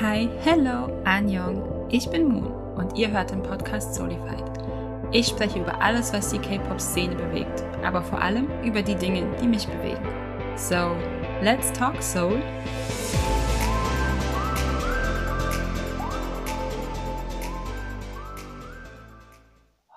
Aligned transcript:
Hi, 0.00 0.30
hello, 0.44 0.86
Anjong. 1.04 1.86
Ich 1.90 2.08
bin 2.08 2.26
Moon 2.26 2.50
und 2.74 2.96
ihr 2.96 3.10
hört 3.10 3.32
den 3.32 3.42
Podcast 3.42 3.94
Solified. 3.94 4.44
Ich 5.12 5.26
spreche 5.26 5.58
über 5.58 5.82
alles, 5.82 6.10
was 6.14 6.30
die 6.30 6.38
K-Pop-Szene 6.38 7.14
bewegt, 7.14 7.62
aber 7.84 8.02
vor 8.02 8.18
allem 8.18 8.48
über 8.64 8.80
die 8.80 8.94
Dinge, 8.94 9.30
die 9.36 9.46
mich 9.46 9.66
bewegen. 9.66 10.08
So, 10.56 10.96
let's 11.42 11.70
talk 11.74 12.02
Soul. 12.02 12.40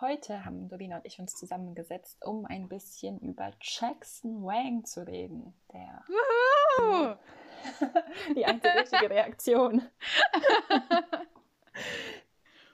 Heute 0.02 0.44
haben 0.44 0.68
Dorina 0.68 0.98
und 0.98 1.06
ich 1.06 1.18
uns 1.20 1.34
zusammengesetzt, 1.34 2.26
um 2.26 2.46
ein 2.46 2.68
bisschen 2.68 3.20
über 3.20 3.52
Jackson 3.62 4.44
Wang 4.44 4.84
zu 4.84 5.08
reden. 5.08 5.54
Der 5.72 6.04
Wuhu! 6.10 7.16
die 8.36 8.46
einzige 8.46 8.76
richtige 8.76 9.10
Reaktion. 9.10 9.82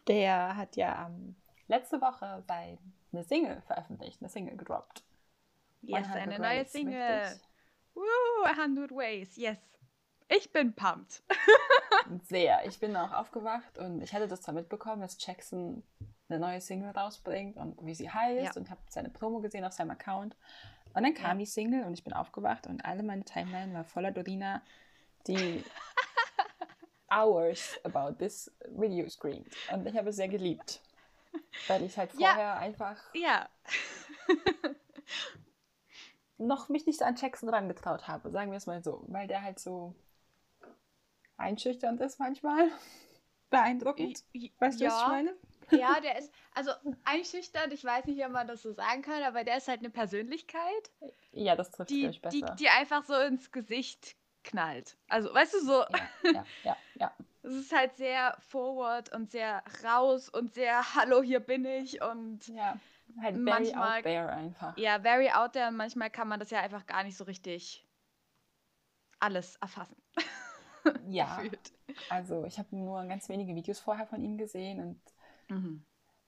Der 0.07 0.55
hat 0.55 0.75
ja 0.75 1.07
ähm, 1.07 1.35
letzte 1.67 2.01
Woche 2.01 2.43
seine 2.47 3.23
Single 3.23 3.61
veröffentlicht, 3.67 4.21
eine 4.21 4.29
Single 4.29 4.57
gedroppt. 4.57 5.03
Yes, 5.81 6.07
100 6.07 6.21
eine 6.21 6.39
neue 6.39 6.65
Single. 6.65 7.39
Woo, 7.93 8.43
100 8.45 8.91
Ways, 8.91 9.35
yes. 9.37 9.57
Ich 10.27 10.51
bin 10.51 10.73
pumped. 10.73 11.23
Sehr. 12.23 12.65
Ich 12.65 12.79
bin 12.79 12.95
auch 12.95 13.11
aufgewacht 13.13 13.77
und 13.79 14.01
ich 14.01 14.13
hatte 14.13 14.27
das 14.27 14.41
zwar 14.41 14.53
mitbekommen, 14.53 15.01
dass 15.01 15.17
Jackson 15.23 15.83
eine 16.29 16.39
neue 16.39 16.61
Single 16.61 16.91
rausbringt 16.91 17.57
und 17.57 17.83
wie 17.83 17.95
sie 17.95 18.09
heißt 18.09 18.55
Ja. 18.55 18.61
und 18.61 18.69
habe 18.69 18.81
seine 18.89 19.09
Promo 19.09 19.39
gesehen 19.39 19.65
auf 19.65 19.73
seinem 19.73 19.91
Account. 19.91 20.35
Und 20.93 21.03
dann 21.03 21.13
kam 21.13 21.37
die 21.39 21.45
Single 21.45 21.83
und 21.85 21.93
ich 21.93 22.03
bin 22.03 22.13
aufgewacht 22.13 22.67
und 22.67 22.83
alle 22.83 23.03
meine 23.03 23.23
Timeline 23.23 23.73
war 23.73 23.83
voller 23.83 24.11
Dorina, 24.11 24.61
die 25.27 25.63
hours 27.11 27.79
about 27.83 28.17
this 28.17 28.51
video 28.69 29.07
screamed. 29.09 29.55
Und 29.71 29.85
ich 29.85 29.95
habe 29.95 30.09
es 30.09 30.15
sehr 30.15 30.27
geliebt. 30.27 30.81
Weil 31.67 31.83
ich 31.83 31.97
halt 31.97 32.11
Ja. 32.15 32.29
vorher 32.29 32.57
einfach 32.57 32.97
Ja. 33.13 33.47
noch 36.37 36.69
mich 36.69 36.85
nicht 36.85 36.99
so 36.99 37.05
an 37.05 37.15
Jackson 37.15 37.49
rangetraut 37.49 38.07
habe, 38.07 38.31
sagen 38.31 38.51
wir 38.51 38.57
es 38.57 38.65
mal 38.65 38.83
so. 38.83 39.03
Weil 39.07 39.27
der 39.27 39.43
halt 39.43 39.59
so 39.59 39.93
einschüchternd 41.37 42.01
ist 42.01 42.19
manchmal. 42.19 42.69
Beeindruckend. 43.49 44.23
Weißt 44.59 44.79
du, 44.79 44.85
was 44.85 44.93
ich 44.95 45.01
ja. 45.01 45.07
meine? 45.07 45.35
Ja, 45.71 45.99
der 45.99 46.17
ist, 46.19 46.33
also 46.53 46.71
einschüchternd, 47.05 47.73
ich 47.73 47.83
weiß 47.83 48.05
nicht, 48.05 48.23
ob 48.25 48.31
man 48.31 48.47
das 48.47 48.61
so 48.61 48.71
sagen 48.73 49.01
kann, 49.01 49.23
aber 49.23 49.43
der 49.43 49.57
ist 49.57 49.67
halt 49.67 49.79
eine 49.79 49.89
Persönlichkeit, 49.89 50.91
Ja, 51.31 51.55
das 51.55 51.71
trifft 51.71 51.89
die, 51.89 52.07
euch 52.07 52.21
die, 52.29 52.41
besser. 52.41 52.55
die 52.55 52.69
einfach 52.69 53.03
so 53.05 53.15
ins 53.15 53.51
Gesicht 53.51 54.15
knallt. 54.43 54.97
Also, 55.07 55.33
weißt 55.33 55.53
du, 55.55 55.59
so, 55.61 55.81
Ja, 55.81 55.99
ja, 56.33 56.45
ja, 56.63 56.77
ja. 56.95 57.13
es 57.43 57.53
ist 57.53 57.71
halt 57.75 57.95
sehr 57.97 58.35
forward 58.39 59.13
und 59.13 59.31
sehr 59.31 59.63
raus 59.83 60.29
und 60.29 60.53
sehr, 60.53 60.95
hallo, 60.95 61.21
hier 61.21 61.39
bin 61.39 61.65
ich 61.65 62.01
und 62.01 62.47
ja. 62.47 62.77
Halt 63.21 63.35
very 63.37 63.43
Manchmal- 63.43 63.97
out 63.97 64.03
there 64.03 64.29
einfach. 64.31 64.77
ja, 64.77 64.99
very 64.99 65.31
out 65.31 65.53
there 65.53 65.71
manchmal 65.71 66.11
kann 66.11 66.27
man 66.27 66.39
das 66.39 66.51
ja 66.51 66.59
einfach 66.61 66.85
gar 66.85 67.03
nicht 67.03 67.17
so 67.17 67.23
richtig 67.23 67.85
alles 69.19 69.55
erfassen. 69.57 69.95
Ja, 71.09 71.43
also 72.09 72.45
ich 72.45 72.57
habe 72.57 72.73
nur 72.75 73.03
ganz 73.05 73.27
wenige 73.27 73.53
Videos 73.53 73.79
vorher 73.79 74.07
von 74.07 74.21
ihm 74.23 74.37
gesehen 74.37 74.79
und 74.79 75.01
Mhm. 75.49 75.85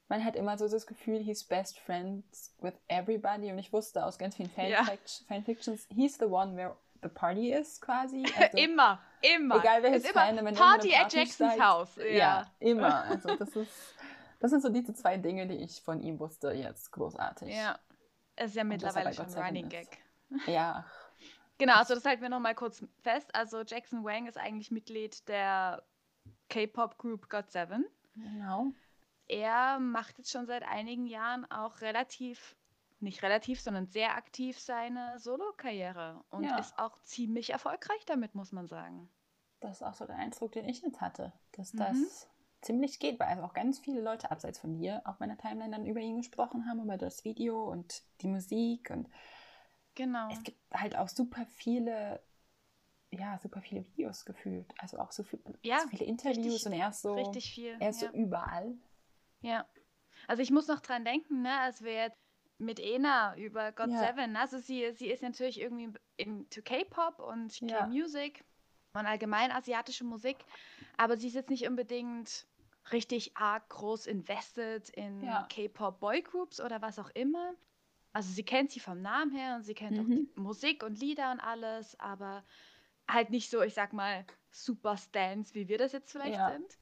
man 0.08 0.24
hat 0.26 0.36
immer 0.36 0.58
so 0.58 0.68
das 0.68 0.86
Gefühl, 0.86 1.20
he's 1.20 1.44
best 1.44 1.80
friends 1.80 2.54
with 2.60 2.74
everybody 2.90 3.52
und 3.52 3.58
ich 3.60 3.72
wusste 3.72 4.04
aus 4.06 4.18
ganz 4.18 4.36
vielen 4.36 4.52
Ja. 4.58 4.82
Fanfic- 4.82 5.26
Fanfictions, 5.28 5.88
he's 5.90 6.18
the 6.18 6.26
one 6.26 6.56
where 6.58 6.76
the 7.02 7.08
party 7.10 7.52
is 7.54 7.80
quasi. 7.80 8.24
Also, 8.38 8.58
immer, 8.58 9.00
immer. 9.22 9.56
Egal 9.58 9.84
welches 9.84 10.04
ist 10.04 10.12
immer 10.12 10.22
Fandom, 10.22 10.46
wenn 10.46 10.56
Party 10.56 10.88
irgendeine 10.90 11.06
at 11.06 11.14
Jacksons 11.14 11.54
steigt. 11.54 11.64
Haus. 11.64 11.96
Ja. 11.96 12.04
Ja, 12.06 12.52
immer. 12.60 13.04
Also 13.06 13.36
das 13.36 13.50
ist, 13.56 13.96
das 14.40 14.52
sind 14.52 14.62
so 14.62 14.70
diese 14.70 14.94
zwei 14.94 15.18
Dinge, 15.18 15.48
die 15.48 15.56
ich 15.56 15.82
von 15.82 16.02
ihm 16.02 16.20
wusste 16.20 16.52
jetzt 16.52 16.92
großartig. 16.92 17.50
Ja. 17.56 17.80
Ist 18.38 18.56
ja 18.56 18.62
er 18.62 18.66
mittlerweile 18.66 19.14
schon 19.14 19.32
Dank 19.32 19.48
Running 19.48 19.66
ist. 19.72 19.92
Gag. 19.92 19.98
Ja, 20.48 20.86
Genau, 21.58 21.76
also 21.76 21.94
das 21.94 22.04
halten 22.06 22.24
wir 22.24 22.30
nochmal 22.30 22.56
kurz 22.56 22.84
fest. 23.04 23.30
Also 23.36 23.62
Jackson 23.62 24.04
Wang 24.04 24.26
ist 24.26 24.36
eigentlich 24.38 24.72
Mitglied 24.72 25.28
der 25.30 25.84
K-Pop-Group 26.50 27.28
GOT7. 27.30 27.84
genau. 28.16 28.74
Er 29.32 29.80
macht 29.80 30.18
jetzt 30.18 30.30
schon 30.30 30.46
seit 30.46 30.64
einigen 30.64 31.06
Jahren 31.06 31.50
auch 31.50 31.80
relativ, 31.80 32.58
nicht 33.00 33.24
relativ, 33.24 33.62
sondern 33.62 33.88
sehr 33.88 34.16
aktiv 34.16 34.60
seine 34.60 35.18
Solo-Karriere 35.20 36.22
und 36.32 36.44
Ja. 36.44 36.60
ist 36.60 36.78
auch 36.78 37.02
ziemlich 37.04 37.52
erfolgreich 37.52 38.06
damit, 38.06 38.36
muss 38.36 38.52
man 38.52 38.68
sagen. 38.68 39.10
Das 39.62 39.78
ist 39.78 39.84
auch 39.84 39.94
so 39.94 40.06
der 40.06 40.18
Eindruck, 40.18 40.52
den 40.52 40.68
ich 40.68 40.82
jetzt 40.82 41.00
hatte, 41.00 41.32
dass 41.54 41.74
Mhm. 41.74 41.78
das 41.80 42.28
ziemlich 42.62 43.00
geht, 43.00 43.22
weil 43.22 43.30
also 43.30 43.44
auch 43.44 43.54
ganz 43.54 43.80
viele 43.80 44.02
Leute 44.02 44.30
abseits 44.32 44.60
von 44.60 44.74
dir 44.74 45.02
auf 45.06 45.20
meiner 45.22 45.38
Timeline 45.38 45.72
dann 45.72 45.86
über 45.86 46.02
ihn 46.02 46.18
gesprochen 46.18 46.68
haben, 46.68 46.82
über 46.84 46.98
das 46.98 47.24
Video 47.24 47.72
und 47.72 48.04
die 48.20 48.28
Musik 48.28 48.90
und 48.90 49.08
Genau. 49.96 50.30
es 50.30 50.44
gibt 50.44 50.60
halt 50.74 50.98
auch 50.98 51.08
super 51.08 51.46
viele, 51.46 52.22
ja, 53.12 53.40
super 53.40 53.62
viele 53.62 53.86
Videos 53.88 54.26
gefühlt, 54.26 54.74
also 54.78 55.00
auch 55.00 55.14
so, 55.14 55.24
viel, 55.24 55.42
Ja, 55.64 55.80
so 55.80 55.88
viele 55.88 56.04
Interviews 56.06 56.66
richtig- 56.66 56.66
und 56.66 56.74
er 56.74 56.90
ist 56.90 57.02
so, 57.02 57.16
Richtig 57.16 57.54
viel. 57.54 57.78
er 57.80 57.90
ist 57.92 58.02
ja. 58.02 58.10
so 58.10 58.16
überall. 58.18 58.78
Ja. 59.42 59.68
Also 60.28 60.42
ich 60.44 60.52
muss 60.52 60.68
noch 60.68 60.82
dran 60.82 61.04
denken, 61.06 61.42
ne, 61.42 61.60
als 61.60 61.84
wir 61.84 61.94
jetzt 61.94 62.20
mit 62.58 62.80
Ena 62.80 63.36
über 63.38 63.70
GOT7, 63.70 64.36
also 64.36 64.60
sie, 64.60 64.92
sie 64.94 65.10
ist 65.10 65.24
natürlich 65.24 65.60
irgendwie 65.60 65.92
into 66.18 66.62
K-Pop 66.62 67.20
und 67.20 67.60
Ja. 67.62 67.86
K-Music 67.86 68.44
und 68.94 69.06
allgemein 69.06 69.52
asiatische 69.52 70.04
Musik, 70.04 70.38
aber 70.98 71.18
sie 71.18 71.28
ist 71.28 71.34
jetzt 71.34 71.50
nicht 71.50 71.68
unbedingt 71.68 72.46
richtig 72.92 73.36
arg 73.36 73.70
groß 73.70 74.06
invested 74.08 74.90
in 74.90 75.22
Ja. 75.22 75.48
K-Pop 75.50 76.00
Boygroups 76.00 76.62
oder 76.62 76.82
was 76.82 77.00
auch 77.00 77.10
immer. 77.14 77.56
Also 78.14 78.32
sie 78.32 78.44
kennt 78.44 78.72
sie 78.72 78.80
vom 78.80 79.02
Namen 79.02 79.32
her 79.32 79.56
und 79.56 79.64
sie 79.64 79.74
kennt 79.74 79.98
auch 79.98 80.04
Mhm. 80.04 80.30
die 80.36 80.40
Musik 80.40 80.84
und 80.84 81.00
Lieder 81.00 81.32
und 81.32 81.40
alles, 81.40 82.00
aber 82.00 82.44
halt 83.10 83.30
nicht 83.30 83.50
so, 83.50 83.62
ich 83.62 83.74
sag 83.74 83.94
mal, 83.94 84.26
super 84.52 84.98
Stans, 84.98 85.54
wie 85.56 85.68
wir 85.68 85.78
das 85.78 85.94
jetzt 85.94 86.12
vielleicht 86.12 86.38
Ja. 86.38 86.52
sind. 86.52 86.78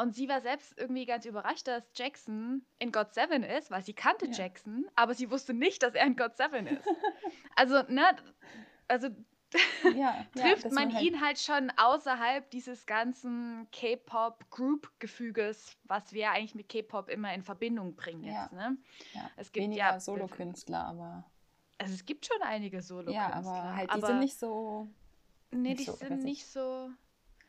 Und 0.00 0.14
sie 0.14 0.28
war 0.28 0.40
selbst 0.40 0.72
irgendwie 0.78 1.04
ganz 1.04 1.26
überrascht, 1.26 1.68
dass 1.68 1.82
Jackson 1.94 2.64
in 2.78 2.90
God 2.90 3.12
7 3.12 3.42
ist, 3.42 3.70
weil 3.70 3.82
sie 3.82 3.92
kannte 3.92 4.26
Ja. 4.26 4.32
Jackson, 4.32 4.86
aber 4.94 5.14
sie 5.14 5.30
wusste 5.30 5.52
nicht, 5.52 5.82
dass 5.82 5.94
er 5.94 6.06
in 6.06 6.16
God 6.16 6.36
7 6.36 6.66
ist. 6.66 6.86
also, 7.56 7.82
ne, 7.88 8.04
also 8.88 9.08
Ja, 9.84 9.90
ja, 9.92 10.24
trifft 10.36 10.64
dass 10.64 10.72
man 10.72 10.94
halt- 10.94 11.04
ihn 11.04 11.20
halt 11.20 11.38
schon 11.38 11.70
außerhalb 11.76 12.48
dieses 12.50 12.86
ganzen 12.86 13.68
K-Pop-Group-Gefüges, 13.72 15.76
was 15.84 16.12
wir 16.12 16.30
eigentlich 16.30 16.54
mit 16.54 16.68
K-Pop 16.68 17.08
immer 17.08 17.32
in 17.34 17.42
Verbindung 17.42 17.94
bringen 17.94 18.24
Ja. 18.24 18.44
jetzt. 18.44 18.52
Ne? 18.52 18.76
ja, 19.12 19.30
Es 19.36 19.52
gibt 19.52 19.64
weniger 19.64 19.82
ja 19.82 20.00
Solokünstler, 20.00 20.84
aber 20.86 21.24
Also 21.78 21.94
es 21.94 22.04
gibt 22.06 22.26
schon 22.26 22.40
einige 22.42 22.80
solo 22.82 23.12
ja, 23.12 23.32
aber 23.32 23.74
halt, 23.76 23.90
die 23.90 23.94
aber, 23.94 24.06
sind 24.06 24.20
nicht 24.20 24.38
so, 24.38 24.88
Nee, 25.50 25.70
nicht 25.70 25.80
die 25.80 25.84
so, 25.84 25.92
sind 25.94 26.18
ich. 26.18 26.24
nicht 26.24 26.46
so. 26.46 26.90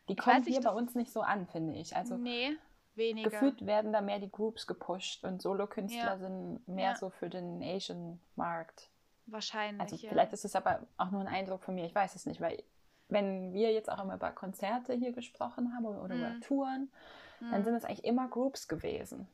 Die 0.09 0.16
kommen 0.16 0.38
weiß 0.38 0.45
hier 0.47 0.62
bei 0.62 0.72
uns 0.72 0.95
nicht 0.95 1.12
so 1.12 1.22
an, 1.22 1.47
finde 1.47 1.73
ich. 1.75 1.95
Also 1.95 2.16
nee, 2.17 2.56
weniger. 2.95 3.29
gefühlt 3.29 3.66
werden 3.66 3.94
da 3.94 4.01
mehr 4.01 4.19
die 4.19 4.31
Groups 4.31 4.67
gepusht 4.67 5.23
und 5.23 5.41
Solokünstler 5.41 6.03
Ja. 6.03 6.17
sind 6.17 6.67
mehr 6.67 6.91
Ja. 6.91 6.95
so 6.95 7.09
für 7.09 7.29
den 7.29 7.62
Asian-Markt. 7.63 8.90
Wahrscheinlich. 9.28 9.81
Also 9.81 9.95
ja. 9.97 10.09
vielleicht 10.09 10.34
ist 10.34 10.45
es 10.45 10.56
aber 10.56 10.85
auch 10.97 11.11
nur 11.11 11.22
ein 11.22 11.28
Eindruck 11.28 11.63
von 11.63 11.75
mir, 11.75 11.85
ich 11.85 11.95
weiß 11.95 12.16
es 12.16 12.25
nicht, 12.25 12.41
weil 12.41 12.61
wenn 13.07 13.53
wir 13.53 13.72
jetzt 13.73 13.91
auch 13.91 14.01
immer 14.03 14.16
über 14.16 14.31
Konzerte 14.31 14.94
hier 14.94 15.11
gesprochen 15.11 15.73
haben 15.75 15.85
oder 15.85 16.16
über 16.16 16.29
Mhm. 16.29 16.41
Touren, 16.41 16.91
dann 17.40 17.56
Hm. 17.57 17.63
sind 17.63 17.75
es 17.75 17.85
eigentlich 17.85 18.03
immer 18.06 18.28
Groups 18.28 18.67
gewesen. 18.67 19.28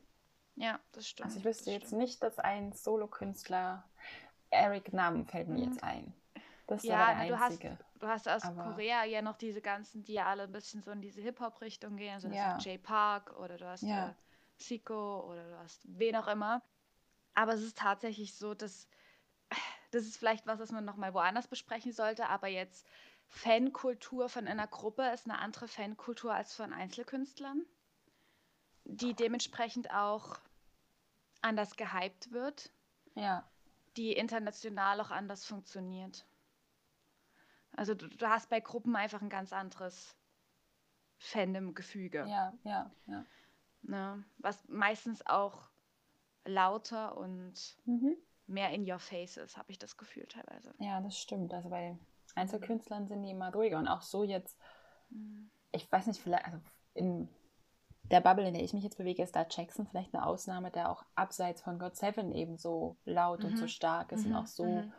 Ja, 0.56 0.80
das 0.92 1.06
stimmt. 1.06 1.26
Also 1.26 1.38
ich 1.38 1.44
wüsste 1.44 1.70
jetzt 1.70 1.86
stimmt. 1.88 2.02
nicht, 2.02 2.22
dass 2.22 2.38
ein 2.38 2.72
Solokünstler, 2.72 3.84
Eric 4.50 4.92
Nam 4.92 5.26
fällt 5.26 5.48
mir 5.48 5.58
Mhm. 5.58 5.64
jetzt 5.72 5.82
ein. 5.84 6.12
Das 6.68 6.82
Ja, 6.84 6.98
war 6.98 7.14
na, 7.14 7.20
der 7.24 7.28
du 7.28 7.40
hast-. 7.40 7.64
Du 7.98 8.06
hast 8.06 8.28
aus 8.28 8.44
aber- 8.44 8.62
Korea 8.62 9.02
ja 9.04 9.22
noch 9.22 9.36
diese 9.36 9.60
ganzen, 9.60 10.04
die 10.04 10.12
ja 10.12 10.26
alle 10.26 10.44
ein 10.44 10.52
bisschen 10.52 10.82
so 10.82 10.92
in 10.92 11.00
diese 11.00 11.20
Hip-Hop-Richtung 11.20 11.96
gehen. 11.96 12.14
Also 12.14 12.28
Ja. 12.28 12.54
hast 12.54 12.64
J 12.64 12.80
Park 12.80 13.36
oder 13.40 13.56
du 13.56 13.66
hast 13.66 13.82
Ja. 13.82 14.10
äh, 14.10 14.14
Zico 14.58 15.20
oder 15.28 15.48
du 15.48 15.58
hast 15.58 15.82
wen 15.98 16.14
auch 16.14 16.28
immer. 16.28 16.62
Aber 17.34 17.54
es 17.54 17.62
ist 17.62 17.78
tatsächlich 17.78 18.34
so, 18.34 18.54
dass 18.54 18.86
das 19.90 20.04
ist 20.04 20.16
vielleicht 20.18 20.46
was, 20.46 20.60
was 20.60 20.70
man 20.70 20.84
nochmal 20.84 21.14
woanders 21.14 21.48
besprechen 21.48 21.92
sollte, 21.92 22.28
aber 22.28 22.46
jetzt 22.48 22.86
Fankultur 23.28 24.28
von 24.28 24.46
einer 24.46 24.66
Gruppe 24.66 25.08
ist 25.12 25.24
eine 25.26 25.38
andere 25.38 25.68
Fankultur 25.68 26.32
als 26.34 26.54
von 26.54 26.72
Einzelkünstlern, 26.72 27.64
die 28.84 29.14
dementsprechend 29.14 29.90
auch 29.92 30.38
anders 31.40 31.76
gehypt 31.76 32.30
wird, 32.32 32.70
Ja, 33.14 33.44
die 33.96 34.12
international 34.12 35.00
auch 35.00 35.10
anders 35.10 35.44
funktioniert. 35.46 36.24
Also 37.78 37.94
du, 37.94 38.08
du 38.08 38.28
hast 38.28 38.50
bei 38.50 38.58
Gruppen 38.58 38.96
einfach 38.96 39.22
ein 39.22 39.28
ganz 39.28 39.52
anderes 39.52 40.16
Fandom-Gefüge, 41.18 42.26
ja, 42.28 42.52
ja, 42.64 42.90
ja. 43.06 43.24
ne? 43.82 44.24
was 44.38 44.66
meistens 44.66 45.24
auch 45.24 45.68
lauter 46.44 47.16
und 47.16 47.76
Mhm. 47.84 48.16
mehr 48.48 48.70
in 48.70 48.90
your 48.90 48.98
face 48.98 49.36
ist, 49.36 49.56
habe 49.56 49.70
ich 49.70 49.78
das 49.78 49.96
Gefühl 49.96 50.26
teilweise. 50.26 50.74
Ja, 50.80 51.00
das 51.00 51.16
stimmt. 51.20 51.54
Also 51.54 51.68
bei 51.68 51.96
Einzelkünstlern 52.34 53.06
sind 53.06 53.22
die 53.22 53.30
immer 53.30 53.52
ruhiger 53.52 53.78
und 53.78 53.86
auch 53.86 54.02
so 54.02 54.24
jetzt, 54.24 54.58
Mhm. 55.10 55.48
ich 55.70 55.90
weiß 55.90 56.08
nicht, 56.08 56.20
vielleicht, 56.20 56.46
also 56.46 56.58
in 56.94 57.28
der 58.10 58.20
Bubble, 58.20 58.48
in 58.48 58.54
der 58.54 58.64
ich 58.64 58.72
mich 58.72 58.82
jetzt 58.82 58.98
bewege, 58.98 59.22
ist 59.22 59.36
da 59.36 59.46
Jackson 59.48 59.86
vielleicht 59.86 60.12
eine 60.14 60.26
Ausnahme, 60.26 60.72
der 60.72 60.90
auch 60.90 61.04
abseits 61.14 61.62
von 61.62 61.78
God 61.78 61.94
Seven 61.94 62.32
eben 62.32 62.56
so 62.56 62.96
laut 63.04 63.40
mhm. 63.40 63.50
und 63.50 63.56
so 63.56 63.64
mhm. 63.64 63.68
stark 63.68 64.10
ist 64.10 64.24
mhm. 64.24 64.32
und 64.32 64.36
auch 64.36 64.46
so 64.46 64.64
mhm. 64.64 64.92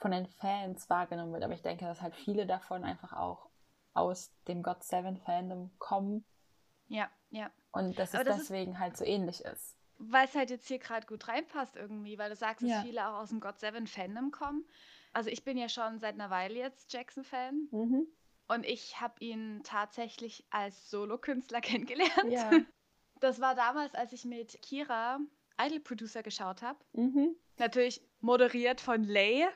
Von 0.00 0.10
den 0.10 0.26
Fans 0.26 0.88
wahrgenommen 0.88 1.32
wird. 1.32 1.44
Aber 1.44 1.54
ich 1.54 1.62
denke, 1.62 1.84
dass 1.84 2.00
halt 2.00 2.16
viele 2.16 2.46
davon 2.46 2.84
einfach 2.84 3.12
auch 3.12 3.50
aus 3.92 4.32
dem 4.48 4.62
God 4.62 4.82
Seven 4.82 5.18
Fandom 5.18 5.70
kommen. 5.78 6.24
Ja, 6.88 7.08
ja. 7.30 7.50
Und 7.70 7.98
dass 7.98 8.14
es 8.14 8.24
das 8.24 8.38
deswegen 8.38 8.72
ist, 8.72 8.78
halt 8.78 8.96
so 8.96 9.04
ähnlich 9.04 9.44
ist. 9.44 9.76
Weil 9.98 10.26
es 10.26 10.34
halt 10.34 10.50
jetzt 10.50 10.66
hier 10.66 10.78
gerade 10.78 11.06
gut 11.06 11.28
reinpasst 11.28 11.76
irgendwie, 11.76 12.18
weil 12.18 12.30
du 12.30 12.36
sagst, 12.36 12.62
dass 12.62 12.70
ja. 12.70 12.82
viele 12.82 13.06
auch 13.08 13.20
aus 13.20 13.28
dem 13.28 13.40
God 13.40 13.60
Seven 13.60 13.86
Fandom 13.86 14.30
kommen. 14.30 14.64
Also 15.12 15.28
ich 15.28 15.44
bin 15.44 15.58
ja 15.58 15.68
schon 15.68 15.98
seit 15.98 16.14
einer 16.14 16.30
Weile 16.30 16.54
jetzt 16.54 16.92
Jackson-Fan. 16.92 17.68
Mhm. 17.70 18.06
Und 18.48 18.66
ich 18.66 19.00
habe 19.00 19.14
ihn 19.20 19.60
tatsächlich 19.62 20.44
als 20.50 20.90
Solokünstler 20.90 21.60
kennengelernt. 21.60 22.30
Ja. 22.30 22.50
Das 23.20 23.40
war 23.40 23.54
damals, 23.54 23.94
als 23.94 24.12
ich 24.12 24.24
mit 24.24 24.60
Kira 24.62 25.20
Idol 25.60 25.80
Producer 25.80 26.22
geschaut 26.22 26.62
habe. 26.62 26.78
Mhm. 26.94 27.36
Natürlich 27.58 28.00
moderiert 28.20 28.80
von 28.80 29.04
Lay 29.04 29.46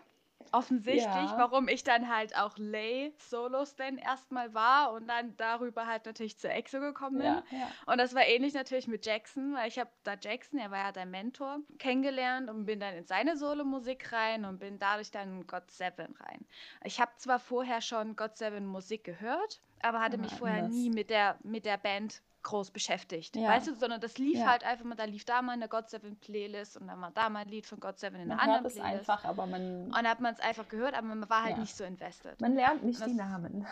offensichtlich, 0.52 1.04
ja. 1.06 1.34
warum 1.38 1.68
ich 1.68 1.84
dann 1.84 2.08
halt 2.08 2.36
auch 2.36 2.56
Lay 2.56 3.12
Solos 3.18 3.76
dann 3.76 3.98
erstmal 3.98 4.54
war 4.54 4.92
und 4.92 5.08
dann 5.08 5.36
darüber 5.36 5.86
halt 5.86 6.06
natürlich 6.06 6.38
zur 6.38 6.50
EXO 6.50 6.80
gekommen 6.80 7.18
bin. 7.18 7.26
Ja, 7.26 7.42
ja. 7.50 7.68
Und 7.86 7.98
das 7.98 8.14
war 8.14 8.26
ähnlich 8.26 8.54
natürlich 8.54 8.86
mit 8.86 9.04
Jackson, 9.04 9.54
weil 9.54 9.68
ich 9.68 9.78
habe 9.78 9.90
da 10.02 10.14
Jackson, 10.20 10.58
er 10.58 10.70
war 10.70 10.78
ja 10.78 10.92
dein 10.92 11.10
Mentor, 11.10 11.58
kennengelernt 11.78 12.50
und 12.50 12.66
bin 12.66 12.80
dann 12.80 12.94
in 12.94 13.06
seine 13.06 13.36
Solo-Musik 13.36 14.12
rein 14.12 14.44
und 14.44 14.58
bin 14.58 14.78
dadurch 14.78 15.10
dann 15.10 15.40
in 15.40 15.46
God 15.46 15.70
Seven 15.70 16.14
rein. 16.20 16.44
Ich 16.84 17.00
habe 17.00 17.12
zwar 17.16 17.38
vorher 17.38 17.80
schon 17.80 18.16
God 18.16 18.36
Seven 18.36 18.66
Musik 18.66 19.04
gehört, 19.04 19.60
aber 19.82 20.00
hatte 20.00 20.18
mich 20.18 20.32
vorher 20.32 20.68
nie 20.68 20.90
mit 20.90 21.10
der, 21.10 21.38
mit 21.42 21.66
der 21.66 21.76
Band 21.76 22.22
groß 22.44 22.70
beschäftigt. 22.70 23.34
Ja. 23.36 23.48
Weißt 23.48 23.66
du, 23.66 23.74
sondern 23.74 24.00
das 24.00 24.18
lief 24.18 24.38
ja. 24.38 24.46
halt 24.46 24.64
einfach 24.64 24.84
mal, 24.84 24.94
da 24.94 25.04
lief 25.04 25.24
da 25.24 25.42
mal 25.42 25.52
eine 25.52 25.68
God 25.68 25.90
Seven 25.90 26.16
Playlist 26.16 26.76
und 26.76 26.86
dann 26.86 27.00
war 27.00 27.10
da 27.10 27.28
mal 27.28 27.40
ein 27.40 27.48
Lied 27.48 27.66
von 27.66 27.80
God 27.80 27.98
Seven 27.98 28.20
in 28.20 28.30
einer 28.30 28.40
anderen 28.40 28.62
Playlist. 28.64 28.78
Es 28.78 29.08
einfach, 29.08 29.24
aber 29.24 29.46
man. 29.46 29.86
Und 29.86 29.96
dann 29.96 30.08
hat 30.08 30.20
man 30.20 30.34
es 30.34 30.40
einfach 30.40 30.68
gehört, 30.68 30.94
aber 30.94 31.08
man 31.08 31.28
war 31.28 31.42
halt 31.42 31.56
ja. 31.56 31.60
nicht 31.60 31.76
so 31.76 31.84
invested. 31.84 32.40
Man 32.40 32.54
lernt 32.54 32.84
nicht 32.84 33.00
das, 33.00 33.08
die 33.08 33.14
Namen. 33.14 33.66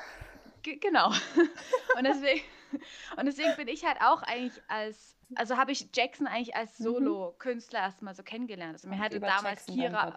Genau. 0.63 1.09
und 1.97 2.05
deswegen, 2.05 2.43
und 3.17 3.27
deswegen 3.27 3.55
bin 3.57 3.69
ich 3.69 3.85
halt 3.85 4.01
auch 4.01 4.23
eigentlich 4.23 4.63
als, 4.69 5.17
also 5.35 5.57
habe 5.57 5.73
ich 5.73 5.89
Jackson 5.93 6.27
eigentlich 6.27 6.55
als 6.55 6.79
mhm. 6.79 6.85
Solo-Künstler 6.85 7.81
erstmal 7.81 8.15
so 8.15 8.23
kennengelernt. 8.23 8.75
Also 8.75 8.89
mir 8.89 8.99
hatte 8.99 9.19
damals 9.19 9.67
Jackson 9.67 9.75
Kira. 9.77 10.17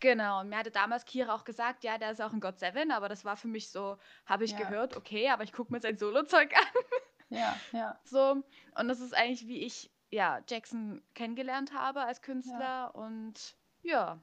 Genau, 0.00 0.40
und 0.40 0.48
mir 0.48 0.56
hatte 0.56 0.70
damals 0.70 1.04
Kira 1.04 1.34
auch 1.34 1.44
gesagt, 1.44 1.84
ja, 1.84 1.98
der 1.98 2.12
ist 2.12 2.22
auch 2.22 2.32
ein 2.32 2.40
God 2.40 2.58
Seven, 2.58 2.90
aber 2.90 3.08
das 3.08 3.24
war 3.24 3.36
für 3.36 3.48
mich 3.48 3.68
so, 3.70 3.98
habe 4.26 4.44
ich 4.44 4.56
gehört, 4.56 4.96
okay, 4.96 5.28
aber 5.28 5.42
ich 5.42 5.52
gucke 5.52 5.72
mir 5.72 5.80
sein 5.80 5.98
Solo-Zeug 5.98 6.54
an. 6.54 6.62
Ja, 7.30 7.56
ja. 7.72 7.98
So, 8.04 8.42
und 8.74 8.88
das 8.88 9.00
ist 9.00 9.14
eigentlich, 9.14 9.46
wie 9.46 9.58
ich 9.64 9.90
ja, 10.10 10.40
Jackson 10.48 11.02
kennengelernt 11.14 11.74
habe 11.74 12.02
als 12.02 12.22
Künstler 12.22 12.60
ja. 12.60 12.86
und 12.86 13.56
ja, 13.82 14.18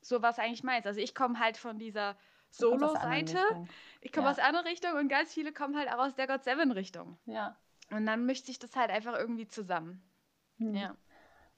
so 0.00 0.22
was 0.22 0.38
eigentlich 0.38 0.62
meins. 0.62 0.86
Also 0.86 1.00
ich 1.00 1.14
komme 1.14 1.38
halt 1.38 1.56
von 1.56 1.78
dieser 1.78 2.16
Solo-Seite, 2.50 3.38
ich 4.00 4.12
komme 4.12 4.26
ja. 4.26 4.32
aus 4.32 4.38
einer 4.38 4.64
Richtung 4.64 4.92
und 4.92 5.08
ganz 5.08 5.32
viele 5.32 5.52
kommen 5.52 5.76
halt 5.76 5.90
auch 5.90 5.98
aus 5.98 6.14
der 6.14 6.26
God 6.26 6.44
Seven 6.44 6.70
Richtung. 6.70 7.18
Ja. 7.26 7.56
Und 7.90 8.06
dann 8.06 8.26
mischt 8.26 8.46
sich 8.46 8.58
das 8.58 8.76
halt 8.76 8.90
einfach 8.90 9.14
irgendwie 9.14 9.48
zusammen. 9.48 10.02
Hm. 10.58 10.74
Ja. 10.74 10.96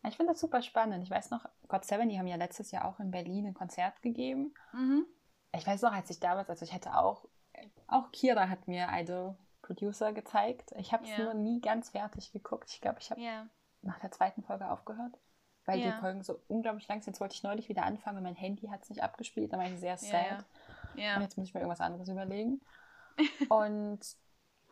Ich 0.09 0.17
finde 0.17 0.33
das 0.33 0.41
super 0.41 0.63
spannend. 0.63 1.05
Ich 1.05 1.11
weiß 1.11 1.31
noch, 1.31 1.45
God 1.69 1.85
Seven, 1.85 2.09
die 2.09 2.19
haben 2.19 2.27
ja 2.27 2.37
letztes 2.37 2.71
Jahr 2.71 2.87
auch 2.87 3.01
in 3.01 3.11
Berlin 3.11 3.47
ein 3.47 3.55
Konzert 3.55 4.01
gegeben. 4.01 4.55
Mhm. 4.73 5.07
Ich 5.53 5.67
weiß 5.67 5.83
noch, 5.83 5.93
als 5.93 6.09
ich 6.09 6.21
damals, 6.21 6.49
also 6.49 6.65
ich 6.65 6.73
hätte 6.73 6.97
auch, 6.97 7.29
auch 7.87 8.11
Kira 8.11 8.49
hat 8.49 8.67
mir 8.67 8.89
Idol 8.93 9.37
Producer 9.71 10.13
gezeigt. 10.13 10.73
Ich 10.79 10.93
habe 10.93 11.05
es 11.05 11.11
yeah. 11.11 11.25
nur 11.25 11.35
nie 11.35 11.61
ganz 11.61 11.91
fertig 11.91 12.33
geguckt. 12.33 12.71
Ich 12.73 12.81
glaube, 12.81 12.99
ich 13.01 13.11
habe 13.11 13.21
yeah. 13.21 13.47
nach 13.83 14.01
der 14.01 14.11
zweiten 14.11 14.43
Folge 14.43 14.69
aufgehört, 14.69 15.17
weil 15.65 15.79
yeah. 15.79 15.93
die 15.93 16.01
Folgen 16.01 16.23
so 16.25 16.41
unglaublich 16.49 16.89
lang 16.89 17.01
sind. 17.01 17.13
Jetzt 17.13 17.21
wollte 17.21 17.37
ich 17.37 17.45
neulich 17.45 17.69
wieder 17.69 17.85
anfangen 17.85 18.19
und 18.19 18.25
mein 18.25 18.35
Handy 18.35 18.67
hat 18.67 18.83
es 18.83 18.91
nicht 18.91 19.03
abgespielt. 19.03 19.53
Da 19.53 19.59
war 19.59 19.67
ich 19.67 19.79
sehr 19.79 19.97
sad. 19.97 20.45
Und 20.95 21.23
jetzt 21.23 21.39
muss 21.39 21.47
ich 21.47 21.55
mir 21.55 21.61
irgendwas 21.61 21.81
anderes 21.81 22.09
überlegen. 22.09 22.61
und 23.49 24.01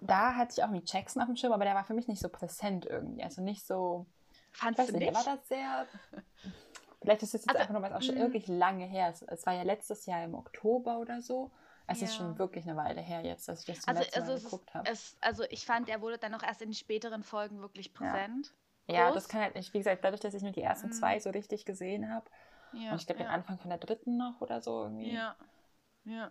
da 0.00 0.34
hatte 0.34 0.54
ich 0.56 0.64
auch 0.64 0.70
mit 0.70 0.92
Jackson 0.92 1.22
auf 1.22 1.28
dem 1.28 1.36
Schirm, 1.36 1.52
aber 1.52 1.64
der 1.64 1.74
war 1.74 1.84
für 1.84 1.94
mich 1.94 2.08
nicht 2.08 2.20
so 2.20 2.28
präsent 2.28 2.84
irgendwie. 2.84 3.22
Also 3.22 3.40
nicht 3.40 3.64
so. 3.64 4.06
Fandest 4.50 4.88
du 4.88 4.96
nicht? 4.96 5.06
Der 5.06 5.14
war 5.14 5.24
das 5.24 5.46
sehr. 5.46 5.86
Vielleicht 7.00 7.22
ist 7.22 7.34
es 7.34 7.44
jetzt 7.44 7.48
also, 7.48 7.60
einfach 7.60 7.74
nur 7.74 7.82
was 7.82 7.92
auch 7.92 8.02
schon 8.02 8.16
mm. 8.16 8.20
wirklich 8.20 8.48
lange 8.48 8.84
her. 8.84 9.10
Es, 9.10 9.22
es 9.22 9.46
war 9.46 9.54
ja 9.54 9.62
letztes 9.62 10.06
Jahr 10.06 10.24
im 10.24 10.34
Oktober 10.34 10.98
oder 10.98 11.20
so. 11.20 11.52
Es 11.90 12.00
ja. 12.00 12.06
ist 12.06 12.16
schon 12.16 12.38
wirklich 12.38 12.68
eine 12.68 12.76
Weile 12.76 13.00
her 13.00 13.22
jetzt, 13.22 13.48
dass 13.48 13.60
ich 13.60 13.66
das 13.66 13.80
zum 13.80 13.88
also, 13.88 14.02
letzten 14.02 14.20
Mal 14.20 14.30
also 14.30 14.44
geguckt 14.44 14.74
habe. 14.74 14.90
Also 15.22 15.44
ich 15.48 15.64
fand, 15.64 15.88
er 15.88 16.02
wurde 16.02 16.18
dann 16.18 16.34
auch 16.34 16.42
erst 16.42 16.60
in 16.60 16.68
den 16.68 16.74
späteren 16.74 17.22
Folgen 17.22 17.60
wirklich 17.60 17.94
präsent. 17.94 18.54
Ja, 18.86 18.94
ja 18.94 19.12
das 19.12 19.26
kann 19.26 19.40
halt 19.40 19.54
nicht. 19.54 19.72
Wie 19.72 19.78
gesagt, 19.78 20.04
dadurch, 20.04 20.20
dass 20.20 20.34
ich 20.34 20.42
nur 20.42 20.52
die 20.52 20.62
ersten 20.62 20.88
mhm. 20.88 20.92
zwei 20.92 21.18
so 21.18 21.30
richtig 21.30 21.64
gesehen 21.64 22.10
habe. 22.12 22.26
Ja, 22.72 22.92
und 22.92 23.00
ich 23.00 23.06
glaube, 23.06 23.22
den 23.22 23.30
Anfang 23.30 23.58
von 23.58 23.70
der 23.70 23.78
dritten 23.78 24.18
noch 24.18 24.42
oder 24.42 24.60
so 24.60 24.82
irgendwie. 24.82 25.14
Ja. 25.14 25.34
Ja. 26.04 26.30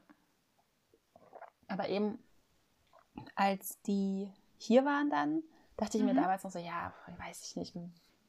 Aber 1.67 1.89
eben, 1.89 2.23
als 3.33 3.81
die 3.81 4.31
hier 4.59 4.85
waren 4.85 5.09
dann, 5.09 5.41
dachte 5.75 5.97
ich 5.97 6.03
mhm. 6.03 6.09
mir 6.09 6.21
damals 6.21 6.43
noch 6.43 6.51
so, 6.51 6.59
ja, 6.59 6.93
weiß 7.17 7.43
ich 7.43 7.55
nicht, 7.55 7.75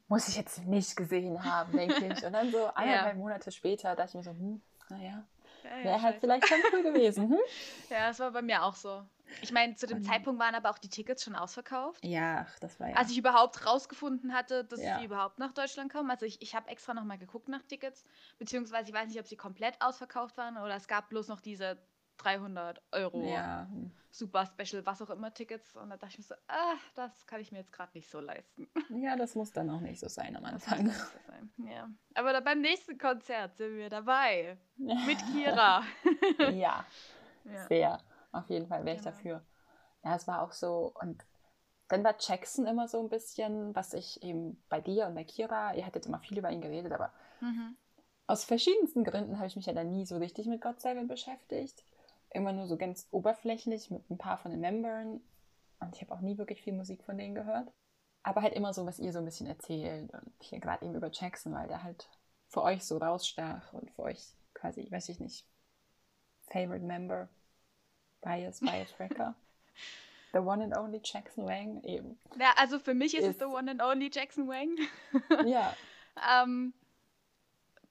muss 0.07 0.27
ich 0.27 0.35
jetzt 0.35 0.65
nicht 0.65 0.95
gesehen 0.95 1.43
haben, 1.43 1.71
denke 1.73 2.07
ich. 2.07 2.25
Und 2.25 2.33
dann 2.33 2.51
so 2.51 2.65
eineinhalb 2.75 3.17
Monate 3.17 3.51
später 3.51 3.95
dachte 3.95 4.09
ich 4.09 4.15
mir 4.15 4.23
so, 4.23 4.31
hm, 4.31 4.61
naja, 4.89 5.23
ja, 5.63 5.83
Wäre 5.83 6.01
halt 6.01 6.19
vielleicht 6.19 6.47
schon 6.47 6.59
cool 6.73 6.83
gewesen. 6.83 7.29
Hm? 7.29 7.39
Ja, 7.89 8.07
das 8.07 8.19
war 8.19 8.31
bei 8.31 8.41
mir 8.41 8.63
auch 8.63 8.75
so. 8.75 9.03
Ich 9.41 9.51
meine, 9.51 9.75
zu 9.75 9.87
dem 9.87 10.03
Zeitpunkt 10.03 10.39
waren 10.39 10.55
aber 10.55 10.69
auch 10.69 10.77
die 10.77 10.89
Tickets 10.89 11.23
schon 11.23 11.35
ausverkauft. 11.35 12.03
Ja, 12.03 12.45
ach, 12.47 12.59
das 12.59 12.79
war 12.79 12.89
ja. 12.89 12.95
Als 12.95 13.11
ich 13.11 13.17
überhaupt 13.17 13.65
rausgefunden 13.65 14.33
hatte, 14.33 14.63
dass 14.63 14.81
ja. 14.81 14.99
sie 14.99 15.05
überhaupt 15.05 15.39
nach 15.39 15.53
Deutschland 15.53 15.91
kommen. 15.91 16.09
Also 16.11 16.25
ich, 16.25 16.41
ich 16.41 16.55
habe 16.55 16.69
extra 16.69 16.93
nochmal 16.93 17.17
geguckt 17.17 17.47
nach 17.47 17.63
Tickets, 17.63 18.05
beziehungsweise 18.37 18.89
ich 18.89 18.95
weiß 18.95 19.07
nicht, 19.07 19.19
ob 19.19 19.27
sie 19.27 19.37
komplett 19.37 19.75
ausverkauft 19.81 20.37
waren 20.37 20.57
oder 20.57 20.75
es 20.75 20.87
gab 20.87 21.09
bloß 21.09 21.27
noch 21.27 21.41
diese 21.41 21.77
300 22.19 22.81
Euro 22.91 23.23
ja. 23.23 23.67
Super 24.11 24.45
Special, 24.45 24.85
was 24.85 25.01
auch 25.01 25.09
immer 25.09 25.33
Tickets. 25.33 25.75
Und 25.75 25.89
da 25.89 25.97
dachte 25.97 26.13
ich 26.13 26.17
mir 26.19 26.23
so, 26.23 26.35
ah, 26.47 26.75
das 26.95 27.25
kann 27.25 27.41
ich 27.41 27.51
mir 27.51 27.59
jetzt 27.59 27.71
gerade 27.71 27.91
nicht 27.93 28.09
so 28.09 28.19
leisten. 28.19 28.67
Ja, 29.01 29.15
das 29.15 29.35
muss 29.35 29.51
dann 29.51 29.69
auch 29.69 29.79
nicht 29.79 29.99
so 29.99 30.07
sein 30.07 30.35
am 30.35 30.45
Anfang. 30.45 30.85
Das 30.85 30.97
muss 30.97 31.11
so 31.11 31.19
sein. 31.27 31.51
Ja. 31.57 31.89
Aber 32.15 32.33
da 32.33 32.39
beim 32.39 32.61
nächsten 32.61 32.97
Konzert 32.97 33.55
sind 33.55 33.77
wir 33.77 33.89
dabei. 33.89 34.57
Mit 34.77 35.19
Kira. 35.31 35.83
ja, 36.51 36.85
ja, 37.45 37.67
sehr. 37.67 37.99
Auf 38.31 38.49
jeden 38.49 38.67
Fall 38.67 38.83
wäre 38.85 38.95
ich 38.95 39.03
genau. 39.03 39.15
dafür. 39.15 39.45
Ja, 40.03 40.15
es 40.15 40.27
war 40.27 40.41
auch 40.41 40.51
so. 40.51 40.91
Und 40.99 41.23
dann 41.87 42.03
war 42.03 42.15
Jackson 42.19 42.65
immer 42.65 42.87
so 42.87 42.99
ein 42.99 43.09
bisschen, 43.09 43.75
was 43.75 43.93
ich 43.93 44.21
eben 44.23 44.61
bei 44.69 44.81
dir 44.81 45.07
und 45.07 45.15
bei 45.15 45.23
Kira, 45.23 45.73
ihr 45.75 45.85
hattet 45.85 46.05
immer 46.05 46.19
viel 46.19 46.37
über 46.37 46.51
ihn 46.51 46.61
geredet, 46.61 46.91
aber 46.91 47.11
mhm. 47.41 47.77
aus 48.27 48.43
verschiedensten 48.43 49.03
Gründen 49.03 49.37
habe 49.37 49.47
ich 49.47 49.55
mich 49.55 49.65
ja 49.65 49.73
dann 49.73 49.91
nie 49.91 50.05
so 50.05 50.17
richtig 50.17 50.47
mit 50.47 50.61
God 50.61 50.79
Seven 50.79 51.07
beschäftigt 51.07 51.83
immer 52.31 52.51
nur 52.51 52.67
so 52.67 52.77
ganz 52.77 53.07
oberflächlich 53.11 53.89
mit 53.89 54.09
ein 54.09 54.17
paar 54.17 54.37
von 54.37 54.51
den 54.51 54.59
Membern. 54.59 55.21
Und 55.79 55.95
ich 55.95 56.01
habe 56.01 56.13
auch 56.13 56.21
nie 56.21 56.37
wirklich 56.37 56.61
viel 56.61 56.73
Musik 56.73 57.03
von 57.03 57.17
denen 57.17 57.35
gehört. 57.35 57.71
Aber 58.23 58.41
halt 58.41 58.53
immer 58.53 58.73
so, 58.73 58.85
was 58.85 58.99
ihr 58.99 59.13
so 59.13 59.19
ein 59.19 59.25
bisschen 59.25 59.47
erzählt. 59.47 60.11
Und 60.13 60.33
hier 60.41 60.59
gerade 60.59 60.85
eben 60.85 60.95
über 60.95 61.09
Jackson, 61.11 61.53
weil 61.53 61.67
der 61.67 61.83
halt 61.83 62.09
für 62.47 62.63
euch 62.63 62.83
so 62.83 62.97
rausstach 62.97 63.73
und 63.73 63.89
für 63.91 64.03
euch 64.03 64.23
quasi, 64.53 64.87
weiß 64.89 65.09
ich 65.09 65.19
nicht, 65.19 65.45
Favorite 66.51 66.85
Member, 66.85 67.29
Bias, 68.21 68.59
Bias 68.59 68.91
Tracker. 68.91 69.35
The 70.31 70.39
one 70.39 70.63
and 70.63 70.77
only 70.77 71.01
Jackson 71.03 71.45
Wang 71.45 71.81
eben. 71.83 72.19
Ja, 72.39 72.53
also 72.55 72.77
für 72.77 72.93
mich 72.93 73.15
ist, 73.15 73.23
ist 73.23 73.29
es 73.29 73.39
the 73.39 73.45
one 73.45 73.71
and 73.71 73.81
only 73.81 74.11
Jackson 74.13 74.47
Wang. 74.47 74.77
ja. 75.47 75.75
ähm, 76.43 76.73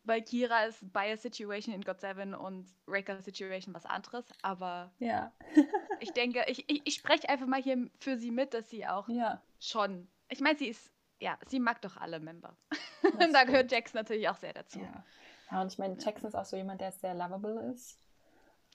bei 0.09 0.23
Kira 0.23 0.65
ist 0.65 0.93
Bias 0.93 1.23
Situation 1.23 1.75
in 1.75 1.83
God 1.83 2.01
Seven 2.01 2.35
und 2.35 2.67
Wrecker 2.87 3.21
Situation 3.23 3.75
was 3.75 3.85
anderes, 3.85 4.25
aber 4.43 4.91
ja. 4.99 5.31
ich 6.01 6.13
denke, 6.13 6.45
ich, 6.49 6.69
ich, 6.69 6.81
ich 6.85 6.95
spreche 6.95 7.29
einfach 7.29 7.47
mal 7.47 7.63
hier 7.63 7.89
für 8.01 8.17
sie 8.17 8.31
mit, 8.31 8.55
dass 8.55 8.71
sie 8.71 8.87
auch 8.87 9.07
ja. 9.09 9.41
schon, 9.61 10.09
ich 10.29 10.41
meine, 10.41 10.59
sie 10.59 10.69
ist, 10.69 10.91
ja, 11.21 11.39
sie 11.47 11.61
mag 11.61 11.83
doch 11.83 11.99
alle 11.99 12.21
Member. 12.21 12.57
und 13.03 13.21
da 13.35 13.45
gehört 13.45 13.71
Jackson 13.71 14.01
natürlich 14.01 14.29
auch 14.31 14.37
sehr 14.37 14.55
dazu. 14.55 14.81
Ja, 14.81 15.05
ja 15.53 15.61
und 15.61 15.71
ich 15.71 15.79
meine, 15.79 15.99
Jackson 15.99 16.29
ist 16.29 16.35
auch 16.35 16.47
so 16.47 16.57
jemand, 16.57 16.81
der 16.81 16.91
sehr 16.91 17.15
lovable 17.15 17.71
ist. 17.71 17.99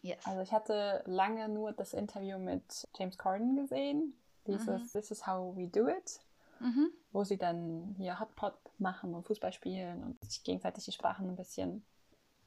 Yes. 0.02 0.24
Also 0.26 0.42
ich 0.42 0.52
hatte 0.52 1.04
lange 1.08 1.50
nur 1.50 1.72
das 1.72 1.94
Interview 1.94 2.38
mit 2.38 2.88
James 2.96 3.18
Corden 3.18 3.56
gesehen, 3.56 4.14
dieses 4.46 4.68
mhm. 4.68 5.00
This 5.00 5.10
is 5.10 5.26
how 5.26 5.56
we 5.56 5.68
do 5.68 5.88
it 5.88 6.20
mhm. 6.60 6.92
Wo 7.14 7.24
sie 7.24 7.38
dann 7.38 7.96
hier 7.98 8.20
Hotpot 8.20 8.54
machen 8.80 9.14
und 9.14 9.26
Fußball 9.26 9.54
spielen 9.54 10.04
und 10.04 10.24
sich 10.26 10.44
gegenseitig 10.44 10.84
die 10.86 10.92
Sprachen 10.92 11.30
ein 11.30 11.36
bisschen 11.36 11.86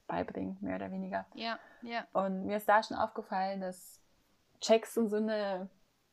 beibringen, 0.06 0.58
mehr 0.60 0.76
oder 0.76 0.90
weniger. 0.90 1.24
Ja, 1.34 1.58
ja. 1.82 2.06
Und 2.12 2.46
mir 2.46 2.58
ist 2.58 2.68
da 2.68 2.82
schon 2.82 2.96
aufgefallen, 2.96 3.60
dass 3.60 4.00
Jackson 4.60 5.08
so 5.08 5.16
eine, 5.16 5.68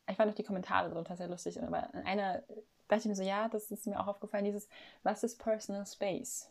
ich 0.08 0.16
fand 0.16 0.30
auch 0.30 0.36
die 0.36 0.44
Kommentare 0.44 0.88
darunter 0.88 1.16
sehr 1.16 1.28
lustig, 1.28 1.62
aber 1.62 1.92
einer 2.04 2.42
dachte 2.88 3.00
ich 3.00 3.06
mir 3.06 3.16
so, 3.16 3.22
ja, 3.22 3.48
das 3.48 3.70
ist 3.70 3.86
mir 3.86 4.00
auch 4.00 4.06
aufgefallen, 4.06 4.44
dieses, 4.44 4.68
was 5.02 5.24
ist 5.24 5.38
Personal 5.38 5.86
Space? 5.86 6.50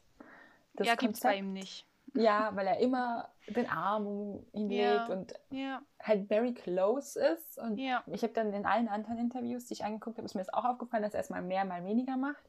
Das 0.76 0.88
ja, 0.88 0.96
gibt 0.96 1.16
es 1.16 1.22
bei 1.22 1.38
ihm 1.38 1.54
nicht. 1.54 1.86
Ja, 2.14 2.56
weil 2.56 2.68
er 2.68 2.80
immer 2.80 3.30
den 3.48 3.68
Arm 3.68 4.08
um 4.08 4.46
ihn 4.54 4.70
Ja. 4.70 4.98
legt 4.98 5.10
und 5.10 5.34
Ja, 5.50 5.82
halt 6.02 6.28
very 6.28 6.54
close 6.54 7.20
ist. 7.20 7.58
Und 7.58 7.78
ja, 7.78 8.04
ich 8.08 8.24
habe 8.24 8.34
dann 8.34 8.54
in 8.54 8.66
allen 8.66 8.88
anderen 8.88 9.18
Interviews, 9.18 9.66
die 9.66 9.74
ich 9.74 9.84
angeguckt 9.84 10.18
habe, 10.18 10.26
ist 10.26 10.36
mir 10.36 10.42
das 10.42 10.54
auch 10.54 10.66
aufgefallen, 10.66 11.04
dass 11.04 11.14
er 11.14 11.22
es 11.22 11.30
mal 11.30 11.42
mehr, 11.42 11.66
mal 11.66 11.84
weniger 11.86 12.18
macht. 12.18 12.44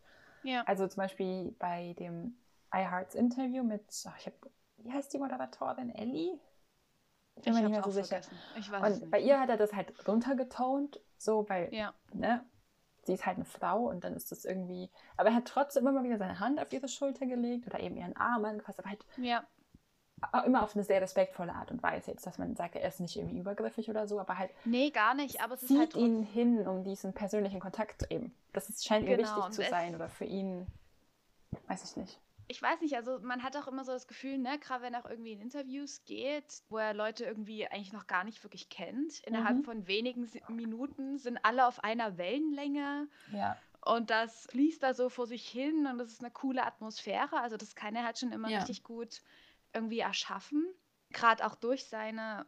Also 0.67 0.87
zum 0.87 1.03
Beispiel 1.03 1.55
bei 1.59 1.95
dem 1.99 2.37
iHearts 2.73 3.15
Interview 3.15 3.63
mit, 3.63 3.83
oh, 4.07 4.11
ich 4.19 4.27
habe, 4.27 4.37
wie 4.79 4.93
heißt 4.93 5.13
die 5.13 5.19
Moderatorin? 5.19 5.91
Ellie? 5.95 6.39
Ich 7.37 7.43
bin 7.43 7.55
mir 7.55 7.63
nicht 7.63 7.71
mehr 7.71 7.83
so 7.83 7.91
sicher. 7.91 8.21
Und 8.81 9.01
nicht. 9.01 9.11
bei 9.11 9.21
ihr 9.21 9.41
hat 9.41 9.49
er 9.49 9.57
das 9.57 9.73
halt 9.73 9.93
runtergetont, 10.07 11.01
so, 11.17 11.49
weil, 11.49 11.71
ne, 12.13 12.45
sie 13.07 13.15
ist 13.15 13.27
halt 13.27 13.37
eine 13.37 13.45
Frau 13.45 13.89
und 13.89 14.05
dann 14.05 14.15
ist 14.15 14.33
das 14.33 14.45
irgendwie, 14.45 14.91
aber 15.17 15.31
er 15.31 15.37
hat 15.37 15.47
trotzdem 15.47 15.87
immer 15.87 16.05
wieder 16.05 16.19
seine 16.19 16.41
Hand 16.41 16.61
auf 16.61 16.73
ihre 16.73 16.89
Schulter 16.89 17.27
gelegt 17.27 17.67
oder 17.67 17.81
eben 17.81 17.97
ihren 17.97 18.17
Arm 18.17 18.45
angefasst, 18.45 18.79
aber 18.79 18.91
halt 18.91 19.05
ja, 19.17 19.45
auch 20.33 20.45
immer 20.45 20.63
auf 20.63 20.75
eine 20.75 20.85
sehr 20.85 21.01
respektvolle 21.01 21.55
Art 21.55 21.71
und 21.71 21.83
Weise. 21.83 22.11
Jetzt, 22.11 22.27
dass 22.27 22.39
man 22.39 22.57
sagt, 22.57 22.77
er 22.77 22.89
ist 22.89 23.01
nicht 23.01 23.17
irgendwie 23.17 23.39
übergriffig 23.39 23.91
oder 23.91 24.07
so, 24.07 24.21
aber 24.21 24.39
halt 24.39 24.51
nee, 24.65 24.91
gar 24.91 25.15
nicht. 25.15 25.43
Aber 25.43 25.55
es 25.55 25.63
ist 25.63 25.79
halt 25.79 25.95
ihn 25.95 26.23
hin, 26.23 26.67
um 26.67 26.85
diesen 26.85 27.13
persönlichen 27.13 27.61
Kontakt 27.61 28.01
zu 28.01 28.11
eben. 28.11 28.35
Das 28.53 28.69
ist, 28.69 28.85
scheint 28.85 29.07
ihm 29.07 29.17
Genau, 29.17 29.29
wichtig 29.29 29.45
und 29.45 29.53
zu 29.53 29.63
sein 29.63 29.95
oder 29.95 30.09
für 30.09 30.25
ihn, 30.25 30.67
weiß 31.69 31.85
ich 31.85 31.97
nicht. 31.97 32.21
Ich 32.47 32.61
weiß 32.61 32.81
nicht, 32.83 32.97
also 32.97 33.19
man 33.21 33.43
hat 33.43 33.57
auch 33.57 33.67
immer 33.69 33.85
so 33.85 33.93
das 33.93 34.07
Gefühl, 34.07 34.39
ne, 34.39 34.59
gerade 34.59 34.83
wenn 34.83 34.95
er 34.95 35.05
auch 35.05 35.11
irgendwie 35.11 35.33
in 35.33 35.41
Interviews 35.41 36.05
geht, 36.05 36.63
wo 36.69 36.79
er 36.79 36.95
Leute 36.95 37.25
irgendwie 37.25 37.67
eigentlich 37.67 37.93
noch 37.93 38.07
gar 38.07 38.25
nicht 38.25 38.43
wirklich 38.45 38.69
kennt, 38.69 39.21
innerhalb 39.21 39.59
Mhm. 39.59 39.65
von 39.65 39.87
wenigen 39.87 40.31
Minuten 40.47 41.19
sind 41.19 41.39
alle 41.43 41.67
auf 41.67 41.83
einer 41.83 42.19
Wellenlänge 42.19 43.09
Ja, 43.27 43.65
und 43.81 44.11
das 44.11 44.47
fließt 44.51 44.83
da 44.83 44.95
so 44.95 45.09
vor 45.11 45.27
sich 45.27 45.47
hin 45.49 45.87
und 45.87 45.99
das 45.99 46.09
ist 46.13 46.21
eine 46.23 46.31
coole 46.33 46.65
Atmosphäre. 46.65 47.41
Also 47.41 47.57
das 47.57 47.75
kann 47.75 47.95
er 47.97 48.05
halt 48.05 48.19
schon 48.19 48.33
immer 48.33 48.49
Ja. 48.51 48.55
richtig 48.55 48.83
gut 48.85 49.23
irgendwie 49.75 50.01
erschaffen, 50.01 50.67
gerade 51.13 51.45
auch 51.47 51.55
durch 51.55 51.87
seine 51.87 52.47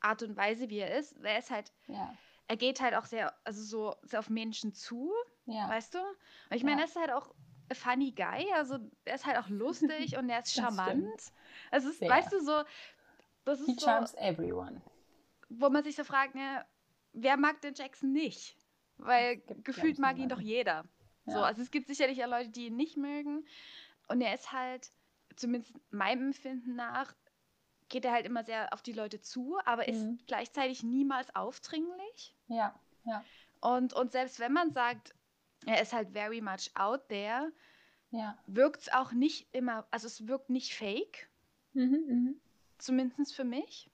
Art 0.00 0.22
und 0.22 0.36
Weise, 0.36 0.70
wie 0.70 0.78
er 0.78 0.96
ist. 0.98 1.12
Er 1.24 1.38
ist 1.38 1.50
halt, 1.50 1.72
ja, 1.86 2.18
er 2.48 2.56
geht 2.56 2.80
halt 2.80 2.94
auch 2.94 3.04
sehr, 3.06 3.34
also 3.46 3.62
so 3.62 3.96
sehr 4.02 4.18
auf 4.20 4.30
Menschen 4.30 4.72
zu, 4.74 5.12
ja. 5.46 5.68
Weißt 5.68 5.94
du? 5.94 5.98
Und 6.00 6.56
ich 6.56 6.64
meine, 6.64 6.80
er 6.82 6.86
ist 6.86 6.96
halt 6.96 7.12
auch 7.12 7.34
funny 7.72 8.12
guy, 8.12 8.46
also 8.54 8.78
er 9.04 9.14
ist 9.14 9.26
halt 9.26 9.38
auch 9.38 9.48
lustig 9.48 10.16
und 10.18 10.28
er 10.28 10.40
ist 10.40 10.54
charmant. 10.54 11.32
Also 11.70 11.88
es 11.88 11.94
ist, 11.96 12.00
Sehr. 12.00 12.08
weißt 12.08 12.32
du, 12.32 12.40
so, 12.40 12.62
das 13.44 13.60
He 13.66 13.72
ist 13.72 13.80
so, 13.80 13.86
charms 13.86 14.14
everyone. 14.14 14.80
wo 15.48 15.68
man 15.70 15.84
sich 15.84 15.96
so 15.96 16.04
fragt, 16.04 16.34
ne, 16.34 16.64
wer 17.12 17.36
mag 17.36 17.60
den 17.60 17.74
Jackson 17.74 18.12
nicht? 18.12 18.56
Weil 18.98 19.42
gefühlt 19.64 19.98
mag 19.98 20.18
ihn 20.18 20.28
doch 20.28 20.40
jeder. 20.40 20.84
So, 21.26 21.38
Ja. 21.38 21.44
also 21.44 21.62
es 21.62 21.70
gibt 21.70 21.88
sicherlich 21.88 22.22
auch 22.24 22.28
Leute, 22.28 22.50
die 22.50 22.66
ihn 22.66 22.76
nicht 22.76 22.96
mögen. 22.96 23.46
Und 24.08 24.20
er 24.20 24.34
ist 24.34 24.52
halt, 24.52 24.92
zumindest 25.36 25.74
meinem 25.90 26.26
Empfinden 26.28 26.74
nach, 26.76 27.14
geht 27.88 28.04
er 28.04 28.12
halt 28.12 28.26
immer 28.26 28.44
sehr 28.44 28.72
auf 28.72 28.82
die 28.82 28.92
Leute 28.92 29.20
zu, 29.20 29.58
aber 29.64 29.88
ist 29.88 30.02
Mhm. 30.04 30.18
gleichzeitig 30.26 30.82
niemals 30.82 31.34
aufdringlich. 31.34 32.34
Ja, 32.48 32.74
ja, 33.04 33.24
Und, 33.60 33.92
und 33.94 34.12
selbst 34.12 34.40
wenn 34.40 34.52
man 34.52 34.72
sagt, 34.72 35.14
er 35.66 35.80
ist 35.82 35.92
halt 35.92 36.10
very 36.12 36.40
much 36.40 36.70
out 36.74 37.08
there, 37.08 37.52
ja. 38.10 38.38
wirkt 38.46 38.82
es 38.82 38.92
auch 38.92 39.12
nicht 39.12 39.48
immer, 39.54 39.86
also 39.90 40.06
es 40.06 40.26
wirkt 40.26 40.50
nicht 40.50 40.74
fake, 40.74 41.28
Mhm, 41.74 42.04
mhm. 42.06 42.40
zumindest 42.78 43.34
für 43.34 43.44
mich. 43.44 43.90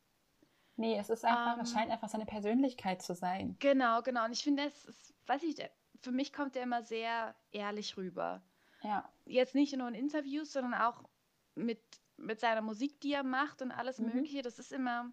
Nee, 0.77 0.99
es 0.99 1.11
ist 1.11 1.25
einfach, 1.25 1.59
es 1.61 1.71
Ähm. 1.71 1.77
scheint 1.79 1.91
einfach 1.93 2.09
seine 2.09 2.27
Persönlichkeit 2.27 3.03
zu 3.03 3.15
sein. 3.15 3.57
Genau, 3.61 4.03
genau. 4.03 4.25
Und 4.25 4.33
ich 4.33 4.43
finde, 4.43 4.65
es 4.65 4.85
ist, 4.85 5.15
weiß 5.27 5.43
ich, 5.45 5.57
für 6.01 6.13
mich 6.13 6.33
kommt 6.33 6.57
er 6.57 6.63
immer 6.63 6.83
sehr 6.83 7.35
ehrlich 7.53 7.97
rüber. 7.97 8.43
Ja, 8.83 9.09
Jetzt 9.25 9.55
nicht 9.57 9.77
nur 9.77 9.89
in 9.89 9.95
Interviews, 9.95 10.53
sondern 10.53 10.75
auch 10.75 11.03
mit, 11.57 11.81
mit 12.17 12.39
seiner 12.41 12.63
Musik, 12.63 13.01
die 13.01 13.13
er 13.13 13.25
macht 13.25 13.61
und 13.63 13.73
alles 13.73 13.99
Mhm. 13.99 14.07
Mögliche. 14.07 14.43
Das 14.43 14.59
ist 14.61 14.73
immer, 14.73 15.13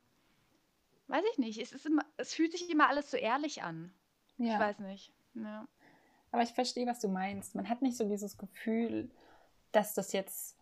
weiß 1.07 1.23
ich 1.33 1.37
nicht, 1.39 1.59
es 1.59 1.71
ist 1.71 1.85
immer, 1.87 2.03
es 2.17 2.33
fühlt 2.33 2.51
sich 2.51 2.69
immer 2.69 2.87
alles 2.87 3.09
so 3.11 3.17
ehrlich 3.17 3.63
an. 3.63 3.91
Ich 4.37 4.47
ja. 4.47 4.59
weiß 4.59 4.79
nicht. 4.79 5.11
Ja. 5.33 5.67
Aber 6.35 6.43
ich 6.43 6.51
verstehe, 6.53 6.85
was 6.85 6.99
du 6.99 7.07
meinst. 7.07 7.55
Man 7.55 7.69
hat 7.69 7.81
nicht 7.81 7.95
so 7.95 8.05
dieses 8.09 8.37
Gefühl, 8.37 9.09
dass 9.71 9.93
das 9.93 10.11
jetzt, 10.11 10.57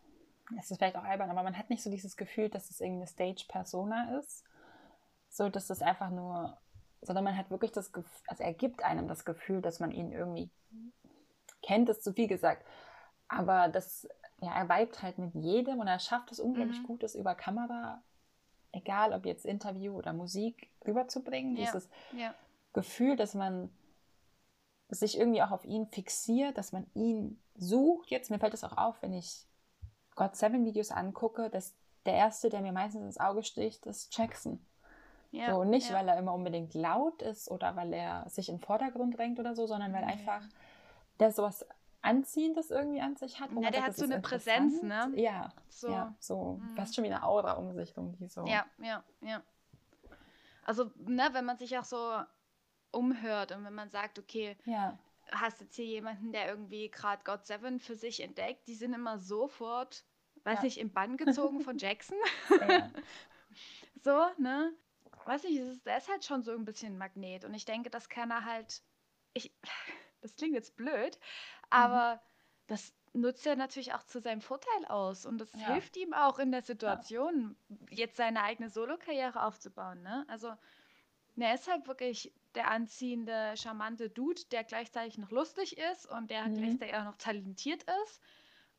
das 0.56 0.70
ist 0.70 0.77
vielleicht 0.77 0.96
auch 0.96 1.03
albern, 1.03 1.32
aber 1.32 1.42
man 1.42 1.58
hat 1.58 1.72
nicht 1.72 1.82
so 1.82 1.89
dieses 1.89 2.15
Gefühl, 2.15 2.48
dass 2.50 2.70
es 2.70 2.80
irgendeine 2.80 3.08
Stage-Persona 3.08 4.20
ist. 4.20 4.44
So, 5.30 5.50
dass 5.50 5.65
das 5.65 5.82
einfach 5.82 6.12
nur, 6.12 6.60
sondern 7.01 7.24
man 7.24 7.36
hat 7.36 7.50
wirklich 7.50 7.72
das 7.72 7.92
Gefühl, 7.92 8.22
also 8.27 8.44
er 8.44 8.53
gibt 8.53 8.84
einem 8.84 9.08
das 9.08 9.25
Gefühl, 9.25 9.63
dass 9.63 9.80
man 9.80 9.89
ihn 9.89 10.12
irgendwie 10.12 10.51
kennt, 11.63 11.89
ist 11.89 12.03
zu 12.03 12.13
viel 12.13 12.27
gesagt. 12.27 12.63
Aber 13.27 13.68
das, 13.68 14.08
ja, 14.42 14.53
er 14.53 14.70
vibet 14.70 15.01
halt 15.01 15.18
mit 15.18 15.34
jedem 15.34 15.80
und 15.80 15.88
er 15.88 15.98
schafft 15.98 16.32
es 16.32 16.39
unglaublich 16.39 16.82
Mhm. 16.82 16.86
gut, 16.86 17.01
das 17.01 17.15
über 17.15 17.34
Kamera, 17.34 18.03
egal 18.74 19.12
ob 19.12 19.25
jetzt 19.25 19.44
Interview 19.44 19.98
oder 19.98 20.13
Musik, 20.13 20.70
rüberzubringen. 20.86 21.56
Ja. 21.58 21.63
Dieses 21.65 21.89
Ja. 22.15 22.36
Gefühl, 22.74 23.15
dass 23.15 23.34
man 23.34 23.72
sich 24.93 25.17
irgendwie 25.17 25.41
auch 25.41 25.51
auf 25.51 25.65
ihn 25.65 25.88
fixiert, 25.88 26.57
dass 26.57 26.71
man 26.71 26.85
ihn 26.93 27.41
sucht. 27.55 28.09
Jetzt, 28.09 28.29
mir 28.29 28.39
fällt 28.39 28.53
es 28.53 28.63
auch 28.63 28.77
auf, 28.77 29.01
wenn 29.01 29.13
ich 29.13 29.45
God 30.15 30.35
Seven 30.35 30.65
Videos 30.65 30.91
angucke, 30.91 31.50
dass 31.50 31.75
der 32.05 32.13
erste, 32.13 32.50
der 32.50 32.62
mir 32.62 32.71
meistens 32.73 33.03
ins 33.03 33.19
Auge 33.19 33.43
sticht, 33.43 33.85
ist 33.85 34.15
Jackson. 34.15 34.65
Ja. 35.31 35.51
so, 35.51 35.63
nicht, 35.63 35.89
ja. 35.89 35.95
weil 35.95 36.07
er 36.07 36.17
immer 36.19 36.33
unbedingt 36.33 36.75
laut 36.75 37.23
ist 37.23 37.50
oder 37.50 37.75
weil 37.75 37.91
er 37.91 38.29
sich 38.29 38.50
in 38.50 38.57
den 38.57 38.62
Vordergrund 38.62 39.17
drängt 39.17 39.39
oder 39.39 39.55
so, 39.55 39.65
sondern 39.65 39.91
weil 39.91 40.05
Nee. 40.05 40.12
einfach 40.12 40.43
der 41.19 41.31
sowas 41.31 41.65
Anziehendes 42.03 42.69
irgendwie 42.69 43.01
an 43.01 43.15
sich 43.15 43.39
hat. 43.39 43.50
Ja, 43.50 43.55
man 43.55 43.63
der 43.63 43.73
sagt, 43.73 43.88
hat 43.88 43.95
so 43.95 44.03
eine 44.05 44.19
Präsenz, 44.19 44.83
ne? 44.83 45.12
Ja, 45.15 45.51
So. 45.69 45.89
ja, 45.89 46.13
so 46.19 46.59
Mhm. 46.62 46.75
fast 46.75 46.93
schon 46.93 47.03
wie 47.03 47.09
eine 47.12 47.23
Aura 47.23 47.53
um 47.53 47.73
sich 47.73 47.97
rum, 47.97 48.15
die 48.19 48.27
so. 48.27 48.45
Ja, 48.45 48.65
ja, 48.77 49.03
ja. 49.21 49.41
Also, 50.65 50.91
ne, 50.97 51.29
wenn 51.31 51.45
man 51.45 51.57
sich 51.57 51.77
auch 51.77 51.83
so 51.83 52.21
umhört 52.93 53.51
und 53.51 53.63
wenn 53.65 53.73
man 53.73 53.89
sagt, 53.89 54.19
okay, 54.19 54.55
ja, 54.65 54.97
hast 55.31 55.62
jetzt 55.62 55.75
hier 55.75 55.85
jemanden, 55.85 56.31
der 56.31 56.47
irgendwie 56.47 56.89
gerade 56.91 57.23
God 57.23 57.45
Seven 57.45 57.79
für 57.79 57.95
sich 57.95 58.19
entdeckt, 58.21 58.67
die 58.67 58.75
sind 58.75 58.93
immer 58.93 59.17
sofort, 59.17 60.05
weiß 60.43 60.59
Ja. 60.59 60.63
nicht, 60.65 60.77
im 60.79 60.91
Bann 60.93 61.17
gezogen 61.17 61.62
von 61.62 61.77
Jackson. 61.79 62.17
ja. 62.50 62.89
So, 64.03 64.25
ne? 64.38 64.73
Weiß 65.25 65.43
nicht, 65.43 65.57
es 65.59 65.67
ist, 65.69 65.85
der 65.85 65.97
ist 65.97 66.09
halt 66.09 66.25
schon 66.25 66.43
so 66.43 66.51
ein 66.51 66.65
bisschen 66.65 66.93
ein 66.93 66.97
Magnet. 66.97 67.45
Und 67.45 67.53
ich 67.53 67.65
denke, 67.65 67.89
das 67.89 68.09
kann 68.09 68.31
er 68.31 68.43
halt. 68.45 68.81
Ich, 69.33 69.53
das 70.21 70.35
klingt 70.35 70.55
jetzt 70.55 70.75
blöd, 70.75 71.17
aber 71.69 72.21
das 72.67 72.93
nutzt 73.13 73.45
er 73.45 73.55
natürlich 73.55 73.93
auch 73.93 74.03
zu 74.03 74.19
seinem 74.19 74.41
Vorteil 74.41 74.85
aus. 74.88 75.25
Und 75.25 75.38
das 75.38 75.51
hilft 75.53 75.95
ihm 75.97 76.13
auch 76.13 76.39
in 76.39 76.51
der 76.51 76.63
Situation, 76.63 77.55
jetzt 77.89 78.17
seine 78.17 78.41
eigene 78.43 78.69
Solo-Karriere 78.69 79.43
aufzubauen. 79.43 80.01
Ne? 80.01 80.25
Also, 80.27 80.53
ne, 81.36 81.48
er 81.48 81.56
ist 81.56 81.68
halt 81.70 81.88
wirklich 81.88 82.34
der 82.56 82.70
anziehende, 82.70 83.54
charmante 83.58 84.10
Dude, 84.10 84.42
der 84.52 84.63
gleichzeitig 84.63 85.18
noch 85.18 85.32
lustig 85.32 85.78
ist 85.78 86.06
und 86.10 86.30
der 86.30 86.46
Mhm. 86.48 86.56
gleichzeitig 86.58 86.96
auch 86.96 87.04
noch 87.06 87.18
talentiert 87.18 87.84
ist. 88.04 88.22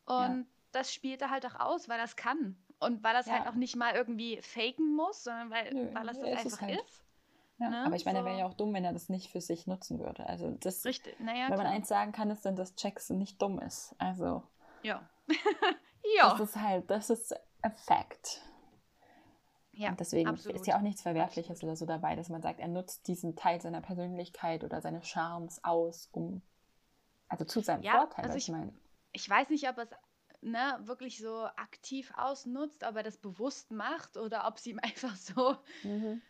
Und 0.04 0.46
das 0.72 0.92
spielt 0.92 1.22
er 1.22 1.30
halt 1.30 1.46
auch 1.46 1.58
aus, 1.58 1.88
weil 1.88 1.98
er 1.98 2.04
es 2.04 2.16
kann. 2.16 2.56
Und 2.78 3.02
weil 3.02 3.14
er 3.14 3.20
es 3.20 3.30
halt 3.30 3.44
Ja. 3.44 3.50
auch 3.50 3.54
nicht 3.54 3.76
mal 3.76 3.94
irgendwie 3.94 4.40
faken 4.42 4.94
muss, 4.94 5.24
sondern 5.24 5.50
weil, 5.50 5.72
Nö, 5.72 5.94
weil 5.94 6.06
er 6.06 6.12
es 6.12 6.18
er 6.18 6.32
ist 6.32 6.44
einfach 6.44 6.60
halt. 6.62 6.80
ist. 6.80 7.02
ja. 7.58 7.68
Ne, 7.70 7.84
Aber 7.86 7.96
ich 7.96 8.04
meine, 8.04 8.18
er 8.18 8.22
so. 8.22 8.28
wäre 8.28 8.38
ja 8.40 8.46
auch 8.46 8.54
dumm, 8.54 8.74
wenn 8.74 8.84
er 8.84 8.92
das 8.92 9.08
nicht 9.08 9.30
für 9.30 9.40
sich 9.40 9.66
nutzen 9.66 9.98
würde. 10.00 10.26
Also 10.28 10.50
das 10.50 10.84
Richtig. 10.84 11.18
Naja, 11.20 11.44
Wenn 11.48 11.56
man 11.56 11.66
klar. 11.66 11.72
eins 11.72 11.88
sagen 11.88 12.12
kann, 12.12 12.30
ist 12.30 12.44
dann, 12.44 12.56
dass 12.56 12.74
Jackson 12.76 13.18
nicht 13.18 13.40
dumm 13.40 13.58
ist. 13.60 13.94
Also, 13.98 14.42
Ja. 14.82 15.08
ja. 16.16 16.30
das 16.30 16.40
ist 16.40 16.56
halt, 16.56 16.90
das 16.90 17.10
ist 17.10 17.34
a 17.62 17.70
fact. 17.70 18.42
Ja. 19.76 19.90
Und 19.90 20.00
deswegen 20.00 20.28
absolut. 20.28 20.58
ist 20.60 20.66
ja 20.66 20.76
auch 20.76 20.80
nichts 20.82 21.02
Verwerfliches 21.02 21.62
oder 21.62 21.76
so 21.76 21.86
dabei, 21.86 22.16
dass 22.16 22.28
man 22.28 22.42
sagt, 22.42 22.60
er 22.60 22.68
nutzt 22.68 23.06
diesen 23.08 23.36
Teil 23.36 23.60
seiner 23.60 23.80
Persönlichkeit 23.80 24.64
oder 24.64 24.80
seines 24.80 25.06
Charmes 25.06 25.62
aus, 25.64 26.08
um, 26.12 26.42
also 27.28 27.44
zu 27.44 27.60
seinem 27.60 27.82
Ja, 27.82 27.92
Vorteil, 27.98 28.24
also 28.26 28.36
ich 28.36 28.44
ich- 28.48 28.52
meine. 28.52 28.72
Ich 29.12 29.30
weiß 29.30 29.48
nicht, 29.50 29.68
ob 29.68 29.78
er 29.78 29.84
es 29.84 29.90
ne, 30.40 30.78
wirklich 30.82 31.18
so 31.18 31.44
aktiv 31.56 32.12
ausnutzt, 32.16 32.84
ob 32.84 32.96
er 32.96 33.02
das 33.02 33.16
bewusst 33.16 33.70
macht 33.70 34.16
oder 34.16 34.46
ob 34.46 34.56
es 34.56 34.66
ihm 34.66 34.78
einfach 34.82 35.14
so, 35.16 35.56
Mhm. 35.84 36.20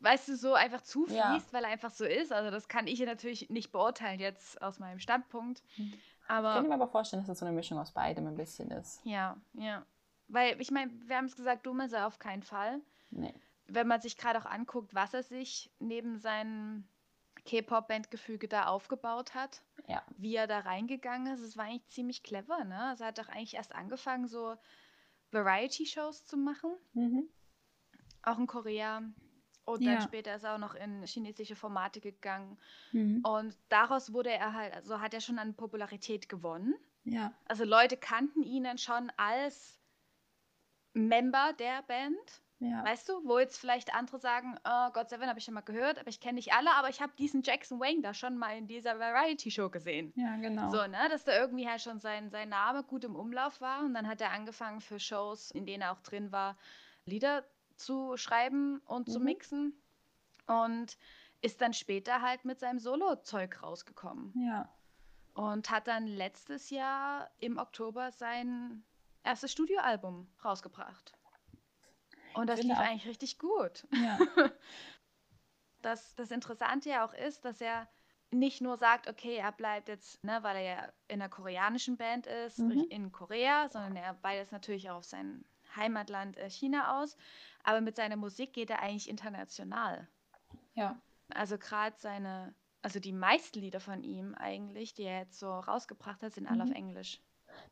weißt 0.00 0.28
du, 0.28 0.36
so 0.36 0.54
einfach 0.54 0.80
zufließt, 0.80 1.16
Ja. 1.18 1.42
weil 1.52 1.64
er 1.64 1.70
einfach 1.70 1.90
so 1.90 2.04
ist. 2.04 2.32
Also 2.32 2.50
das 2.50 2.68
kann 2.68 2.86
ich 2.86 3.00
natürlich 3.00 3.50
nicht 3.50 3.70
beurteilen 3.72 4.18
jetzt 4.20 4.60
aus 4.62 4.78
meinem 4.78 4.98
Standpunkt. 4.98 5.62
Mhm. 5.76 5.92
Ich 5.94 6.30
Aber 6.36 6.54
kann 6.54 6.68
mir 6.68 6.74
aber 6.74 6.88
vorstellen, 6.88 7.22
dass 7.22 7.28
es 7.30 7.38
so 7.40 7.44
eine 7.46 7.54
Mischung 7.54 7.78
aus 7.78 7.92
beidem 7.92 8.26
ein 8.26 8.36
bisschen 8.36 8.70
ist. 8.70 9.00
ja, 9.04 9.36
ja. 9.54 9.84
Weil 10.32 10.60
ich 10.60 10.70
meine, 10.70 10.90
wir 11.08 11.16
haben 11.16 11.24
es 11.26 11.36
gesagt, 11.36 11.66
dumm 11.66 11.80
ist 11.80 11.92
er 11.92 12.06
auf 12.06 12.18
keinen 12.18 12.42
Fall. 12.42 12.80
Nee. 13.10 13.34
wenn 13.72 13.86
man 13.86 14.00
sich 14.00 14.16
gerade 14.16 14.36
auch 14.38 14.46
anguckt, 14.46 14.94
was 14.96 15.14
er 15.14 15.22
sich 15.22 15.70
neben 15.78 16.18
seinem 16.18 16.88
K-Pop-Bandgefüge 17.44 18.48
da 18.48 18.66
aufgebaut 18.66 19.34
hat, 19.34 19.62
Ja. 19.86 20.02
wie 20.16 20.34
er 20.34 20.48
da 20.48 20.58
reingegangen 20.60 21.32
ist, 21.32 21.40
es 21.40 21.56
war 21.56 21.64
eigentlich 21.66 21.86
ziemlich 21.88 22.22
clever, 22.24 22.64
ne? 22.64 22.80
Also 22.86 23.04
er 23.04 23.08
hat 23.08 23.18
doch 23.18 23.28
eigentlich 23.28 23.54
erst 23.54 23.72
angefangen, 23.72 24.26
so 24.26 24.56
Variety-Shows 25.32 26.26
zu 26.26 26.36
machen, 26.36 26.70
Mhm. 26.94 27.28
auch 28.22 28.38
in 28.38 28.46
Korea. 28.46 29.02
Und 29.64 29.82
Ja. 29.82 29.92
dann 29.92 30.02
später 30.02 30.34
ist 30.34 30.42
er 30.42 30.54
auch 30.54 30.58
noch 30.58 30.74
in 30.74 31.04
chinesische 31.04 31.54
Formate 31.54 32.00
gegangen. 32.00 32.58
Mhm. 32.92 33.20
Und 33.24 33.56
daraus 33.68 34.12
wurde 34.12 34.30
er 34.32 34.52
halt, 34.54 34.74
also 34.74 35.00
hat 35.00 35.14
er 35.14 35.20
schon 35.20 35.38
an 35.38 35.54
Popularität 35.54 36.28
gewonnen. 36.28 36.74
Ja. 37.04 37.32
Also 37.46 37.64
Leute 37.64 37.96
kannten 37.96 38.42
ihn 38.42 38.64
dann 38.64 38.78
schon 38.78 39.12
als 39.16 39.79
Member 40.92 41.52
der 41.58 41.82
Band. 41.82 42.42
Ja. 42.58 42.84
Weißt 42.84 43.08
du, 43.08 43.24
wo 43.26 43.38
jetzt 43.38 43.58
vielleicht 43.58 43.94
andere 43.94 44.18
sagen, 44.18 44.54
oh, 44.64 44.90
God 44.92 45.08
Seven 45.08 45.28
habe 45.28 45.38
ich 45.38 45.46
schon 45.46 45.54
mal 45.54 45.62
gehört, 45.62 45.98
aber 45.98 46.08
ich 46.08 46.20
kenne 46.20 46.34
nicht 46.34 46.52
alle, 46.52 46.70
aber 46.74 46.90
ich 46.90 47.00
habe 47.00 47.12
diesen 47.18 47.42
Jackson 47.42 47.80
Wayne 47.80 48.02
da 48.02 48.12
schon 48.12 48.36
mal 48.36 48.58
in 48.58 48.66
dieser 48.66 48.98
Variety-Show 48.98 49.70
gesehen. 49.70 50.12
Ja, 50.14 50.36
genau. 50.36 50.68
So, 50.70 50.86
ne, 50.86 51.08
dass 51.08 51.24
da 51.24 51.32
irgendwie 51.40 51.66
halt 51.66 51.80
schon 51.80 52.00
sein, 52.00 52.28
sein 52.30 52.50
Name 52.50 52.82
gut 52.82 53.04
im 53.04 53.16
Umlauf 53.16 53.62
war 53.62 53.80
und 53.80 53.94
dann 53.94 54.06
hat 54.06 54.20
er 54.20 54.32
angefangen 54.32 54.82
für 54.82 55.00
Shows, 55.00 55.50
in 55.52 55.64
denen 55.64 55.82
er 55.82 55.92
auch 55.92 56.00
drin 56.02 56.32
war, 56.32 56.58
Lieder 57.06 57.44
zu 57.76 58.18
schreiben 58.18 58.80
und 58.84 59.08
zu 59.10 59.20
Mhm. 59.20 59.24
mixen 59.24 59.82
und 60.46 60.98
ist 61.40 61.62
dann 61.62 61.72
später 61.72 62.20
halt 62.20 62.44
mit 62.44 62.60
seinem 62.60 62.78
Solo-Zeug 62.78 63.62
rausgekommen 63.62 64.34
Ja. 64.36 64.68
und 65.32 65.70
hat 65.70 65.88
dann 65.88 66.06
letztes 66.06 66.68
Jahr 66.68 67.30
im 67.38 67.56
Oktober 67.56 68.10
sein 68.12 68.84
erstes 69.22 69.52
Studioalbum 69.52 70.30
rausgebracht. 70.44 71.12
Und 72.34 72.46
das 72.48 72.62
lief 72.62 72.72
auch- 72.76 72.80
eigentlich 72.80 73.06
richtig 73.08 73.38
gut. 73.38 73.86
Ja. 73.92 74.18
Das, 75.82 76.14
das 76.14 76.30
Interessante 76.30 76.90
ja 76.90 77.06
auch 77.06 77.14
ist, 77.14 77.44
dass 77.46 77.60
er 77.60 77.88
nicht 78.30 78.60
nur 78.60 78.76
sagt, 78.76 79.08
okay, 79.08 79.36
er 79.36 79.50
bleibt 79.50 79.88
jetzt, 79.88 80.22
ne, 80.22 80.42
weil 80.42 80.56
er 80.56 80.62
ja 80.62 80.92
in 81.08 81.20
einer 81.22 81.30
koreanischen 81.30 81.96
Band 81.96 82.26
ist, 82.26 82.58
Mhm. 82.58 82.86
in 82.90 83.12
Korea, 83.12 83.68
sondern 83.70 83.96
er 83.96 84.22
weitet 84.22 84.52
natürlich 84.52 84.90
auch 84.90 84.96
auf 84.98 85.04
sein 85.04 85.44
Heimatland 85.74 86.36
äh, 86.36 86.50
China 86.50 87.00
aus. 87.00 87.16
Aber 87.64 87.80
mit 87.80 87.96
seiner 87.96 88.16
Musik 88.16 88.52
geht 88.52 88.70
er 88.70 88.80
eigentlich 88.82 89.08
international. 89.08 90.06
ja. 90.74 91.00
Also 91.32 91.58
gerade 91.58 91.96
seine, 91.98 92.54
also 92.82 92.98
die 92.98 93.12
meisten 93.12 93.60
Lieder 93.60 93.78
von 93.80 94.02
ihm 94.02 94.34
eigentlich, 94.34 94.94
die 94.94 95.04
er 95.04 95.20
jetzt 95.20 95.38
so 95.38 95.48
rausgebracht 95.60 96.22
hat, 96.24 96.32
sind 96.34 96.48
alle 96.48 96.64
auf 96.64 96.68
Mhm. 96.70 96.74
Englisch. 96.74 97.20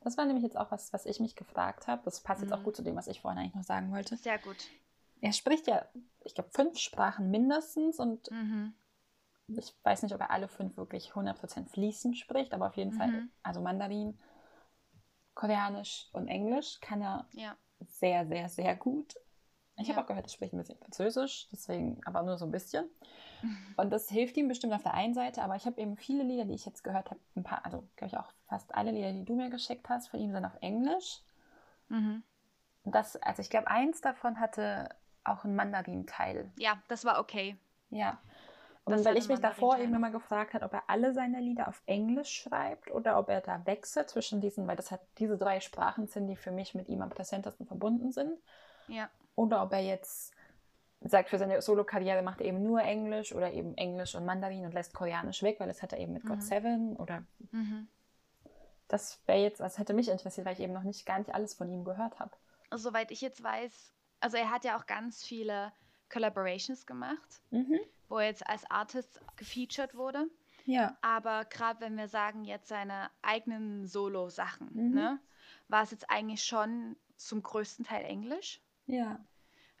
Das 0.01 0.17
war 0.17 0.25
nämlich 0.25 0.43
jetzt 0.43 0.57
auch 0.57 0.71
was, 0.71 0.93
was 0.93 1.05
ich 1.05 1.19
mich 1.19 1.35
gefragt 1.35 1.87
habe. 1.87 2.01
Das 2.05 2.21
passt 2.21 2.41
jetzt 2.41 2.53
auch 2.53 2.59
Mhm. 2.59 2.63
gut 2.63 2.75
zu 2.75 2.83
dem, 2.83 2.95
was 2.95 3.07
ich 3.07 3.21
vorhin 3.21 3.39
eigentlich 3.39 3.55
noch 3.55 3.63
sagen 3.63 3.91
wollte. 3.91 4.17
Sehr 4.17 4.39
gut. 4.39 4.67
Er 5.21 5.33
spricht 5.33 5.67
ja, 5.67 5.85
ich 6.23 6.33
glaube, 6.33 6.49
fünf 6.53 6.77
Sprachen 6.79 7.29
mindestens 7.29 7.99
und 7.99 8.31
Mhm. 8.31 8.73
ich 9.49 9.75
weiß 9.83 10.03
nicht, 10.03 10.13
ob 10.13 10.21
er 10.21 10.31
alle 10.31 10.47
fünf 10.47 10.77
wirklich 10.77 11.15
100% 11.15 11.69
fließend 11.69 12.17
spricht, 12.17 12.53
aber 12.53 12.67
auf 12.67 12.77
jeden 12.77 12.93
Fall, 12.93 13.09
Mhm. 13.09 13.29
also 13.43 13.61
Mandarin, 13.61 14.17
Koreanisch 15.33 16.07
und 16.13 16.27
Englisch 16.27 16.79
kann 16.81 17.01
er 17.01 17.25
Ja. 17.33 17.57
sehr, 17.79 18.27
sehr, 18.27 18.49
sehr 18.49 18.75
gut. 18.75 19.15
Ich 19.79 19.87
Ja. 19.87 19.95
habe 19.95 20.03
auch 20.03 20.07
gehört, 20.07 20.25
er 20.25 20.29
spricht 20.29 20.53
ein 20.53 20.57
bisschen 20.57 20.77
Französisch, 20.77 21.47
deswegen 21.51 22.01
aber 22.05 22.21
nur 22.23 22.37
so 22.37 22.45
ein 22.45 22.51
bisschen. 22.51 22.89
Und 23.77 23.91
das 23.91 24.09
hilft 24.09 24.35
ihm 24.37 24.47
bestimmt 24.49 24.73
auf 24.73 24.83
der 24.83 24.93
einen 24.93 25.13
Seite, 25.13 25.41
aber 25.41 25.55
ich 25.55 25.65
habe 25.65 25.79
eben 25.79 25.95
viele 25.95 26.23
Lieder, 26.23 26.45
die 26.45 26.53
ich 26.53 26.65
jetzt 26.65 26.83
gehört 26.83 27.09
habe, 27.09 27.19
ein 27.35 27.43
paar, 27.43 27.65
also 27.65 27.83
glaube 27.95 28.13
ich 28.13 28.17
auch 28.17 28.31
fast 28.47 28.75
alle 28.75 28.91
Lieder, 28.91 29.13
die 29.13 29.25
du 29.25 29.35
mir 29.35 29.49
geschickt 29.49 29.87
hast, 29.89 30.09
von 30.09 30.19
ihm 30.19 30.31
sind 30.31 30.43
auf 30.45 30.57
Englisch. 30.61 31.21
Mhm. 31.87 32.23
Das, 32.83 33.15
also 33.17 33.41
ich 33.41 33.49
glaube, 33.49 33.67
eins 33.67 34.01
davon 34.01 34.39
hatte 34.39 34.89
auch 35.23 35.45
einen 35.45 35.55
Mandarin-Teil. 35.55 36.51
Ja, 36.57 36.77
das 36.87 37.05
war 37.05 37.19
okay. 37.19 37.55
Ja. 37.89 38.17
Das 38.85 38.99
Und 38.99 39.05
weil 39.05 39.11
hatte 39.11 39.19
ich 39.19 39.29
mich 39.29 39.39
davor 39.39 39.77
eben 39.77 39.91
noch. 39.91 39.97
immer 39.99 40.11
gefragt 40.11 40.53
habe, 40.55 40.65
ob 40.65 40.73
er 40.73 40.83
alle 40.87 41.13
seine 41.13 41.39
Lieder 41.39 41.67
auf 41.67 41.81
Englisch 41.85 42.31
schreibt 42.31 42.89
oder 42.91 43.19
ob 43.19 43.29
er 43.29 43.41
da 43.41 43.65
wechselt 43.65 44.09
zwischen 44.09 44.41
diesen, 44.41 44.67
weil 44.67 44.75
das 44.75 44.91
halt 44.91 45.01
diese 45.19 45.37
drei 45.37 45.59
Sprachen 45.59 46.07
sind, 46.07 46.27
die 46.27 46.35
für 46.35 46.51
mich 46.51 46.73
mit 46.73 46.89
ihm 46.89 47.01
am 47.01 47.09
präsentesten 47.09 47.67
verbunden 47.67 48.11
sind. 48.11 48.39
Ja. 48.87 49.09
Oder 49.39 49.63
ob 49.63 49.71
er 49.71 49.79
jetzt 49.79 50.33
sagt, 50.99 51.29
für 51.29 51.37
seine 51.37 51.61
Solo-Karriere 51.61 52.21
macht 52.23 52.41
er 52.41 52.47
eben 52.47 52.61
nur 52.61 52.81
Englisch 52.81 53.33
oder 53.33 53.53
eben 53.53 53.73
Englisch 53.77 54.13
und 54.15 54.25
Mandarin 54.25 54.65
und 54.65 54.73
lässt 54.73 54.93
Koreanisch 54.93 55.41
weg, 55.43 55.61
weil 55.61 55.69
das 55.69 55.81
hat 55.81 55.93
er 55.93 55.99
eben 55.99 56.11
mit 56.11 56.25
Mhm. 56.25 56.27
God 56.27 56.43
Seven 56.43 56.95
oder 56.97 57.23
Mhm. 57.51 57.87
das 58.89 59.21
wäre 59.27 59.39
jetzt, 59.39 59.61
das 59.61 59.77
hätte 59.77 59.93
mich 59.93 60.09
interessiert, 60.09 60.45
weil 60.45 60.55
ich 60.55 60.59
eben 60.59 60.73
noch 60.73 60.83
nicht 60.83 61.05
gar 61.05 61.17
nicht 61.19 61.33
alles 61.33 61.53
von 61.53 61.69
ihm 61.69 61.85
gehört 61.85 62.19
habe. 62.19 62.31
Soweit 62.75 63.11
ich 63.11 63.21
jetzt 63.21 63.41
weiß, 63.41 63.93
also 64.19 64.35
er 64.35 64.51
hat 64.51 64.65
ja 64.65 64.77
auch 64.77 64.85
ganz 64.87 65.23
viele 65.23 65.71
Collaborations 66.11 66.85
gemacht, 66.85 67.41
Mhm. 67.51 67.79
wo 68.09 68.17
er 68.17 68.25
jetzt 68.25 68.45
als 68.45 68.69
Artist 68.69 69.21
gefeatured 69.37 69.95
wurde. 69.95 70.27
Ja. 70.65 70.97
Aber 71.01 71.45
gerade 71.45 71.79
wenn 71.79 71.95
wir 71.95 72.09
sagen, 72.09 72.43
jetzt 72.43 72.67
seine 72.67 73.09
eigenen 73.21 73.87
Solo-Sachen, 73.87 74.69
Mhm. 74.73 74.93
ne, 74.95 75.19
war 75.69 75.83
es 75.83 75.91
jetzt 75.91 76.09
eigentlich 76.09 76.43
schon 76.43 76.97
zum 77.15 77.41
größten 77.41 77.85
Teil 77.85 78.03
Englisch. 78.03 78.59
Ja. 78.89 79.23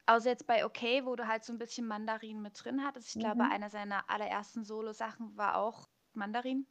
Außer 0.05 0.29
jetzt 0.29 0.47
bei 0.47 0.65
OK, 0.65 0.81
wo 1.03 1.15
du 1.15 1.27
halt 1.27 1.43
so 1.43 1.53
ein 1.53 1.59
bisschen 1.59 1.85
Mandarin 1.85 2.41
mit 2.41 2.63
drin 2.63 2.83
hattest. 2.83 3.15
Ich 3.15 3.19
glaube, 3.21 3.43
Mhm. 3.43 3.51
einer 3.51 3.69
seiner 3.69 4.09
allerersten 4.09 4.63
Solo-Sachen 4.63 5.35
war 5.37 5.57
auch 5.57 5.89
Mandarin. 6.13 6.65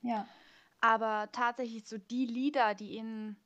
Ja. 0.00 0.26
Aber 0.80 1.28
tatsächlich 1.32 1.86
so 1.86 1.98
die 1.98 2.26
Lieder, 2.26 2.74
die 2.74 2.92
ihn, 2.96 3.36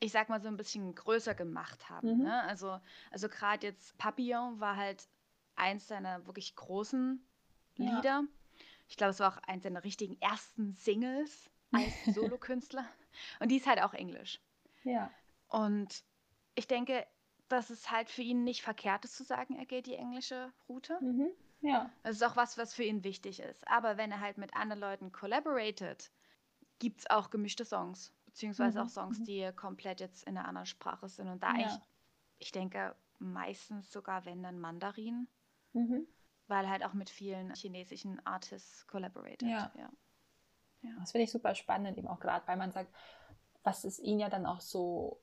ich 0.00 0.12
sag 0.12 0.28
mal, 0.28 0.40
so 0.42 0.48
ein 0.48 0.56
bisschen 0.56 0.94
größer 0.94 1.34
gemacht 1.34 1.88
haben. 1.88 2.18
Mhm. 2.18 2.22
Ne? 2.24 2.42
Also, 2.42 2.80
also 3.10 3.28
gerade 3.28 3.66
jetzt 3.68 3.96
Papillon 3.96 4.58
war 4.60 4.76
halt 4.76 5.08
eins 5.54 5.86
seiner 5.86 6.26
wirklich 6.26 6.56
großen 6.56 7.24
Ja. 7.76 7.96
Lieder. 7.96 8.24
Ich 8.88 8.96
glaube, 8.96 9.10
es 9.10 9.20
war 9.20 9.32
auch 9.32 9.42
eins 9.44 9.62
seiner 9.62 9.82
richtigen 9.84 10.20
ersten 10.20 10.74
Singles 10.74 11.48
als 11.72 11.92
Solokünstler. 12.38 12.84
Und 13.40 13.50
die 13.50 13.56
ist 13.56 13.66
halt 13.66 13.80
auch 13.82 13.94
Englisch. 13.94 14.40
Ja. 14.82 15.10
Und 15.48 16.04
ich 16.56 16.66
denke, 16.66 17.06
dass 17.48 17.70
es 17.70 17.90
halt 17.90 18.10
für 18.10 18.22
ihn 18.22 18.44
nicht 18.44 18.62
verkehrt 18.62 19.04
ist 19.04 19.16
zu 19.16 19.24
sagen, 19.24 19.56
er 19.56 19.66
geht 19.66 19.86
die 19.86 19.94
englische 19.96 20.52
Route. 20.68 20.98
Mhm. 21.00 21.30
Ja. 21.60 21.90
Das 22.02 22.16
ist 22.16 22.22
auch 22.22 22.36
was, 22.36 22.58
was 22.58 22.74
für 22.74 22.84
ihn 22.84 23.04
wichtig 23.04 23.40
ist. 23.40 23.66
Aber 23.68 23.96
wenn 23.96 24.10
er 24.10 24.20
halt 24.20 24.38
mit 24.38 24.54
anderen 24.54 24.80
Leuten 24.80 25.12
collaborated, 25.12 26.10
gibt 26.78 27.00
es 27.00 27.10
auch 27.10 27.30
gemischte 27.30 27.64
Songs. 27.64 28.12
Beziehungsweise 28.26 28.80
Mhm, 28.80 28.84
auch 28.84 28.88
Songs, 28.90 29.20
mhm. 29.20 29.24
die 29.24 29.52
komplett 29.54 30.00
jetzt 30.00 30.24
in 30.24 30.36
einer 30.36 30.48
anderen 30.48 30.66
Sprache 30.66 31.08
sind. 31.08 31.28
Und 31.28 31.42
da 31.42 31.48
Ja. 31.48 31.54
eigentlich, 31.54 31.80
ich 32.38 32.52
denke, 32.52 32.94
meistens 33.18 33.90
sogar, 33.90 34.24
wenn 34.24 34.42
dann 34.42 34.58
Mandarin, 34.58 35.28
Mhm. 35.72 36.06
weil 36.48 36.68
halt 36.68 36.84
auch 36.84 36.92
mit 36.94 37.10
vielen 37.10 37.54
chinesischen 37.54 38.24
Artists 38.26 38.86
collaborated. 38.86 39.48
Ja. 39.48 39.72
ja. 39.74 39.90
Das 40.98 41.12
finde 41.12 41.24
ich 41.24 41.32
super 41.32 41.54
spannend, 41.54 41.96
eben 41.96 42.08
auch 42.08 42.20
gerade, 42.20 42.46
weil 42.46 42.56
man 42.56 42.72
sagt, 42.72 42.94
was 43.62 43.84
es 43.84 43.98
ihn 43.98 44.18
ja 44.18 44.28
dann 44.28 44.46
auch 44.46 44.60
so, 44.60 45.20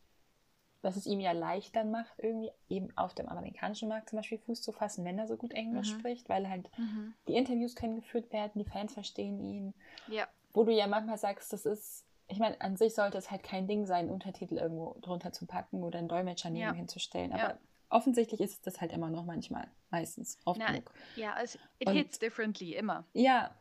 was 0.82 0.96
es 0.96 1.06
ihm 1.06 1.20
ja 1.20 1.32
leichter 1.32 1.84
macht, 1.84 2.12
irgendwie 2.18 2.52
eben 2.70 2.96
auf 2.98 3.14
dem 3.14 3.30
amerikanischen 3.30 3.88
Markt 3.90 4.10
zum 4.10 4.18
Beispiel 4.18 4.40
Fuß 4.40 4.62
zu 4.62 4.72
fassen, 4.72 5.06
wenn 5.06 5.20
er 5.20 5.28
so 5.28 5.38
gut 5.38 5.54
Englisch 5.54 5.94
Mhm. 5.94 6.00
spricht, 6.00 6.30
weil 6.30 6.50
halt 6.50 6.70
Mhm. 6.78 7.14
die 7.28 7.36
Interviews 7.36 7.76
können 7.76 7.96
geführt 7.96 8.32
werden, 8.34 8.54
die 8.64 8.70
Fans 8.70 8.94
verstehen 8.94 9.40
ihn. 9.40 9.74
Ja. 10.08 10.28
Wo 10.54 10.64
du 10.64 10.72
ja 10.72 10.88
manchmal 10.88 11.18
sagst, 11.18 11.54
das 11.54 11.66
ist, 11.66 12.06
ich 12.28 12.40
meine, 12.40 12.60
an 12.62 12.78
sich 12.78 12.96
sollte 12.96 13.18
es 13.18 13.30
halt 13.30 13.44
kein 13.44 13.68
Ding 13.68 13.86
sein, 13.86 14.10
Untertitel 14.10 14.58
irgendwo 14.58 14.98
drunter 15.02 15.32
zu 15.32 15.46
packen 15.46 15.84
oder 15.84 16.00
einen 16.00 16.08
Dolmetscher 16.08 16.50
neben 16.50 16.64
Ja. 16.66 16.74
hinzustellen. 16.74 17.32
Ja. 17.32 17.38
Aber 17.38 17.58
offensichtlich 17.90 18.42
ist 18.42 18.66
das 18.66 18.82
halt 18.82 18.92
immer 18.92 19.10
noch 19.10 19.26
manchmal, 19.26 19.68
meistens, 19.92 20.38
oft 20.46 20.60
Na, 20.60 20.68
genug. 20.72 20.92
Ja, 21.16 21.36
es, 21.42 21.56
it 21.78 21.88
Und- 21.90 21.96
hits 21.96 22.18
differently, 22.20 22.74
immer. 22.76 23.06
Ja. 23.14 23.52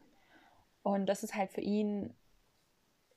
Und 0.83 1.07
das 1.07 1.23
ist 1.23 1.35
halt 1.35 1.51
für 1.51 1.61
ihn, 1.61 2.15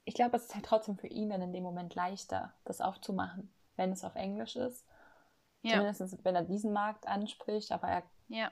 ich 0.06 0.16
glaube, 0.16 0.36
es 0.36 0.44
ist 0.46 0.56
halt 0.56 0.66
trotzdem 0.66 0.98
für 0.98 1.08
ihn 1.08 1.30
dann 1.30 1.42
in 1.42 1.54
dem 1.54 1.64
Moment 1.64 1.96
leichter, 1.96 2.54
das 2.66 2.82
aufzumachen, 2.82 3.54
wenn 3.76 3.92
es 3.92 4.04
auf 4.04 4.16
Englisch 4.16 4.56
ist. 4.56 4.86
Ja. 5.62 5.74
Zumindest 5.78 6.24
wenn 6.26 6.36
er 6.36 6.44
diesen 6.44 6.74
Markt 6.74 7.08
anspricht, 7.08 7.72
aber 7.72 7.88
er, 7.88 8.04
Ja. 8.28 8.52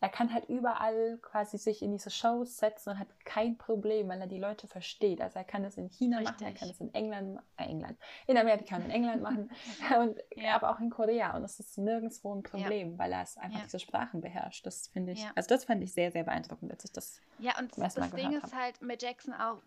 er 0.00 0.08
kann 0.10 0.34
halt 0.34 0.46
überall 0.50 1.18
quasi 1.22 1.56
sich 1.56 1.80
in 1.80 1.92
diese 1.92 2.10
Shows 2.10 2.58
setzen 2.58 2.90
und 2.90 2.98
hat 2.98 3.08
kein 3.24 3.56
Problem, 3.56 4.08
weil 4.08 4.20
er 4.20 4.26
die 4.26 4.38
Leute 4.38 4.66
versteht. 4.68 5.22
Also 5.22 5.38
er 5.38 5.44
kann 5.44 5.64
es 5.64 5.76
in 5.78 5.88
China 5.88 6.20
machen, 6.20 6.36
er 6.40 6.46
Richtig. 6.48 6.60
kann 6.60 6.68
es 6.70 6.80
in 6.80 6.92
England, 6.92 7.40
äh, 7.56 7.64
England, 7.64 7.98
in 8.26 8.36
Amerika 8.36 8.76
und 8.76 8.84
in 8.84 8.90
England 8.90 9.22
machen, 9.22 9.50
und, 9.98 10.18
Ja. 10.36 10.56
aber 10.56 10.70
auch 10.70 10.80
in 10.80 10.90
Korea. 10.90 11.34
Und 11.36 11.44
es 11.44 11.58
ist 11.58 11.78
nirgendwo 11.78 12.34
ein 12.34 12.42
Problem, 12.42 12.98
weil 12.98 13.12
er 13.12 13.22
es 13.22 13.36
einfach 13.38 13.60
Ja. 13.60 13.64
diese 13.64 13.78
Sprachen 13.78 14.20
beherrscht. 14.20 14.66
Das 14.66 14.88
finde 14.88 15.12
ich, 15.12 15.22
Ja. 15.22 15.30
also 15.36 15.48
das 15.48 15.64
fand 15.64 15.82
ich 15.82 15.94
sehr, 15.94 16.10
sehr 16.12 16.24
beeindruckend, 16.24 16.70
als 16.72 16.84
ich 16.84 16.92
das 16.92 17.18
Ja, 17.38 17.58
und 17.58 17.70
das 17.78 17.96
Mal 17.96 18.10
Ding 18.10 18.32
ist 18.32 18.54
halt 18.54 18.82
mit 18.82 19.00
Jackson 19.02 19.32
auch, 19.32 19.62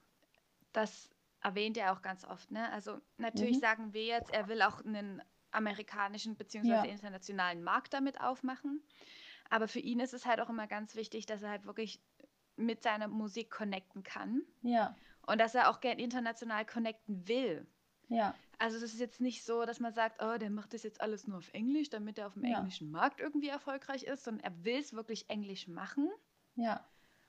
das 0.73 1.09
erwähnt 1.45 1.77
er 1.77 1.93
auch 1.93 2.01
ganz 2.01 2.25
oft, 2.25 2.51
ne? 2.51 2.71
Also 2.71 2.99
natürlich 3.17 3.59
Mhm. 3.59 3.59
sagen 3.59 3.93
wir 3.93 4.03
jetzt, 4.05 4.31
er 4.33 4.47
will 4.47 4.61
auch 4.63 4.83
einen 4.83 5.21
amerikanischen 5.51 6.35
bzw. 6.35 6.73
Ja. 6.73 6.83
internationalen 6.89 7.63
Markt 7.63 7.93
damit 7.93 8.19
aufmachen. 8.19 8.83
Aber 9.49 9.67
für 9.67 9.79
ihn 9.79 9.99
ist 9.99 10.13
es 10.13 10.25
halt 10.25 10.41
auch 10.41 10.49
immer 10.49 10.67
ganz 10.67 10.95
wichtig, 10.95 11.25
dass 11.27 11.43
er 11.43 11.51
halt 11.51 11.65
wirklich 11.65 12.01
mit 12.57 12.83
seiner 12.83 13.07
Musik 13.07 13.51
connecten 13.51 14.03
kann 14.03 14.43
Ja, 14.63 14.99
und 15.27 15.39
dass 15.39 15.55
er 15.55 15.69
auch 15.69 15.81
gern 15.81 15.99
international 15.99 16.65
connecten 16.65 17.27
will. 17.27 17.67
ja, 18.09 18.39
Also 18.59 18.77
es 18.77 18.83
ist 18.83 18.99
jetzt 18.99 19.21
nicht 19.21 19.43
so, 19.45 19.65
dass 19.65 19.79
man 19.79 19.93
sagt, 19.93 20.21
oh, 20.23 20.37
der 20.37 20.49
macht 20.49 20.73
das 20.73 20.83
jetzt 20.83 21.01
alles 21.01 21.27
nur 21.27 21.37
auf 21.39 21.49
Englisch, 21.53 21.89
damit 21.89 22.17
er 22.19 22.27
auf 22.27 22.33
dem 22.33 22.43
Ja. 22.43 22.45
englischen 22.45 22.91
Markt 22.91 23.19
irgendwie 23.21 23.49
erfolgreich 23.49 24.03
ist, 24.03 24.23
sondern 24.25 24.43
er 24.45 24.63
will 24.65 24.77
es 24.79 24.93
wirklich 24.93 25.29
Englisch 25.29 25.67
machen, 25.67 26.09
ja, 26.55 26.85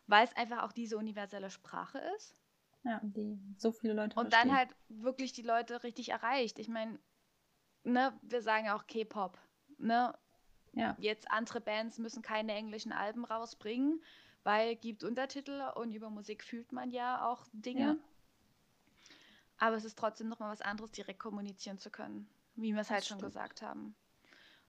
weil 0.09 0.25
es 0.25 0.37
einfach 0.37 0.63
auch 0.65 0.73
diese 0.73 0.97
universelle 0.99 1.49
Sprache 1.51 1.99
ist. 2.17 2.43
Ja, 2.87 3.01
die 3.03 3.39
so 3.59 3.73
viele 3.73 3.95
Leute 3.95 4.19
Und 4.19 4.31
verstehen. 4.31 4.49
dann 4.49 4.57
halt 4.57 4.71
wirklich 4.89 5.33
die 5.33 5.43
Leute 5.43 5.83
richtig 5.83 6.11
erreicht. 6.11 6.59
Ich 6.59 6.69
meine, 6.69 6.99
ne, 7.83 8.19
wir 8.23 8.43
sagen 8.43 8.67
ja 8.67 8.77
auch 8.77 8.87
K-Pop. 8.87 9.39
Ne? 9.79 10.17
Ja, 10.73 10.95
Jetzt 10.99 11.31
andere 11.31 11.61
Bands 11.61 11.99
müssen 11.99 12.23
keine 12.23 12.53
englischen 12.55 12.93
Alben 12.93 13.25
rausbringen, 13.25 14.03
weil 14.45 14.77
gibt 14.77 15.05
Untertitel 15.05 15.63
und 15.75 15.93
über 15.93 16.11
Musik 16.11 16.45
fühlt 16.45 16.71
man 16.71 16.91
ja 16.91 17.27
auch 17.27 17.47
Dinge. 17.53 17.81
Ja. 17.81 17.97
Aber 19.59 19.77
es 19.77 19.85
ist 19.85 19.99
trotzdem 19.99 20.29
nochmal 20.29 20.53
was 20.53 20.61
anderes, 20.61 20.93
direkt 20.93 21.19
kommunizieren 21.19 21.79
zu 21.79 21.91
können. 21.91 22.29
wie 22.55 22.73
wir 22.73 22.81
es 22.81 22.91
halt 22.91 23.05
schon 23.05 23.21
gesagt 23.21 23.63
haben. 23.63 23.97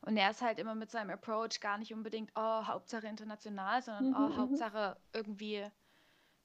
Und 0.02 0.18
er 0.18 0.30
ist 0.30 0.42
halt 0.42 0.60
immer 0.60 0.76
mit 0.76 0.92
seinem 0.92 1.10
Approach 1.10 1.62
gar 1.62 1.78
nicht 1.78 1.94
unbedingt, 1.94 2.32
oh, 2.36 2.68
Hauptsache 2.68 3.08
international, 3.08 3.82
sondern 3.82 4.10
mhm, 4.10 4.16
oh, 4.16 4.30
mhm. 4.30 4.38
Hauptsache 4.38 4.98
irgendwie 5.14 5.66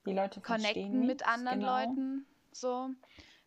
die 0.08 0.14
Leute 0.14 0.40
connecten 0.40 1.06
mit 1.06 1.26
anderen 1.26 1.60
genau. 1.60 1.78
Leuten. 1.78 2.26
So. 2.52 2.90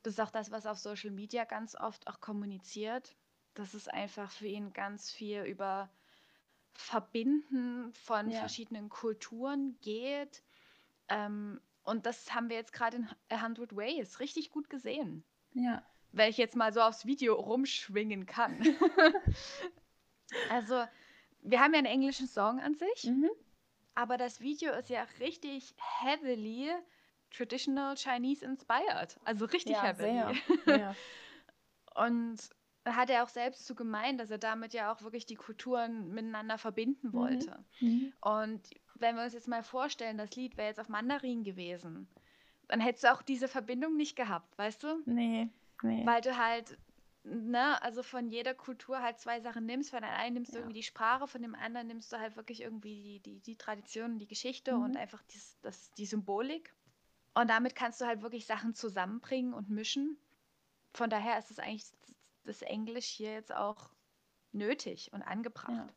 Das 0.03 0.13
ist 0.13 0.19
auch 0.19 0.31
das, 0.31 0.51
was 0.51 0.65
auf 0.65 0.79
Social 0.79 1.11
Media 1.11 1.45
ganz 1.45 1.75
oft 1.75 2.07
auch 2.07 2.21
kommuniziert. 2.21 3.15
Das 3.53 3.73
ist 3.73 3.91
einfach 3.91 4.31
für 4.31 4.47
ihn 4.47 4.73
ganz 4.73 5.11
viel 5.11 5.43
über 5.43 5.89
Verbinden 6.73 7.93
von 7.93 8.29
ja. 8.29 8.39
verschiedenen 8.39 8.89
Kulturen 8.89 9.77
geht. 9.81 10.41
Ähm, 11.09 11.59
und 11.83 12.05
das 12.05 12.33
haben 12.33 12.49
wir 12.49 12.55
jetzt 12.55 12.73
gerade 12.73 12.97
in 12.97 13.09
A 13.29 13.43
Hundred 13.43 13.75
Ways 13.75 14.19
richtig 14.19 14.51
gut 14.51 14.69
gesehen. 14.69 15.23
Ja. 15.53 15.83
Wenn 16.11 16.29
ich 16.29 16.37
jetzt 16.37 16.55
mal 16.55 16.73
so 16.73 16.81
aufs 16.81 17.05
Video 17.05 17.35
rumschwingen 17.35 18.25
kann. 18.25 18.61
also, 20.49 20.83
wir 21.41 21.59
haben 21.59 21.73
ja 21.73 21.79
einen 21.79 21.87
englischen 21.87 22.27
Song 22.27 22.59
an 22.59 22.75
sich, 22.75 23.05
mhm. 23.05 23.29
Aber 23.95 24.17
das 24.17 24.39
Video 24.41 24.73
ist 24.73 24.89
ja 24.89 25.05
richtig 25.19 25.73
heavily 26.01 26.71
traditional 27.31 27.95
Chinese 27.95 28.45
inspired. 28.45 29.19
Also 29.23 29.45
richtig 29.45 29.73
ja, 29.73 29.83
heavily. 29.83 30.41
Sehr. 30.65 30.77
Ja. 30.79 30.95
Und 32.05 32.37
hat 32.85 33.09
er 33.09 33.23
auch 33.23 33.29
selbst 33.29 33.67
so 33.67 33.75
gemeint, 33.75 34.19
dass 34.19 34.31
er 34.31 34.37
damit 34.37 34.73
ja 34.73 34.91
auch 34.91 35.01
wirklich 35.01 35.25
die 35.25 35.35
Kulturen 35.35 36.09
miteinander 36.13 36.57
verbinden 36.57 37.07
mhm. 37.07 37.13
wollte. 37.13 37.63
Mhm. 37.79 38.13
Und 38.21 38.61
wenn 38.95 39.15
wir 39.15 39.23
uns 39.23 39.33
jetzt 39.33 39.47
mal 39.47 39.63
vorstellen, 39.63 40.17
das 40.17 40.35
Lied 40.35 40.57
wäre 40.57 40.69
jetzt 40.69 40.79
auf 40.79 40.89
Mandarin 40.89 41.43
gewesen, 41.43 42.07
dann 42.67 42.79
hättest 42.79 43.03
du 43.03 43.11
auch 43.11 43.21
diese 43.21 43.47
Verbindung 43.47 43.97
nicht 43.97 44.15
gehabt, 44.15 44.57
weißt 44.57 44.83
du? 44.83 45.01
Nee, 45.05 45.49
nee. 45.83 46.05
Weil 46.05 46.21
du 46.21 46.37
halt, 46.37 46.77
ne, 47.23 47.81
also 47.81 48.03
von 48.03 48.29
jeder 48.29 48.53
Kultur 48.53 49.01
halt 49.01 49.19
zwei 49.19 49.41
Sachen 49.41 49.65
nimmst. 49.65 49.91
Von 49.91 50.01
der 50.01 50.13
einen 50.13 50.35
nimmst 50.35 50.53
du 50.53 50.57
ja. 50.57 50.61
irgendwie 50.61 50.79
die 50.79 50.83
Sprache, 50.83 51.27
von 51.27 51.41
dem 51.41 51.55
anderen 51.55 51.87
nimmst 51.87 52.11
du 52.11 52.19
halt 52.19 52.35
wirklich 52.35 52.61
irgendwie 52.61 53.01
die, 53.01 53.19
die, 53.19 53.39
die 53.39 53.55
Tradition, 53.55 54.19
die 54.19 54.27
Geschichte 54.27 54.75
mhm. 54.75 54.83
und 54.83 54.97
einfach 54.97 55.21
dies, 55.31 55.57
das, 55.61 55.91
die 55.93 56.05
Symbolik. 56.05 56.73
Und 57.33 57.49
damit 57.49 57.75
kannst 57.75 58.01
du 58.01 58.05
halt 58.05 58.21
wirklich 58.21 58.45
Sachen 58.45 58.75
zusammenbringen 58.75 59.53
und 59.53 59.69
mischen. 59.69 60.17
Von 60.93 61.09
daher 61.09 61.39
ist 61.39 61.51
es 61.51 61.59
eigentlich 61.59 61.85
das 62.43 62.61
Englisch 62.61 63.05
hier 63.05 63.33
jetzt 63.33 63.53
auch 63.53 63.89
nötig 64.51 65.13
und 65.13 65.21
angebracht. 65.21 65.71
Ja. 65.71 65.87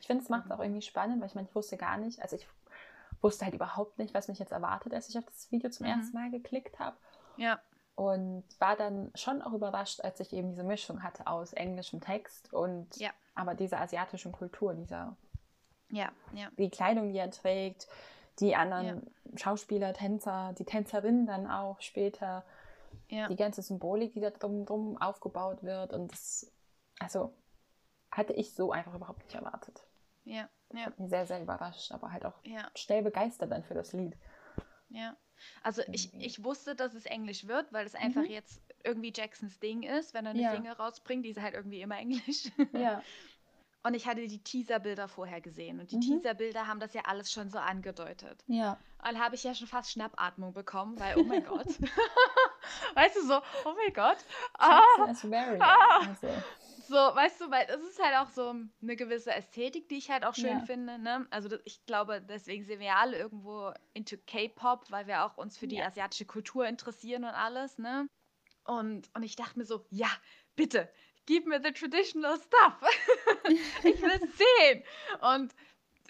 Ich 0.00 0.06
finde, 0.06 0.22
es 0.22 0.30
macht 0.30 0.46
es 0.46 0.50
auch 0.50 0.60
irgendwie 0.60 0.82
spannend, 0.82 1.20
weil 1.20 1.28
ich 1.28 1.34
meine, 1.34 1.48
ich 1.48 1.54
wusste 1.54 1.76
gar 1.76 1.98
nicht, 1.98 2.20
also 2.22 2.36
ich 2.36 2.46
wusste 3.20 3.44
halt 3.44 3.54
überhaupt 3.54 3.98
nicht, 3.98 4.14
was 4.14 4.28
mich 4.28 4.38
jetzt 4.38 4.52
erwartet, 4.52 4.94
als 4.94 5.08
ich 5.08 5.18
auf 5.18 5.26
das 5.26 5.50
Video 5.50 5.70
zum 5.70 5.86
mhm. 5.86 5.92
ersten 5.92 6.16
Mal 6.16 6.30
geklickt 6.30 6.78
habe. 6.78 6.96
Ja. 7.36 7.60
Und 8.00 8.44
war 8.58 8.76
dann 8.76 9.10
schon 9.14 9.42
auch 9.42 9.52
überrascht, 9.52 10.00
als 10.00 10.20
ich 10.20 10.32
eben 10.32 10.48
diese 10.48 10.62
Mischung 10.62 11.02
hatte 11.02 11.26
aus 11.26 11.52
englischem 11.52 12.00
Text 12.00 12.50
und 12.50 12.96
ja. 12.96 13.10
aber 13.34 13.54
dieser 13.54 13.78
asiatischen 13.78 14.32
Kultur, 14.32 14.72
dieser 14.72 15.18
ja, 15.90 16.10
ja. 16.32 16.48
die 16.56 16.70
Kleidung, 16.70 17.12
die 17.12 17.18
er 17.18 17.30
trägt, 17.30 17.88
die 18.38 18.56
anderen. 18.56 19.02
Schauspieler, 19.36 19.92
Tänzer, 19.92 20.54
die 20.58 20.64
Tänzerin 20.64 21.26
dann 21.26 21.46
auch 21.46 21.78
später, 21.82 22.42
ja. 23.10 23.28
die 23.28 23.36
ganze 23.36 23.60
Symbolik, 23.60 24.14
die 24.14 24.20
da 24.20 24.30
drum, 24.30 24.64
drum 24.64 24.96
aufgebaut 24.96 25.62
wird 25.62 25.92
und 25.92 26.10
das, 26.10 26.50
also 27.00 27.34
hatte 28.10 28.32
ich 28.32 28.54
so 28.54 28.72
einfach 28.72 28.94
überhaupt 28.94 29.24
nicht 29.24 29.34
erwartet. 29.34 29.84
Ja, 30.24 30.48
ja. 30.72 30.86
Hat 30.86 30.98
mich 30.98 31.10
sehr, 31.10 31.26
sehr 31.26 31.42
überrascht, 31.42 31.92
aber 31.92 32.12
halt 32.12 32.24
auch 32.24 32.40
schnell 32.74 33.02
begeistert 33.02 33.52
dann 33.52 33.62
für 33.62 33.74
das 33.74 33.92
Lied. 33.92 34.16
Ja. 34.88 35.14
Also 35.62 35.82
ich, 35.92 36.12
ich 36.18 36.44
wusste, 36.44 36.74
dass 36.74 36.94
es 36.94 37.06
Englisch 37.06 37.46
wird, 37.46 37.72
weil 37.72 37.86
es 37.86 37.94
einfach 37.94 38.22
mhm. 38.22 38.30
jetzt 38.30 38.60
irgendwie 38.84 39.12
Jacksons 39.14 39.58
Ding 39.58 39.82
ist, 39.82 40.14
wenn 40.14 40.26
er 40.26 40.30
eine 40.30 40.42
ja. 40.42 40.52
Single 40.52 40.72
rausbringt, 40.72 41.24
die 41.24 41.30
ist 41.30 41.40
halt 41.40 41.54
irgendwie 41.54 41.80
immer 41.80 41.98
Englisch. 41.98 42.50
Ja. 42.72 43.02
Und 43.82 43.94
ich 43.94 44.06
hatte 44.06 44.26
die 44.26 44.42
Teaserbilder 44.42 45.08
vorher 45.08 45.40
gesehen 45.40 45.80
und 45.80 45.90
die 45.90 45.96
mhm. 45.96 46.02
Teaserbilder 46.02 46.66
haben 46.66 46.80
das 46.80 46.92
ja 46.92 47.02
alles 47.06 47.32
schon 47.32 47.48
so 47.48 47.58
angedeutet. 47.58 48.44
Ja. 48.46 48.76
Und 49.08 49.18
habe 49.18 49.34
ich 49.34 49.44
ja 49.44 49.54
schon 49.54 49.66
fast 49.66 49.90
Schnappatmung 49.92 50.52
bekommen, 50.52 51.00
weil, 51.00 51.16
oh 51.16 51.24
mein 51.24 51.42
Gott. 51.46 51.66
weißt 52.94 53.16
du, 53.16 53.26
so, 53.26 53.40
oh 53.64 53.74
mein 53.74 53.94
Gott. 53.94 54.18
Ah, 54.58 54.82
ah, 55.60 56.00
also. 56.06 56.28
So, 56.90 56.96
weißt 56.96 57.40
du, 57.40 57.50
weil 57.52 57.68
es 57.70 57.80
ist 57.84 58.02
halt 58.02 58.16
auch 58.16 58.32
so 58.32 58.52
eine 58.82 58.96
gewisse 58.96 59.32
Ästhetik, 59.32 59.88
die 59.88 59.98
ich 59.98 60.10
halt 60.10 60.24
auch 60.24 60.34
schön 60.34 60.58
ja. 60.58 60.64
finde. 60.64 60.98
Ne? 60.98 61.24
Also 61.30 61.48
das, 61.48 61.60
ich 61.64 61.86
glaube, 61.86 62.20
deswegen 62.20 62.64
sind 62.64 62.80
wir 62.80 62.96
alle 62.96 63.16
irgendwo 63.16 63.72
into 63.94 64.16
K-Pop, 64.26 64.90
weil 64.90 65.06
wir 65.06 65.24
auch 65.24 65.36
uns 65.36 65.56
für 65.56 65.68
die 65.68 65.76
ja. 65.76 65.86
asiatische 65.86 66.24
Kultur 66.24 66.66
interessieren 66.66 67.22
und 67.22 67.30
alles. 67.30 67.78
Ne? 67.78 68.08
Und, 68.64 69.08
und 69.14 69.22
ich 69.22 69.36
dachte 69.36 69.56
mir 69.56 69.66
so, 69.66 69.86
ja, 69.90 70.10
bitte, 70.56 70.90
gib 71.26 71.46
mir 71.46 71.62
the 71.62 71.70
traditional 71.70 72.36
stuff. 72.40 72.82
ich 73.84 74.02
will 74.02 74.10
es 74.10 74.36
sehen. 74.36 74.82
Und 75.20 75.54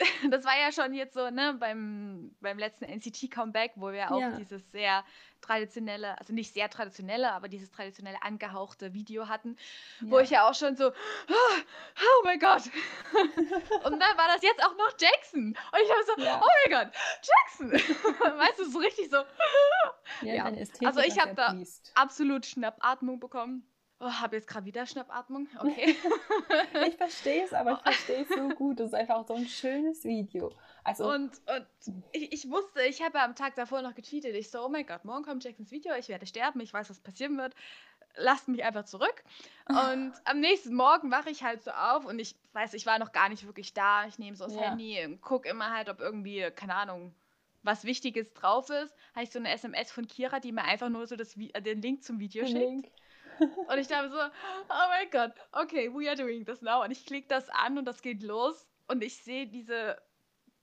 das 0.31 0.45
war 0.45 0.59
ja 0.59 0.73
schon 0.73 0.95
jetzt 0.95 1.15
so, 1.15 1.31
ne, 1.31 1.55
beim, 1.59 2.35
beim 2.41 2.59
letzten 2.59 2.85
NCT-Comeback, 2.85 3.73
wo 3.77 3.93
wir 3.93 4.11
auch 4.11 4.21
ja. 4.21 4.31
dieses 4.37 4.71
sehr 4.71 5.05
traditionelle, 5.41 6.19
also 6.19 6.33
nicht 6.33 6.53
sehr 6.53 6.69
traditionelle, 6.69 7.33
aber 7.33 7.49
dieses 7.49 7.71
traditionelle 7.71 8.23
angehauchte 8.23 8.93
Video 8.93 9.29
hatten, 9.29 9.57
ja. 10.01 10.11
wo 10.11 10.19
ich 10.19 10.31
ja 10.31 10.49
auch 10.49 10.55
schon 10.55 10.77
so, 10.77 10.89
oh, 10.89 10.93
oh 11.31 12.25
mein 12.25 12.39
Gott. 12.39 12.63
und 13.85 14.01
dann 14.01 14.17
war 14.17 14.29
das 14.29 14.43
jetzt 14.43 14.65
auch 14.65 14.77
noch 14.77 14.93
Jackson. 14.99 15.49
Und 15.49 15.79
ich 15.83 15.91
habe 15.91 16.03
so, 16.07 16.23
ja. 16.23 16.41
oh 16.43 16.49
mein 16.69 16.85
Gott, 16.85 16.95
Jackson. 17.23 17.73
weißt 18.39 18.59
du, 18.59 18.71
so 18.71 18.79
richtig 18.79 19.11
so. 19.11 19.19
ja, 20.23 20.45
Also 20.85 21.01
ich 21.01 21.19
habe 21.19 21.35
da 21.35 21.55
absolut 21.95 22.47
Schnappatmung 22.47 23.21
bekommen. 23.21 23.70
Oh, 24.03 24.11
habe 24.11 24.37
jetzt 24.37 24.49
gerade 24.49 24.65
wieder 24.65 24.87
Schnappatmung. 24.87 25.47
Okay. 25.61 25.95
ich 26.87 26.97
verstehe 26.97 27.45
es, 27.45 27.53
aber 27.53 27.73
ich 27.73 27.81
verstehe 27.81 28.23
es 28.23 28.29
so 28.29 28.49
gut. 28.49 28.81
Das 28.81 28.89
ist 28.89 28.95
einfach 28.95 29.27
so 29.27 29.35
ein 29.35 29.47
schönes 29.47 30.05
Video. 30.05 30.51
Also, 30.85 31.05
und 31.11 31.33
und 31.47 31.67
ich, 32.13 32.33
ich 32.33 32.51
wusste, 32.51 32.83
ich 32.83 33.03
habe 33.03 33.21
am 33.21 33.35
Tag 33.35 33.57
davor 33.57 33.83
noch 33.83 33.95
getweetet. 33.95 34.35
Ich 34.35 34.51
so, 34.51 34.65
oh 34.65 34.71
mein 34.71 34.87
Gott, 34.87 35.05
morgen 35.05 35.23
kommt 35.23 35.45
Jacksons 35.45 35.71
Video, 35.71 35.95
ich 35.95 36.09
werde 36.09 36.25
sterben, 36.27 36.61
ich 36.61 36.73
weiß, 36.73 36.89
was 36.89 37.01
passieren 37.01 37.37
wird. 37.37 37.55
Lasst 38.17 38.49
mich 38.49 38.65
einfach 38.65 38.87
zurück. 38.87 39.23
Und 39.69 40.15
am 40.25 40.41
nächsten 40.41 40.75
Morgen 40.75 41.11
wache 41.11 41.29
ich 41.29 41.45
halt 41.45 41.63
so 41.63 41.71
auf 41.71 42.07
und 42.07 42.19
ich 42.19 42.37
weiß, 42.55 42.73
ich 42.73 42.87
war 42.87 42.99
noch 42.99 43.13
gar 43.13 43.29
nicht 43.29 43.47
wirklich 43.47 43.75
da. 43.75 44.07
Ich 44.07 44.19
nehme 44.19 44.35
so 44.35 44.45
das 44.45 44.55
ja. 44.55 44.63
Handy 44.63 45.05
und 45.05 45.21
gucke 45.21 45.49
immer 45.49 45.75
halt, 45.75 45.91
ob 45.91 46.01
irgendwie, 46.01 46.51
keine 46.57 46.75
Ahnung, 46.75 47.15
was 47.63 47.85
Wichtiges 47.85 48.33
drauf 48.33 48.71
ist. 48.71 48.95
Habe 49.15 49.25
ich 49.25 49.31
so 49.31 49.39
eine 49.39 49.51
SMS 49.51 49.93
von 49.93 50.07
Kira, 50.07 50.41
die 50.41 50.53
mir 50.53 50.65
einfach 50.65 50.89
nur 50.89 51.07
so 51.07 51.17
das, 51.17 51.35
den 51.35 51.83
Link 51.83 52.03
zum 52.03 52.19
Video 52.19 52.47
schickt. 52.47 52.59
Link. 52.59 52.91
Und 53.41 53.79
ich 53.79 53.89
dachte 53.89 54.11
so, 54.11 54.19
oh 54.19 54.89
mein 54.89 55.11
Gott, 55.11 55.33
okay, 55.53 55.93
we 55.93 56.09
are 56.09 56.17
doing 56.17 56.45
this 56.45 56.63
now. 56.63 56.83
Und 56.83 56.91
ich 56.91 57.07
klicke 57.07 57.29
das 57.29 57.49
an 57.51 57.79
und 57.79 57.85
das 57.85 58.03
geht 58.03 58.23
los. 58.23 58.67
Und 58.89 59.03
ich 59.03 59.17
sehe 59.17 59.47
diese, 59.47 60.01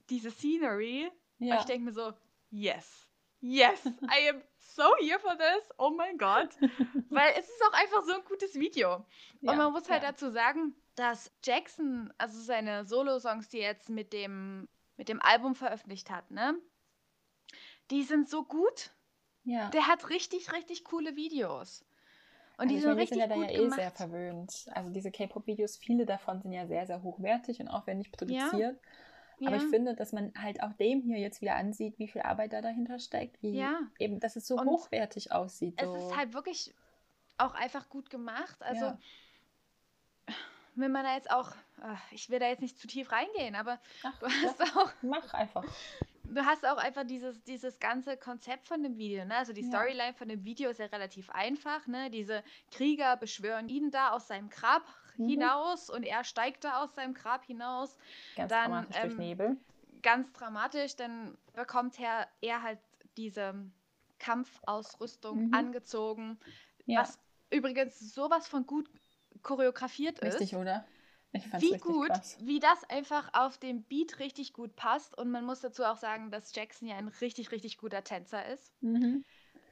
diese 0.10 0.32
Scenery. 0.32 1.12
Ja. 1.40 1.56
Und 1.56 1.60
ich 1.62 1.66
denke 1.66 1.86
mir 1.86 1.94
so, 1.94 2.14
yes, 2.52 3.08
yes, 3.42 3.86
I 3.86 4.30
am 4.30 4.42
so 4.58 4.84
here 5.00 5.20
for 5.20 5.38
this. 5.38 5.70
Oh 5.78 5.90
mein 5.90 6.18
Gott. 6.18 6.50
Weil 7.10 7.34
es 7.38 7.48
ist 7.48 7.64
auch 7.68 7.74
einfach 7.74 8.04
so 8.04 8.14
ein 8.14 8.24
gutes 8.26 8.56
Video. 8.56 9.06
Ja, 9.42 9.52
und 9.52 9.58
man 9.58 9.72
muss 9.72 9.90
halt 9.90 10.04
ja. 10.04 10.12
dazu 10.12 10.30
sagen, 10.30 10.76
dass 10.96 11.32
Jackson, 11.44 12.14
also 12.18 12.40
seine 12.40 12.86
Solo-Songs, 12.86 13.50
die 13.50 13.60
er 13.60 13.72
jetzt 13.72 13.90
mit 13.90 14.14
dem, 14.14 14.68
mit 14.98 15.10
dem 15.10 15.22
Album 15.22 15.56
veröffentlicht 15.56 16.10
hat, 16.10 16.32
ne? 16.32 16.56
Die 17.92 18.04
sind 18.04 18.30
so 18.30 18.44
gut. 18.44 18.92
Ja. 19.44 19.70
Der 19.70 19.88
hat 19.88 20.10
richtig, 20.10 20.52
richtig 20.52 20.84
coole 20.84 21.16
Videos. 21.16 21.86
Und 22.58 22.70
die 22.70 22.76
also 22.76 22.90
sind 22.90 22.98
richtig 22.98 23.20
sind 23.20 23.30
ja 23.30 23.36
gut 23.36 23.52
ja 23.52 23.62
eh 23.62 23.70
sehr 23.70 23.92
verwöhnt. 23.92 24.66
Also 24.72 24.90
diese 24.90 25.12
K-Pop-Videos, 25.12 25.78
viele 25.78 26.06
davon 26.06 26.42
sind 26.42 26.54
ja 26.54 26.66
sehr, 26.66 26.88
sehr 26.88 27.04
hochwertig 27.04 27.60
und 27.60 27.68
aufwendig 27.68 28.12
produziert. 28.12 28.80
Ja. 29.40 29.48
Aber 29.48 29.58
ja. 29.58 29.64
ich 29.64 29.70
finde, 29.70 29.94
dass 29.94 30.12
man 30.14 30.34
halt 30.42 30.64
auch 30.64 30.74
dem 30.74 31.02
hier 31.04 31.20
jetzt 31.20 31.42
wieder 31.42 31.56
ansieht, 31.56 32.00
wie 32.00 32.08
viel 32.08 32.24
Arbeit 32.24 32.54
da 32.54 32.62
dahinter 32.62 32.98
steckt, 32.98 33.42
wie 33.44 33.52
ja. 33.52 33.80
eben, 34.00 34.20
dass 34.20 34.36
es 34.36 34.48
so 34.48 34.56
und 34.56 34.68
hochwertig 34.68 35.32
aussieht. 35.32 35.80
So. 35.80 35.96
Es 35.96 36.04
ist 36.06 36.18
halt 36.18 36.34
wirklich 36.34 36.74
auch 37.38 37.54
einfach 37.54 37.88
gut 37.90 38.10
gemacht. 38.10 38.58
Also 38.62 38.98
wenn 40.74 40.92
man 40.92 41.04
da 41.04 41.14
jetzt 41.14 41.30
auch, 41.30 41.52
ich 42.10 42.32
will 42.32 42.40
da 42.40 42.48
jetzt 42.48 42.62
nicht 42.62 42.80
zu 42.80 42.88
tief 42.88 43.12
reingehen, 43.12 43.54
aber 43.54 43.80
Ach, 44.02 44.18
du 44.20 44.26
hast 44.26 44.62
auch. 44.76 44.92
Mach 45.04 45.34
einfach 45.36 45.64
du 46.34 46.46
hast 46.46 46.66
auch 46.66 46.78
einfach 46.78 47.06
dieses, 47.06 47.42
dieses 47.44 47.80
ganze 47.80 48.18
Konzept 48.18 48.68
von 48.68 48.84
dem 48.84 48.98
Video. 48.98 49.26
Ne? 49.26 49.36
Also 49.36 49.54
die 49.54 49.64
Storyline 49.64 50.14
von 50.14 50.28
dem 50.28 50.44
Video 50.44 50.70
ist 50.70 50.80
ja 50.80 50.88
relativ 50.88 51.30
einfach. 51.30 51.88
Ne? 51.88 52.10
Diese 52.10 52.44
Krieger 52.72 53.18
beschwören 53.18 53.70
ihn 53.70 53.92
da 53.92 54.12
aus 54.12 54.28
seinem 54.28 54.50
Grab 54.50 54.84
mhm. 55.18 55.30
hinaus 55.30 55.90
und 55.90 56.04
er 56.04 56.24
steigt 56.24 56.64
da 56.64 56.84
aus 56.84 56.94
seinem 56.96 57.14
Grab 57.14 57.46
hinaus. 57.46 57.98
Ganz 58.36 58.50
dann, 58.50 58.72
dramatisch 58.72 58.96
ähm, 58.98 59.10
durch 59.10 59.18
Nebel. 59.20 59.58
Ganz 60.04 60.32
dramatisch, 60.34 60.96
dann 60.96 61.38
bekommt 61.54 62.00
er, 62.00 62.28
er 62.42 62.62
halt 62.62 62.80
diese 63.18 63.56
Kampfausrüstung 64.20 65.48
mhm. 65.48 65.54
angezogen, 65.54 66.38
ja. 66.86 67.02
was 67.02 67.20
übrigens 67.50 68.14
sowas 68.14 68.48
von 68.48 68.66
gut 68.66 68.90
choreografiert 69.44 70.22
Richtig, 70.22 70.28
ist. 70.28 70.42
Richtig, 70.42 70.58
oder? 70.60 70.86
Wie 71.60 71.78
gut, 71.78 72.08
krass. 72.10 72.38
wie 72.42 72.60
das 72.60 72.84
einfach 72.90 73.30
auf 73.34 73.58
dem 73.58 73.84
Beat 73.84 74.20
richtig 74.20 74.54
gut 74.54 74.76
passt. 74.76 75.18
Und 75.18 75.32
man 75.32 75.46
muss 75.46 75.62
dazu 75.62 75.84
auch 75.84 75.98
sagen, 75.98 76.32
dass 76.32 76.54
Jackson 76.56 76.88
ja 76.88 76.96
ein 76.98 77.08
richtig, 77.08 77.52
richtig 77.52 77.78
guter 77.78 78.04
Tänzer 78.04 78.46
ist. 78.48 78.74
Mhm. 78.82 79.24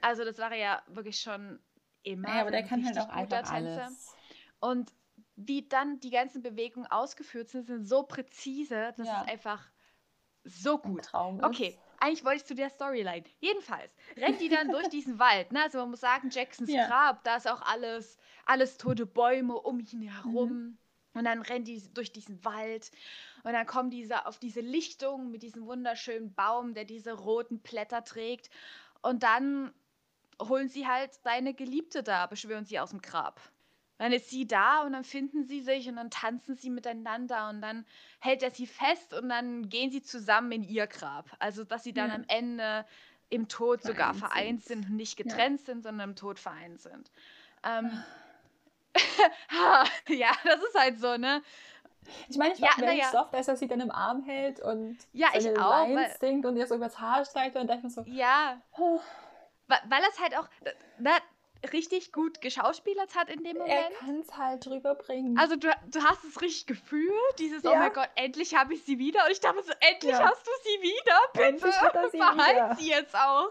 Also 0.02 0.24
das 0.24 0.38
war 0.38 0.54
ja 0.54 0.82
wirklich 0.88 1.20
schon 1.20 1.60
immer. 2.04 2.30
Ja, 2.30 2.42
aber 2.42 2.52
der 2.52 2.64
kann 2.64 2.86
halt 2.86 2.98
auch 3.00 3.10
einfach 3.10 3.50
Tänzer. 3.50 3.54
alles. 3.86 4.16
Und 4.60 4.94
wie 5.36 5.68
dann 5.68 6.00
die 6.00 6.10
ganzen 6.12 6.42
Bewegungen 6.42 6.88
ausgeführt 6.88 7.50
sind, 7.50 7.68
sind 7.68 7.86
so 7.86 8.04
präzise, 8.04 8.94
das 8.96 9.08
Ja. 9.08 9.22
ist 9.22 9.30
einfach 9.30 9.70
so 10.44 10.76
Ein 10.82 10.94
gut. 10.94 11.04
Traum 11.06 11.44
Okay, 11.44 11.70
ist. 11.70 11.80
eigentlich 12.00 12.24
wollte 12.24 12.38
ich 12.38 12.46
zu 12.46 12.56
der 12.56 12.70
Storyline. 12.70 13.24
Jedenfalls 13.40 13.92
rennt 14.16 14.40
die 14.40 14.50
dann 14.50 14.70
durch 14.70 14.88
diesen 14.90 15.18
Wald. 15.20 15.52
Ne? 15.52 15.64
Also 15.64 15.80
man 15.80 15.90
muss 15.92 16.02
sagen, 16.02 16.30
Jacksons 16.30 16.72
Ja. 16.72 16.88
Grab, 16.88 17.24
da 17.24 17.38
ist 17.38 17.48
auch 17.50 17.62
alles, 17.64 18.18
alles 18.46 18.78
tote 18.78 19.06
Bäume 19.06 19.56
um 19.60 19.80
ihn 19.80 20.02
herum. 20.04 20.50
Mhm. 20.50 20.78
Und 21.16 21.26
dann 21.26 21.42
rennt 21.42 21.68
die 21.68 21.82
durch 21.94 22.14
diesen 22.14 22.46
Wald 22.46 22.92
und 23.44 23.54
dann 23.54 23.66
kommen 23.66 23.90
diese 23.90 24.28
auf 24.28 24.40
diese 24.40 24.62
Lichtung 24.62 25.32
mit 25.32 25.44
diesem 25.44 25.66
wunderschönen 25.66 26.36
Baum, 26.36 26.74
der 26.76 26.86
diese 26.86 27.14
roten 27.14 27.62
Blätter 27.62 28.04
trägt. 28.04 28.50
Und 29.02 29.24
dann 29.24 29.74
holen 30.42 30.70
sie 30.70 30.88
halt 30.88 31.14
seine 31.14 31.54
Geliebte 31.54 32.04
da, 32.04 32.28
beschwören 32.28 32.66
sie 32.66 32.80
aus 32.80 32.92
dem 32.92 33.02
Grab. 33.02 33.42
Dann 33.98 34.12
ist 34.12 34.30
sie 34.30 34.46
da 34.48 34.84
und 34.84 34.94
dann 34.94 35.06
finden 35.06 35.46
sie 35.46 35.62
sich 35.62 35.88
und 35.90 35.96
dann 35.96 36.12
tanzen 36.12 36.58
sie 36.58 36.70
miteinander 36.70 37.50
und 37.50 37.62
dann 37.62 37.86
hält 38.20 38.44
er 38.44 38.52
sie 38.52 38.68
fest 38.68 39.14
und 39.14 39.30
dann 39.30 39.70
gehen 39.70 39.90
sie 39.92 40.02
zusammen 40.04 40.52
in 40.52 40.64
ihr 40.64 40.88
Grab. 40.88 41.36
Also, 41.40 41.64
dass 41.64 41.84
sie 41.84 41.94
dann 41.94 42.12
Ja. 42.12 42.12
am 42.12 42.26
Ende 42.28 42.86
im 43.30 43.48
Tod 43.48 43.84
sogar 43.84 44.14
Vereint 44.14 44.16
vereint 44.16 44.64
sind. 44.64 44.84
sind 44.84 44.90
und 44.90 44.96
nicht 44.98 45.18
Ja. 45.24 45.46
getrennt 45.46 45.62
sind, 45.62 45.84
sondern 45.84 46.12
im 46.12 46.16
Tod 46.18 46.40
vereint 46.40 46.82
sind. 46.82 47.12
Ähm, 47.64 48.06
ja, 50.10 50.32
das 50.44 50.62
ist 50.64 50.76
halt 50.80 51.00
so, 51.00 51.18
ne? 51.18 51.42
Ich 52.30 52.38
meine, 52.38 52.54
ich 52.54 52.60
Ja, 52.60 52.68
war 52.70 52.76
very 52.76 52.98
naja. 52.98 53.10
soft, 53.12 53.34
als 53.34 53.48
er 53.48 53.56
sie 53.56 53.68
dann 53.68 53.82
im 53.82 53.92
Arm 53.92 54.24
hält 54.24 54.60
und 54.60 54.98
Ja, 55.12 55.28
ich 55.34 55.44
seine 55.44 55.66
auch, 55.66 55.88
Lines 55.88 56.20
singt 56.20 56.46
und 56.46 56.56
ihr 56.56 56.68
so 56.68 56.76
übers 56.76 57.00
Haar 57.00 57.26
streicht 57.26 57.56
und 57.56 57.62
dann 57.62 57.68
dachte 57.68 57.80
ich 57.80 57.84
mir 57.84 57.90
so, 57.90 58.04
Ja, 58.06 58.62
oh, 58.78 59.00
weil 59.68 60.04
er 60.04 60.10
es 60.10 60.20
halt 60.20 60.38
auch 60.38 60.48
na, 61.00 61.18
richtig 61.74 62.12
gut 62.12 62.42
geschauspielert 62.42 63.16
hat 63.16 63.28
in 63.30 63.44
dem 63.44 63.56
er 63.58 63.64
Moment. 63.64 63.96
kann 63.98 64.20
es 64.20 64.38
halt 64.38 64.68
rüberbringen. 64.68 65.36
Also 65.40 65.56
du, 65.56 65.68
du 65.88 66.04
hast 66.04 66.24
es 66.24 66.40
richtig 66.42 66.68
gefühlt, 66.68 67.40
dieses, 67.40 67.66
oh 67.66 67.72
Ja. 67.72 67.80
mein 67.80 67.94
Gott, 67.94 68.10
endlich 68.14 68.54
habe 68.56 68.76
ich 68.76 68.84
sie 68.84 69.00
wieder. 69.00 69.26
Und 69.26 69.32
ich 69.32 69.40
dachte 69.40 69.64
so, 69.64 69.74
endlich 69.80 70.12
Ja. 70.12 70.26
hast 70.30 70.46
du 70.46 70.52
sie 70.64 70.82
wieder, 70.84 71.20
bitte. 71.34 71.46
Endlich 71.48 71.82
hat 71.82 71.96
er 71.96 72.10
sie 72.12 72.18
Behalt 72.20 72.78
sie 72.78 72.90
jetzt 72.90 73.16
auch. 73.16 73.50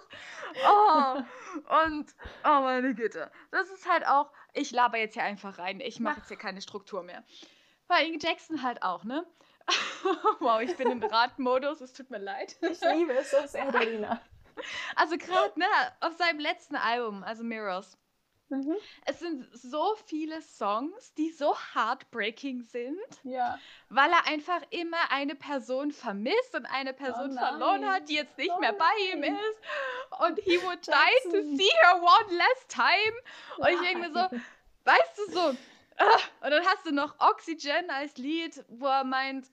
Oh, 0.68 1.16
und, 1.87 2.14
oh 2.44 2.61
meine 2.61 2.94
Güte. 2.94 3.33
Das 3.50 3.68
ist 3.70 3.90
halt 3.90 4.07
auch, 4.07 4.30
ich 4.55 4.71
laber 4.71 4.99
jetzt 4.99 5.14
hier 5.14 5.25
einfach 5.25 5.59
rein. 5.59 5.81
Ich 5.81 6.01
mache 6.01 6.14
Mach. 6.14 6.19
jetzt 6.19 6.29
hier 6.29 6.37
keine 6.38 6.62
Struktur 6.62 7.03
mehr. 7.03 7.23
Bei 7.87 8.05
Inge 8.05 8.19
Jackson 8.21 8.62
halt 8.62 8.83
auch, 8.83 9.05
ne? 9.05 9.27
wow, 10.40 10.61
ich 10.61 10.77
bin 10.77 10.90
im 10.90 11.03
Radmodus, 11.03 11.81
es 11.81 11.93
tut 11.93 12.11
mir 12.11 12.19
leid. 12.19 12.57
ich 12.61 12.81
liebe 12.81 13.12
es 13.14 13.31
so 13.31 13.47
sehr, 13.47 13.71
Dorina. 13.73 14.21
Also 14.97 15.17
gerade, 15.17 15.59
ne, 15.59 15.67
auf 16.01 16.17
seinem 16.17 16.38
letzten 16.38 16.77
Album, 16.77 17.23
also 17.25 17.43
Mirrors, 17.43 17.99
Mhm. 18.50 18.76
es 19.07 19.20
sind 19.20 19.48
so 19.52 19.96
viele 20.07 20.42
Songs, 20.42 21.14
die 21.14 21.30
so 21.30 21.57
heartbreaking 21.74 22.62
sind. 22.62 22.98
Ja. 23.22 23.59
weil 23.88 24.11
er 24.11 24.26
einfach 24.26 24.61
immer 24.70 25.11
eine 25.11 25.35
Person 25.35 25.92
vermisst 25.92 26.54
und 26.54 26.66
eine 26.66 26.92
Person 26.92 27.30
Oh 27.37 27.38
verloren 27.38 27.88
hat, 27.88 28.09
die 28.09 28.14
jetzt 28.16 28.37
nicht 28.37 28.52
Oh 28.54 28.61
mehr 28.61 28.72
bei 28.74 28.92
ihm 29.12 29.22
ist. 29.24 30.20
Und 30.20 30.38
he 30.40 30.62
would 30.62 30.80
die 30.87 31.30
to 31.30 31.42
see 31.57 31.70
her 31.80 31.96
one 32.02 32.37
last 32.37 32.68
time. 32.68 33.16
Und 33.59 33.68
ich 33.68 33.80
denke 33.80 34.09
mir 34.09 34.12
so, 34.12 34.37
weißt 34.85 35.18
du 35.18 35.33
so. 35.33 35.40
ah, 35.96 36.18
Und 36.42 36.50
dann 36.50 36.66
hast 36.66 36.85
du 36.87 36.92
noch 36.92 37.18
Oxygen 37.20 37.90
als 37.90 38.16
Lied, 38.18 38.62
wo 38.68 38.87
er 38.87 39.04
meint, 39.04 39.46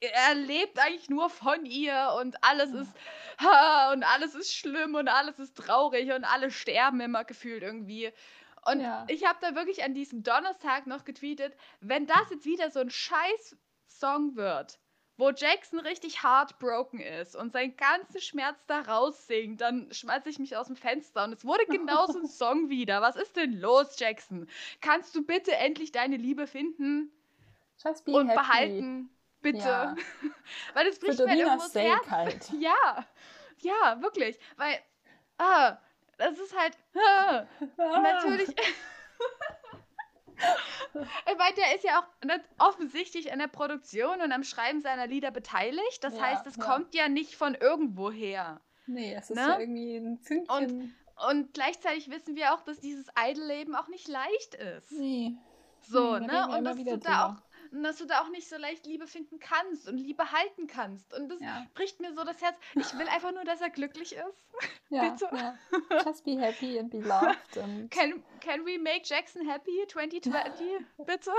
er 0.00 0.34
lebt 0.34 0.78
eigentlich 0.78 1.08
nur 1.10 1.30
von 1.30 1.64
ihr 1.64 2.14
und 2.20 2.42
alles 2.44 2.72
ist 2.72 2.92
ha, 3.40 3.92
und 3.92 4.02
alles 4.04 4.34
ist 4.34 4.54
schlimm 4.54 4.94
und 4.94 5.08
alles 5.08 5.38
ist 5.38 5.56
traurig 5.56 6.12
und 6.12 6.24
alle 6.24 6.50
sterben 6.50 7.00
immer 7.00 7.24
gefühlt 7.24 7.62
irgendwie. 7.62 8.12
Und 8.64 8.80
Ja. 8.80 9.04
ich 9.08 9.24
habe 9.26 9.38
da 9.40 9.54
wirklich 9.54 9.84
an 9.84 9.94
diesem 9.94 10.22
Donnerstag 10.22 10.86
noch 10.86 11.04
getweetet, 11.04 11.56
wenn 11.80 12.06
das 12.06 12.30
jetzt 12.30 12.44
wieder 12.46 12.70
so 12.70 12.80
ein 12.80 12.90
scheiß 12.90 13.56
Song 13.86 14.36
wird, 14.36 14.78
wo 15.16 15.30
Jackson 15.30 15.80
richtig 15.80 16.22
heartbroken 16.22 17.00
ist 17.00 17.34
und 17.36 17.52
seinen 17.52 17.76
ganzen 17.76 18.20
Schmerz 18.20 18.64
da 18.66 18.80
raussingt, 18.82 19.60
dann 19.60 19.92
schmeiße 19.92 20.28
ich 20.28 20.38
mich 20.38 20.56
aus 20.56 20.66
dem 20.68 20.76
Fenster. 20.76 21.24
Und 21.24 21.32
es 21.32 21.44
wurde 21.44 21.66
genau 21.66 22.06
so 22.06 22.18
ein 22.18 22.26
Song 22.28 22.68
wieder. 22.68 23.00
Was 23.02 23.16
ist 23.16 23.36
denn 23.36 23.54
los, 23.60 23.98
Jackson? 23.98 24.48
Kannst 24.80 25.14
du 25.16 25.24
bitte 25.24 25.54
endlich 25.56 25.90
deine 25.92 26.16
Liebe 26.16 26.46
finden 26.46 27.12
be 28.04 28.12
und 28.12 28.28
happy. 28.28 28.34
behalten? 28.34 29.17
Bitte. 29.40 29.58
Ja. 29.58 29.94
Weil 30.74 30.86
das 30.86 30.98
Für 30.98 31.06
bricht 31.06 31.18
mir 31.20 31.24
irgendwo 31.36 31.68
Dorinas 31.68 31.72
das 31.72 31.82
Herz. 31.82 32.10
Halt. 32.10 32.50
Ja, 32.60 33.06
ja, 33.58 34.02
wirklich. 34.02 34.38
Weil, 34.56 34.78
ah, 35.38 35.76
das 36.16 36.38
ist 36.38 36.56
halt, 36.58 36.76
ah, 36.96 37.44
natürlich. 38.00 38.48
ich 41.26 41.36
meine, 41.38 41.54
der 41.56 41.74
ist 41.74 41.84
ja 41.84 41.98
auch 42.00 42.68
offensichtlich 42.68 43.32
an 43.32 43.38
der 43.40 43.48
Produktion 43.48 44.20
und 44.20 44.32
am 44.32 44.44
Schreiben 44.44 44.80
seiner 44.80 45.06
Lieder 45.06 45.30
beteiligt. 45.30 46.02
Das 46.02 46.14
Ja, 46.14 46.22
heißt, 46.22 46.46
es 46.46 46.56
ja. 46.56 46.64
kommt 46.64 46.94
ja 46.94 47.08
nicht 47.08 47.34
von 47.36 47.54
irgendwo 47.54 48.10
her. 48.10 48.60
Nee, 48.86 49.14
es 49.14 49.30
ist 49.30 49.36
Ne? 49.36 49.42
ja 49.42 49.58
irgendwie 49.58 49.96
ein 49.96 50.18
Fünkchen. 50.18 50.94
Und 51.28 51.52
gleichzeitig 51.52 52.10
wissen 52.10 52.36
wir 52.36 52.54
auch, 52.54 52.62
dass 52.62 52.78
dieses 52.78 53.08
Idol-Leben 53.18 53.74
auch 53.74 53.88
nicht 53.88 54.06
leicht 54.08 54.54
ist. 54.54 54.92
nee. 54.92 55.34
So, 55.80 56.18
Nee, 56.18 56.26
ne? 56.26 56.48
Und 56.48 56.64
dass 56.64 56.76
du 56.76 56.98
da 56.98 57.26
auch. 57.28 57.36
Und 57.72 57.82
dass 57.82 57.96
du 57.98 58.06
da 58.06 58.20
auch 58.22 58.28
nicht 58.30 58.48
so 58.48 58.56
leicht 58.56 58.86
Liebe 58.86 59.06
finden 59.06 59.38
kannst 59.38 59.88
und 59.88 59.98
Liebe 59.98 60.30
halten 60.32 60.66
kannst. 60.66 61.12
Und 61.14 61.28
das 61.28 61.40
Ja. 61.40 61.66
bricht 61.74 62.00
mir 62.00 62.12
so 62.14 62.24
das 62.24 62.40
Herz. 62.42 62.56
Ich 62.74 62.96
will 62.98 63.08
einfach 63.08 63.32
nur, 63.32 63.44
dass 63.44 63.60
er 63.60 63.70
glücklich 63.70 64.14
ist. 64.14 64.44
Ja, 64.90 65.10
Bitte. 65.10 65.28
ja. 65.32 65.54
Just 66.06 66.24
be 66.24 66.38
happy 66.40 66.78
and 66.78 66.90
be 66.90 67.00
loved. 67.00 67.56
Und 67.58 67.90
Can, 67.90 68.22
can 68.40 68.64
we 68.64 68.78
make 68.78 69.02
Jackson 69.04 69.46
happy 69.46 69.86
2020? 69.86 70.64
Bitte? 71.04 71.30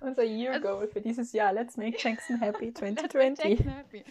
unser 0.00 0.22
Year 0.22 0.52
Es- 0.54 0.62
Goal 0.62 0.86
für 0.88 1.00
dieses 1.00 1.32
Jahr. 1.32 1.52
Let's 1.52 1.76
make 1.76 1.96
Jackson 1.98 2.40
happy 2.40 2.66
Let's 2.66 2.80
make 2.80 2.94
2020. 3.08 3.44
Jackson 3.58 3.68
happy. 3.76 4.04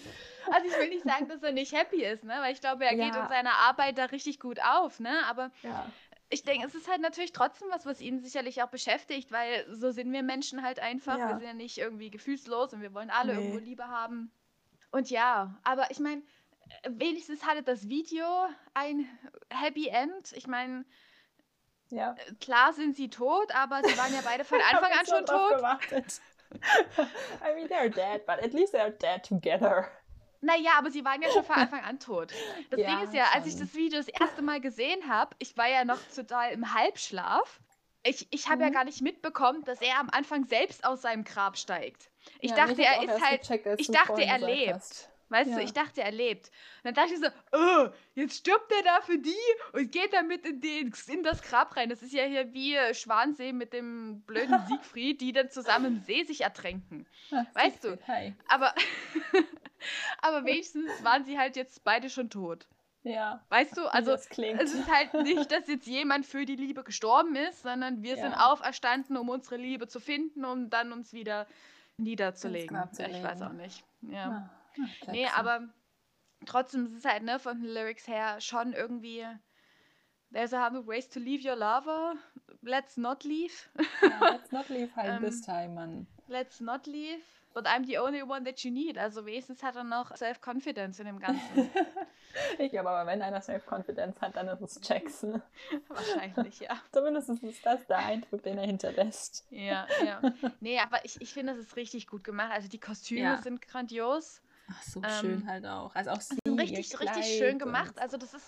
Also 0.52 0.68
ich 0.68 0.78
will 0.78 0.89
nicht 0.89 1.04
sagen, 1.04 1.28
dass 1.28 1.42
er 1.42 1.52
nicht 1.52 1.72
happy 1.74 2.04
ist, 2.04 2.24
ne? 2.24 2.36
Weil 2.39 2.54
ich 2.54 2.60
glaube, 2.62 2.84
er 2.86 2.92
geht 2.96 3.15
Ja. 3.15 3.24
in 3.24 3.30
seiner 3.30 3.54
Arbeit 3.54 3.98
da 3.98 4.06
richtig 4.06 4.39
gut 4.39 4.60
auf, 4.63 5.00
ne? 5.00 5.26
Aber 5.28 5.52
Ja. 5.63 5.89
Ich 6.30 6.44
denke, 6.44 6.68
es 6.68 6.76
ist 6.76 6.88
halt 6.88 7.02
natürlich 7.02 7.32
trotzdem 7.34 7.70
was, 7.72 7.86
was 7.86 8.02
ihn 8.02 8.20
sicherlich 8.20 8.62
auch 8.62 8.70
beschäftigt, 8.70 9.32
weil 9.32 9.65
so 9.74 9.92
sind 9.92 10.12
wir 10.12 10.22
Menschen 10.24 10.62
halt 10.63 10.80
einfach. 10.80 11.18
Ja. 11.18 11.28
Wir 11.30 11.36
sind 11.38 11.44
ja 11.48 11.54
nicht 11.54 11.78
irgendwie 11.78 12.12
gefühlslos 12.12 12.74
und 12.74 12.82
wir 12.82 12.94
wollen 12.94 13.10
alle 13.10 13.34
Nee. 13.36 13.39
irgendwo 13.42 13.58
Liebe 13.60 13.88
haben. 13.88 14.32
Und 14.92 15.10
ja, 15.10 15.60
aber 15.63 15.89
ich 15.92 16.00
meine, 16.00 16.22
wenigstens 16.88 17.46
hatte 17.46 17.63
das 17.63 17.88
Video 17.89 18.26
ein 18.74 19.08
Happy 19.50 19.88
End. 19.88 20.32
Ich 20.34 20.46
meine, 20.48 20.86
Ja. 21.89 22.15
klar 22.39 22.74
sind 22.74 22.96
sie 22.96 23.10
tot, 23.10 23.54
aber 23.56 23.82
sie 23.84 23.98
waren 23.98 24.13
ja 24.13 24.22
beide 24.24 24.44
von 24.46 24.60
Anfang 24.72 24.92
an 24.92 25.06
schon 25.06 25.26
tot. 25.26 25.62
I 27.42 27.54
mean, 27.56 27.68
they're 27.68 27.89
dead, 27.89 28.26
but 28.26 28.39
at 28.44 28.54
least 28.54 28.74
they're 28.74 28.89
dead 28.92 29.24
together. 29.24 29.88
Naja, 30.41 30.71
aber 30.78 30.89
sie 30.91 31.04
waren 31.04 31.21
ja 31.21 31.30
schon 31.30 31.43
von 31.43 31.56
Anfang 31.56 31.82
an 31.84 31.99
tot. 31.99 32.34
Das 32.69 32.80
Ja, 32.80 32.86
Ding 32.86 32.99
ist 33.02 33.13
ja, 33.13 33.25
als 33.34 33.45
ich 33.45 33.56
das 33.56 33.73
Video 33.73 33.99
das 33.99 34.08
erste 34.08 34.41
Mal 34.41 34.62
gesehen 34.62 35.08
habe, 35.10 35.36
ich 35.39 35.58
war 35.58 35.67
ja 35.67 35.86
noch 35.86 35.99
total 36.13 36.52
im 36.54 36.73
Halbschlaf. 36.73 37.60
Ich, 38.04 38.28
ich 38.32 38.47
habe 38.49 38.63
ja 38.63 38.69
Mhm. 38.69 38.73
gar 38.73 38.86
nicht 38.86 39.02
mitbekommen, 39.02 39.63
dass 39.65 39.82
er 39.82 39.99
am 39.99 40.10
Anfang 40.10 40.45
selbst 40.45 40.86
aus 40.86 41.02
seinem 41.02 41.25
Grab 41.25 41.58
steigt. 41.58 42.10
Ich 42.39 42.52
Ja, 42.52 42.56
dachte, 42.56 42.84
er 42.84 43.04
ist 43.04 43.19
halt, 43.21 43.41
gecheckt, 43.41 43.67
ich 43.78 43.88
du 43.88 43.93
dachte, 43.93 44.21
er 44.25 44.39
lebt. 44.39 44.75
hast. 44.75 45.10
Weißt 45.32 45.52
Ja. 45.52 45.58
du, 45.58 45.62
ich 45.62 45.73
dachte, 45.73 46.02
er 46.02 46.12
lebt. 46.12 46.47
Und 46.47 46.86
dann 46.86 46.93
dachte 46.95 47.13
ich 47.13 47.19
so, 47.19 47.28
oh, 47.52 47.89
jetzt 48.15 48.38
stirbt 48.38 48.71
er 48.71 48.82
da 48.84 49.02
für 49.02 49.19
die 49.19 49.36
und 49.73 49.91
geht 49.91 50.12
damit 50.13 50.43
in, 50.45 50.60
den, 50.60 50.91
in 51.08 51.21
das 51.23 51.43
Grab 51.43 51.75
rein. 51.75 51.89
Das 51.89 52.02
ist 52.02 52.13
ja 52.13 52.23
hier 52.23 52.52
wie 52.54 52.75
äh, 52.75 52.95
Schwansee 52.95 53.54
mit 53.54 53.71
dem 53.73 54.23
blöden 54.25 54.58
Siegfried, 54.65 55.21
die 55.21 55.32
dann 55.32 55.52
zusammen 55.52 55.86
im 55.97 55.97
See 55.99 56.23
sich 56.23 56.41
ertränken. 56.41 57.06
Ah, 57.32 57.45
Weißt 57.54 57.84
du, 57.84 57.99
Siegfried, 57.99 58.08
Hi. 58.08 58.34
Aber, 58.47 58.73
aber 60.22 60.46
wenigstens 60.46 60.92
waren 61.04 61.26
sie 61.26 61.38
halt 61.38 61.56
jetzt 61.56 61.84
beide 61.84 62.10
schon 62.10 62.30
tot. 62.30 62.68
Ja. 63.04 63.42
Weißt 63.50 63.78
du, 63.78 63.88
also 63.88 64.12
es 64.12 64.26
ist 64.28 64.92
halt 64.92 65.13
nicht, 65.24 65.50
dass 65.52 65.68
jetzt 65.68 65.88
jemand 65.88 66.26
für 66.26 66.46
die 66.46 66.58
Liebe 66.58 66.84
gestorben 66.84 67.36
ist, 67.36 67.62
sondern 67.63 68.04
wir 68.04 68.15
sind 68.18 68.32
Ja. 68.34 68.52
auferstanden, 68.52 69.15
um 69.15 69.30
unsere 69.30 69.56
Liebe 69.56 69.88
zu 69.88 70.00
finden 70.02 70.44
und 70.44 70.70
dann 70.72 70.92
uns 70.92 71.13
wieder 71.13 71.48
niederzulegen. 71.98 72.78
Zu 72.92 73.04
ich 73.04 73.24
weiß 73.24 73.42
auch 73.42 73.54
nicht. 73.54 73.84
Ja. 74.02 74.26
Ah, 74.26 74.50
ah, 74.82 75.12
Nee, 75.12 75.24
Jackson. 75.24 75.39
aber 75.39 75.70
trotzdem 76.46 76.86
ist 76.88 76.94
es 76.94 77.06
halt, 77.06 77.24
ne, 77.24 77.39
von 77.39 77.62
den 77.62 77.70
Lyrics 77.70 78.08
her 78.08 78.39
schon 78.42 78.74
irgendwie. 78.74 79.26
There's 80.32 80.54
a 80.54 80.63
hundred 80.63 80.86
ways 80.86 81.10
to 81.10 81.20
leave 81.20 81.48
your 81.48 81.56
lover. 81.56 82.15
Let's 82.62 82.98
not 82.98 83.24
leave. 83.24 83.54
Ja, 84.02 84.30
let's 84.32 84.52
not 84.52 84.70
leave 84.70 84.89
halt 84.96 85.18
Ähm, 85.18 85.24
this 85.24 85.42
time, 85.42 85.70
Mann. 85.70 86.08
Let's 86.30 86.60
not 86.60 86.86
leave. 86.88 87.22
But 87.54 87.65
I'm 87.65 87.84
the 87.86 87.98
only 87.98 88.22
one 88.22 88.46
that 88.46 88.60
you 88.63 88.70
need. 88.72 88.98
Also 89.00 89.26
wenigstens 89.26 89.63
hat 89.63 89.76
er 89.76 89.84
noch 89.84 90.15
Self-Confidence 90.15 91.00
in 91.00 91.08
dem 91.08 91.20
Ganzen. 91.20 91.70
ich 92.60 92.70
glaube 92.72 92.89
aber, 92.92 93.10
wenn 93.10 93.24
einer 93.24 93.42
Self-Confidence 93.42 94.22
hat, 94.22 94.36
dann 94.36 94.48
ist 94.48 94.62
es 94.62 94.80
Jackson. 94.88 95.42
Wahrscheinlich, 95.88 96.60
ja. 96.60 96.80
Zumindest 96.92 97.30
ist 97.30 97.65
das 97.65 97.86
der 97.88 97.98
Eindruck, 97.98 98.44
den 98.44 98.60
er 98.60 98.68
hinterlässt. 98.68 99.48
Ja, 99.50 99.88
ja. 100.06 100.22
Nee, 100.60 100.80
aber 100.80 101.04
ich, 101.04 101.20
ich 101.22 101.34
finde, 101.34 101.54
das 101.56 101.62
ist 101.65 101.76
richtig 101.76 102.06
gut 102.06 102.24
gemacht. 102.24 102.52
Also 102.52 102.70
die 102.70 102.80
Kostüme 102.80 103.22
Ja. 103.22 103.42
sind 103.42 103.62
grandios. 103.63 104.42
Ach, 104.72 104.84
so 104.84 105.02
Ähm, 105.02 105.10
schön 105.20 105.48
halt 105.48 105.65
auch. 105.65 105.96
Also 105.96 106.12
auch 106.12 106.22
sie, 106.22 106.38
richtig, 106.48 107.00
richtig 107.00 107.26
schön 107.39 107.58
gemacht. 107.58 107.98
Also 108.00 108.18
das 108.18 108.36
ist, 108.36 108.46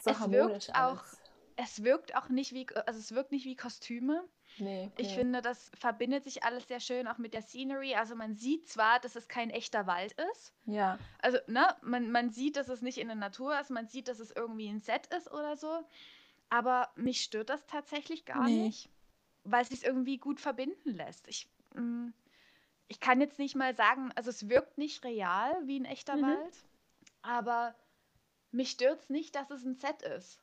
So 0.00 0.10
es 0.10 0.30
wirkt 0.30 0.70
auch- 0.72 1.00
alles. 1.00 1.18
es 1.56 1.82
wirkt 1.82 2.14
auch 2.14 2.28
nicht 2.28 2.52
wie, 2.52 2.64
also 2.86 3.00
es 3.00 3.12
wirkt 3.12 3.32
nicht 3.32 3.44
wie 3.44 3.56
Kostüme. 3.56 4.22
Nee, 4.58 4.90
Ich 4.96 5.08
nee. 5.08 5.14
finde, 5.14 5.42
das 5.42 5.70
verbindet 5.78 6.24
sich 6.24 6.42
alles 6.44 6.66
sehr 6.68 6.80
schön, 6.80 7.06
auch 7.08 7.18
mit 7.18 7.34
der 7.34 7.42
Scenery. 7.42 7.94
Also 7.94 8.14
man 8.16 8.34
sieht 8.36 8.68
zwar, 8.68 8.98
dass 9.00 9.14
es 9.16 9.28
kein 9.28 9.50
echter 9.50 9.86
Wald 9.86 10.12
ist. 10.32 10.52
Ja, 10.64 10.98
Also, 11.20 11.38
ne, 11.46 11.76
man, 11.82 12.10
man 12.10 12.30
sieht, 12.30 12.56
dass 12.56 12.68
es 12.68 12.82
nicht 12.82 12.98
in 12.98 13.08
der 13.08 13.16
Natur 13.16 13.58
ist, 13.60 13.70
man 13.70 13.86
sieht, 13.86 14.08
dass 14.08 14.18
es 14.18 14.30
irgendwie 14.30 14.68
ein 14.68 14.80
Set 14.80 15.06
ist 15.08 15.30
oder 15.30 15.56
so. 15.56 15.84
Aber 16.48 16.90
mich 16.96 17.22
stört 17.22 17.50
das 17.50 17.66
tatsächlich 17.66 18.24
gar 18.24 18.44
Nee. 18.44 18.64
nicht, 18.64 18.88
weil 19.44 19.62
es 19.62 19.68
sich 19.68 19.84
irgendwie 19.84 20.18
gut 20.18 20.40
verbinden 20.40 20.94
lässt. 20.94 21.28
Ich, 21.28 21.48
mm, 21.74 22.08
ich 22.88 23.00
kann 23.00 23.20
jetzt 23.20 23.38
nicht 23.38 23.56
mal 23.56 23.74
sagen, 23.74 24.10
also 24.14 24.30
es 24.30 24.48
wirkt 24.48 24.78
nicht 24.78 25.04
real 25.04 25.54
wie 25.66 25.78
ein 25.78 25.84
echter 25.84 26.16
Mhm. 26.16 26.22
Wald, 26.22 26.56
aber 27.22 27.74
mich 28.52 28.70
stört 28.70 29.00
es 29.00 29.10
nicht, 29.10 29.34
dass 29.34 29.50
es 29.50 29.64
ein 29.64 29.74
Set 29.76 30.02
ist. 30.02 30.40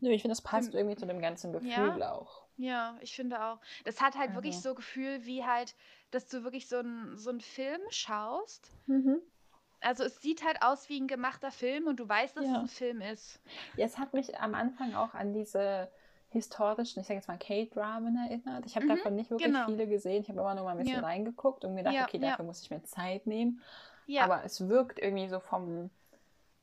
Nö, 0.00 0.10
ich 0.10 0.22
finde, 0.22 0.32
das 0.32 0.42
passt 0.42 0.72
Für- 0.72 0.78
irgendwie 0.78 0.96
zu 0.96 1.06
dem 1.06 1.20
ganzen 1.20 1.54
Hm. 1.54 1.66
Ja. 1.66 1.86
Gefühl 1.86 2.02
auch. 2.02 2.47
Ja, 2.58 2.96
ich 3.00 3.14
finde 3.14 3.40
auch. 3.42 3.60
Das 3.84 4.00
hat 4.00 4.16
halt 4.16 4.34
wirklich 4.34 4.56
Also. 4.56 4.70
so 4.70 4.74
Gefühl, 4.74 5.24
wie 5.24 5.44
halt, 5.44 5.74
dass 6.10 6.26
du 6.28 6.42
wirklich 6.44 6.68
so 6.68 6.78
einen 6.78 7.16
so 7.16 7.30
einen 7.30 7.40
Film 7.40 7.80
schaust. 7.90 8.70
Mhm. 8.86 9.20
Also 9.80 10.02
es 10.04 10.20
sieht 10.20 10.44
halt 10.44 10.60
aus 10.60 10.88
wie 10.88 11.00
ein 11.00 11.06
gemachter 11.06 11.52
Film 11.52 11.86
und 11.86 12.00
du 12.00 12.08
weißt, 12.08 12.36
dass 12.36 12.44
es 12.46 12.52
Ja. 12.52 12.60
ein 12.60 12.66
Film 12.68 13.00
ist. 13.00 13.40
Ja, 13.76 13.86
es 13.86 13.96
hat 13.96 14.12
mich 14.12 14.36
am 14.38 14.54
Anfang 14.54 14.92
auch 14.94 15.14
an 15.14 15.32
diese 15.32 15.88
historischen, 16.30 17.00
ich 17.00 17.06
sage 17.06 17.14
jetzt 17.18 17.28
mal 17.28 17.38
K-Dramen 17.38 18.16
erinnert. 18.16 18.66
Ich 18.66 18.74
habe 18.74 18.86
Mhm, 18.86 18.96
davon 18.96 19.14
nicht 19.14 19.30
wirklich 19.30 19.52
genau. 19.52 19.64
viele 19.66 19.86
gesehen. 19.86 20.22
Ich 20.22 20.28
habe 20.28 20.40
immer 20.40 20.54
nur 20.56 20.64
mal 20.64 20.72
ein 20.72 20.78
bisschen 20.78 20.98
Ja. 20.98 21.04
reingeguckt 21.04 21.64
und 21.64 21.76
gedacht, 21.76 21.94
Ja, 21.94 22.04
okay, 22.04 22.18
dafür 22.18 22.44
muss 22.44 22.60
ich 22.60 22.70
mir 22.70 22.82
Zeit 22.82 23.26
nehmen. 23.26 23.62
Ja, 24.06 24.24
Aber 24.24 24.44
es 24.44 24.68
wirkt 24.68 24.98
irgendwie 24.98 25.28
so 25.28 25.38
vom, 25.38 25.90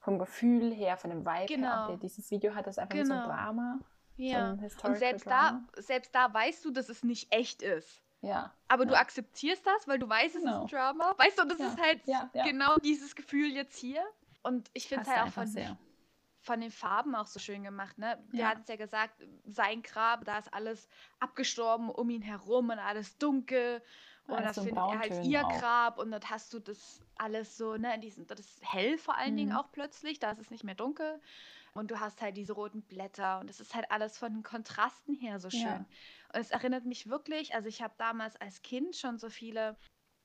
vom 0.01 0.19
Gefühl 0.19 0.73
her, 0.73 0.97
von 0.97 1.09
dem 1.09 1.21
Vibe 1.21 1.31
her. 1.31 1.45
Genau. 1.47 1.83
Auch 1.83 1.87
der, 1.87 1.97
dieses 1.97 2.29
Video 2.31 2.53
hat 2.53 2.67
das 2.67 2.77
einfach 2.77 2.95
wie 2.95 3.05
so 3.05 3.13
ein 3.13 3.19
Genau. 3.19 3.27
Drama. 3.29 3.79
Ja. 4.17 4.51
ein 4.51 4.59
Und 4.83 4.95
selbst 4.97 5.25
Drama. 5.25 5.65
da, 5.75 5.81
selbst 5.81 6.13
da 6.15 6.33
weißt 6.33 6.63
du, 6.65 6.71
dass 6.71 6.89
es 6.89 7.03
nicht 7.03 7.31
echt 7.33 7.61
ist. 7.61 8.01
Ja. 8.21 8.53
Aber 8.67 8.85
du 8.85 8.93
Ja. 8.93 8.99
akzeptierst 9.01 9.65
das, 9.65 9.87
weil 9.87 9.99
du 9.99 10.09
weißt, 10.09 10.35
es 10.35 10.41
Genau. 10.43 10.65
ist 10.65 10.73
ein 10.73 10.77
Drama. 10.77 11.13
Weißt 11.17 11.37
du, 11.39 11.45
das 11.45 11.59
Ja, 11.59 11.67
ist 11.67 11.81
halt 11.81 12.01
ja, 12.07 12.29
genau 12.43 12.77
dieses 12.77 13.15
Gefühl 13.15 13.51
jetzt 13.51 13.77
hier. 13.77 14.03
Und 14.41 14.69
ich 14.73 14.87
finde 14.87 15.03
es 15.03 15.09
halt 15.09 15.27
auch 15.27 15.31
von, 15.33 15.47
sehr. 15.47 15.77
von 16.39 16.61
den 16.61 16.71
Farben 16.71 17.15
auch 17.15 17.27
so 17.27 17.39
schön 17.39 17.63
gemacht. 17.63 17.97
Ne? 17.97 18.23
Der 18.31 18.39
Ja. 18.39 18.47
hat 18.49 18.59
es 18.61 18.67
ja 18.67 18.75
gesagt, 18.75 19.21
sein 19.45 19.81
Grab, 19.83 20.25
da 20.25 20.37
ist 20.39 20.53
alles 20.53 20.87
abgestorben 21.19 21.89
um 21.89 22.09
ihn 22.09 22.21
herum 22.21 22.69
und 22.69 22.79
alles 22.79 23.17
dunkel. 23.17 23.81
Und 24.27 24.35
Alles 24.37 24.47
das 24.47 24.55
so 24.55 24.61
in 24.61 24.67
findet 24.69 24.83
er 24.91 24.99
halt 24.99 25.23
ihr 25.23 25.45
auch. 25.45 25.59
Grab 25.59 25.97
und 25.99 26.09
dann 26.09 26.21
hast 26.29 26.51
du 26.51 26.57
das 26.59 26.99
alles 27.17 27.57
so, 27.57 27.77
ne, 27.77 27.93
in 27.93 28.01
diesen, 28.01 28.25
das 28.25 28.39
ist 28.39 28.73
hell 28.73 28.97
vor 28.97 29.15
allen 29.15 29.37
Dingen 29.37 29.51
Mhm. 29.51 29.57
auch 29.57 29.71
plötzlich, 29.71 30.19
da 30.19 30.31
ist 30.31 30.39
es 30.39 30.49
nicht 30.49 30.63
mehr 30.63 30.73
dunkel. 30.73 31.21
Und 31.75 31.91
du 31.91 31.99
hast 31.99 32.21
halt 32.21 32.37
diese 32.37 32.53
roten 32.53 32.83
Blätter 32.87 33.39
und 33.39 33.49
es 33.49 33.59
ist 33.59 33.75
halt 33.75 33.91
alles 33.91 34.17
von 34.17 34.33
den 34.33 34.43
Kontrasten 34.43 35.13
her 35.13 35.39
so 35.39 35.49
schön. 35.49 35.85
Ja. 35.85 35.89
Und 36.33 36.39
es 36.39 36.51
erinnert 36.51 36.85
mich 36.85 37.07
wirklich, 37.09 37.53
also 37.53 37.67
ich 37.67 37.81
habe 37.81 37.95
damals 37.97 38.37
als 38.37 38.61
Kind 38.61 38.95
schon 38.95 39.17
so 39.17 39.29
viele 39.29 39.77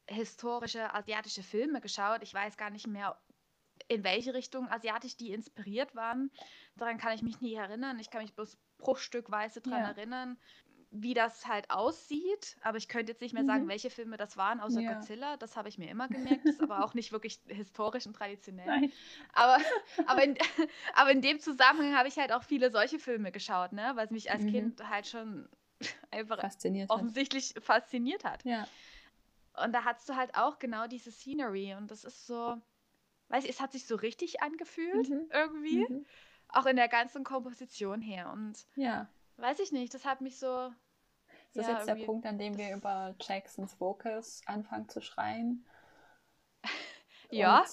historische 0.08 0.94
asiatische 0.94 1.42
Filme 1.42 1.80
geschaut. 1.80 2.22
Ich 2.22 2.32
weiß 2.34 2.56
gar 2.56 2.70
nicht 2.70 2.86
mehr, 2.86 3.20
in 3.88 4.04
welche 4.04 4.34
Richtung 4.34 4.68
asiatisch 4.68 5.16
die 5.16 5.32
inspiriert 5.32 5.94
waren. 5.96 6.30
Daran 6.76 6.98
kann 6.98 7.14
ich 7.14 7.22
mich 7.22 7.40
nie 7.40 7.54
erinnern. 7.54 7.98
Ich 7.98 8.10
kann 8.10 8.22
mich 8.22 8.34
bloß 8.34 8.58
bruchstückweise 8.78 9.60
daran 9.60 9.84
Ja. 9.84 9.90
erinnern, 9.90 10.40
wie 10.92 11.14
das 11.14 11.46
halt 11.46 11.70
aussieht. 11.70 12.57
Aber 12.62 12.76
ich 12.76 12.88
könnte 12.88 13.12
jetzt 13.12 13.20
nicht 13.20 13.33
mehr 13.33 13.44
sagen, 13.44 13.64
Mhm. 13.64 13.68
welche 13.68 13.90
Filme 13.90 14.16
das 14.16 14.37
waren, 14.37 14.59
außer 14.61 14.81
Ja. 14.81 14.94
Godzilla. 14.94 15.37
Das 15.37 15.57
habe 15.57 15.68
ich 15.68 15.79
mir 15.79 15.88
immer 15.90 16.09
gemerkt. 16.38 16.44
Das 16.44 16.55
ist 16.55 16.61
aber 16.61 16.85
auch 16.85 16.94
nicht 16.94 17.12
wirklich 17.12 17.40
historisch 17.46 18.07
und 18.07 18.14
traditionell. 18.14 18.66
Nein. 18.66 18.92
Aber, 19.33 19.59
aber, 20.07 20.24
in, 20.24 20.37
aber 20.94 21.11
in 21.12 21.22
dem 21.22 21.38
Zusammenhang 21.38 21.96
habe 21.96 22.09
ich 22.09 22.16
halt 22.18 22.33
auch 22.33 22.42
viele 22.42 22.70
solche 22.70 22.98
Filme 22.98 23.31
geschaut, 23.31 23.72
ne? 23.72 23.92
weil 23.94 24.07
es 24.07 24.11
mich 24.11 24.31
als 24.33 24.42
Mhm. 24.42 24.50
Kind 24.50 24.88
halt 24.88 25.07
schon 25.07 25.48
einfach 26.11 26.40
Fasziniert. 26.40 26.90
Hat. 26.90 26.96
offensichtlich 26.96 27.55
fasziniert 27.61 28.24
hat. 28.24 28.44
Ja. 28.44 28.66
Und 29.64 29.72
da 29.72 29.85
hast 29.85 30.09
du 30.09 30.16
halt 30.16 30.35
auch 30.37 30.59
genau 30.59 30.87
diese 30.87 31.11
Scenery 31.12 31.74
und 31.74 31.90
das 31.90 32.05
ist 32.05 32.26
so, 32.26 32.61
weiß 33.29 33.44
ich, 33.44 33.50
es 33.50 33.61
hat 33.61 33.72
sich 33.72 33.87
so 33.87 33.94
richtig 33.96 34.42
angefühlt 34.42 35.09
Mhm. 35.09 35.29
irgendwie, 35.33 35.87
Mhm. 35.88 36.07
auch 36.48 36.66
in 36.66 36.76
der 36.76 36.88
ganzen 36.88 37.22
Komposition 37.24 38.00
her 38.00 38.31
und 38.33 38.66
Ja. 38.74 39.09
Weiß 39.40 39.59
ich 39.61 39.72
nicht, 39.72 39.92
das 39.94 40.05
hat 40.05 40.20
mich 40.20 40.38
so 40.38 40.72
Ist 41.53 41.57
das 41.57 41.66
ja, 41.66 41.76
jetzt 41.76 41.87
der 41.88 42.07
Punkt, 42.07 42.26
an 42.26 42.38
dem 42.38 42.57
wir 42.57 42.74
über 42.74 43.14
Jacksons 43.20 43.81
Vocals 43.81 44.42
anfangen 44.46 44.88
zu 44.88 45.00
schreien? 45.00 45.66
ja, 47.31 47.64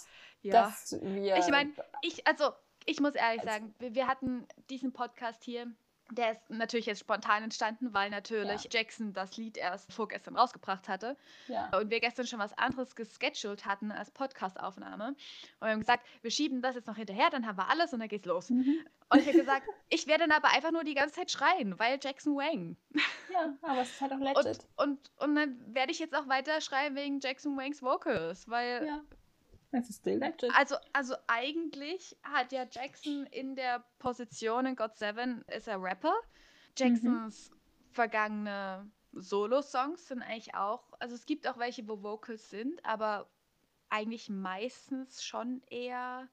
ja. 0.41 0.51
Dass 0.51 0.93
wir, 1.01 1.37
Ich 1.37 1.47
meine, 1.49 1.73
ich, 2.01 2.25
also, 2.27 2.51
ich 2.85 2.99
muss 2.99 3.15
ehrlich 3.15 3.41
Also- 3.41 3.51
sagen, 3.51 3.75
wir, 3.79 3.95
wir 3.95 4.07
hatten 4.07 4.47
diesen 4.69 4.93
Podcast 4.93 5.43
hier, 5.43 5.71
der 6.11 6.31
ist 6.31 6.49
natürlich 6.49 6.85
jetzt 6.85 6.99
spontan 6.99 7.43
entstanden, 7.43 7.93
weil 7.93 8.09
natürlich 8.09 8.63
Ja. 8.63 8.69
Jackson 8.71 9.13
das 9.13 9.37
Lied 9.37 9.57
erst 9.57 9.91
vorgestern 9.91 10.35
rausgebracht 10.37 10.87
hatte 10.87 11.17
ja. 11.47 11.69
und 11.77 11.89
wir 11.89 11.99
gestern 11.99 12.27
schon 12.27 12.39
was 12.39 12.57
anderes 12.57 12.95
gescheduled 12.95 13.65
hatten 13.65 13.91
als 13.91 14.11
Podcastaufnahme. 14.11 15.09
Und 15.09 15.17
wir 15.61 15.69
haben 15.69 15.79
gesagt, 15.79 16.05
wir 16.21 16.31
schieben 16.31 16.61
das 16.61 16.75
jetzt 16.75 16.87
noch 16.87 16.95
hinterher, 16.97 17.29
dann 17.29 17.45
haben 17.45 17.57
wir 17.57 17.69
alles 17.69 17.93
und 17.93 17.99
dann 17.99 18.09
geht's 18.09 18.25
los. 18.25 18.49
Mhm. 18.49 18.85
Und 19.09 19.19
ich 19.19 19.27
habe 19.27 19.37
gesagt, 19.39 19.63
ich 19.89 20.07
werde 20.07 20.27
dann 20.27 20.31
aber 20.31 20.49
einfach 20.49 20.71
nur 20.71 20.83
die 20.83 20.93
ganze 20.95 21.15
Zeit 21.15 21.31
schreien, 21.31 21.77
weil 21.79 21.99
Jackson 22.01 22.35
Wang. 22.35 22.75
ja, 23.33 23.53
aber 23.61 23.81
es 23.81 23.91
ist 23.91 24.01
halt 24.01 24.11
auch 24.13 24.17
Und, 24.17 24.23
legit. 24.23 24.59
und, 24.77 25.11
und 25.17 25.35
dann 25.35 25.73
werde 25.73 25.91
ich 25.91 25.99
jetzt 25.99 26.15
auch 26.15 26.27
weiter 26.27 26.59
schreien 26.61 26.95
wegen 26.95 27.19
Jackson 27.19 27.57
Wangs 27.57 27.81
Vocals, 27.81 28.47
weil 28.49 28.85
ja. 28.85 29.01
Es 29.71 29.89
ist 29.89 30.05
legit. 30.05 30.49
Also, 30.55 30.75
also 30.93 31.15
eigentlich 31.27 32.17
hat 32.23 32.51
ja 32.51 32.65
Jackson 32.69 33.25
in 33.27 33.55
der 33.55 33.83
Position 33.99 34.65
in 34.65 34.75
God 34.75 34.95
Seven 34.95 35.43
ist 35.47 35.67
er 35.67 35.81
Rapper. 35.81 36.13
Jacksons 36.77 37.51
vergangene 37.91 38.89
Solo-Songs 39.13 40.07
sind 40.07 40.21
eigentlich 40.21 40.55
auch, 40.55 40.93
also 40.99 41.15
es 41.15 41.25
gibt 41.25 41.47
auch 41.47 41.57
welche, 41.57 41.87
wo 41.87 42.01
Vocals 42.03 42.49
sind, 42.49 42.83
aber 42.85 43.27
eigentlich 43.89 44.29
meistens 44.29 45.23
schon 45.23 45.61
eher 45.69 46.27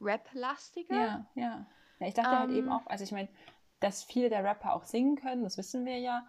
Rap-lastiger. 0.00 0.94
Ja, 0.94 1.26
ja. 1.34 1.66
ja 1.98 2.06
ich 2.06 2.14
dachte 2.14 2.38
halt 2.38 2.50
eben 2.50 2.68
Ähm. 2.68 2.72
auch, 2.72 2.86
also 2.86 3.04
ich 3.04 3.12
meine, 3.12 3.28
dass 3.80 4.02
viele 4.02 4.28
der 4.28 4.44
Rapper 4.44 4.72
auch 4.74 4.84
singen 4.84 5.16
können, 5.16 5.42
das 5.42 5.58
wissen 5.58 5.84
wir 5.84 5.98
ja. 5.98 6.26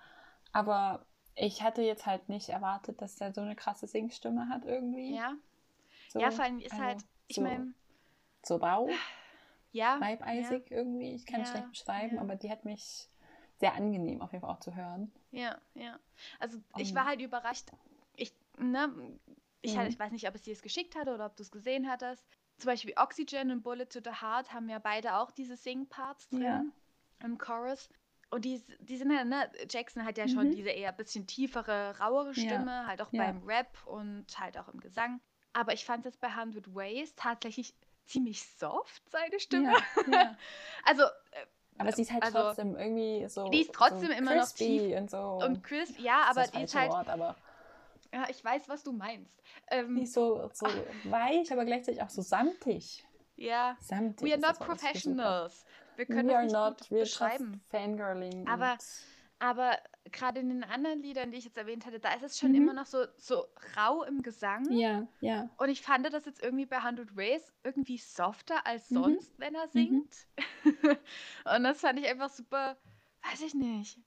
Aber 0.51 1.05
ich 1.35 1.63
hatte 1.63 1.81
jetzt 1.81 2.05
halt 2.05 2.27
nicht 2.29 2.49
erwartet, 2.49 3.01
dass 3.01 3.15
der 3.15 3.33
so 3.33 3.41
eine 3.41 3.55
krasse 3.55 3.87
Singstimme 3.87 4.49
hat 4.49 4.65
irgendwie. 4.65 5.15
Ja, 5.15 5.35
So, 6.13 6.19
ja 6.19 6.31
vor 6.31 6.45
allem 6.45 6.59
ist 6.59 6.73
also 6.73 6.83
halt, 6.83 7.05
ich 7.27 7.37
so, 7.37 7.41
meine, 7.41 7.73
So 8.43 8.57
rau, 8.57 8.89
ja, 9.71 9.99
weibeisig 9.99 10.69
irgendwie. 10.71 11.15
Ich 11.15 11.25
kann 11.25 11.41
es 11.41 11.47
Ja, 11.47 11.51
schlecht 11.51 11.69
beschreiben, 11.71 12.15
ja. 12.15 12.21
aber 12.21 12.35
die 12.35 12.51
hat 12.51 12.65
mich 12.65 13.09
sehr 13.59 13.73
angenehm 13.75 14.21
auf 14.21 14.31
jeden 14.33 14.41
Fall 14.41 14.51
auch 14.55 14.59
zu 14.59 14.75
hören. 14.75 15.11
Ja, 15.31 15.57
ja. 15.75 15.99
Also 16.39 16.59
ich 16.75 16.93
Um, 16.93 16.95
war 16.95 17.05
halt 17.05 17.21
überrascht. 17.21 17.69
Ich, 18.15 18.33
ne, 18.57 19.19
ich, 19.61 19.77
halt, 19.77 19.87
Mhm. 19.87 19.93
ich 19.93 19.99
weiß 19.99 20.11
nicht, 20.11 20.27
ob 20.27 20.35
es 20.35 20.41
dir 20.41 20.53
es 20.53 20.61
geschickt 20.61 20.95
hatte 20.95 21.13
oder 21.13 21.25
ob 21.25 21.35
du 21.37 21.43
es 21.43 21.51
gesehen 21.51 21.89
hattest. 21.89 22.25
Zum 22.57 22.67
Beispiel 22.67 22.93
Oxygen 22.97 23.51
und 23.51 23.63
Bullet 23.63 23.85
to 23.87 23.99
the 24.03 24.21
Heart 24.21 24.53
haben 24.53 24.69
ja 24.69 24.79
beide 24.79 25.15
auch 25.15 25.31
diese 25.31 25.57
Sing-Parts 25.57 26.29
drin 26.29 26.43
Ja. 26.43 26.65
im 27.23 27.37
Chorus. 27.37 27.89
Und 28.29 28.45
die, 28.45 28.63
die 28.79 28.97
sind 28.97 29.11
ja, 29.11 29.23
ne, 29.25 29.51
Jackson 29.69 30.05
hat 30.05 30.17
ja 30.17 30.27
schon 30.27 30.51
Mhm. 30.51 30.51
diese 30.51 30.69
eher 30.69 30.91
bisschen 30.91 31.27
tiefere, 31.27 31.97
rauere 31.99 32.33
Ja. 32.35 32.65
Stimme, 32.65 32.87
halt 32.87 33.01
auch 33.01 33.11
Ja. 33.11 33.17
beim 33.17 33.43
Rap 33.43 33.77
und 33.85 34.25
halt 34.39 34.57
auch 34.57 34.67
im 34.69 34.79
Gesang. 34.79 35.21
Aber 35.53 35.73
ich 35.73 35.85
fand 35.85 36.05
es 36.05 36.17
bei 36.17 36.27
100 36.27 36.73
Ways 36.73 37.13
tatsächlich 37.15 37.73
ziemlich 38.05 38.43
soft, 38.57 39.01
seine 39.09 39.39
Stimme. 39.39 39.71
Ja, 39.71 40.11
ja. 40.11 40.37
Also, 40.85 41.03
äh, 41.03 41.07
Aber 41.77 41.91
sie 41.91 42.01
ist 42.03 42.11
halt 42.11 42.23
Also, 42.23 42.39
trotzdem 42.39 42.75
irgendwie 42.75 43.27
so. 43.29 43.49
die 43.49 43.61
ist 43.61 43.73
trotzdem 43.73 44.07
so 44.07 44.13
immer 44.13 44.35
noch 44.35 44.41
crispy 44.43 44.95
und 44.95 45.09
so. 45.11 45.17
und 45.43 45.63
Chris, 45.63 45.93
ja, 45.97 46.23
aber 46.29 46.47
die 46.47 46.63
ist 46.63 46.75
halt, 46.75 46.91
Wort, 46.91 47.07
aber 47.09 47.35
ja, 48.13 48.27
ich 48.29 48.43
weiß, 48.43 48.67
was 48.67 48.83
du 48.83 48.91
meinst. 48.91 49.31
Ähm, 49.69 49.95
die 49.95 50.03
ist 50.03 50.13
so, 50.13 50.49
so 50.53 50.65
weich, 51.05 51.51
aber 51.51 51.63
gleichzeitig 51.65 52.01
auch 52.01 52.09
so 52.09 52.21
samtig. 52.21 53.05
Ja, 53.37 53.75
Samtig. 53.79 54.27
we 54.27 54.33
are 54.33 54.41
not 54.41 54.59
professionals. 54.59 55.65
Wir 55.95 56.05
können 56.05 56.27
We 56.27 56.33
das 56.33 56.43
nicht 56.43 56.53
not, 56.53 56.77
gut 56.79 56.89
beschreiben. 56.89 57.61
fangirling. 57.69 58.47
Aber- 58.47 58.77
Aber 59.41 59.79
gerade 60.11 60.39
in 60.39 60.49
den 60.49 60.63
anderen 60.63 61.01
Liedern, 61.01 61.31
die 61.31 61.37
ich 61.39 61.45
jetzt 61.45 61.57
erwähnt 61.57 61.85
hatte, 61.87 61.99
da 61.99 62.13
ist 62.13 62.21
es 62.23 62.37
schon 62.39 62.51
Mhm. 62.51 62.55
immer 62.55 62.73
noch 62.73 62.85
so, 62.85 63.05
so 63.17 63.47
rau 63.75 64.03
im 64.03 64.21
Gesang. 64.21 64.67
Ja, 64.69 65.07
ja. 65.19 65.49
Und 65.57 65.69
ich 65.69 65.81
fand 65.81 66.05
das 66.13 66.25
jetzt 66.25 66.43
irgendwie 66.43 66.67
bei 66.67 66.83
100 66.83 67.15
Ways 67.15 67.51
irgendwie 67.63 67.97
softer 67.97 68.65
als 68.67 68.91
Mhm. 68.91 69.17
sonst, 69.17 69.39
wenn 69.39 69.55
er 69.55 69.67
singt. 69.67 70.27
Und 71.45 71.63
das 71.63 71.81
fand 71.81 71.99
ich 71.99 72.07
einfach 72.07 72.29
super, 72.29 72.77
weiß 73.23 73.41
ich 73.41 73.55
nicht. 73.55 73.99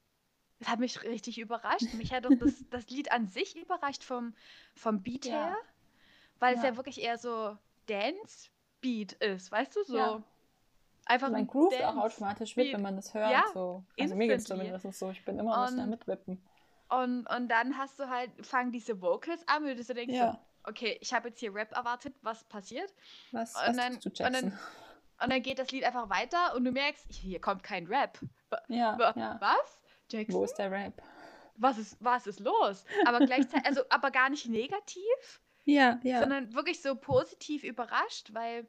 Das 0.61 0.69
hat 0.69 0.79
mich 0.81 1.03
richtig 1.03 1.39
überrascht. 1.39 1.95
Mich 1.95 2.13
hat 2.13 2.27
auch 2.27 2.35
das, 2.35 2.65
das 2.71 2.89
Lied 2.91 3.13
an 3.13 3.27
sich 3.27 3.57
überrascht 3.57 4.05
vom, 4.05 4.35
vom 4.75 5.03
Beat 5.03 5.27
Ja. 5.27 5.33
her, 5.33 5.57
weil 6.41 6.55
es 6.55 6.63
Ja. 6.63 6.69
ja 6.71 6.77
wirklich 6.77 7.01
eher 7.03 7.19
so 7.19 7.59
Dance-Beat 7.87 9.15
ist, 9.15 9.53
weißt 9.53 9.77
du, 9.77 9.85
so. 9.85 9.97
Ja. 9.97 10.23
Einfach 11.07 11.31
Man 11.31 11.47
groovt 11.47 11.83
auch 11.85 11.97
automatisch 11.97 12.57
mit, 12.57 12.73
wenn 12.73 12.83
man 12.83 12.97
das 12.97 13.13
hört. 13.15 13.31
Ja, 13.31 13.45
so. 13.53 13.85
Also 14.01 14.15
mir 14.15 14.29
geht 14.29 14.39
es 14.39 14.45
zumindest 14.45 14.91
so. 14.99 15.11
Ich 15.11 15.25
bin 15.25 15.39
immer 15.39 15.63
bisschen 15.65 15.79
am 15.81 15.85
Und- 15.85 15.91
Mitwippen. 15.91 16.43
Und, 16.89 17.27
und 17.27 17.49
dann 17.49 17.77
hast 17.79 17.99
du 17.99 18.09
halt, 18.09 18.31
fangen 18.47 18.71
diese 18.73 19.01
Vocals 19.01 19.47
an, 19.49 19.65
und 19.65 19.77
du 19.89 19.95
denkst 19.95 20.15
Ja. 20.15 20.33
so, 20.33 20.71
okay, 20.71 20.97
ich 21.01 21.13
habe 21.13 21.29
jetzt 21.29 21.41
hier 21.41 21.55
Rap 21.55 21.73
erwartet, 21.73 22.15
was 22.23 22.45
passiert? 22.45 22.93
Was, 23.33 23.55
und 23.55 23.69
was 23.69 23.77
dann- 23.77 24.01
du, 24.01 24.09
und 24.09 24.21
dann- 24.21 24.33
Jackson? 24.33 24.59
Und 25.23 25.33
dann 25.33 25.43
geht 25.43 25.59
das 25.59 25.71
Lied 25.71 25.85
einfach 25.85 26.11
weiter 26.11 26.55
und 26.57 26.65
du 26.65 26.73
merkst, 26.73 27.07
hier 27.09 27.41
kommt 27.41 27.63
kein 27.63 27.87
Rap. 27.87 28.19
Ja, 28.69 28.97
ja. 29.17 29.37
Was? 29.41 29.81
Jackson? 30.11 30.35
Wo 30.41 30.45
ist 30.45 30.55
der 30.55 30.71
Rap? 30.71 31.03
Was 31.57 31.79
ist, 31.79 31.97
was 32.01 32.27
ist 32.27 32.41
los? 32.41 32.85
Aber 33.07 33.21
gleichzeitig, 33.21 33.65
also 33.67 33.83
aber 33.91 34.11
gar 34.11 34.29
nicht 34.29 34.49
negativ, 34.49 35.41
Ja, 35.65 35.99
ja. 36.03 36.21
sondern 36.21 36.53
wirklich 36.53 36.83
so 36.83 36.97
positiv 36.97 37.63
überrascht, 37.63 38.35
weil, 38.35 38.67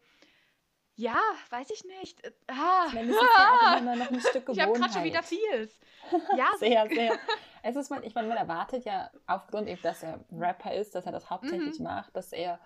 ja, 0.96 1.18
weiß 1.50 1.70
ich 1.72 1.84
nicht. 1.86 2.24
äh, 2.24 2.32
Ah, 2.48 2.88
Ich 2.88 2.94
meine, 2.94 3.12
es 3.12 3.22
ist 3.22 3.38
ja 3.38 3.78
immer 3.78 3.96
noch 3.96 4.12
ein 4.12 4.20
Stück 4.22 4.46
ich 4.52 4.60
habe 4.60 4.72
Gewohnheit. 4.72 4.80
gerade 4.82 4.94
schon 4.94 5.04
wieder 5.04 5.24
Feels. 5.24 5.80
Ja, 6.32 6.48
es 6.54 6.60
Sehr, 6.60 6.90
sehr. 6.90 7.20
Es 7.64 7.76
ist, 7.76 7.90
man, 7.90 8.04
ich 8.04 8.14
meine, 8.16 8.28
man 8.28 8.38
erwartet 8.38 8.86
ja 8.86 9.10
aufgrund 9.28 9.68
eben, 9.68 9.82
dass 9.82 10.04
er 10.04 10.20
Rapper 10.32 10.74
ist, 10.74 10.94
dass 10.96 11.06
er 11.06 11.12
das 11.12 11.30
hauptsächlich 11.30 11.80
Mhm. 11.80 11.84
macht, 11.84 12.16
dass 12.16 12.32
er 12.32 12.60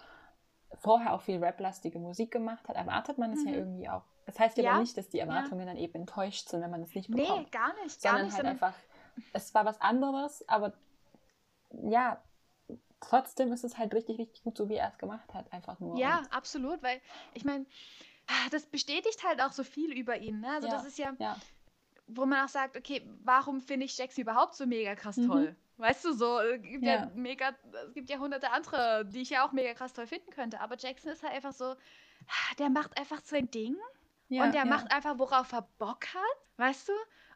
vorher 0.82 1.14
auch 1.14 1.22
viel 1.22 1.44
raplastige 1.44 2.00
Musik 2.00 2.32
gemacht 2.32 2.68
hat, 2.68 2.76
erwartet 2.76 3.18
man 3.18 3.32
es 3.32 3.44
ja 3.44 3.52
Mhm. 3.52 3.58
irgendwie 3.58 3.90
auch. 3.90 4.04
Das 4.26 4.40
heißt 4.40 4.58
ja, 4.58 4.64
Ja, 4.64 4.72
aber 4.72 4.80
nicht, 4.82 4.98
dass 4.98 5.10
die 5.10 5.20
Erwartungen 5.20 5.66
dann 5.66 5.78
eben 5.78 5.96
enttäuscht 5.96 6.50
sind, 6.50 6.62
wenn 6.62 6.70
man 6.72 6.84
es 6.84 6.94
nicht 6.94 7.10
nee, 7.10 7.22
bekommt. 7.24 7.52
gar 7.52 7.74
nicht, 7.84 8.02
gar 8.02 8.14
sondern 8.14 8.26
nicht. 8.26 8.34
halt 8.34 8.46
Sondern, 8.46 8.56
einfach, 8.56 8.74
es 9.34 9.54
war 9.56 9.66
was 9.66 9.82
anderes, 9.82 10.48
aber 10.48 10.74
ja, 11.72 12.22
trotzdem 13.02 13.52
ist 13.54 13.64
es 13.64 13.78
halt 13.78 13.94
richtig, 13.94 14.20
richtig 14.20 14.44
gut, 14.44 14.58
so 14.58 14.70
wie 14.70 14.76
er 14.76 14.90
es 14.90 14.98
gemacht 14.98 15.34
hat, 15.34 15.52
einfach 15.54 15.80
nur. 15.80 15.96
ja, 16.00 16.22
absolut, 16.32 16.82
weil 16.84 17.02
ich 17.34 17.44
meine, 17.46 17.66
das 18.52 18.66
bestätigt 18.66 19.24
halt 19.24 19.42
auch 19.42 19.52
so 19.52 19.64
viel 19.64 19.92
über 19.98 20.18
ihn. 20.18 20.40
Ne? 20.42 20.50
Also 20.52 20.68
Ja. 20.68 20.74
das 20.74 20.86
ist 20.86 20.98
ja, 20.98 21.14
ja, 21.20 21.38
wo 22.08 22.26
man 22.26 22.44
auch 22.46 22.50
sagt, 22.50 22.78
okay, 22.78 23.02
warum 23.24 23.62
finde 23.62 23.86
ich 23.86 23.98
Jackson 23.98 24.24
überhaupt 24.24 24.56
so 24.56 24.66
mega 24.66 24.96
krass 24.96 25.18
Mhm. 25.18 25.28
toll? 25.28 25.56
Weißt 25.78 26.04
du, 26.04 26.14
so, 26.14 26.40
es 26.40 26.62
gibt 26.62 26.84
ja. 26.86 26.96
Ja. 26.96 27.12
mega, 27.16 27.56
es 27.88 27.94
gibt 27.94 28.10
ja 28.10 28.18
hunderte 28.20 28.52
andere, 28.52 29.06
die 29.06 29.22
ich 29.22 29.30
ja 29.30 29.46
auch 29.48 29.54
mega 29.54 29.74
krass 29.74 29.94
toll 29.94 30.08
finden 30.08 30.32
könnte. 30.32 30.60
Aber 30.60 30.78
Jackson 30.78 31.12
ist 31.12 31.24
halt 31.24 31.34
einfach 31.34 31.54
so, 31.54 31.76
der 32.58 32.70
macht 32.70 32.98
einfach 32.98 33.22
sein 33.24 33.50
Ding 33.50 33.78
und 34.44 34.54
der 34.54 34.66
macht 34.66 34.92
einfach, 34.92 35.18
worauf 35.18 35.52
er 35.54 35.62
Bock 35.78 36.06
hat, 36.14 36.38
weißt 36.58 36.90
du? 36.90 36.94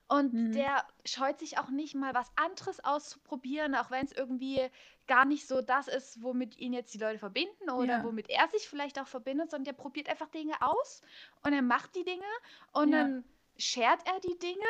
Und 0.10 0.34
Mhm. 0.34 0.52
der 0.52 0.86
scheut 1.06 1.40
sich 1.40 1.58
auch 1.58 1.70
nicht 1.70 1.96
mal 1.96 2.14
was 2.14 2.30
anderes 2.36 2.84
auszuprobieren, 2.84 3.74
auch 3.76 3.90
wenn 3.90 4.06
es 4.06 4.12
irgendwie 4.12 4.70
gar 5.08 5.26
nicht 5.26 5.48
so 5.48 5.62
das 5.62 5.88
ist, 5.88 6.22
womit 6.24 6.58
ihn 6.58 6.74
jetzt 6.74 6.94
die 6.94 6.98
Leute 6.98 7.20
verbinden 7.20 7.70
oder 7.70 7.88
Ja. 7.88 8.04
womit 8.04 8.30
er 8.30 8.48
sich 8.50 8.68
vielleicht 8.68 9.00
auch 9.00 9.08
verbindet, 9.08 9.52
sondern 9.52 9.66
der 9.66 9.74
probiert 9.74 10.10
einfach 10.10 10.30
Dinge 10.30 10.56
aus 10.62 11.02
und 11.44 11.54
er 11.54 11.62
macht 11.62 11.96
die 11.96 12.04
Dinge 12.04 12.26
und 12.72 12.92
Ja. 12.92 13.04
dann 13.04 13.24
schert 13.58 14.02
er 14.08 14.20
die 14.22 14.38
Dinge 14.40 14.66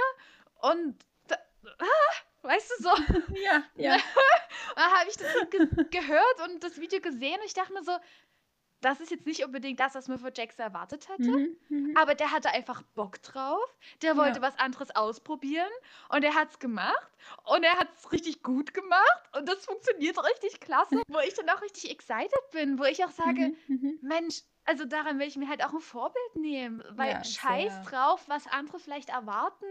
und 0.61 1.05
da, 1.27 1.35
ah, 1.79 1.85
weißt 2.43 2.71
du 2.77 2.83
so, 2.83 2.89
ja, 3.43 3.63
ja. 3.77 3.97
da 4.75 4.91
habe 4.99 5.09
ich 5.09 5.17
das 5.17 5.27
ge 5.49 5.61
gehört 5.89 6.41
und 6.49 6.63
das 6.63 6.79
Video 6.79 6.99
gesehen 6.99 7.39
und 7.39 7.45
ich 7.45 7.53
dachte 7.53 7.73
mir 7.73 7.83
so, 7.83 7.91
das 8.85 8.99
ist 9.01 9.11
jetzt 9.11 9.25
nicht 9.25 9.43
unbedingt 9.45 9.79
das, 9.79 9.95
was 9.95 10.07
man 10.07 10.19
von 10.19 10.31
Jackson 10.35 10.65
erwartet 10.65 11.09
hätte. 11.09 11.31
Mhm, 11.31 11.57
mhm. 11.69 11.93
Aber 11.95 12.15
der 12.15 12.31
hatte 12.31 12.49
einfach 12.51 12.81
Bock 12.95 13.21
drauf. 13.21 13.77
Der 14.01 14.17
wollte 14.17 14.41
Ja. 14.41 14.43
was 14.43 14.57
anderes 14.59 14.95
ausprobieren 14.95 15.69
und 16.09 16.23
er 16.23 16.33
hat 16.35 16.51
es 16.51 16.59
gemacht 16.59 17.11
und 17.45 17.63
er 17.63 17.77
hat 17.77 17.89
es 17.95 18.11
richtig 18.11 18.41
gut 18.43 18.73
gemacht 18.73 19.23
und 19.37 19.47
das 19.47 19.65
funktioniert 19.65 20.17
richtig 20.23 20.59
klasse, 20.59 21.01
wo 21.07 21.19
ich 21.19 21.33
dann 21.35 21.49
auch 21.49 21.61
richtig 21.61 21.91
excited 21.91 22.31
bin, 22.51 22.79
wo 22.79 22.83
ich 22.85 23.03
auch 23.05 23.11
sage, 23.11 23.41
Mhm, 23.41 23.57
mhm. 23.67 23.99
Mensch, 24.01 24.41
also 24.65 24.85
daran 24.85 25.19
will 25.19 25.27
ich 25.27 25.35
mir 25.37 25.47
halt 25.47 25.63
auch 25.63 25.73
ein 25.73 25.79
Vorbild 25.79 26.35
nehmen, 26.35 26.83
weil 26.91 27.15
Ja, 27.15 27.23
scheiß 27.23 27.81
sehr. 27.81 27.81
drauf, 27.81 28.27
was 28.27 28.47
andere 28.47 28.79
vielleicht 28.79 29.09
erwarten 29.09 29.65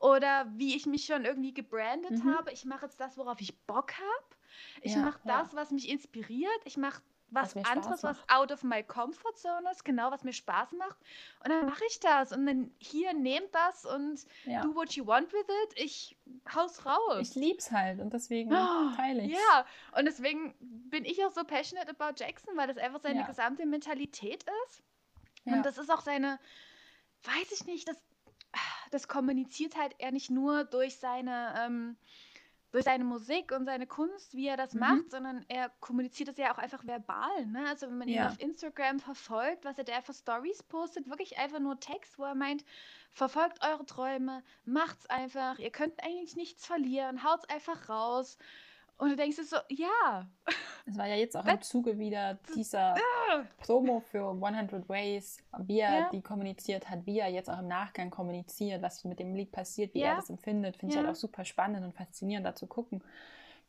oder 0.00 0.50
wie 0.56 0.76
ich 0.76 0.86
mich 0.86 1.04
schon 1.06 1.24
irgendwie 1.24 1.54
gebrandet 1.54 2.22
Mhm. 2.22 2.36
habe. 2.36 2.52
Ich 2.52 2.64
mache 2.64 2.86
jetzt 2.86 3.00
das, 3.00 3.16
worauf 3.16 3.40
ich 3.40 3.66
Bock 3.66 3.92
habe. 3.98 4.36
Ich 4.82 4.94
Ja, 4.94 4.96
mache 4.96 5.20
ja. 5.24 5.50
das, 5.50 5.54
was 5.54 5.70
mich 5.70 5.88
inspiriert. 5.88 6.50
Ich 6.64 6.76
mache 6.76 7.02
was, 7.34 7.56
anderes, 7.56 8.02
was 8.02 8.16
out 8.28 8.52
of 8.52 8.62
my 8.62 8.82
comfort 8.82 9.36
zone 9.38 9.70
ist, 9.70 9.84
genau, 9.84 10.10
was 10.10 10.22
mir 10.24 10.32
Spaß 10.32 10.72
macht. 10.72 10.96
Und 11.42 11.50
dann 11.50 11.66
mache 11.66 11.82
ich 11.88 11.98
das. 12.00 12.32
Und 12.32 12.46
dann 12.46 12.70
hier, 12.78 13.12
nehmt 13.14 13.54
das 13.54 13.84
und 13.86 14.24
Ja. 14.44 14.62
do 14.62 14.74
what 14.74 14.92
you 14.92 15.06
want 15.06 15.32
with 15.32 15.46
it. 15.64 15.78
Ich 15.78 16.16
hau's 16.54 16.84
raus. 16.84 17.18
Ich 17.20 17.34
lieb's 17.34 17.70
halt 17.70 18.00
und 18.00 18.12
deswegen 18.12 18.52
Oh, 18.52 18.94
teile 18.96 19.22
ich 19.22 19.32
Ja, 19.32 19.66
und 19.96 20.04
deswegen 20.04 20.54
bin 20.60 21.04
ich 21.04 21.24
auch 21.24 21.32
so 21.32 21.44
passionate 21.44 21.90
about 21.90 22.14
Jackson, 22.16 22.56
weil 22.56 22.68
das 22.68 22.76
einfach 22.78 23.00
seine 23.00 23.20
Ja. 23.20 23.26
gesamte 23.26 23.64
Mentalität 23.66 24.44
ist. 24.66 24.82
Ja. 25.44 25.54
Und 25.54 25.62
das 25.64 25.78
ist 25.78 25.90
auch 25.90 26.02
seine, 26.02 26.38
weiß 27.24 27.52
ich 27.52 27.66
nicht, 27.66 27.88
das, 27.88 27.96
das 28.90 29.08
kommuniziert 29.08 29.76
halt 29.76 29.94
er 29.98 30.12
nicht 30.12 30.30
nur 30.30 30.64
durch 30.64 30.98
seine, 30.98 31.54
ähm, 31.58 31.96
durch 32.72 32.84
seine 32.84 33.04
Musik 33.04 33.52
und 33.52 33.66
seine 33.66 33.86
Kunst, 33.86 34.34
wie 34.34 34.48
er 34.48 34.56
das 34.56 34.74
Mhm. 34.74 34.80
macht, 34.80 35.10
sondern 35.10 35.44
er 35.48 35.70
kommuniziert 35.80 36.28
das 36.30 36.38
ja 36.38 36.52
auch 36.52 36.58
einfach 36.58 36.84
verbal. 36.86 37.46
Ne? 37.46 37.66
Also 37.68 37.86
wenn 37.86 37.98
man 37.98 38.08
ihn 38.08 38.14
Ja. 38.14 38.26
auf 38.26 38.40
Instagram 38.40 38.98
verfolgt, 39.00 39.64
was 39.64 39.78
er 39.78 39.84
da 39.84 40.00
für 40.02 40.14
Stories 40.14 40.62
postet, 40.64 41.08
wirklich 41.08 41.38
einfach 41.38 41.60
nur 41.60 41.78
Text, 41.80 42.18
wo 42.18 42.24
er 42.24 42.34
meint, 42.34 42.64
verfolgt 43.12 43.62
eure 43.64 43.86
Träume, 43.86 44.42
macht's 44.64 45.06
einfach, 45.06 45.58
ihr 45.58 45.70
könnt 45.70 46.02
eigentlich 46.02 46.34
nichts 46.36 46.66
verlieren, 46.66 47.22
haut's 47.24 47.48
einfach 47.48 47.88
raus. 47.88 48.38
Und 49.02 49.08
du 49.10 49.16
denkst 49.16 49.36
so, 49.36 49.56
ja, 49.68 50.28
Es 50.86 50.96
war 50.96 51.06
ja 51.08 51.16
jetzt 51.16 51.36
auch 51.36 51.44
im 51.44 51.58
Das- 51.58 51.68
Zuge 51.68 51.98
wieder 51.98 52.38
dieser 52.54 52.94
Promo 53.58 53.98
für 53.98 54.32
100 54.32 54.88
Ways, 54.88 55.38
wie 55.58 55.80
er 55.80 55.98
Ja. 55.98 56.10
die 56.10 56.20
kommuniziert 56.22 56.88
hat, 56.88 57.04
wie 57.04 57.18
er 57.18 57.28
jetzt 57.28 57.50
auch 57.50 57.58
im 57.58 57.66
Nachgang 57.66 58.10
kommuniziert, 58.10 58.80
was 58.80 59.02
mit 59.04 59.18
dem 59.18 59.34
Lied 59.34 59.50
passiert, 59.50 59.92
wie 59.94 60.00
Ja. 60.00 60.10
er 60.10 60.16
das 60.16 60.30
empfindet, 60.30 60.76
finde 60.76 60.94
ich 60.94 61.00
halt 61.00 61.08
auch 61.10 61.16
super 61.16 61.44
spannend 61.44 61.84
und 61.84 61.94
faszinierend 61.94 62.46
da 62.46 62.54
zu 62.54 62.68
gucken, 62.68 63.02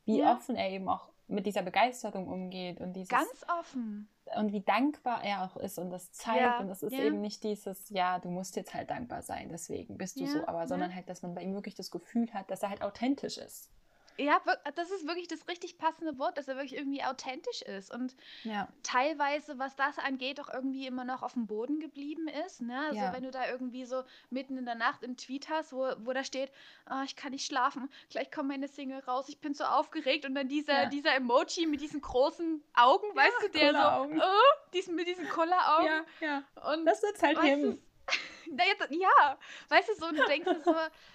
wie 0.05 0.23
offen 0.23 0.55
er 0.55 0.69
eben 0.69 0.87
auch 0.87 1.07
mit 1.27 1.47
dieser 1.47 1.63
Begeisterung 1.63 2.27
umgeht 2.27 2.79
und 2.79 2.93
dieses 2.93 3.09
ganz 3.09 3.43
offen. 3.59 4.07
und 4.35 4.51
wie 4.51 4.61
dankbar 4.61 5.23
er 5.23 5.43
auch 5.45 5.57
ist 5.57 5.79
und 5.79 5.89
das 5.89 6.11
zeigt 6.11 6.41
Ja, 6.41 6.59
und 6.59 6.69
es 6.69 6.83
ist 6.83 6.93
ja. 6.93 7.05
eben 7.05 7.21
nicht 7.21 7.43
dieses, 7.43 7.89
ja, 7.89 8.19
du 8.19 8.29
musst 8.29 8.55
jetzt 8.55 8.73
halt 8.75 8.89
dankbar 8.91 9.21
sein, 9.23 9.49
deswegen 9.49 9.97
bist 9.97 10.19
du 10.19 10.25
Ja, 10.25 10.29
so, 10.31 10.47
aber 10.47 10.67
sondern 10.67 10.93
halt, 10.93 11.09
dass 11.09 11.21
man 11.23 11.33
bei 11.33 11.41
ihm 11.41 11.53
wirklich 11.55 11.73
das 11.75 11.89
Gefühl 11.89 12.31
hat, 12.33 12.51
dass 12.51 12.61
er 12.61 12.69
halt 12.69 12.83
authentisch 12.83 13.37
ist. 13.39 13.71
Ja, 14.17 14.41
das 14.75 14.91
ist 14.91 15.07
wirklich 15.07 15.27
das 15.27 15.47
richtig 15.47 15.77
passende 15.77 16.17
Wort, 16.19 16.37
dass 16.37 16.47
er 16.47 16.55
wirklich 16.55 16.75
irgendwie 16.75 17.03
authentisch 17.03 17.61
ist 17.63 17.93
und 17.93 18.15
Ja. 18.43 18.67
teilweise, 18.83 19.57
was 19.59 19.75
das 19.75 19.97
angeht, 19.97 20.39
auch 20.39 20.49
irgendwie 20.53 20.85
immer 20.87 21.03
noch 21.05 21.23
auf 21.23 21.33
dem 21.33 21.47
Boden 21.47 21.79
geblieben 21.79 22.27
ist. 22.27 22.61
Ne? 22.61 22.77
Also 22.87 22.99
Ja. 23.01 23.13
wenn 23.13 23.23
du 23.23 23.31
da 23.31 23.49
irgendwie 23.49 23.85
so 23.85 24.03
mitten 24.29 24.57
in 24.57 24.65
der 24.65 24.75
Nacht 24.75 25.03
einen 25.03 25.17
Tweet 25.17 25.49
hast, 25.49 25.73
wo, 25.73 25.91
wo 25.99 26.13
da 26.13 26.23
steht, 26.23 26.51
"Ah, 26.85 27.03
ich 27.03 27.15
kann 27.15 27.31
nicht 27.31 27.45
schlafen, 27.45 27.89
gleich 28.09 28.29
kommt 28.31 28.49
meine 28.49 28.67
Single 28.67 28.99
raus, 28.99 29.29
ich 29.29 29.39
bin 29.39 29.53
so 29.53 29.63
aufgeregt 29.63 30.25
und 30.25 30.35
dann 30.35 30.47
dieser, 30.47 30.83
Ja. 30.83 30.85
dieser 30.89 31.15
Emoji 31.15 31.65
mit 31.65 31.81
diesen 31.81 32.01
großen 32.01 32.63
Augen, 32.73 33.15
weißt 33.15 33.43
du, 33.43 33.49
der 33.49 33.71
so, 33.73 34.15
äh, 34.15 34.71
diesen, 34.73 34.95
mit 34.95 35.07
diesen 35.07 35.27
Kulleraugen. 35.29 36.05
Ja, 36.21 36.43
ja. 36.53 36.71
Und 36.71 36.85
Das 36.85 37.01
ist 37.03 37.23
halt 37.23 37.37
weißt 37.37 37.79
jetzt, 38.45 38.91
ja, 38.91 39.37
weißt 39.69 39.89
du, 39.89 39.95
so, 39.95 40.05
und 40.07 40.17
du 40.17 40.25
denkst 40.25 40.49
so, 40.65 40.73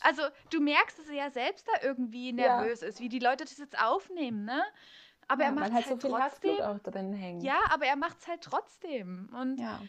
also 0.00 0.22
du 0.50 0.60
merkst, 0.60 0.98
dass 0.98 1.08
er 1.08 1.14
ja 1.14 1.30
selbst 1.30 1.66
da 1.68 1.82
irgendwie 1.86 2.28
Ja. 2.30 2.60
nervös 2.60 2.82
ist, 2.82 3.00
wie 3.00 3.08
die 3.08 3.18
Leute 3.18 3.44
das 3.44 3.58
jetzt 3.58 3.78
aufnehmen, 3.80 4.44
ne? 4.44 4.62
Aber 5.26 5.42
ja, 5.42 5.48
er 5.48 5.52
macht 5.54 5.64
weil 5.66 5.74
halt, 5.74 5.86
halt 5.86 6.00
so 6.02 6.08
trotzdem. 6.08 6.60
Auch 6.60 6.78
drin 6.78 7.12
hängt. 7.12 7.42
Ja, 7.42 7.58
aber 7.70 7.84
er 7.86 7.96
macht 7.96 8.18
es 8.20 8.26
halt 8.28 8.42
trotzdem. 8.42 9.28
Und 9.38 9.58
Ja. 9.60 9.80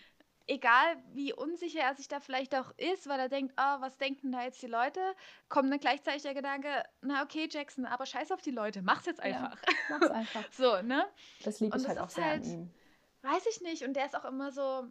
egal 0.48 0.98
wie 1.14 1.32
unsicher 1.32 1.80
er 1.82 1.96
sich 1.96 2.08
da 2.10 2.20
vielleicht 2.20 2.54
auch 2.56 2.72
ist, 2.78 3.08
weil 3.08 3.20
er 3.20 3.30
denkt, 3.30 3.54
ah, 3.56 3.80
was 3.80 3.98
denken 3.98 4.32
da 4.34 4.44
jetzt 4.44 4.62
die 4.62 4.68
Leute, 4.68 5.00
kommt 5.48 5.72
dann 5.72 5.80
gleichzeitig 5.80 6.24
der 6.24 6.34
Gedanke, 6.34 6.84
na 7.02 7.24
okay, 7.24 7.48
Jackson, 7.50 7.86
aber 7.86 8.06
scheiß 8.06 8.32
auf 8.34 8.42
die 8.42 8.52
Leute, 8.52 8.82
mach's 8.82 9.06
jetzt 9.06 9.20
Ja. 9.24 9.26
einfach. 9.46 9.62
Mach's 9.90 10.10
einfach. 10.12 10.52
So, 10.52 10.82
ne? 10.82 11.06
Das 11.44 11.60
liebe 11.62 11.78
ich 11.78 11.88
halt 11.88 12.00
auch 12.00 12.10
sehr 12.10 12.26
halt- 12.26 12.44
an 12.44 12.52
ihm. 12.52 12.74
Weiß 13.22 13.46
ich 13.48 13.62
nicht. 13.62 13.84
Und 13.84 13.94
der 13.96 14.06
ist 14.06 14.16
auch 14.16 14.26
immer 14.26 14.52
so 14.52 14.88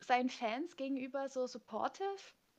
seinen 0.00 0.28
Fans 0.30 0.76
gegenüber 0.76 1.28
so 1.28 1.46
supportive. 1.46 2.06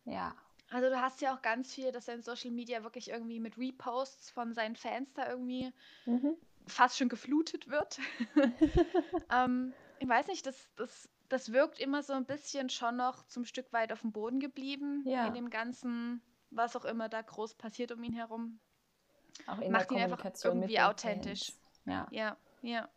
Ja. 0.06 0.36
Also 0.70 0.90
du 0.90 1.02
hast 1.02 1.22
ja 1.22 1.34
auch 1.36 1.42
ganz 1.42 1.74
viel, 1.74 1.92
dass 1.92 2.08
er 2.08 2.16
in 2.16 2.22
Social 2.22 2.52
Media 2.52 2.84
wirklich 2.84 3.10
irgendwie 3.10 3.40
mit 3.40 3.58
Reposts 3.58 4.30
von 4.32 4.54
seinen 4.54 4.76
Fans 4.76 5.14
da 5.14 5.30
irgendwie 5.30 5.72
Mhm. 6.06 6.36
fast 6.68 6.98
schon 6.98 7.10
geflutet 7.10 7.70
wird. 7.70 8.00
ähm, 9.32 9.74
ich 10.00 10.08
weiß 10.08 10.28
nicht, 10.28 10.46
das, 10.46 10.70
das, 10.76 11.10
das 11.30 11.52
wirkt 11.54 11.80
immer 11.80 12.04
so 12.04 12.14
ein 12.14 12.26
bisschen 12.26 12.70
schon 12.70 12.98
noch 12.98 13.26
zum 13.28 13.46
Stück 13.46 13.72
weit 13.74 13.92
auf 13.94 14.02
dem 14.02 14.12
Boden 14.12 14.40
geblieben 14.40 15.04
Ja. 15.06 15.26
in 15.28 15.34
dem 15.34 15.50
ganzen, 15.50 16.22
was 16.52 16.76
auch 16.76 16.86
immer 16.86 17.10
da 17.10 17.22
groß 17.22 17.56
passiert 17.56 17.92
um 17.92 18.04
ihn 18.04 18.14
herum. 18.14 18.60
Auch 19.48 19.62
in 19.62 19.72
Macht 19.72 19.90
der 19.90 19.98
ihn 19.98 20.04
einfach 20.04 20.26
irgendwie 20.44 20.80
authentisch. 20.80 21.48
Fans. 21.52 21.62
Ja, 21.86 22.08
Ja, 22.12 22.38
ja, 22.62 22.90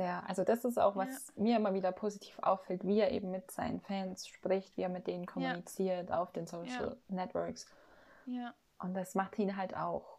sehr. 0.00 0.28
Also 0.28 0.44
das 0.44 0.64
ist 0.64 0.78
auch, 0.78 0.96
Ja. 0.96 1.02
was 1.06 1.32
mir 1.36 1.56
immer 1.56 1.74
wieder 1.74 1.92
positiv 1.92 2.38
auffällt, 2.40 2.84
wie 2.86 3.00
er 3.00 3.10
eben 3.10 3.30
mit 3.30 3.50
seinen 3.50 3.80
Fans 3.80 4.26
spricht, 4.26 4.76
wie 4.76 4.82
er 4.82 4.88
mit 4.88 5.06
denen 5.06 5.26
kommuniziert 5.26 6.10
auf 6.10 6.32
den 6.32 6.46
Social 6.46 6.96
Networks. 7.08 7.66
ja, 8.26 8.54
Und 8.78 8.94
das 8.94 9.14
macht 9.14 9.38
ihn 9.38 9.56
halt 9.56 9.76
auch 9.76 10.18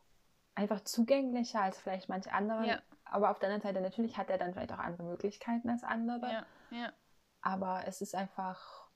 einfach 0.56 0.82
zugänglicher 0.82 1.62
als 1.62 1.80
vielleicht 1.80 2.10
manch 2.10 2.32
andere. 2.32 2.68
Ja. 2.68 2.82
Aber 3.06 3.32
auf 3.32 3.40
der 3.40 3.50
anderen 3.50 3.64
Seite, 3.74 3.82
natürlich 3.82 4.18
hat 4.18 4.30
er 4.30 4.38
dann 4.38 4.54
vielleicht 4.54 4.72
auch 4.74 4.78
andere 4.80 5.04
Möglichkeiten 5.04 5.70
als 5.70 5.84
andere. 5.84 6.32
ja, 6.32 6.46
ja. 6.70 6.94
Aber 7.42 7.88
es 7.88 8.02
ist 8.02 8.14
einfach, 8.14 8.88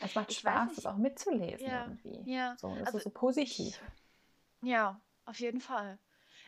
es 0.00 0.14
macht 0.14 0.30
Ich 0.30 0.38
Spaß, 0.40 0.74
das 0.76 0.86
auch 0.86 0.96
mitzulesen 0.96 1.66
Ja, 1.66 1.84
irgendwie. 1.84 2.30
ja. 2.30 2.56
So, 2.58 2.74
es 2.76 2.86
Also 2.86 2.98
ist 2.98 3.04
so 3.04 3.10
positiv. 3.10 3.80
Ja, 4.60 5.00
auf 5.24 5.40
jeden 5.40 5.60
Fall. 5.60 5.98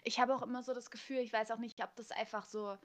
Ich 0.03 0.18
habe 0.20 0.34
auch 0.34 0.43
immer 0.43 0.62
so 0.62 0.72
das 0.74 0.91
Gefühl, 0.91 1.18
ich 1.18 1.32
weiß 1.32 1.51
auch 1.51 1.59
nicht, 1.59 1.82
ob 1.82 1.95
das 1.97 2.11
einfach 2.11 2.45
so 2.47 2.76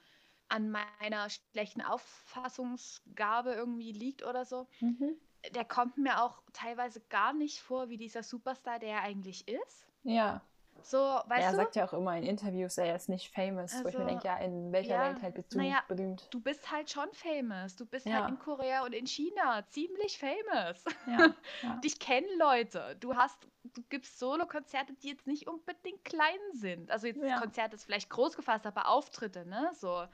an 0.49 0.71
meiner 0.71 1.29
schlechten 1.29 1.81
Auffassungsgabe 1.81 3.53
irgendwie 3.53 3.91
liegt 3.91 4.23
oder 4.23 4.45
so. 4.45 4.67
Mhm. 4.79 5.17
Der 5.53 5.65
kommt 5.65 5.97
mir 5.97 6.21
auch 6.21 6.41
teilweise 6.53 7.01
gar 7.01 7.33
nicht 7.33 7.59
vor 7.59 7.89
wie 7.89 7.97
dieser 7.97 8.23
Superstar, 8.23 8.79
der 8.79 8.89
er 8.89 9.01
eigentlich 9.01 9.47
ist. 9.47 9.87
Ja. 10.03 10.41
So, 10.82 10.97
weißt 10.97 11.47
er 11.47 11.53
du? 11.53 11.57
sagt 11.57 11.76
ja 11.76 11.86
auch 11.86 11.93
immer 11.93 12.15
in 12.17 12.23
Interviews, 12.23 12.78
er 12.78 12.95
ist 12.95 13.09
nicht 13.09 13.34
famous, 13.34 13.84
wo 13.84 13.89
ich 13.89 13.97
mir 13.97 14.05
Also, 14.05 14.09
denke, 14.09 14.28
ja, 14.28 14.38
in 14.38 14.71
welcher 14.71 14.93
ja, 14.93 15.01
Welt 15.01 15.21
halt 15.21 15.34
bist 15.36 15.53
du 15.53 15.57
naja, 15.57 15.84
berühmt? 15.88 16.28
Du 16.32 16.39
bist 16.39 16.71
halt 16.71 16.89
schon 16.91 17.11
famous. 17.13 17.76
Du 17.76 17.86
bist 17.86 18.05
Ja. 18.05 18.13
halt 18.13 18.28
in 18.30 18.39
Korea 18.39 18.84
und 18.86 18.93
in 18.93 19.05
China 19.07 19.65
ziemlich 19.69 20.17
famous. 20.19 20.86
Ja, 21.05 21.36
ja. 21.61 21.80
Dich 21.84 21.99
kennen 21.99 22.28
Leute. 22.39 22.95
Du 22.99 23.15
hast, 23.15 23.47
du 23.63 23.82
gibst 23.89 24.19
Solo-Konzerte, 24.19 24.93
die 24.93 25.09
jetzt 25.09 25.28
nicht 25.28 25.47
unbedingt 25.47 26.03
klein 26.05 26.39
sind. 26.53 26.91
Also 26.91 27.07
jetzt 27.07 27.21
Ja. 27.21 27.39
Konzert 27.39 27.73
ist 27.73 27.86
vielleicht 27.86 28.09
groß 28.09 28.36
gefasst, 28.36 28.65
aber 28.65 28.88
Auftritte, 28.89 29.45
ne? 29.45 29.71
So. 29.73 30.05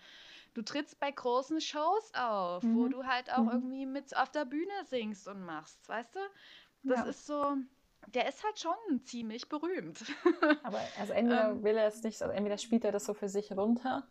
Du 0.53 0.61
trittst 0.63 0.99
bei 0.99 1.11
großen 1.11 1.61
Shows 1.61 2.11
auf, 2.13 2.63
wo 2.73 2.87
Mhm. 2.87 2.89
du 2.89 3.05
halt 3.05 3.31
auch 3.31 3.45
Mhm. 3.45 3.51
irgendwie 3.51 3.85
mit 3.85 4.15
auf 4.17 4.29
der 4.31 4.45
Bühne 4.45 4.73
singst 4.85 5.27
und 5.27 5.41
machst, 5.43 5.87
weißt 5.89 6.15
du? 6.15 6.19
Das 6.87 6.99
Ja. 6.99 7.05
ist 7.05 7.25
so, 7.25 7.57
der 8.07 8.27
ist 8.27 8.43
halt 8.43 8.59
schon 8.59 9.03
ziemlich 9.05 9.47
berühmt. 9.49 10.03
Aber 10.63 10.81
also 10.99 11.13
entweder 11.13 11.49
Ähm. 11.51 11.63
will 11.63 11.77
er 11.77 11.87
es 11.87 12.03
nicht, 12.03 12.21
also 12.21 12.33
entweder 12.33 12.57
spielt 12.57 12.83
er 12.85 12.91
das 12.91 13.05
so 13.05 13.13
für 13.13 13.29
sich 13.29 13.51
runter 13.51 14.07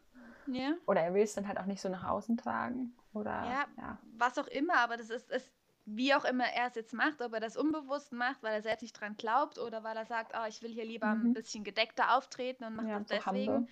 ja. 0.47 0.75
oder 0.87 1.01
er 1.03 1.15
will 1.15 1.23
es 1.23 1.35
dann 1.35 1.47
halt 1.49 1.59
auch 1.59 1.67
nicht 1.67 1.81
so 1.81 1.89
nach 1.89 2.05
außen 2.09 2.37
tragen. 2.37 2.95
Oder 3.13 3.31
Ja. 3.31 3.67
ja. 3.77 3.99
was 4.17 4.39
auch 4.39 4.47
immer, 4.47 4.77
aber 4.79 4.97
das 4.97 5.11
ist, 5.11 5.31
ist 5.31 5.53
wie 5.85 6.15
auch 6.15 6.25
immer 6.25 6.45
er 6.45 6.69
es 6.69 6.77
jetzt 6.77 6.93
macht, 6.93 7.21
ob 7.23 7.33
er 7.33 7.41
das 7.41 7.57
unbewusst 7.57 8.13
macht, 8.13 8.43
weil 8.43 8.55
er 8.55 8.63
selbst 8.63 8.83
nicht 8.83 8.93
dran 9.01 9.17
glaubt 9.17 9.59
oder 9.59 9.83
weil 9.83 9.97
er 9.97 10.07
sagt, 10.07 10.35
ah, 10.35 10.47
ich 10.47 10.63
will 10.63 10.71
hier 10.71 10.85
lieber 10.85 11.09
ein 11.09 11.31
Mhm. 11.31 11.33
bisschen 11.35 11.65
gedeckter 11.65 12.17
auftreten 12.17 12.65
und 12.65 12.77
macht 12.77 12.89
Ja, 12.89 13.01
das 13.01 13.09
so 13.09 13.15
deswegen. 13.17 13.53
humble. 13.53 13.69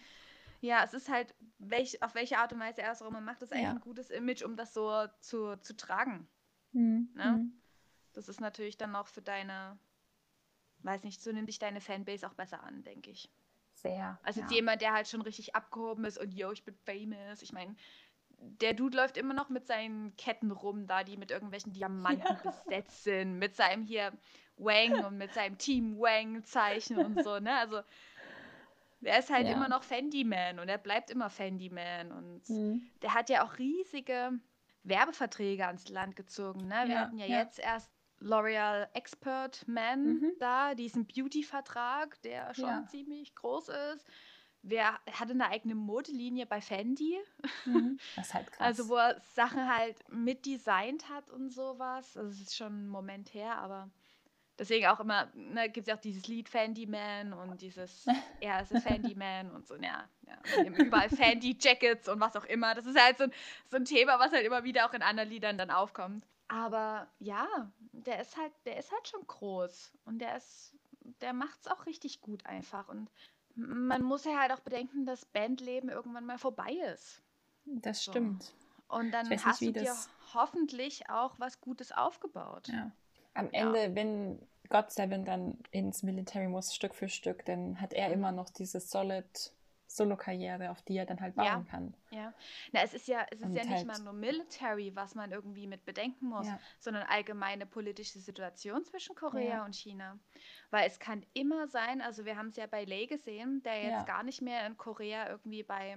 Ja, 0.60 0.82
es 0.82 0.92
ist 0.92 1.08
halt, 1.08 1.34
welch, 1.58 2.02
auf 2.02 2.16
welche 2.16 2.38
Art 2.38 2.52
und 2.52 2.58
Weise 2.58 2.82
er 2.82 2.90
es 2.90 3.00
auch 3.00 3.06
immer 3.08 3.20
macht, 3.20 3.42
ist 3.42 3.52
eigentlich 3.52 3.64
Ja. 3.66 3.70
ein 3.74 3.80
gutes 3.80 4.10
Image, 4.10 4.42
um 4.42 4.56
das 4.56 4.74
so 4.74 5.06
zu, 5.20 5.56
zu 5.60 5.76
tragen. 5.76 6.26
Mhm. 6.72 7.10
Ne? 7.14 7.24
Mhm. 7.32 7.52
Das 8.14 8.28
ist 8.28 8.40
natürlich 8.40 8.76
dann 8.76 8.96
auch 8.96 9.06
für 9.06 9.22
deine, 9.22 9.78
weiß 10.82 11.04
nicht, 11.04 11.22
so 11.22 11.32
nimmt 11.32 11.48
dich 11.48 11.58
deine 11.58 11.80
Fanbase 11.80 12.26
auch 12.28 12.34
besser 12.34 12.62
an, 12.62 12.82
denke 12.84 13.10
ich. 13.10 13.30
Sehr. 13.74 14.18
Also 14.22 14.40
jetzt 14.40 14.50
ja. 14.50 14.56
jemand, 14.56 14.82
der 14.82 14.92
halt 14.92 15.08
schon 15.08 15.22
richtig 15.22 15.54
abgehoben 15.54 16.04
ist 16.04 16.18
und 16.18 16.34
yo, 16.34 16.50
ich 16.52 16.64
bin 16.64 16.74
famous. 16.74 17.42
Ich 17.42 17.52
meine, 17.52 17.76
der 18.38 18.74
Dude 18.74 18.96
läuft 18.96 19.16
immer 19.16 19.34
noch 19.34 19.48
mit 19.48 19.66
seinen 19.66 20.16
Ketten 20.16 20.50
rum, 20.50 20.86
da 20.86 21.04
die 21.04 21.16
mit 21.16 21.30
irgendwelchen 21.30 21.72
Diamanten 21.72 22.38
besetzt 22.42 23.04
sind, 23.04 23.38
mit 23.38 23.56
seinem 23.56 23.84
hier 23.84 24.12
Wang 24.56 25.04
und 25.04 25.18
mit 25.18 25.34
seinem 25.34 25.58
Team 25.58 25.98
Wang-Zeichen 25.98 26.98
und 26.98 27.22
so, 27.22 27.38
ne? 27.40 27.56
Also 27.58 27.82
er 29.00 29.18
ist 29.18 29.30
halt 29.30 29.46
Ja. 29.46 29.52
immer 29.52 29.68
noch 29.68 29.82
Fendi 29.84 30.24
Man 30.24 30.58
und 30.58 30.68
er 30.68 30.78
bleibt 30.78 31.10
immer 31.10 31.30
Fendi 31.30 31.70
Man 31.70 32.12
und 32.12 32.42
Mhm. 32.48 32.90
der 33.02 33.14
hat 33.14 33.28
ja 33.30 33.44
auch 33.44 33.58
riesige 33.58 34.32
Werbeverträge 34.82 35.66
ans 35.66 35.88
Land 35.88 36.16
gezogen, 36.16 36.66
ne? 36.66 36.84
Wir 36.88 36.94
Ja, 36.94 37.00
hatten 37.00 37.18
ja, 37.18 37.26
ja. 37.26 37.38
jetzt 37.38 37.58
erst 37.58 37.92
L'Oreal 38.20 38.88
Expert 38.94 39.66
Man 39.68 40.04
Mhm. 40.04 40.32
da, 40.38 40.74
diesen 40.74 41.06
Beauty-Vertrag, 41.06 42.20
der 42.22 42.54
schon 42.54 42.64
Ja. 42.64 42.86
ziemlich 42.88 43.34
groß 43.34 43.68
ist. 43.68 44.06
Wer 44.62 44.98
hatte 45.12 45.32
eine 45.32 45.48
eigene 45.48 45.74
Modelinie 45.76 46.44
bei 46.46 46.60
Fendi? 46.60 47.16
Mhm. 47.64 47.98
Das 48.16 48.26
ist 48.28 48.34
halt 48.34 48.50
krass. 48.52 48.66
Also 48.66 48.88
wo 48.88 48.96
er 48.96 49.20
Sachen 49.34 49.68
halt 49.72 49.96
mitdesignt 50.10 51.08
hat 51.08 51.30
und 51.30 51.50
sowas. 51.50 52.16
Also 52.16 52.30
es 52.30 52.40
ist 52.40 52.56
schon 52.56 52.84
ein 52.84 52.88
Moment 52.88 53.32
her, 53.34 53.56
aber 53.58 53.88
deswegen 54.58 54.86
auch 54.88 54.98
immer, 54.98 55.30
ne, 55.34 55.70
gibt 55.70 55.86
es 55.86 55.94
auch 55.94 56.00
dieses 56.00 56.26
Lied 56.26 56.48
Fendi 56.48 56.86
Man 56.86 57.32
und 57.32 57.62
dieses, 57.62 58.04
er 58.40 58.60
ist 58.62 58.72
ein 58.74 58.80
Fendi 58.80 59.14
Man 59.14 59.52
und 59.52 59.66
so, 59.68 59.76
ja. 59.76 60.08
ja. 60.26 60.38
Und 60.66 60.74
überall 60.76 61.08
Fendi 61.08 61.56
Jackets 61.58 62.08
und 62.08 62.18
was 62.18 62.34
auch 62.34 62.44
immer. 62.44 62.74
Das 62.74 62.84
ist 62.84 63.00
halt 63.00 63.18
so 63.18 63.24
ein, 63.24 63.32
so 63.70 63.76
ein 63.76 63.84
Thema, 63.84 64.18
was 64.18 64.32
halt 64.32 64.44
immer 64.44 64.64
wieder 64.64 64.86
auch 64.88 64.92
in 64.92 65.02
anderen 65.02 65.28
Liedern 65.30 65.56
dann 65.56 65.70
aufkommt. 65.70 66.26
Aber 66.48 67.08
ja, 67.20 67.46
der 67.92 68.20
ist 68.20 68.36
halt, 68.36 68.52
der 68.64 68.78
ist 68.78 68.90
halt 68.92 69.06
schon 69.08 69.26
groß 69.26 69.92
und 70.04 70.18
der 70.18 70.36
ist, 70.36 70.74
der 71.20 71.32
macht's 71.32 71.66
auch 71.68 71.86
richtig 71.86 72.20
gut 72.20 72.46
einfach. 72.46 72.88
Und 72.88 73.10
man 73.54 74.02
muss 74.02 74.24
ja 74.24 74.38
halt 74.38 74.52
auch 74.52 74.60
bedenken, 74.60 75.04
dass 75.06 75.24
Bandleben 75.26 75.90
irgendwann 75.90 76.26
mal 76.26 76.38
vorbei 76.38 76.72
ist. 76.94 77.22
das 77.66 78.02
so. 78.04 78.12
stimmt. 78.12 78.54
Und 78.88 79.10
dann 79.12 79.28
nicht, 79.30 79.44
hast 79.44 79.66
du 79.66 79.72
dir 79.72 79.96
hoffentlich 80.34 81.10
auch 81.10 81.38
was 81.38 81.60
Gutes 81.60 81.92
aufgebaut. 81.92 82.70
Ja. 82.72 82.92
Am 83.34 83.50
Ja. 83.52 83.52
Ende, 83.52 83.94
wenn 83.94 84.38
God 84.68 84.90
Seven 84.90 85.24
dann 85.24 85.58
ins 85.70 86.02
Military 86.02 86.48
muss, 86.48 86.74
Stück 86.74 86.94
für 86.94 87.08
Stück, 87.08 87.44
dann 87.44 87.80
hat 87.80 87.92
er 87.94 88.08
Mhm. 88.08 88.12
immer 88.12 88.32
noch 88.32 88.50
diese 88.50 88.80
solid 88.80 89.52
Solo-Karriere, 89.88 90.70
auf 90.70 90.82
die 90.82 90.96
er 90.96 91.06
dann 91.06 91.20
halt 91.20 91.34
bauen 91.34 91.46
Ja. 91.46 91.64
kann. 91.70 91.94
Ja. 92.10 92.32
Na, 92.72 92.82
es 92.82 92.94
ist 92.94 93.08
ja, 93.08 93.26
es 93.30 93.40
ist 93.40 93.46
Und 93.46 93.54
ja 93.56 93.64
nicht 93.64 93.72
halt- 93.74 93.86
mal 93.86 93.98
nur 94.00 94.12
Military, 94.12 94.94
was 94.94 95.14
man 95.14 95.32
irgendwie 95.32 95.66
mit 95.66 95.84
bedenken 95.84 96.26
muss, 96.26 96.46
Ja. 96.46 96.60
sondern 96.78 97.04
allgemeine 97.08 97.66
politische 97.66 98.18
Situation 98.20 98.84
zwischen 98.84 99.16
Korea 99.16 99.56
Ja. 99.58 99.64
und 99.64 99.74
China. 99.74 100.18
Weil 100.70 100.86
es 100.86 100.98
kann 100.98 101.24
immer 101.32 101.66
sein, 101.68 102.00
also 102.02 102.24
wir 102.24 102.36
haben 102.36 102.48
es 102.48 102.56
ja 102.56 102.66
bei 102.66 102.84
Lei 102.84 103.06
gesehen, 103.06 103.62
der 103.62 103.82
jetzt 103.82 104.06
gar 104.06 104.22
nicht 104.22 104.42
mehr 104.42 104.66
in 104.66 104.76
Korea 104.76 105.28
irgendwie 105.28 105.62
bei, 105.62 105.96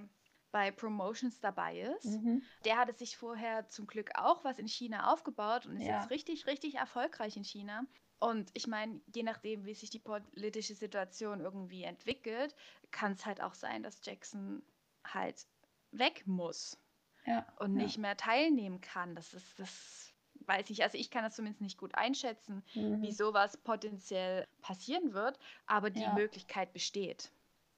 bei 0.52 0.72
Promotions 0.72 1.40
dabei 1.40 1.80
ist. 1.82 2.06
Mhm. 2.06 2.44
Der 2.66 2.78
hatte 2.78 2.94
sich 2.94 3.18
vorher 3.18 3.68
zum 3.70 3.88
Glück 3.88 4.12
auch 4.16 4.44
was 4.44 4.58
in 4.60 4.68
China 4.68 5.12
aufgebaut 5.12 5.66
und 5.66 5.78
ist 5.78 5.86
jetzt 5.86 6.10
richtig, 6.10 6.46
richtig 6.48 6.76
erfolgreich 6.76 7.36
in 7.38 7.44
China. 7.44 7.84
Und 8.22 8.52
ich 8.54 8.68
meine, 8.68 9.02
je 9.16 9.24
nachdem, 9.24 9.66
wie 9.66 9.74
sich 9.74 9.90
die 9.90 10.00
politische 10.00 10.76
Situation 10.76 11.42
irgendwie 11.42 11.84
entwickelt, 11.84 12.56
kann 12.92 13.14
es 13.14 13.26
halt 13.26 13.42
auch 13.42 13.56
sein, 13.56 13.82
dass 13.82 14.06
Jackson 14.06 14.62
halt 15.04 15.48
weg 15.92 16.28
muss 16.28 16.78
Ja. 17.26 17.48
und 17.58 17.76
ja. 17.76 17.82
nicht 17.84 17.98
mehr 17.98 18.16
teilnehmen 18.16 18.80
kann. 18.80 19.16
Das 19.16 19.34
ist, 19.34 19.60
das 19.60 20.14
weiß 20.46 20.70
ich, 20.70 20.84
also 20.84 21.00
ich 21.00 21.10
kann 21.10 21.24
das 21.24 21.36
zumindest 21.36 21.62
nicht 21.62 21.80
gut 21.80 21.96
einschätzen, 21.96 22.64
Mhm. 22.76 23.02
wie 23.02 23.12
sowas 23.12 23.58
potenziell 23.58 24.48
passieren 24.62 25.14
wird, 25.14 25.40
aber 25.66 25.90
die 25.90 26.02
Ja. 26.02 26.14
Möglichkeit 26.14 26.74
besteht. 26.74 27.32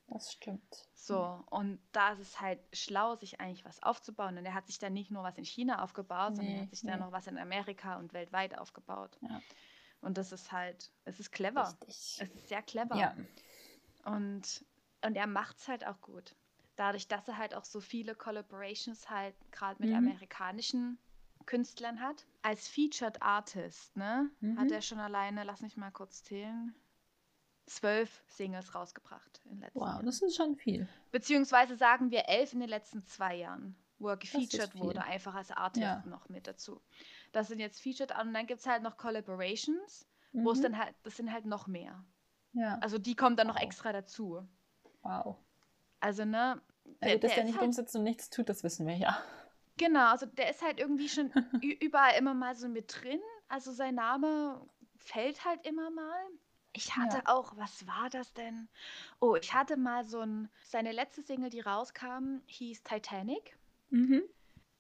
Das 0.08 0.34
stimmt. 0.34 0.90
So, 0.94 1.44
und 1.50 1.80
da 1.94 2.12
ist 2.12 2.20
es 2.20 2.42
halt 2.42 2.60
schlau, 2.74 3.16
sich 3.16 3.40
eigentlich 3.40 3.64
was 3.66 3.82
aufzubauen. 3.82 4.38
Und 4.38 4.46
er 4.46 4.54
hat 4.54 4.68
sich 4.68 4.78
dann 4.78 4.94
nicht 4.94 5.10
nur 5.10 5.24
was 5.24 5.38
in 5.38 5.46
China 5.46 5.82
aufgebaut, 5.84 6.36
sondern 6.36 6.56
er 6.56 6.60
Nee, 6.60 6.62
hat 6.64 6.70
sich 6.72 6.84
dann 6.84 7.00
nee. 7.00 7.06
noch 7.06 7.12
was 7.14 7.28
in 7.28 7.38
Amerika 7.38 7.98
und 7.98 8.12
weltweit 8.14 8.58
aufgebaut. 8.58 9.18
Ja. 9.22 9.42
Und 10.04 10.18
das 10.18 10.32
ist 10.32 10.52
halt, 10.52 10.92
es 11.06 11.20
ist 11.20 11.32
clever. 11.32 11.68
Richtig. 11.68 12.20
Es 12.22 12.36
ist 12.36 12.48
sehr 12.50 12.62
clever. 12.62 12.96
Ja. 12.96 13.16
Und, 14.06 14.66
und 15.02 15.16
er 15.16 15.28
macht 15.28 15.58
es 15.60 15.68
halt 15.68 15.86
auch 15.88 16.02
gut. 16.02 16.36
Dadurch, 16.76 17.08
dass 17.08 17.28
er 17.28 17.38
halt 17.38 17.54
auch 17.56 17.64
so 17.66 17.80
viele 17.80 18.16
Collaborations 18.16 19.10
halt 19.10 19.36
gerade 19.52 19.82
mit 19.82 19.92
Mhm. 19.92 19.98
amerikanischen 19.98 20.98
Künstlern 21.46 22.02
hat. 22.02 22.26
Als 22.42 22.68
Featured 22.68 23.22
Artist, 23.22 23.96
ne, 23.96 24.30
hat 24.58 24.68
Mhm. 24.68 24.72
er 24.74 24.82
schon 24.82 25.00
alleine, 25.00 25.44
lass 25.44 25.62
mich 25.62 25.78
mal 25.78 25.92
kurz 25.92 26.24
zählen, 26.24 26.74
zwölf 27.66 28.24
Singles 28.28 28.76
rausgebracht 28.76 29.42
in 29.46 29.60
letzten 29.60 29.80
Wow, 29.80 29.88
Jahren. 29.88 30.06
das 30.06 30.22
ist 30.22 30.36
schon 30.36 30.56
viel. 30.56 30.88
Beziehungsweise 31.12 31.76
sagen 31.78 32.12
wir 32.12 32.28
elf 32.28 32.54
in 32.54 32.60
den 32.60 32.70
letzten 32.70 33.06
zwei 33.06 33.36
Jahren, 33.36 33.76
wo 34.00 34.10
er 34.10 34.18
gefeatured 34.18 34.76
wurde, 34.76 35.04
einfach 35.04 35.36
als 35.36 35.52
Artist 35.52 35.82
Ja. 35.82 36.04
noch 36.06 36.30
mit 36.30 36.48
dazu. 36.48 36.82
Das 37.32 37.48
sind 37.48 37.60
jetzt 37.60 37.82
Featured 37.82 38.12
und 38.20 38.34
dann 38.34 38.48
gibt 38.48 38.60
es 38.60 38.68
halt 38.68 38.84
noch 38.84 38.98
Collaborations, 38.98 40.08
wo 40.34 40.52
es 40.52 40.60
Mhm. 40.60 40.64
dann 40.64 40.78
halt, 40.78 40.96
das 41.04 41.18
sind 41.18 41.32
halt 41.32 41.46
noch 41.46 41.68
mehr. 41.68 42.04
Ja. 42.54 42.78
Also 42.80 42.98
die 42.98 43.16
kommen 43.16 43.36
dann 43.36 43.48
noch 43.48 43.56
Wow. 43.56 43.64
extra 43.64 43.94
dazu. 43.94 44.48
Wow. 45.04 45.38
Also, 46.00 46.26
ne? 46.26 46.62
Also, 47.02 47.18
dass 47.18 47.36
der 47.36 47.38
ist 47.40 47.46
nicht 47.46 47.56
halt, 47.56 47.64
rumsitzt 47.64 47.96
und 47.96 48.04
nichts 48.04 48.30
tut, 48.30 48.50
das 48.50 48.64
wissen 48.64 48.86
wir 48.88 48.96
ja. 48.96 49.18
Genau, 49.78 50.12
also 50.12 50.26
der 50.26 50.50
ist 50.50 50.62
halt 50.62 50.80
irgendwie 50.80 51.10
schon 51.10 51.32
überall 51.82 52.18
immer 52.18 52.34
mal 52.34 52.56
so 52.56 52.68
mit 52.70 53.02
drin. 53.02 53.20
Also 53.48 53.72
sein 53.72 53.96
Name 53.96 54.68
fällt 54.98 55.46
halt 55.46 55.66
immer 55.66 55.90
mal. 55.90 56.24
Ich 56.74 56.96
hatte 56.96 57.18
Ja. 57.18 57.24
auch, 57.26 57.56
was 57.58 57.86
war 57.88 58.10
das 58.10 58.34
denn? 58.34 58.68
Oh, 59.20 59.36
ich 59.36 59.54
hatte 59.54 59.78
mal 59.78 60.04
so 60.04 60.22
ein, 60.22 60.50
seine 60.64 60.92
letzte 60.92 61.22
Single, 61.22 61.50
die 61.50 61.62
rauskam, 61.62 62.42
hieß 62.48 62.84
Titanic. 62.84 63.58
Mhm. 63.94 64.24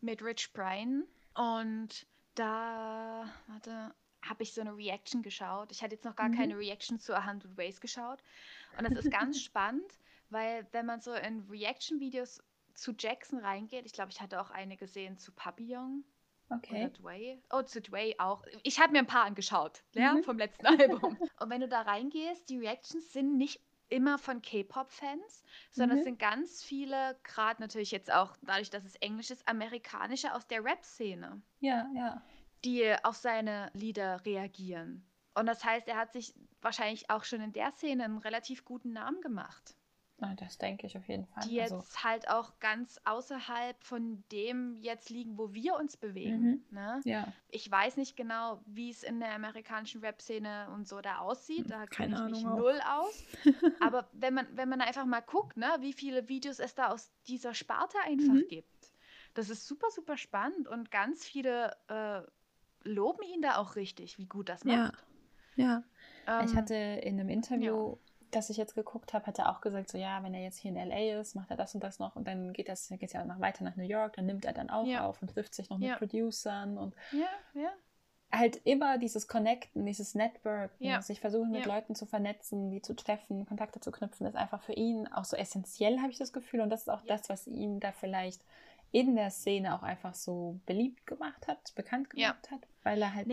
mit 0.01 0.21
Rich 0.23 0.51
Brian 0.53 1.05
und 1.35 2.05
da, 2.35 3.25
warte, 3.47 3.93
habe 4.25 4.43
ich 4.43 4.53
so 4.53 4.61
eine 4.61 4.75
Reaction 4.75 5.21
geschaut. 5.21 5.71
Ich 5.71 5.81
hatte 5.83 5.93
jetzt 5.95 6.03
noch 6.05 6.15
gar 6.15 6.29
Mhm. 6.29 6.35
keine 6.35 6.57
Reaction 6.57 6.99
zu 6.99 7.13
100 7.13 7.55
Ways 7.57 7.79
geschaut. 7.79 8.23
Und 8.77 8.89
das 8.89 9.05
ist 9.05 9.11
ganz 9.11 9.39
spannend, 9.43 9.99
weil 10.29 10.65
wenn 10.71 10.85
man 10.85 10.99
so 10.99 11.13
in 11.13 11.41
Reaction-Videos 11.49 12.41
zu 12.73 12.93
Jackson 12.97 13.39
reingeht, 13.39 13.85
ich 13.85 13.93
glaube, 13.93 14.11
ich 14.11 14.19
hatte 14.19 14.41
auch 14.41 14.49
eine 14.49 14.77
gesehen 14.77 15.17
zu 15.17 15.31
Papillon 15.31 16.03
oder 16.49 16.57
Okay. 16.57 16.89
Dway. 16.89 17.39
Oh, 17.51 17.61
zu 17.61 17.81
Dway 17.81 18.15
auch. 18.17 18.43
Ich 18.63 18.79
habe 18.79 18.93
mir 18.93 18.99
ein 18.99 19.07
paar 19.07 19.25
angeschaut, 19.25 19.83
ja, 19.93 20.15
Mhm. 20.15 20.23
vom 20.23 20.37
letzten 20.37 20.65
Album. 21.11 21.17
Und 21.39 21.49
wenn 21.49 21.61
du 21.61 21.67
da 21.67 21.81
reingehst, 21.81 22.49
die 22.49 22.57
Reactions 22.57 23.11
sind 23.13 23.37
nicht 23.37 23.59
immer 23.93 24.17
von 24.17 24.41
K-Pop-Fans, 24.41 25.43
sondern 25.71 25.97
es 25.97 26.03
Mhm. 26.03 26.03
sind 26.03 26.19
ganz 26.19 26.63
viele, 26.63 27.17
gerade 27.23 27.61
natürlich 27.61 27.91
jetzt 27.91 28.11
auch 28.11 28.35
dadurch, 28.41 28.69
dass 28.69 28.83
es 28.85 28.95
Englisch 28.95 29.31
ist, 29.31 29.47
amerikanische 29.47 30.33
aus 30.33 30.47
der 30.47 30.63
Rap-Szene, 30.63 31.41
Ja, 31.59 31.87
ja. 31.95 32.21
die 32.65 32.93
auf 33.03 33.15
seine 33.15 33.69
Lieder 33.73 34.25
reagieren. 34.25 35.05
Und 35.35 35.45
das 35.47 35.63
heißt, 35.63 35.87
er 35.87 35.97
hat 35.97 36.13
sich 36.13 36.33
wahrscheinlich 36.61 37.09
auch 37.09 37.23
schon 37.23 37.41
in 37.41 37.53
der 37.53 37.71
Szene 37.71 38.03
einen 38.05 38.17
relativ 38.19 38.65
guten 38.65 38.93
Namen 38.93 39.21
gemacht. 39.21 39.75
Na, 40.23 40.35
das 40.35 40.57
denke 40.57 40.87
ich 40.87 40.97
auf 40.97 41.07
jeden 41.07 41.25
Fall. 41.27 41.43
die 41.45 41.55
jetzt 41.55 41.73
Also, 41.73 42.03
halt 42.03 42.29
auch 42.29 42.59
ganz 42.59 42.99
außerhalb 43.05 43.83
von 43.83 44.23
dem 44.31 44.75
jetzt 44.77 45.09
liegen, 45.09 45.37
wo 45.37 45.53
wir 45.53 45.75
uns 45.75 45.97
bewegen. 45.97 46.39
Mhm. 46.41 46.63
Ne? 46.71 47.01
ja. 47.03 47.27
Ich 47.49 47.69
weiß 47.69 47.97
nicht 47.97 48.15
genau, 48.15 48.61
wie 48.65 48.89
es 48.89 49.03
in 49.03 49.19
der 49.19 49.33
amerikanischen 49.33 50.01
Rap-Szene 50.01 50.69
und 50.73 50.87
so 50.87 51.01
da 51.01 51.17
aussieht. 51.19 51.69
Da 51.69 51.85
Keine 51.87 52.15
kenne 52.15 52.15
ich 52.15 52.25
mich 52.25 52.43
Ahnung 52.43 52.53
auch. 52.53 52.57
null 52.57 52.81
aus. 52.87 53.23
Aber 53.81 54.09
wenn 54.13 54.33
man, 54.33 54.47
wenn 54.55 54.69
man 54.69 54.81
einfach 54.81 55.05
mal 55.05 55.21
guckt, 55.21 55.57
ne, 55.57 55.67
wie 55.81 55.93
viele 55.93 56.29
Videos 56.29 56.59
es 56.59 56.73
da 56.75 56.87
aus 56.89 57.11
dieser 57.27 57.53
Sparte 57.53 57.97
einfach 58.05 58.33
Mhm. 58.33 58.45
gibt, 58.47 58.91
das 59.33 59.49
ist 59.49 59.67
super, 59.67 59.89
super 59.91 60.15
spannend 60.17 60.67
und 60.67 60.91
ganz 60.91 61.25
viele 61.25 61.75
äh, 61.87 62.21
loben 62.87 63.23
ihn 63.23 63.41
da 63.41 63.57
auch 63.57 63.75
richtig, 63.75 64.17
wie 64.17 64.27
gut 64.27 64.47
das 64.49 64.63
Ja. 64.63 64.85
macht. 64.87 65.05
Ja. 65.55 65.83
Ähm, 66.27 66.45
ich 66.45 66.55
hatte 66.55 66.73
in 66.75 67.19
einem 67.19 67.29
Interview, 67.29 67.97
das 68.35 68.49
ich 68.49 68.57
jetzt 68.57 68.75
geguckt 68.75 69.13
habe, 69.13 69.25
hat 69.25 69.39
er 69.39 69.49
auch 69.49 69.61
gesagt, 69.61 69.89
so 69.89 69.97
ja, 69.97 70.21
wenn 70.23 70.33
er 70.33 70.41
jetzt 70.41 70.57
hier 70.57 70.71
in 70.71 70.77
LA 70.89 71.19
ist, 71.19 71.35
macht 71.35 71.49
er 71.51 71.57
das 71.57 71.73
und 71.75 71.83
das 71.83 71.99
noch 71.99 72.15
und 72.15 72.27
dann 72.27 72.53
geht 72.53 72.69
das 72.69 72.89
geht's 72.89 73.13
ja 73.13 73.23
noch 73.25 73.39
weiter 73.39 73.63
nach 73.63 73.75
New 73.75 73.83
York, 73.83 74.13
dann 74.15 74.25
nimmt 74.25 74.45
er 74.45 74.53
dann 74.53 74.69
auch 74.69 74.85
Ja. 74.85 75.05
auf 75.05 75.21
und 75.21 75.29
trifft 75.29 75.53
sich 75.55 75.69
noch 75.69 75.77
mit 75.77 75.89
Ja. 75.89 75.95
Producern 75.97 76.77
und 76.77 76.95
ja, 77.11 77.27
ja, 77.61 77.69
halt 78.31 78.57
immer 78.65 78.97
dieses 78.97 79.27
Connecten, 79.27 79.85
dieses 79.85 80.15
Networken, 80.15 80.83
Ja. 80.85 81.01
sich 81.01 81.19
versuchen 81.19 81.51
mit. 81.51 81.65
Leuten 81.65 81.93
zu 81.95 82.05
vernetzen, 82.05 82.71
die 82.71 82.81
zu 82.81 82.95
treffen, 82.95 83.45
Kontakte 83.45 83.79
zu 83.79 83.91
knüpfen, 83.91 84.25
ist 84.25 84.35
einfach 84.35 84.61
für 84.63 84.73
ihn 84.73 85.07
auch 85.07 85.25
so 85.25 85.37
essentiell, 85.37 85.99
habe 85.99 86.11
ich 86.11 86.17
das 86.17 86.33
Gefühl. 86.33 86.61
Und 86.61 86.69
das 86.71 86.81
ist 86.81 86.89
auch 86.89 87.01
das, 87.05 87.29
was 87.29 87.45
ihn 87.47 87.79
da 87.79 87.91
vielleicht 87.91 88.41
in 88.91 89.15
der 89.15 89.29
Szene 89.29 89.75
auch 89.75 89.83
einfach 89.83 90.13
so 90.15 90.59
beliebt 90.65 91.05
gemacht 91.07 91.47
hat, 91.47 91.73
bekannt 91.75 92.09
gemacht 92.09 92.49
hat, 92.51 92.61
weil 92.83 93.01
er 93.01 93.13
halt, 93.13 93.27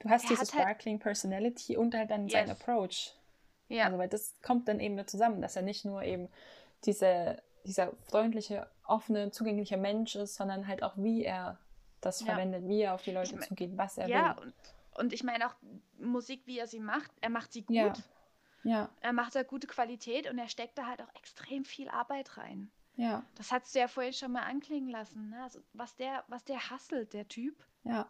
du 0.00 0.08
hast 0.10 0.28
diese 0.28 0.38
halt- 0.40 0.48
sparkling 0.48 0.98
Personality 0.98 1.76
und 1.76 1.94
halt 1.94 2.10
dann 2.10 2.28
sein 2.28 2.48
Yes. 2.48 2.60
Approach. 2.60 3.14
Ja. 3.68 3.84
Also, 3.86 3.98
weil 3.98 4.08
das 4.08 4.34
kommt 4.42 4.68
dann 4.68 4.80
eben 4.80 5.06
zusammen, 5.06 5.40
dass 5.40 5.56
er 5.56 5.62
nicht 5.62 5.84
nur 5.84 6.02
eben 6.02 6.28
diese, 6.84 7.42
dieser 7.64 7.92
freundliche, 8.08 8.68
offene, 8.86 9.30
zugängliche 9.30 9.76
Mensch 9.76 10.14
ist, 10.16 10.34
sondern 10.36 10.66
halt 10.68 10.82
auch, 10.82 10.94
wie 10.96 11.24
er 11.24 11.58
das 12.00 12.20
Ja. 12.20 12.26
verwendet, 12.26 12.68
wie 12.68 12.82
er 12.82 12.94
auf 12.94 13.02
die 13.02 13.12
Leute 13.12 13.34
mein- 13.36 13.42
zugeht, 13.48 13.76
was 13.76 13.98
er 13.98 14.08
ja, 14.08 14.36
will. 14.36 14.44
und, 14.46 14.54
und 14.98 15.12
ich 15.12 15.24
meine 15.24 15.46
auch 15.48 15.54
Musik, 15.98 16.42
wie 16.46 16.58
er 16.58 16.66
sie 16.66 16.80
macht, 16.80 17.10
er 17.20 17.30
macht 17.30 17.52
sie 17.52 17.62
gut. 17.62 17.76
Ja. 17.76 17.92
Ja, 18.64 18.88
Er 19.00 19.12
macht 19.12 19.36
da 19.36 19.44
gute 19.44 19.68
Qualität 19.68 20.28
und 20.28 20.38
er 20.38 20.48
steckt 20.48 20.76
da 20.76 20.86
halt 20.86 21.00
auch 21.00 21.14
extrem 21.14 21.64
viel 21.64 21.88
Arbeit 21.88 22.36
rein. 22.36 22.68
ja, 22.96 23.22
Das 23.36 23.52
hast 23.52 23.72
du 23.74 23.78
ja 23.78 23.86
vorhin 23.86 24.12
schon 24.12 24.32
mal 24.32 24.42
anklingen 24.42 24.88
lassen. 24.90 25.30
Ne? 25.30 25.40
Also, 25.42 25.60
was 25.72 25.94
der, 25.94 26.24
was 26.26 26.42
der 26.44 26.68
hasselt, 26.70 27.12
der 27.12 27.28
Typ. 27.28 27.54
ja. 27.84 28.06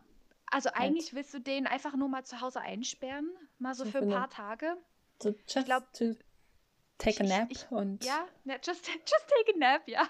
Also 0.51 0.71
eigentlich 0.73 1.13
willst 1.13 1.35
du 1.35 1.41
den 1.41 1.67
einfach 1.67 1.97
nur 1.97 2.09
mal 2.09 2.25
zu 2.25 2.41
Hause 2.41 2.61
einsperren, 2.61 3.29
mal 3.59 3.75
so 3.75 3.85
So 3.85 3.91
für 3.91 3.99
ein 3.99 4.09
paar 4.09 4.31
Tage. 4.31 4.77
So 5.23 5.35
just 5.49 5.67
glaub, 5.67 5.93
to 5.95 6.14
take 6.99 7.21
a 7.21 7.25
ich- 7.25 7.31
nap 7.31 7.49
ich- 7.51 7.71
und 7.71 8.05
Ja, 8.05 8.27
ne, 8.45 8.59
just, 8.62 8.87
just 8.89 9.27
take 9.29 9.55
a 9.55 9.59
nap, 9.59 9.89
ja. 9.89 10.07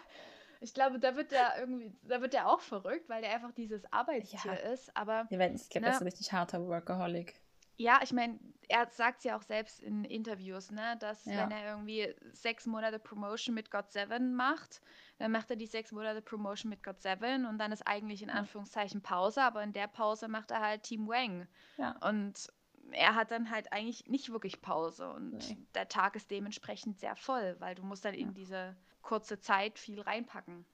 Ich 0.60 0.72
glaube, 0.72 0.98
da 0.98 1.14
wird 1.16 1.32
der 1.32 1.58
irgendwie, 1.58 1.92
da 2.02 2.20
wird 2.22 2.32
der 2.32 2.48
auch 2.48 2.60
verrückt, 2.60 3.08
weil 3.08 3.20
der 3.20 3.32
einfach 3.34 3.52
dieses 3.52 3.84
Arbeitstier 3.92 4.40
Ja. 4.54 4.72
ist. 4.72 4.96
Aber 4.96 5.26
Ja, 5.30 5.40
ich 5.40 5.68
glaube, 5.68 5.84
Ne? 5.84 5.86
das 5.88 5.96
ist 5.96 6.00
ein 6.02 6.08
richtig 6.08 6.32
harter 6.32 6.66
Workaholic. 6.66 7.34
ja, 7.76 8.00
ich 8.02 8.10
meine, 8.14 8.40
er 8.68 8.88
sagt 8.90 9.18
es 9.18 9.24
ja 9.24 9.36
auch 9.36 9.42
selbst 9.42 9.80
in 9.80 10.04
Interviews, 10.04 10.70
ne, 10.70 10.96
dass 10.98 11.26
Ja. 11.26 11.36
wenn 11.42 11.50
er 11.50 11.72
irgendwie 11.72 12.12
sechs 12.32 12.64
Monate 12.64 12.98
Promotion 12.98 13.54
mit 13.54 13.70
God 13.70 13.92
Seven 13.92 14.34
macht, 14.34 14.80
dann 15.18 15.30
macht 15.30 15.50
er 15.50 15.56
die 15.56 15.66
sechs 15.66 15.92
Monate 15.92 16.22
Promotion 16.22 16.70
mit 16.70 16.82
God 16.82 17.02
Seven 17.02 17.44
und 17.44 17.58
dann 17.58 17.70
ist 17.70 17.86
eigentlich 17.86 18.22
in. 18.22 18.30
Anführungszeichen 18.30 19.02
Pause, 19.02 19.42
aber 19.42 19.62
in 19.62 19.74
der 19.74 19.88
Pause 19.88 20.26
macht 20.26 20.50
er 20.50 20.60
halt 20.62 20.84
Team 20.84 21.06
Wang. 21.06 21.46
Ja. 21.76 21.96
Und 22.00 22.48
er 22.92 23.14
hat 23.14 23.30
dann 23.30 23.50
halt 23.50 23.72
eigentlich 23.72 24.06
nicht 24.08 24.30
wirklich 24.30 24.60
Pause 24.62 25.10
und 25.10 25.32
Nee. 25.48 25.56
der 25.74 25.88
Tag 25.88 26.16
ist 26.16 26.30
dementsprechend 26.30 26.98
sehr 26.98 27.16
voll, 27.16 27.56
weil 27.58 27.74
du 27.74 27.82
musst 27.82 28.04
dann 28.04 28.14
in 28.14 28.34
diese 28.34 28.76
kurze 29.02 29.38
Zeit 29.40 29.78
viel 29.78 30.00
reinpacken. 30.00 30.64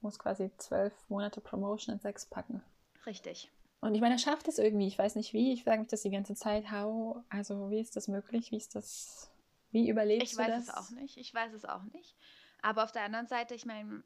Muss 0.00 0.18
quasi 0.18 0.50
zwölf 0.56 0.92
Monate 1.08 1.40
Promotion 1.40 1.94
in 1.94 2.00
sechs 2.00 2.26
packen. 2.26 2.62
Richtig. 3.06 3.50
Und 3.80 3.94
ich 3.94 4.00
meine, 4.00 4.14
er 4.14 4.18
schafft 4.18 4.46
es 4.48 4.58
irgendwie. 4.58 4.86
Ich 4.86 4.98
weiß 4.98 5.16
nicht 5.16 5.32
wie. 5.32 5.52
Ich 5.52 5.64
frage 5.64 5.80
mich 5.80 5.88
das 5.88 6.02
die 6.02 6.10
ganze 6.10 6.34
Zeit. 6.34 6.70
How? 6.70 7.16
Also, 7.28 7.70
wie 7.70 7.80
ist 7.80 7.96
das 7.96 8.06
möglich? 8.08 8.50
Wie 8.52 8.56
ist 8.56 8.74
das? 8.76 9.30
Wie 9.72 9.88
überlebst 9.88 10.24
Ich 10.28 10.32
du 10.32 10.38
weiß 10.38 10.66
das? 10.66 10.68
es 10.68 10.74
auch 10.74 10.90
nicht. 10.90 11.16
Ich 11.16 11.32
weiß 11.34 11.52
es 11.52 11.64
auch 11.64 11.82
nicht. 11.84 12.14
Aber 12.62 12.84
auf 12.84 12.92
der 12.92 13.02
anderen 13.02 13.26
Seite, 13.26 13.54
ich 13.54 13.64
meine, 13.66 14.04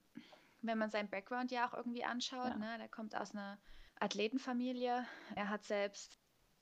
wenn 0.63 0.79
man 0.79 0.91
seinen 0.91 1.11
Background 1.11 1.51
ja 1.51 1.69
auch 1.69 1.75
irgendwie 1.75 2.05
anschaut, 2.05 2.49
Ja. 2.49 2.57
ne, 2.57 2.79
der 2.79 2.89
kommt 2.89 3.15
aus 3.17 3.33
einer 3.33 3.59
Athletenfamilie. 4.01 5.05
Er 5.35 5.49
hat 5.51 5.65
selbst 5.65 6.19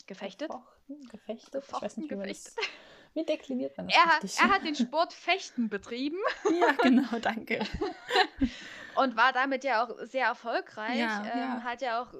gefechtet. 0.07 0.49
Gefochten, 0.49 1.01
gefechtet. 1.09 1.49
ich 1.49 1.83
weiß 1.83 1.97
Gefochten, 1.97 2.01
nicht, 2.03 2.11
wie 2.11 2.17
man 2.17 2.27
gefechtet. 2.29 2.57
das. 2.59 2.65
Wie 3.15 3.25
dekliniert 3.25 3.77
man 3.77 3.87
das 3.87 3.97
Er 3.97 4.03
richtig? 4.25 4.41
er 4.41 4.49
hat 4.51 4.65
den 4.65 4.75
Sport 4.75 5.13
Fechten 5.13 5.69
betrieben 5.69 6.19
ja, 6.61 6.73
genau, 6.73 7.17
danke. 7.21 7.61
und 8.97 9.17
war 9.17 9.33
damit 9.33 9.63
ja 9.63 9.85
auch 9.85 9.97
sehr 10.03 10.27
erfolgreich. 10.27 10.99
Ja, 10.99 11.23
ähm, 11.25 11.39
ja. 11.39 11.63
Hat 11.63 11.81
ja 11.81 12.03
auch 12.03 12.13
äh, 12.13 12.17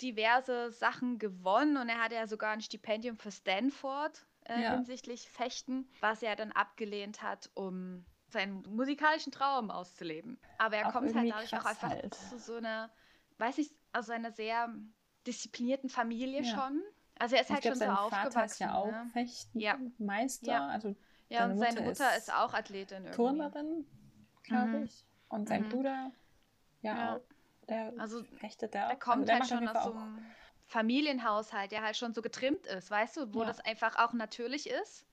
diverse 0.00 0.70
Sachen 0.72 1.18
gewonnen 1.18 1.76
und 1.76 1.88
er 1.90 2.00
hatte 2.02 2.14
ja 2.14 2.26
sogar 2.26 2.52
ein 2.52 2.62
Stipendium 2.62 3.18
für 3.18 3.30
Stanford 3.30 4.26
äh, 4.44 4.62
Ja. 4.62 4.70
hinsichtlich 4.70 5.28
Fechten, 5.28 5.86
was 6.00 6.22
er 6.22 6.34
dann 6.34 6.52
abgelehnt 6.52 7.20
hat, 7.22 7.50
um 7.54 8.06
seinen 8.28 8.62
musikalischen 8.62 9.32
Traum 9.32 9.70
auszuleben. 9.70 10.38
Aber 10.58 10.76
er 10.76 10.88
Auch 10.88 10.92
kommt 10.92 11.14
halt 11.14 11.30
dadurch 11.30 11.54
auch 11.56 11.64
einfach 11.64 11.90
halt. 11.90 12.14
zu 12.14 12.38
so 12.38 12.54
einer, 12.56 12.90
weiß 13.38 13.58
ich, 13.58 13.70
aus 13.92 14.08
einer 14.10 14.32
sehr 14.32 14.74
disziplinierten 15.26 15.90
Familie 15.90 16.44
schon. 16.44 16.82
Also 17.18 17.34
er 17.36 17.42
ist 17.42 17.48
ich 17.48 17.54
halt 17.54 17.62
glaube, 17.62 17.78
schon 17.78 17.86
so 17.86 17.92
aufgewachsen. 17.92 18.32
Vater 18.32 18.44
ist 18.46 18.58
ja 18.60 18.74
auch 18.74 18.86
ne? 18.90 19.10
Fechtenmeister. 19.12 20.46
Ja. 20.50 20.66
Also 20.68 20.94
Ja, 21.28 21.44
und 21.46 21.58
seine 21.58 21.80
Mutter 21.82 22.10
ist 22.16 22.28
ist, 22.28 22.34
auch 22.34 22.54
Athletin 22.54 22.98
irgendwie. 23.04 23.16
Turnerin, 23.16 23.86
glaube 24.44 24.68
Mhm. 24.68 24.84
ich. 24.84 25.04
Und 25.28 25.48
sein 25.48 25.64
Mhm. 25.64 25.68
Bruder, 25.68 26.12
ja, 26.80 26.96
Ja. 26.96 27.16
auch, 27.16 27.20
der 27.68 27.92
Also 27.98 28.22
fechtet 28.24 28.72
der 28.74 28.86
auch. 28.86 28.90
Er 28.90 28.96
kommt 28.96 29.16
also 29.16 29.24
der 29.26 29.38
halt 29.40 29.48
schon 29.48 29.68
aus 29.68 29.84
so 29.84 29.90
auch- 29.90 29.96
einem 29.96 30.24
Familienhaushalt, 30.66 31.72
der 31.72 31.82
halt 31.82 31.96
schon 31.96 32.14
so 32.14 32.22
getrimmt 32.22 32.66
ist, 32.66 32.90
weißt 32.90 33.16
du, 33.16 33.34
wo 33.34 33.40
Ja. 33.40 33.46
das 33.46 33.60
einfach 33.60 33.96
auch 33.98 34.12
natürlich 34.12 34.68
ist. 34.68 35.04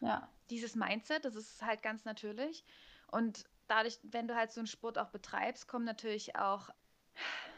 Ja, 0.00 0.28
Dieses 0.50 0.74
Mindset, 0.74 1.24
das 1.24 1.36
ist 1.36 1.62
halt 1.62 1.82
ganz 1.82 2.04
natürlich. 2.04 2.64
Und 3.12 3.44
dadurch, 3.68 4.00
wenn 4.02 4.26
du 4.26 4.34
halt 4.34 4.50
so 4.50 4.60
einen 4.60 4.66
Sport 4.66 4.98
auch 4.98 5.10
betreibst, 5.10 5.68
kommt 5.68 5.84
natürlich 5.84 6.34
auch, 6.36 6.70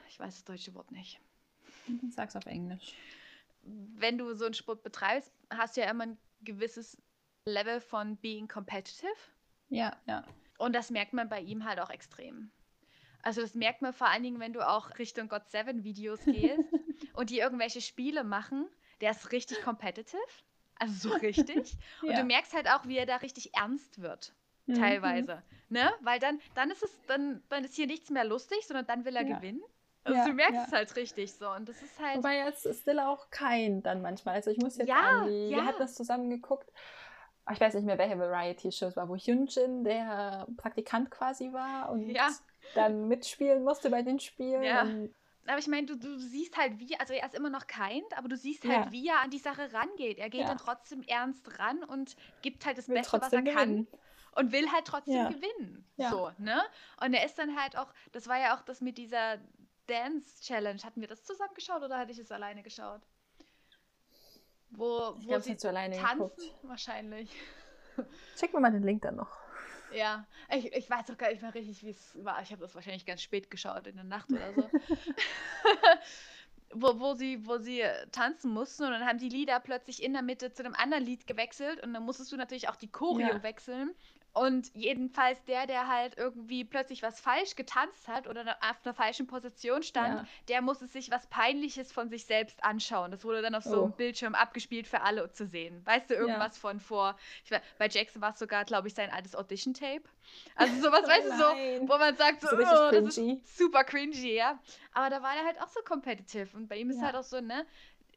ich 0.08 0.18
weiß 0.18 0.34
das 0.34 0.44
deutsche 0.44 0.74
Wort 0.74 0.90
nicht. 0.92 1.18
sag's 2.10 2.36
auf 2.36 2.44
Englisch. 2.46 2.94
Wenn 3.62 4.18
du 4.18 4.34
so 4.34 4.44
einen 4.44 4.54
Sport 4.54 4.82
betreibst, 4.82 5.32
hast 5.50 5.76
du 5.76 5.80
ja 5.82 5.90
immer 5.90 6.04
ein 6.06 6.18
gewisses 6.40 7.00
Level 7.46 7.80
von 7.80 8.16
being 8.16 8.48
competitive. 8.48 9.12
Ja, 9.68 9.96
ja. 10.06 10.24
Und 10.58 10.74
das 10.74 10.90
merkt 10.90 11.12
man 11.12 11.28
bei 11.28 11.40
ihm 11.40 11.64
halt 11.64 11.80
auch 11.80 11.90
extrem. 11.90 12.50
Also 13.22 13.40
das 13.40 13.54
merkt 13.54 13.82
man 13.82 13.92
vor 13.92 14.08
allen 14.08 14.22
Dingen, 14.22 14.40
wenn 14.40 14.52
du 14.52 14.66
auch 14.68 14.98
Richtung 14.98 15.28
God 15.28 15.48
Seven 15.48 15.84
Videos 15.84 16.24
gehst 16.24 16.60
und 17.14 17.30
die 17.30 17.38
irgendwelche 17.38 17.80
Spiele 17.80 18.24
machen. 18.24 18.68
Der 19.00 19.10
ist 19.12 19.32
richtig 19.32 19.62
competitive. 19.62 20.20
Also 20.76 21.10
so 21.10 21.14
richtig. 21.16 21.76
Und 22.02 22.10
Ja. 22.10 22.20
du 22.20 22.24
merkst 22.24 22.52
halt 22.54 22.68
auch, 22.68 22.86
wie 22.86 22.96
er 22.96 23.06
da 23.06 23.16
richtig 23.16 23.54
ernst 23.54 24.00
wird. 24.00 24.32
Mhm. 24.66 24.74
Teilweise. 24.74 25.42
Ne? 25.68 25.90
Weil 26.00 26.18
dann, 26.20 26.40
dann 26.54 26.70
ist 26.70 26.82
es, 26.82 26.96
dann, 27.06 27.42
dann 27.48 27.64
ist 27.64 27.74
hier 27.74 27.86
nichts 27.86 28.10
mehr 28.10 28.24
lustig, 28.24 28.66
sondern 28.66 28.86
dann 28.86 29.04
will 29.04 29.14
er 29.16 29.26
Ja. 29.26 29.36
gewinnen. 29.36 29.62
Also 30.04 30.18
Ja, 30.18 30.26
du 30.26 30.32
merkst 30.32 30.54
ja. 30.54 30.64
es 30.66 30.72
halt 30.72 30.96
richtig 30.96 31.32
so. 31.34 31.48
Und 31.50 31.68
das 31.68 31.80
ist 31.82 31.98
halt. 32.00 32.18
Wobei 32.18 32.38
jetzt 32.38 32.66
ist 32.66 32.80
still 32.82 32.98
auch 33.00 33.30
kein 33.30 33.82
dann 33.82 34.02
manchmal. 34.02 34.34
Also 34.34 34.50
ich 34.50 34.58
muss 34.58 34.76
jetzt 34.76 34.88
Ja, 34.88 35.20
an 35.22 35.28
die, 35.28 35.48
ja. 35.50 35.58
wir 35.58 35.64
hatten 35.66 35.78
das 35.78 35.94
zusammen 35.94 36.28
geguckt. 36.30 36.70
Ich 37.52 37.60
weiß 37.60 37.74
nicht 37.74 37.84
mehr, 37.84 37.98
welche 37.98 38.18
Variety-Show 38.18 38.86
es 38.86 38.96
war, 38.96 39.08
wo 39.08 39.16
Hyunjin 39.16 39.82
der 39.84 40.46
Praktikant 40.56 41.10
quasi 41.10 41.52
war 41.52 41.90
und 41.90 42.08
Ja. 42.10 42.28
dann 42.74 43.08
mitspielen 43.08 43.64
musste 43.64 43.90
bei 43.90 44.02
den 44.02 44.20
Spielen. 44.20 44.62
Ja. 44.62 44.86
Aber 45.48 45.58
ich 45.58 45.66
meine, 45.66 45.86
du, 45.88 45.96
du 45.96 46.18
siehst 46.18 46.56
halt, 46.56 46.78
wie, 46.78 46.96
also 47.00 47.12
er 47.14 47.26
ist 47.26 47.34
immer 47.34 47.50
noch 47.50 47.66
kind, 47.66 48.16
aber 48.16 48.28
du 48.28 48.36
siehst 48.36 48.62
Ja. 48.62 48.82
halt, 48.82 48.92
wie 48.92 49.08
er 49.08 49.20
an 49.22 49.30
die 49.30 49.38
Sache 49.38 49.72
rangeht. 49.72 50.18
Er 50.18 50.30
geht 50.30 50.42
Ja. 50.42 50.46
dann 50.48 50.58
trotzdem 50.58 51.02
ernst 51.02 51.58
ran 51.58 51.82
und 51.82 52.14
gibt 52.42 52.64
halt 52.64 52.78
das 52.78 52.88
will 52.88 52.94
Beste, 52.94 53.20
was 53.20 53.32
er 53.32 53.38
trotzdem 53.42 53.54
kann. 53.54 53.68
gewinnen. 53.68 53.88
und 54.34 54.50
will 54.52 54.70
halt 54.72 54.86
trotzdem 54.86 55.14
Ja. 55.14 55.28
gewinnen. 55.28 55.84
Ja. 55.96 56.10
So, 56.10 56.30
ne? 56.38 56.62
Und 57.04 57.12
er 57.12 57.26
ist 57.26 57.38
dann 57.38 57.60
halt 57.60 57.76
auch, 57.76 57.92
das 58.12 58.28
war 58.28 58.38
ja 58.40 58.56
auch 58.56 58.62
das 58.62 58.80
mit 58.80 58.96
dieser 58.96 59.38
Dance 59.86 60.42
Challenge. 60.42 60.80
Hatten 60.82 61.00
wir 61.00 61.08
das 61.08 61.24
zusammen 61.24 61.54
geschaut 61.54 61.82
oder 61.82 61.98
hatte 61.98 62.12
ich 62.12 62.18
es 62.18 62.30
alleine 62.32 62.62
geschaut? 62.62 63.02
Wo, 64.70 65.14
Ich 65.20 65.28
wo 65.28 65.38
sie 65.38 65.56
tanzen, 65.56 66.16
geguckt. 66.16 66.42
wahrscheinlich. 66.62 67.30
Schick 68.38 68.54
mir 68.54 68.60
mal 68.60 68.72
den 68.72 68.82
Link 68.84 69.02
dann 69.02 69.16
noch. 69.16 69.30
Ja, 69.94 70.26
ich, 70.50 70.72
ich 70.72 70.88
weiß 70.88 71.10
auch 71.10 71.18
gar 71.18 71.28
nicht 71.30 71.42
mehr 71.42 71.54
richtig, 71.54 71.82
wie 71.84 71.90
es 71.90 72.24
war. 72.24 72.40
Ich 72.40 72.50
habe 72.50 72.62
das 72.62 72.74
wahrscheinlich 72.74 73.04
ganz 73.04 73.20
spät 73.20 73.50
geschaut, 73.50 73.86
in 73.86 73.96
der 73.96 74.04
Nacht 74.04 74.30
oder 74.30 74.54
so. 74.54 74.70
wo, 76.74 76.98
wo, 76.98 77.12
sie, 77.14 77.46
wo 77.46 77.58
sie 77.58 77.84
tanzen 78.10 78.50
mussten 78.52 78.84
und 78.84 78.92
dann 78.92 79.04
haben 79.06 79.18
die 79.18 79.28
Lieder 79.28 79.60
plötzlich 79.60 80.02
in 80.02 80.14
der 80.14 80.22
Mitte 80.22 80.54
zu 80.54 80.64
einem 80.64 80.74
anderen 80.74 81.04
Lied 81.04 81.26
gewechselt 81.26 81.82
und 81.82 81.92
dann 81.92 82.04
musstest 82.04 82.32
du 82.32 82.36
natürlich 82.38 82.70
auch 82.70 82.76
die 82.76 82.90
Choreo 82.90 83.28
Ja. 83.28 83.42
wechseln. 83.42 83.94
Und 84.34 84.74
jedenfalls 84.74 85.44
der, 85.44 85.66
der 85.66 85.88
halt 85.88 86.16
irgendwie 86.16 86.64
plötzlich 86.64 87.02
was 87.02 87.20
falsch 87.20 87.54
getanzt 87.54 88.08
hat 88.08 88.26
oder 88.26 88.56
auf 88.62 88.76
einer 88.84 88.94
falschen 88.94 89.26
Position 89.26 89.82
stand, 89.82 90.20
Ja. 90.20 90.26
der 90.48 90.62
musste 90.62 90.86
sich 90.86 91.10
was 91.10 91.26
Peinliches 91.26 91.92
von 91.92 92.08
sich 92.08 92.24
selbst 92.24 92.64
anschauen. 92.64 93.10
Das 93.10 93.24
wurde 93.24 93.42
dann 93.42 93.54
auf 93.54 93.64
so 93.64 93.80
Oh. 93.80 93.84
einem 93.84 93.92
Bildschirm 93.92 94.34
abgespielt 94.34 94.86
für 94.86 95.02
alle 95.02 95.30
zu 95.32 95.46
sehen. 95.46 95.84
Weißt 95.84 96.08
du, 96.08 96.14
irgendwas 96.14 96.56
von 96.56 96.80
vor, 96.80 97.16
weiß, 97.50 97.60
bei 97.78 97.88
Jackson 97.88 98.22
war 98.22 98.32
es 98.32 98.38
sogar, 98.38 98.64
glaube 98.64 98.88
ich, 98.88 98.94
sein 98.94 99.10
altes 99.10 99.36
Audition-Tape. 99.36 100.04
Also 100.54 100.80
sowas, 100.80 101.06
weißt 101.06 101.26
du, 101.26 101.36
so, 101.36 101.88
wo 101.92 101.98
man 101.98 102.16
sagt, 102.16 102.40
so, 102.40 102.48
So 102.48 102.56
oh, 102.56 102.90
das 102.90 103.18
ist 103.18 103.58
super 103.58 103.84
cringy, 103.84 104.34
ja. 104.34 104.58
Aber 104.92 105.10
da 105.10 105.22
war 105.22 105.34
der 105.34 105.44
halt 105.44 105.60
auch 105.60 105.68
so 105.68 105.80
competitive. 105.82 106.56
Und 106.56 106.68
bei 106.68 106.78
ihm 106.78 106.88
ist 106.88 107.00
Ja. 107.00 107.08
halt 107.08 107.16
auch 107.16 107.22
so, 107.24 107.40
ne, 107.42 107.66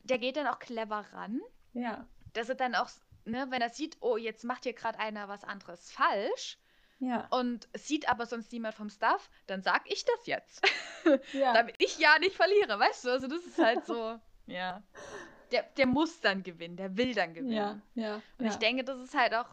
der 0.04 0.18
geht 0.18 0.38
dann 0.38 0.48
auch 0.48 0.60
clever 0.60 1.06
ran 1.12 1.42
Ja, 1.74 2.08
dass 2.34 2.48
er 2.48 2.56
dann 2.56 2.74
auch, 2.76 2.90
ne, 3.26 3.48
wenn 3.50 3.62
er 3.62 3.70
sieht, 3.70 3.98
oh, 4.00 4.18
jetzt 4.18 4.44
macht 4.44 4.64
hier 4.64 4.74
gerade 4.74 5.00
einer 5.00 5.28
was 5.28 5.44
anderes 5.44 5.92
falsch 5.92 6.58
ja, 7.00 7.28
und 7.30 7.68
sieht 7.74 8.08
aber 8.10 8.26
sonst 8.26 8.52
niemand 8.52 8.76
vom 8.76 8.90
Staff, 8.90 9.30
dann 9.48 9.62
sag 9.62 9.90
ich 9.92 10.06
das 10.06 10.28
jetzt. 10.28 10.66
ja. 11.34 11.54
Damit 11.54 11.76
ich 11.80 12.00
ja 12.00 12.18
nicht 12.20 12.36
verliere, 12.36 12.80
weißt 12.80 13.06
du? 13.06 13.10
Also 13.10 13.28
das 13.28 13.46
ist 13.46 13.58
halt 13.58 13.86
so, 13.86 14.20
ja. 14.48 14.82
Der, 15.52 15.64
der 15.78 15.86
muss 15.86 16.22
dann 16.22 16.42
gewinnen, 16.42 16.78
der 16.78 16.98
will 16.98 17.14
dann 17.14 17.34
gewinnen. 17.34 17.52
ja, 17.52 17.82
ja. 17.96 18.16
Und 18.38 18.46
ja. 18.46 18.52
ich 18.52 18.58
denke, 18.58 18.84
das 18.84 19.00
ist 19.00 19.16
halt 19.16 19.34
auch, 19.34 19.48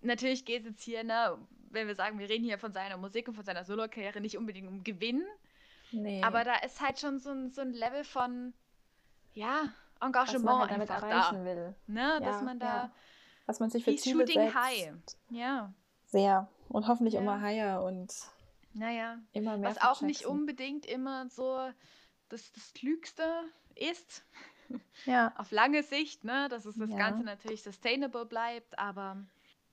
natürlich 0.00 0.44
geht 0.44 0.62
es 0.62 0.70
jetzt 0.70 0.82
hier, 0.82 1.04
ne, 1.04 1.38
wenn 1.70 1.86
wir 1.86 1.94
sagen, 1.94 2.18
wir 2.18 2.28
reden 2.28 2.44
hier 2.44 2.58
von 2.58 2.72
seiner 2.72 2.96
Musik 2.96 3.28
und 3.28 3.34
von 3.34 3.44
seiner 3.44 3.64
Solo-Karriere 3.64 4.20
nicht 4.20 4.38
unbedingt 4.38 4.68
um 4.68 4.82
Gewinn, 4.82 5.24
nee. 5.92 6.22
aber 6.22 6.44
da 6.44 6.56
ist 6.56 6.80
halt 6.80 6.98
schon 6.98 7.18
so 7.18 7.30
ein, 7.30 7.50
so 7.50 7.60
ein 7.60 7.72
Level 7.72 8.04
von, 8.04 8.54
ja, 9.34 9.72
Engagement 10.00 10.44
man 10.44 10.70
halt 10.70 10.80
einfach 10.80 11.02
erreichen 11.02 11.38
da. 11.38 11.44
will. 11.44 11.74
Ne, 11.86 12.20
dass 12.22 12.36
Ja, 12.36 12.42
man 12.42 12.58
da, 12.58 12.66
ja. 12.66 12.92
Was 13.46 13.60
man 13.60 13.70
sich 13.70 13.84
für 13.84 13.96
Ziele 13.96 14.20
shooting 14.26 14.42
setzt. 14.42 14.54
high. 14.56 14.92
Ja, 15.30 15.72
Sehr. 16.06 16.48
Und 16.68 16.86
hoffentlich 16.86 17.14
Ja. 17.14 17.20
immer 17.20 17.40
higher 17.40 17.82
und 17.82 18.12
naja. 18.74 19.18
immer 19.32 19.56
mehr. 19.56 19.70
Was 19.70 19.80
auch 19.82 20.02
nicht 20.02 20.26
unbedingt 20.26 20.84
immer 20.86 21.28
so 21.28 21.68
das, 22.28 22.52
das 22.52 22.72
Klügste 22.74 23.24
ist, 23.74 24.24
Ja. 25.06 25.32
auf 25.36 25.50
lange 25.50 25.82
Sicht, 25.82 26.24
ne, 26.24 26.48
dass 26.50 26.64
es 26.66 26.76
das. 26.76 26.90
Ganze 26.90 27.24
natürlich 27.24 27.62
sustainable 27.62 28.26
bleibt, 28.26 28.78
aber 28.78 29.16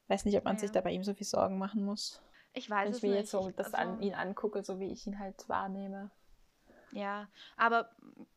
Weiß 0.08 0.24
nicht, 0.26 0.38
ob 0.38 0.46
man 0.46 0.58
sich 0.58 0.72
da 0.72 0.82
bei 0.82 0.92
ihm 0.92 1.04
so 1.04 1.14
viel 1.14 1.26
Sorgen 1.28 1.58
machen 1.58 1.84
muss. 1.84 2.22
ich 2.54 2.70
weiß 2.70 2.86
Wenn 2.86 2.92
es 2.92 2.98
ich 2.98 3.04
mir 3.04 3.10
nicht. 3.10 3.20
jetzt 3.20 3.32
so 3.32 3.50
Ich- 3.50 3.56
das 3.56 3.74
also, 3.74 3.92
an 3.94 4.02
ihn 4.02 4.14
angucke, 4.14 4.64
so 4.64 4.80
wie 4.80 4.92
ich 4.92 5.06
ihn 5.08 5.20
halt 5.20 5.48
wahrnehme. 5.50 6.12
Ja, 6.96 7.28
aber 7.58 7.90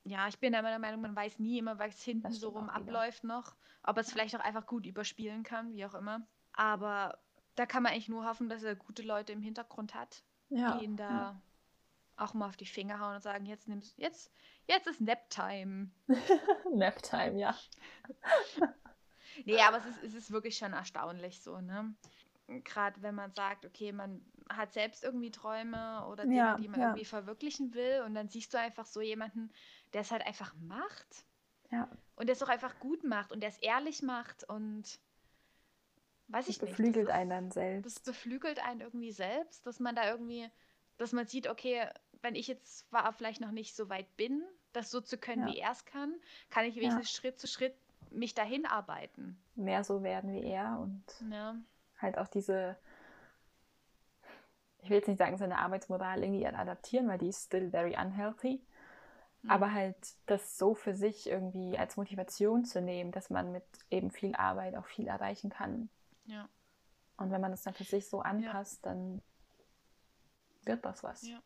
ja, 0.04 0.26
ich 0.26 0.38
bin 0.40 0.50
der 0.52 0.62
Meinung, 0.62 1.00
man 1.00 1.14
weiß 1.14 1.38
nie 1.38 1.58
immer, 1.58 1.78
was 1.78 2.02
hinten 2.02 2.32
so 2.32 2.48
rum 2.48 2.64
wieder. 2.64 2.74
abläuft 2.74 3.22
noch. 3.22 3.54
Ob 3.84 3.96
er 3.96 4.00
es 4.00 4.10
vielleicht 4.12 4.34
auch 4.34 4.40
einfach 4.40 4.66
gut 4.66 4.84
überspielen 4.84 5.44
kann, 5.44 5.72
wie 5.72 5.86
auch 5.86 5.94
immer. 5.94 6.26
Aber 6.54 7.18
da 7.54 7.66
kann 7.66 7.84
man 7.84 7.92
eigentlich 7.92 8.08
nur 8.08 8.26
hoffen, 8.26 8.48
dass 8.48 8.64
er 8.64 8.74
gute 8.74 9.02
Leute 9.02 9.32
im 9.32 9.42
Hintergrund 9.42 9.94
hat, 9.94 10.24
Ja. 10.48 10.76
die 10.76 10.84
ihn 10.86 10.96
da 10.96 11.08
ja. 11.08 11.40
auch 12.16 12.34
mal 12.34 12.48
auf 12.48 12.56
die 12.56 12.66
Finger 12.66 12.98
hauen 12.98 13.14
und 13.14 13.22
sagen, 13.22 13.46
jetzt 13.46 13.68
nimmst 13.68 13.96
jetzt, 13.96 14.32
jetzt 14.66 14.88
ist 14.88 15.00
Nap-Time. 15.00 15.90
Naptime, 16.74 17.38
ja. 17.38 17.56
Nee, 19.44 19.60
aber 19.60 19.76
es 19.78 19.86
ist, 19.86 20.02
es 20.02 20.14
ist 20.14 20.30
wirklich 20.32 20.58
schon 20.58 20.72
erstaunlich 20.72 21.40
so, 21.42 21.60
ne? 21.60 21.94
Gerade 22.64 23.02
wenn 23.02 23.14
man 23.14 23.32
sagt, 23.34 23.66
okay, 23.66 23.92
man 23.92 24.24
hat 24.48 24.72
selbst 24.72 25.04
irgendwie 25.04 25.30
Träume 25.30 26.06
oder 26.06 26.24
Dinge, 26.24 26.36
Ja, 26.36 26.56
die 26.56 26.68
man 26.68 26.80
ja. 26.80 26.86
irgendwie 26.88 27.04
verwirklichen 27.04 27.74
will 27.74 28.02
und 28.06 28.14
dann 28.14 28.28
siehst 28.28 28.54
du 28.54 28.58
einfach 28.58 28.86
so 28.86 29.00
jemanden, 29.02 29.50
der 29.92 30.00
es 30.00 30.10
halt 30.10 30.26
einfach 30.26 30.54
macht 30.66 31.24
Ja. 31.70 31.88
und 32.16 32.26
der 32.26 32.34
es 32.34 32.42
auch 32.42 32.48
einfach 32.48 32.78
gut 32.80 33.04
macht 33.04 33.32
und 33.32 33.40
der 33.40 33.50
es 33.50 33.58
ehrlich 33.58 34.02
macht 34.02 34.44
und 34.44 34.98
weiß 36.28 36.46
Das 36.46 36.56
ich 36.56 36.62
nicht. 36.62 36.72
beflügelt 36.72 37.08
das 37.08 37.14
einen 37.16 37.30
dann 37.30 37.50
Das 37.50 37.54
selbst. 37.54 38.04
beflügelt 38.06 38.64
einen 38.64 38.80
irgendwie 38.80 39.12
selbst, 39.12 39.66
dass 39.66 39.78
man 39.78 39.94
da 39.94 40.10
irgendwie, 40.10 40.48
dass 40.96 41.12
man 41.12 41.26
sieht, 41.26 41.48
okay, 41.48 41.86
wenn 42.22 42.34
ich 42.34 42.48
jetzt 42.48 42.90
war, 42.92 43.12
vielleicht 43.12 43.40
noch 43.40 43.52
nicht 43.52 43.76
so 43.76 43.88
weit 43.88 44.16
bin, 44.16 44.42
das 44.72 44.90
so 44.90 45.00
zu 45.00 45.18
können, 45.18 45.42
Ja. 45.42 45.52
wie 45.52 45.58
er 45.58 45.72
es 45.72 45.84
kann, 45.84 46.14
kann 46.50 46.64
ich 46.64 46.76
wenigstens 46.76 47.12
Schritt 47.12 47.38
zu 47.38 47.46
Schritt 47.46 47.74
mich 48.10 48.34
dahin 48.34 48.66
arbeiten. 48.66 49.38
Mehr 49.56 49.84
so 49.84 50.02
werden 50.02 50.32
wie 50.32 50.44
er 50.44 50.78
und 50.80 51.02
Ja. 51.30 51.56
Halt 51.98 52.18
auch 52.18 52.28
diese, 52.28 52.76
ich 54.80 54.90
will 54.90 54.96
jetzt 54.96 55.08
nicht 55.08 55.18
sagen, 55.18 55.36
seine 55.36 55.58
Arbeitsmoral 55.58 56.22
irgendwie 56.22 56.46
adaptieren, 56.46 57.08
weil 57.08 57.18
die 57.18 57.28
ist 57.28 57.46
still 57.46 57.70
very 57.70 57.96
unhealthy. 57.96 58.60
Mhm. 59.42 59.50
Aber 59.50 59.72
halt 59.72 59.96
das 60.26 60.58
so 60.58 60.74
für 60.74 60.94
sich 60.94 61.28
irgendwie 61.28 61.78
als 61.78 61.96
Motivation 61.96 62.64
zu 62.64 62.80
nehmen, 62.80 63.12
dass 63.12 63.30
man 63.30 63.52
mit 63.52 63.64
eben 63.90 64.10
viel 64.10 64.34
Arbeit 64.34 64.76
auch 64.76 64.86
viel 64.86 65.06
erreichen 65.06 65.50
kann. 65.50 65.88
Ja. 66.24 66.48
Und 67.16 67.30
wenn 67.30 67.40
man 67.40 67.50
das 67.50 67.62
dann 67.62 67.74
für 67.74 67.84
sich 67.84 68.08
so 68.08 68.20
anpasst, 68.20 68.84
dann 68.86 69.22
wird 70.64 70.84
das 70.84 71.02
was. 71.02 71.26
Ja. 71.26 71.40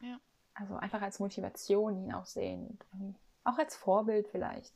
Ja. 0.00 0.18
Also 0.54 0.76
einfach 0.76 1.00
als 1.00 1.18
Motivation 1.20 1.96
ihn 1.96 2.12
auch 2.12 2.26
sehen. 2.26 2.78
Auch 3.44 3.58
als 3.58 3.76
Vorbild 3.76 4.28
vielleicht. 4.28 4.74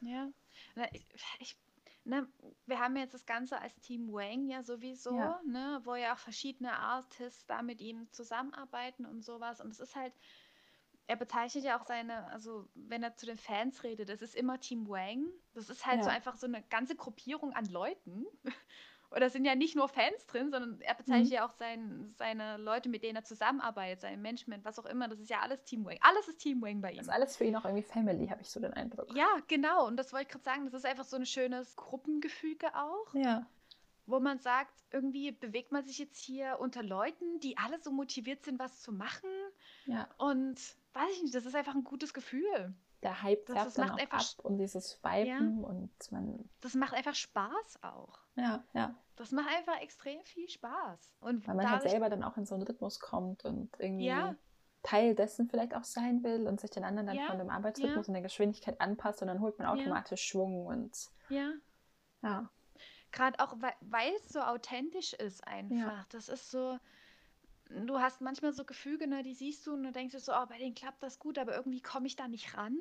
Ja. 0.00 0.28
Ich, 0.92 1.06
ich, 1.40 1.56
ne, 2.08 2.32
wir 2.66 2.80
haben 2.80 2.96
jetzt 2.96 3.14
das 3.14 3.26
Ganze 3.26 3.60
als 3.60 3.80
Team 3.80 4.12
Wang 4.12 4.48
ja 4.48 4.62
sowieso, 4.62 5.14
Ja. 5.16 5.42
ne, 5.46 5.80
wo 5.84 5.94
ja 5.94 6.14
auch 6.14 6.18
verschiedene 6.18 6.78
Artists 6.78 7.46
da 7.46 7.62
mit 7.62 7.80
ihm 7.80 8.10
zusammenarbeiten 8.12 9.06
und 9.06 9.22
sowas. 9.22 9.60
Und 9.60 9.70
es 9.70 9.80
ist 9.80 9.96
halt, 9.96 10.14
er 11.06 11.16
bezeichnet 11.16 11.64
ja 11.64 11.78
auch 11.80 11.86
seine, 11.86 12.26
also 12.28 12.68
wenn 12.74 13.02
er 13.02 13.16
zu 13.16 13.26
den 13.26 13.38
Fans 13.38 13.84
redet, 13.84 14.08
das 14.10 14.22
ist 14.22 14.34
immer 14.36 14.60
Team 14.60 14.88
Wang. 14.88 15.26
Das 15.54 15.70
ist 15.70 15.86
halt 15.86 16.04
so 16.04 16.10
Ja. 16.10 16.10
einfach 16.10 16.36
so 16.36 16.46
eine 16.46 16.62
ganze 16.66 16.96
Gruppierung 16.96 17.52
an 17.54 17.66
Leuten. 17.66 18.26
Oder 19.10 19.30
sind 19.30 19.44
ja 19.46 19.54
nicht 19.54 19.74
nur 19.74 19.88
Fans 19.88 20.26
drin, 20.26 20.50
sondern 20.50 20.80
er 20.82 20.94
bezeichnet 20.94 21.28
Mhm. 21.28 21.32
ja 21.34 21.46
auch 21.48 21.52
sein, 21.52 22.12
seine 22.18 22.58
Leute, 22.58 22.88
mit 22.90 23.02
denen 23.02 23.16
er 23.16 23.24
zusammenarbeitet, 23.24 24.02
sein 24.02 24.20
Management, 24.20 24.64
was 24.66 24.78
auch 24.78 24.84
immer. 24.86 25.08
Das 25.08 25.18
ist 25.18 25.30
ja 25.30 25.40
alles 25.40 25.64
Team 25.64 25.84
Wang. 25.86 25.96
Alles 26.02 26.28
ist 26.28 26.38
Team 26.38 26.60
Wang 26.60 26.80
bei 26.82 26.90
ihm. 26.92 26.98
Das 26.98 27.06
ist 27.06 27.12
alles 27.12 27.36
für 27.36 27.44
ihn 27.44 27.56
auch 27.56 27.64
irgendwie 27.64 27.82
Family, 27.84 28.26
habe 28.28 28.42
ich 28.42 28.50
so 28.50 28.60
den 28.60 28.74
Eindruck. 28.74 29.14
Ja, 29.16 29.28
genau. 29.46 29.86
Und 29.86 29.96
das 29.96 30.12
wollte 30.12 30.24
ich 30.24 30.28
gerade 30.28 30.44
sagen. 30.44 30.64
Das 30.66 30.74
ist 30.74 30.84
einfach 30.84 31.04
so 31.04 31.16
ein 31.16 31.24
schönes 31.24 31.74
Gruppengefüge 31.76 32.74
auch, 32.74 33.14
Ja. 33.14 33.46
wo 34.06 34.20
man 34.20 34.38
sagt, 34.40 34.74
irgendwie 34.90 35.32
bewegt 35.32 35.72
man 35.72 35.84
sich 35.84 35.98
jetzt 35.98 36.18
hier 36.18 36.58
unter 36.60 36.82
Leuten, 36.82 37.40
die 37.40 37.56
alle 37.56 37.80
so 37.80 37.90
motiviert 37.90 38.44
sind, 38.44 38.58
was 38.58 38.82
zu 38.82 38.92
machen. 38.92 39.30
Ja. 39.86 40.06
Und 40.18 40.56
weiß 40.92 41.10
ich 41.14 41.22
nicht, 41.22 41.34
das 41.34 41.46
ist 41.46 41.54
einfach 41.54 41.74
ein 41.74 41.84
gutes 41.84 42.12
Gefühl. 42.12 42.74
Der 43.02 43.22
Hype 43.22 43.46
Das- 43.46 43.54
färbt 43.54 43.66
das 43.68 43.74
dann 43.74 43.86
macht 43.88 43.94
auch 43.98 44.02
einfach 44.02 44.38
ab 44.38 44.44
und 44.44 44.58
dieses 44.58 45.00
Viben 45.04 45.62
und 45.64 45.90
man. 46.10 46.48
Das 46.60 46.74
macht 46.74 46.94
einfach 46.94 47.14
Spaß 47.14 47.82
auch. 47.82 48.18
Ja, 48.34 48.64
ja. 48.72 48.94
Das 49.16 49.30
macht 49.32 49.48
einfach 49.56 49.80
extrem 49.80 50.20
viel 50.24 50.48
Spaß. 50.48 51.12
Und 51.20 51.46
Weil 51.46 51.54
man 51.54 51.70
halt 51.70 51.82
selber 51.82 52.08
dann 52.10 52.22
auch 52.24 52.36
in 52.36 52.44
so 52.46 52.54
einen 52.54 52.64
Rhythmus 52.64 52.98
kommt 53.00 53.44
und 53.44 53.70
irgendwie 53.78 54.06
Ja. 54.06 54.34
Teil 54.82 55.14
dessen 55.14 55.48
vielleicht 55.48 55.74
auch 55.74 55.84
sein 55.84 56.22
will 56.22 56.46
und 56.46 56.60
sich 56.60 56.70
den 56.70 56.84
anderen 56.84 57.08
dann 57.08 57.16
Ja, 57.16 57.26
von 57.26 57.38
dem 57.38 57.50
Arbeitsrhythmus 57.50 58.06
ja. 58.06 58.10
und 58.10 58.14
der 58.14 58.22
Geschwindigkeit 58.22 58.80
anpasst 58.80 59.20
und 59.22 59.28
dann 59.28 59.40
holt 59.40 59.58
man 59.58 59.66
Ja. 59.66 59.74
automatisch 59.74 60.22
Schwung 60.22 60.66
und 60.66 60.96
ja, 61.28 61.52
ja. 62.22 62.48
gerade 63.12 63.38
auch, 63.40 63.54
weil, 63.60 63.74
weil 63.80 64.12
es 64.14 64.28
so 64.28 64.40
authentisch 64.40 65.14
ist 65.14 65.46
einfach. 65.46 66.04
Das 66.10 66.28
ist 66.28 66.50
so, 66.50 66.78
du 67.70 67.98
hast 67.98 68.20
manchmal 68.20 68.52
so 68.52 68.64
Gefüge, 68.64 69.06
ne, 69.06 69.22
die 69.22 69.34
siehst 69.34 69.66
du 69.66 69.72
und 69.74 69.82
du 69.82 69.92
denkst 69.92 70.12
dir 70.14 70.20
so, 70.20 70.32
oh, 70.32 70.46
bei 70.46 70.58
denen 70.58 70.74
klappt 70.74 71.02
das 71.02 71.18
gut, 71.18 71.38
aber 71.38 71.54
irgendwie 71.56 71.80
komme 71.80 72.06
ich 72.06 72.16
da 72.16 72.28
nicht 72.28 72.56
ran. 72.56 72.78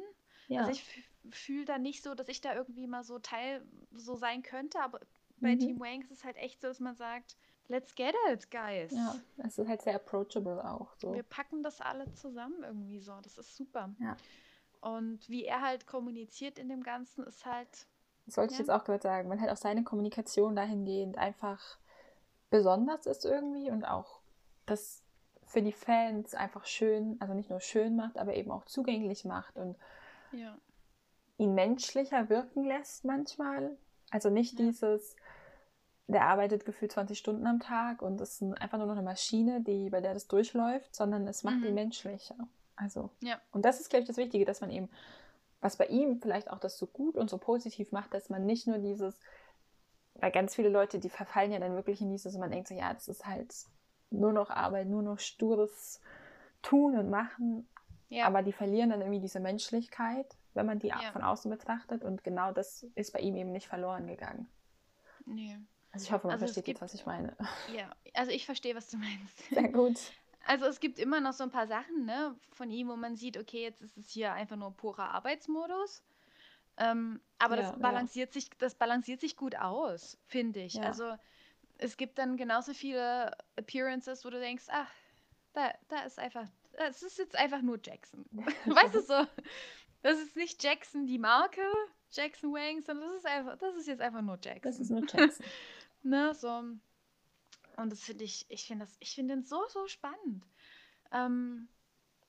Ja. 0.48 0.60
Also 0.60 0.72
ich 0.72 1.10
fühle 1.32 1.66
da 1.66 1.78
nicht 1.78 2.04
so, 2.04 2.16
dass 2.16 2.28
ich 2.30 2.42
da 2.42 2.56
irgendwie 2.56 2.88
mal 2.88 3.04
so 3.04 3.20
Teil 3.20 3.66
so 3.92 4.16
sein 4.16 4.44
könnte, 4.44 4.80
aber 4.80 5.00
bei 5.42 5.56
Mhm. 5.56 5.60
Team 5.60 5.80
Wang 5.80 6.02
ist 6.02 6.12
es 6.12 6.24
halt 6.24 6.38
echt 6.38 6.62
so, 6.62 6.68
dass 6.68 6.80
man 6.80 6.96
sagt, 6.96 7.36
let's 7.68 7.94
get 7.96 8.16
it, 8.32 8.50
guys. 8.50 8.92
ja, 8.94 9.16
es 9.38 9.58
ist 9.58 9.68
halt 9.68 9.82
sehr 9.82 9.96
approachable 9.96 10.64
auch 10.64 10.94
so. 10.96 11.14
Wir 11.14 11.24
packen 11.24 11.64
das 11.64 11.82
alle 11.82 12.12
zusammen 12.14 12.64
irgendwie 12.64 13.00
so. 13.00 13.20
Das 13.22 13.38
ist 13.38 13.56
super. 13.56 13.90
Ja. 14.00 14.16
Und 14.82 15.28
wie 15.28 15.44
er 15.46 15.62
halt 15.62 15.86
kommuniziert 15.86 16.58
in 16.60 16.70
dem 16.70 16.82
Ganzen, 16.84 17.26
ist 17.26 17.46
halt, 17.46 17.88
Das 18.26 18.38
wollte 18.38 18.54
ich 18.54 18.60
Ja. 18.60 18.64
jetzt 18.64 18.72
auch 18.72 18.84
gerade 18.84 19.02
sagen, 19.04 19.30
weil 19.30 19.40
halt 19.42 19.52
auch 19.52 19.58
seine 19.58 19.84
Kommunikation 19.84 20.56
dahingehend 20.56 21.18
einfach 21.18 21.78
besonders 22.50 23.06
ist 23.06 23.26
irgendwie 23.26 23.70
und 23.72 23.84
auch 23.86 24.17
das 24.68 25.02
für 25.46 25.62
die 25.62 25.72
Fans 25.72 26.36
einfach 26.36 26.66
schön, 26.66 27.18
also 27.20 27.34
nicht 27.34 27.50
nur 27.50 27.62
schön 27.62 27.96
macht, 27.96 28.18
aber 28.18 28.36
eben 28.36 28.52
auch 28.52 28.66
zugänglich 28.66 29.26
macht 29.26 29.56
und 29.58 29.78
ja. 30.32 30.58
ihn 31.38 31.56
menschlicher 31.56 32.30
wirken 32.30 32.66
lässt 32.66 33.06
manchmal. 33.06 33.78
Also 34.12 34.30
nicht 34.30 34.60
Ja. 34.60 34.66
dieses, 34.66 35.16
der 36.08 36.24
arbeitet 36.24 36.66
gefühlt 36.66 36.92
20 36.92 37.18
Stunden 37.18 37.48
am 37.48 37.60
Tag 37.60 38.02
und 38.02 38.20
ist 38.22 38.42
ein, 38.42 38.54
einfach 38.56 38.78
nur 38.78 38.88
noch 38.88 38.94
eine 38.96 39.04
Maschine, 39.04 39.62
die, 39.62 39.90
bei 39.90 40.02
der 40.02 40.14
das 40.14 40.28
durchläuft, 40.28 40.96
sondern 40.96 41.28
es 41.28 41.44
macht 41.44 41.58
Mhm. 41.58 41.68
ihn 41.68 41.74
menschlicher. 41.74 42.36
Also, 42.76 43.10
Ja. 43.22 43.42
und 43.52 43.64
das 43.66 43.80
ist, 43.80 43.90
glaube 43.90 44.02
ich, 44.02 44.08
das 44.08 44.18
Wichtige, 44.18 44.46
dass 44.46 44.62
man 44.62 44.70
eben, 44.70 44.90
was 45.62 45.78
bei 45.78 45.88
ihm 45.88 46.22
vielleicht 46.22 46.52
auch 46.52 46.60
das 46.60 46.78
so 46.78 46.88
gut 46.88 47.16
und 47.16 47.30
so 47.30 47.38
positiv 47.38 47.92
macht, 47.92 48.14
dass 48.14 48.30
man 48.30 48.46
nicht 48.46 48.68
nur 48.68 48.78
dieses, 48.78 49.18
weil 50.16 50.32
ganz 50.32 50.56
viele 50.56 50.70
Leute, 50.70 51.00
die 51.00 51.10
verfallen 51.10 51.52
ja 51.52 51.60
dann 51.60 51.76
wirklich 51.76 52.02
in 52.02 52.10
dieses, 52.12 52.36
und 52.36 52.42
man 52.42 52.52
denkt 52.52 52.68
so, 52.68 52.76
ja, 52.76 52.94
das 52.94 53.08
ist 53.08 53.26
halt 53.26 53.54
nur 54.10 54.34
noch 54.34 54.50
Arbeit, 54.50 54.88
nur 54.88 55.02
noch 55.04 55.20
stures 55.20 56.02
Tun 56.62 56.98
und 56.98 57.10
Machen, 57.10 57.68
Ja. 58.10 58.26
aber 58.26 58.42
die 58.42 58.54
verlieren 58.54 58.90
dann 58.90 59.02
irgendwie 59.02 59.20
diese 59.20 59.40
Menschlichkeit, 59.40 60.36
wenn 60.54 60.66
man 60.66 60.80
die 60.80 60.88
Ja. 60.88 61.12
von 61.12 61.22
außen 61.24 61.50
betrachtet. 61.52 62.04
Und 62.04 62.24
genau 62.24 62.52
das 62.52 62.84
ist 62.96 63.12
bei 63.14 63.20
ihm 63.20 63.36
eben 63.36 63.52
nicht 63.52 63.68
verloren 63.68 64.08
gegangen. 64.08 64.48
nee. 65.26 65.58
Also 65.94 66.06
ich 66.06 66.12
hoffe, 66.12 66.28
man 66.28 66.34
Also 66.34 66.46
versteht 66.46 66.66
gibt- 66.66 66.78
jetzt, 66.80 66.82
was 66.84 66.94
ich 66.94 67.06
meine. 67.08 67.36
Ja, 67.76 67.90
also 68.14 68.32
ich 68.32 68.46
verstehe, 68.46 68.76
was 68.76 68.90
du 68.90 68.98
meinst. 68.98 69.40
Sehr 69.50 69.70
gut. 69.70 69.98
Also 70.46 70.66
es 70.66 70.80
gibt 70.80 71.00
immer 71.00 71.22
noch 71.22 71.34
so 71.34 71.44
ein 71.44 71.50
paar 71.50 71.66
Sachen, 71.66 72.06
ne, 72.06 72.36
von 72.52 72.70
ihm, 72.70 72.88
wo 72.90 72.96
man 72.96 73.16
sieht, 73.16 73.36
okay, 73.38 73.64
jetzt 73.64 73.82
ist 73.82 73.98
es 73.98 74.10
hier 74.10 74.32
einfach 74.34 74.58
nur 74.58 74.72
purer 74.76 75.10
Arbeitsmodus. 75.12 76.04
Ähm, 76.78 77.20
aber 77.40 77.56
Ja, 77.56 77.62
das 77.64 77.72
ja. 77.72 77.78
balanciert 77.78 78.32
sich, 78.32 78.50
das 78.60 78.76
balanciert 78.76 79.22
sich 79.22 79.36
gut 79.38 79.56
aus, 79.56 80.18
finde 80.28 80.60
ich. 80.62 80.76
Ja. 80.76 80.84
Also 80.84 81.16
es 81.80 81.98
gibt 81.98 82.18
dann 82.18 82.38
genauso 82.38 82.74
viele 82.74 83.32
Appearances, 83.56 84.26
wo 84.26 84.30
du 84.30 84.40
denkst, 84.40 84.66
ach, 84.70 84.90
da, 85.54 85.74
da 85.88 86.02
ist 86.02 86.20
einfach, 86.20 86.48
es 86.74 87.02
ist 87.04 87.18
jetzt 87.18 87.36
einfach 87.36 87.62
nur 87.62 87.80
Jackson. 87.84 88.26
weißt 88.66 88.96
du 88.96 89.02
so? 89.02 89.26
Das 90.02 90.20
ist 90.20 90.36
nicht 90.36 90.64
Jackson 90.64 91.06
die 91.06 91.18
Marke, 91.18 91.62
Jackson 92.12 92.54
Wang, 92.54 92.82
sondern 92.82 93.08
das 93.10 93.18
ist 93.18 93.26
einfach, 93.26 93.58
das 93.58 93.76
ist 93.76 93.88
jetzt 93.88 94.02
einfach 94.02 94.22
nur 94.22 94.38
Jackson. 94.42 94.62
Das 94.62 94.80
ist 94.80 94.90
nur 94.90 95.02
Jackson. 95.08 95.46
Ne, 96.04 96.34
so. 96.36 96.50
Und 97.76 97.92
das 97.92 98.02
finde 98.02 98.24
ich, 98.24 98.46
ich 98.50 98.66
finde 98.66 98.86
das, 98.86 98.96
ich 99.00 99.14
finde 99.16 99.36
den 99.36 99.44
so, 99.44 99.62
so 99.68 99.88
spannend. 99.88 100.46
Ähm, 101.12 101.68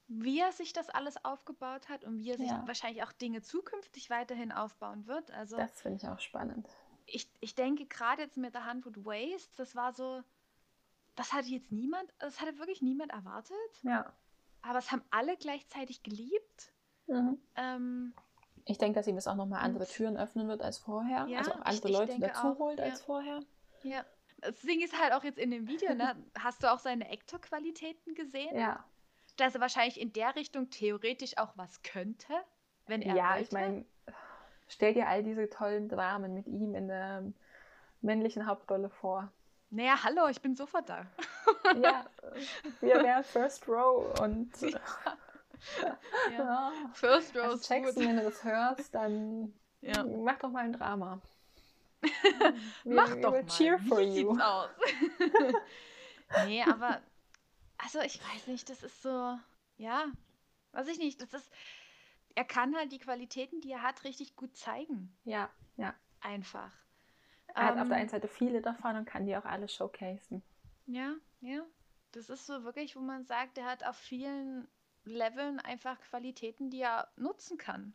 wie 0.08 0.40
er 0.40 0.52
sich 0.52 0.72
das 0.72 0.88
alles 0.88 1.22
aufgebaut 1.24 1.88
hat 1.90 2.02
und 2.04 2.18
wie 2.18 2.30
er 2.30 2.38
sich 2.38 2.48
Ja. 2.48 2.66
wahrscheinlich 2.66 3.02
auch 3.04 3.12
Dinge 3.12 3.42
zukünftig 3.42 4.08
weiterhin 4.10 4.50
aufbauen 4.52 5.06
wird. 5.06 5.30
Also 5.30 5.56
Das 5.58 5.82
finde 5.82 5.98
ich 5.98 6.08
auch 6.08 6.18
spannend. 6.18 6.66
Ich, 7.10 7.28
ich 7.40 7.54
denke 7.54 7.86
gerade 7.86 8.22
jetzt 8.22 8.36
mit 8.36 8.54
der 8.54 8.70
Hundred 8.70 9.04
Ways, 9.04 9.50
das 9.56 9.74
war 9.74 9.92
so, 9.92 10.22
das 11.16 11.32
hatte 11.32 11.48
jetzt 11.48 11.72
niemand, 11.72 12.12
das 12.18 12.40
hatte 12.40 12.58
wirklich 12.58 12.82
niemand 12.82 13.12
erwartet, 13.12 13.56
Ja. 13.82 14.12
aber 14.62 14.78
es 14.78 14.90
haben 14.92 15.02
alle 15.10 15.36
gleichzeitig 15.36 16.02
geliebt. 16.02 16.72
Mhm. 17.06 17.38
Ähm, 17.56 18.14
Ich 18.66 18.78
denke, 18.78 18.98
dass 18.98 19.06
ihm 19.06 19.16
das 19.16 19.26
auch 19.26 19.34
nochmal 19.34 19.62
andere 19.62 19.86
Türen 19.86 20.16
öffnen 20.16 20.46
wird 20.48 20.62
als 20.62 20.78
vorher. 20.78 21.26
Ja, 21.26 21.38
also 21.38 21.52
auch 21.52 21.60
ich- 21.60 21.66
andere 21.66 21.88
ich 21.88 21.94
Leute 21.94 22.12
denke 22.12 22.26
dazu 22.28 22.46
auch, 22.48 22.58
holt 22.58 22.78
ja. 22.78 22.84
als 22.84 23.00
vorher. 23.02 23.40
ja. 23.82 24.04
Das 24.40 24.60
Ding 24.60 24.80
ist 24.82 24.96
halt 24.96 25.12
auch 25.14 25.24
jetzt 25.24 25.36
in 25.38 25.50
dem 25.50 25.66
Video, 25.66 25.92
ne? 25.96 26.14
Hast 26.38 26.62
du 26.62 26.70
auch 26.72 26.78
seine 26.78 27.10
Actor-Qualitäten 27.10 28.14
gesehen? 28.14 28.56
Ja. 28.56 28.84
dass 29.36 29.54
er 29.56 29.60
wahrscheinlich 29.60 30.00
in 30.00 30.12
der 30.12 30.34
Richtung 30.36 30.68
theoretisch 30.70 31.38
auch 31.38 31.56
was 31.56 31.82
könnte, 31.82 32.32
wenn 32.86 33.02
er 33.02 33.16
Ja, 33.16 33.30
wollte. 33.30 33.42
ich 33.44 33.52
meine, 33.52 33.84
stell 34.68 34.94
dir 34.94 35.08
all 35.08 35.22
diese 35.22 35.48
tollen 35.50 35.88
Dramen 35.88 36.34
mit 36.34 36.46
ihm 36.46 36.74
in 36.74 36.88
der 36.88 37.24
männlichen 38.00 38.46
Hauptrolle 38.46 38.88
vor. 38.90 39.32
Naja, 39.70 40.02
hallo, 40.02 40.28
ich 40.28 40.40
bin 40.40 40.54
sofort 40.56 40.88
da. 40.88 41.06
Ja, 41.82 42.06
wir 42.80 42.94
wären 43.02 43.24
First 43.24 43.68
Row 43.68 44.18
und 44.20 44.50
Ja. 44.60 44.80
ja. 46.30 46.72
First 46.92 47.34
Row 47.36 47.42
Also 47.44 47.74
gut. 47.74 47.96
wenn 47.96 48.16
du 48.16 48.22
das 48.22 48.44
hörst, 48.44 48.94
dann 48.94 49.52
Ja. 49.80 50.04
mach 50.04 50.38
doch 50.38 50.50
mal 50.50 50.64
ein 50.64 50.72
Drama. 50.72 51.20
Wir, 52.00 52.94
Mach 52.94 53.10
we 53.16 53.20
doch 53.20 53.32
mal. 53.32 53.46
cheer 53.46 53.78
for 53.80 53.98
Wie 53.98 54.20
you. 54.20 54.30
sieht's 54.30 54.40
aus? 54.40 54.70
nee, 56.46 56.62
aber 56.62 57.00
also 57.78 58.00
ich 58.00 58.20
weiß 58.22 58.46
nicht, 58.46 58.68
das 58.70 58.82
ist 58.82 59.02
so, 59.02 59.38
ja, 59.76 60.04
weiß 60.72 60.88
ich 60.88 60.98
nicht, 60.98 61.20
das 61.20 61.34
ist, 61.34 61.50
er 62.34 62.44
kann 62.44 62.76
halt 62.76 62.92
die 62.92 62.98
Qualitäten, 62.98 63.60
die 63.60 63.72
er 63.72 63.82
hat, 63.82 64.04
richtig 64.04 64.36
gut 64.36 64.56
zeigen. 64.56 65.16
Ja, 65.24 65.50
ja. 65.76 65.94
Einfach. 66.20 66.72
Er 67.56 67.66
hat 67.66 67.78
auf 67.78 67.88
Ähm, 67.88 67.88
der 67.88 67.98
einen 67.98 68.08
Seite 68.08 68.26
viele 68.26 68.62
davon 68.62 68.96
und 68.96 69.04
kann 69.04 69.26
die 69.26 69.36
auch 69.36 69.44
alle 69.44 69.68
showcasen. 69.68 70.42
Ja, 70.86 71.16
ja. 71.40 71.64
Das 72.12 72.30
ist 72.30 72.46
so 72.46 72.64
wirklich, 72.64 72.96
wo 72.96 73.00
man 73.00 73.24
sagt, 73.26 73.58
er 73.58 73.66
hat 73.66 73.84
auf 73.84 73.96
vielen 73.96 74.66
Leveln 75.04 75.60
einfach 75.60 76.00
Qualitäten, 76.00 76.70
die 76.70 76.80
er 76.80 77.12
nutzen 77.16 77.58
kann. 77.58 77.94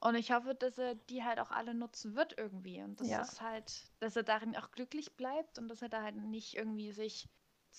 Und 0.00 0.14
ich 0.16 0.32
hoffe, 0.32 0.54
dass 0.54 0.78
er 0.78 0.94
die 0.94 1.24
halt 1.24 1.40
auch 1.40 1.50
alle 1.50 1.74
nutzen 1.74 2.16
wird 2.16 2.38
irgendwie. 2.38 2.82
Und 2.82 3.00
das 3.00 3.10
Ja. 3.10 3.18
ist 3.18 3.40
halt, 3.40 3.90
dass 4.00 4.16
er 4.16 4.24
darin 4.24 4.56
auch 4.56 4.70
glücklich 4.72 5.16
bleibt 5.16 5.58
und 5.58 5.68
dass 5.68 5.82
er 5.82 5.88
da 5.90 6.02
halt 6.02 6.16
nicht 6.16 6.54
irgendwie 6.56 6.92
sich 6.92 7.28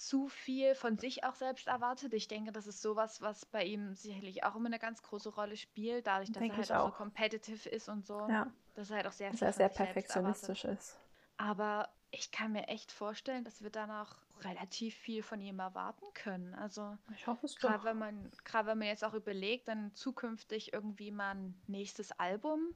zu 0.06 0.28
viel 0.28 0.76
von 0.76 0.98
sich 0.98 1.24
auch 1.24 1.36
selbst 1.36 1.68
erwartet. 1.68 2.14
Ich 2.14 2.28
denke, 2.28 2.52
das 2.52 2.68
ist 2.68 2.82
sowas, 2.82 3.22
was 3.22 3.46
bei 3.46 3.64
ihm 3.66 3.94
sicherlich 3.96 4.44
auch 4.44 4.56
immer 4.56 4.68
eine 4.68 4.80
ganz 4.80 5.02
große 5.02 5.30
Rolle 5.30 5.58
spielt, 5.58 6.08
dadurch, 6.08 6.32
dass 6.32 6.42
Denke 6.42 6.56
er 6.56 6.58
halt 6.60 6.72
auch, 6.72 6.86
auch. 6.90 6.92
so 6.92 6.98
competitive 6.98 7.70
ist 7.70 7.90
und 7.90 8.06
so. 8.06 8.20
Ja, 8.30 8.52
Dass 8.76 8.90
er 8.90 8.98
halt 8.98 9.08
auch 9.08 9.12
sehr 9.12 9.32
dass 9.32 9.42
er 9.42 9.54
sehr 9.54 9.70
perfektionistisch 9.70 10.66
ist. 10.66 11.00
Aber 11.38 11.90
ich 12.12 12.32
kann 12.32 12.52
mir 12.52 12.68
echt 12.68 12.92
vorstellen, 12.92 13.44
dass 13.44 13.62
wir 13.62 13.70
dann 13.70 13.92
auch 13.92 14.16
relativ 14.42 14.96
viel 14.96 15.24
von 15.24 15.42
ihm 15.42 15.60
erwarten 15.60 16.06
können. 16.14 16.54
Also 16.56 16.98
Ich 17.14 17.26
hoffe 17.28 17.46
es 17.48 17.56
gerade 17.58 17.84
wenn 17.84 17.98
man, 17.98 18.32
gerade 18.46 18.68
wenn 18.70 18.78
man 18.78 18.88
jetzt 18.88 19.04
auch 19.04 19.14
überlegt, 19.14 19.68
dann 19.68 19.94
zukünftig 19.96 20.74
irgendwie 20.74 21.12
mal 21.12 21.32
ein 21.36 21.62
nächstes 21.68 22.12
Album. 22.14 22.74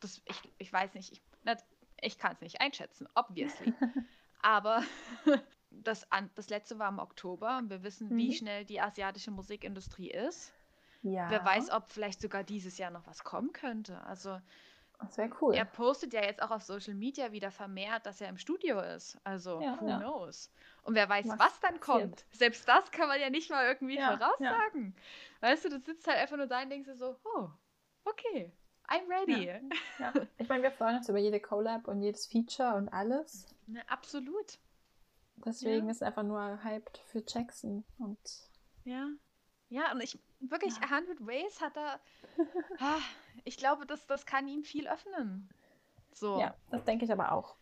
Das, 0.00 0.20
ich, 0.26 0.52
ich 0.58 0.72
weiß 0.72 0.94
nicht, 0.94 1.12
ich, 1.12 1.22
nicht- 1.44 1.64
ich 2.02 2.18
kann 2.18 2.32
es 2.32 2.40
nicht 2.40 2.60
einschätzen, 2.60 3.08
obviously. 3.14 3.74
Aber 4.42 4.82
das, 5.70 6.10
an, 6.10 6.30
das 6.34 6.48
letzte 6.50 6.78
war 6.78 6.88
im 6.88 6.98
Oktober 6.98 7.58
und 7.58 7.70
wir 7.70 7.82
wissen, 7.82 8.10
wie 8.16 8.28
Mhm. 8.28 8.32
schnell 8.32 8.64
die 8.64 8.80
asiatische 8.80 9.30
Musikindustrie 9.30 10.10
ist. 10.10 10.52
Ja, 11.02 11.30
Wer 11.30 11.44
weiß, 11.44 11.70
ob 11.70 11.90
vielleicht 11.90 12.20
sogar 12.20 12.44
dieses 12.44 12.76
Jahr 12.78 12.90
noch 12.90 13.06
was 13.06 13.24
kommen 13.24 13.52
könnte. 13.52 14.02
Also 14.04 14.38
das 14.98 15.16
wäre 15.16 15.30
cool. 15.40 15.54
er 15.54 15.64
postet 15.64 16.12
ja 16.12 16.22
jetzt 16.22 16.42
auch 16.42 16.50
auf 16.50 16.62
Social 16.62 16.94
Media 16.94 17.32
wieder 17.32 17.50
vermehrt, 17.50 18.04
dass 18.04 18.20
er 18.20 18.28
im 18.28 18.36
Studio 18.36 18.80
ist. 18.80 19.16
Also, 19.24 19.60
Ja, 19.62 19.80
who 19.80 19.88
ja. 19.88 19.96
knows? 19.98 20.50
Und 20.82 20.94
wer 20.94 21.08
weiß, 21.08 21.26
Was 21.28 21.38
was, 21.38 21.60
dann 21.60 21.80
passiert. 21.80 22.10
kommt. 22.10 22.24
Selbst 22.32 22.68
das 22.68 22.90
kann 22.90 23.08
man 23.08 23.18
ja 23.18 23.30
nicht 23.30 23.48
mal 23.48 23.64
irgendwie 23.66 23.96
Ja, 23.96 24.16
voraussagen. 24.18 24.94
Weißt 25.40 25.64
du, 25.64 25.70
du 25.70 25.78
sitzt 25.80 26.06
halt 26.06 26.18
einfach 26.18 26.36
nur 26.36 26.46
da 26.48 26.62
und 26.62 26.68
denkst 26.70 26.88
dir 26.88 26.96
so, 26.96 27.16
oh, 27.24 27.48
okay, 28.04 28.52
I'm 28.88 29.08
ready. 29.08 29.46
Ja. 29.98 30.12
Ich 30.36 30.48
meine, 30.48 30.64
wir 30.64 30.72
freuen 30.72 30.96
uns 30.96 31.08
über 31.08 31.18
jede 31.18 31.40
Collab 31.40 31.88
und 31.88 32.02
jedes 32.02 32.26
Feature 32.26 32.74
und 32.74 32.88
alles. 32.90 33.46
Ne, 33.66 33.88
absolut. 33.88 34.58
Deswegen 35.44 35.86
Ja. 35.86 35.90
ist 35.90 36.02
einfach 36.02 36.22
nur 36.22 36.62
hyped 36.62 36.98
für 37.06 37.22
Jackson. 37.26 37.84
Und 37.98 38.18
Ja. 38.84 39.08
Ja, 39.68 39.92
und 39.92 40.00
ich 40.02 40.18
wirklich, 40.40 40.74
Ja. 40.76 40.88
100 40.90 41.26
Ways 41.26 41.60
hat 41.60 41.76
er. 41.76 42.00
ah, 42.80 42.98
ich 43.44 43.56
glaube, 43.56 43.86
das, 43.86 44.06
das 44.06 44.26
kann 44.26 44.48
ihm 44.48 44.64
viel 44.64 44.88
öffnen. 44.88 45.48
So. 46.12 46.40
ja, 46.40 46.54
das 46.70 46.84
denke 46.84 47.04
ich 47.04 47.12
aber 47.12 47.32
auch. 47.32 47.56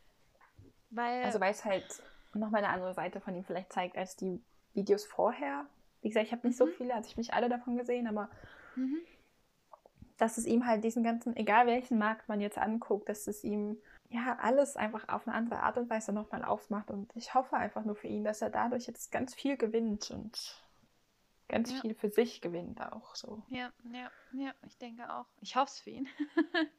Weil. 0.91 1.23
Also 1.25 1.39
weil 1.41 1.51
es 1.53 1.65
halt 1.65 2.03
nochmal 2.35 2.65
eine 2.65 2.73
andere 2.73 2.95
Seite 2.95 3.21
von 3.21 3.35
ihm 3.35 3.45
vielleicht 3.45 3.73
zeigt 3.73 3.97
als 3.97 4.17
die 4.17 4.43
Videos 4.75 5.05
vorher. 5.05 5.67
Wie 6.01 6.09
gesagt, 6.09 6.27
ich 6.27 6.33
habe 6.33 6.47
nicht 6.47 6.57
so 6.57 6.67
Mhm. 6.67 6.71
viele, 6.73 6.95
also 6.95 7.07
ich 7.07 7.13
habe 7.13 7.21
nicht 7.21 7.35
alle 7.35 7.49
davon 7.49 7.77
gesehen, 7.77 8.07
aber 8.07 8.31
mhm. 8.77 8.99
dass 10.17 10.39
es 10.39 10.47
ihm 10.47 10.67
halt 10.67 10.85
diesen 10.85 11.03
ganzen, 11.03 11.37
egal 11.37 11.67
welchen 11.67 11.99
Markt 11.99 12.29
man 12.29 12.41
jetzt 12.41 12.59
anguckt, 12.59 13.09
dass 13.09 13.27
es 13.27 13.45
ihm 13.45 13.77
ja 14.11 14.39
alles 14.41 14.77
einfach 14.77 15.09
auf 15.09 15.27
eine 15.27 15.37
andere 15.37 15.61
Art 15.63 15.77
und 15.79 15.91
Weise 15.91 16.13
nochmal 16.13 16.45
aufmacht. 16.45 16.91
Und 16.91 17.15
ich 17.17 17.35
hoffe 17.35 17.57
einfach 17.57 17.85
nur 17.85 17.97
für 17.97 18.09
ihn, 18.09 18.25
dass 18.25 18.43
er 18.43 18.51
dadurch 18.51 18.87
jetzt 18.87 19.11
ganz 19.13 19.35
viel 19.35 19.57
gewinnt 19.57 20.11
und 20.11 20.65
ganz 21.49 21.73
Ja. 21.73 21.81
viel 21.81 21.95
für 21.95 22.11
sich 22.11 22.41
gewinnt 22.41 22.81
auch 22.81 23.15
so. 23.15 23.43
Ja, 23.49 23.73
ja, 23.93 24.11
ja, 24.33 24.53
ich 24.67 24.77
denke 24.79 25.13
auch. 25.13 25.27
Ich 25.41 25.57
hoffe 25.57 25.71
es 25.73 25.81
für 25.81 25.91
ihn. 25.91 26.09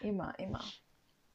Immer, 0.00 0.38
immer. 0.38 0.64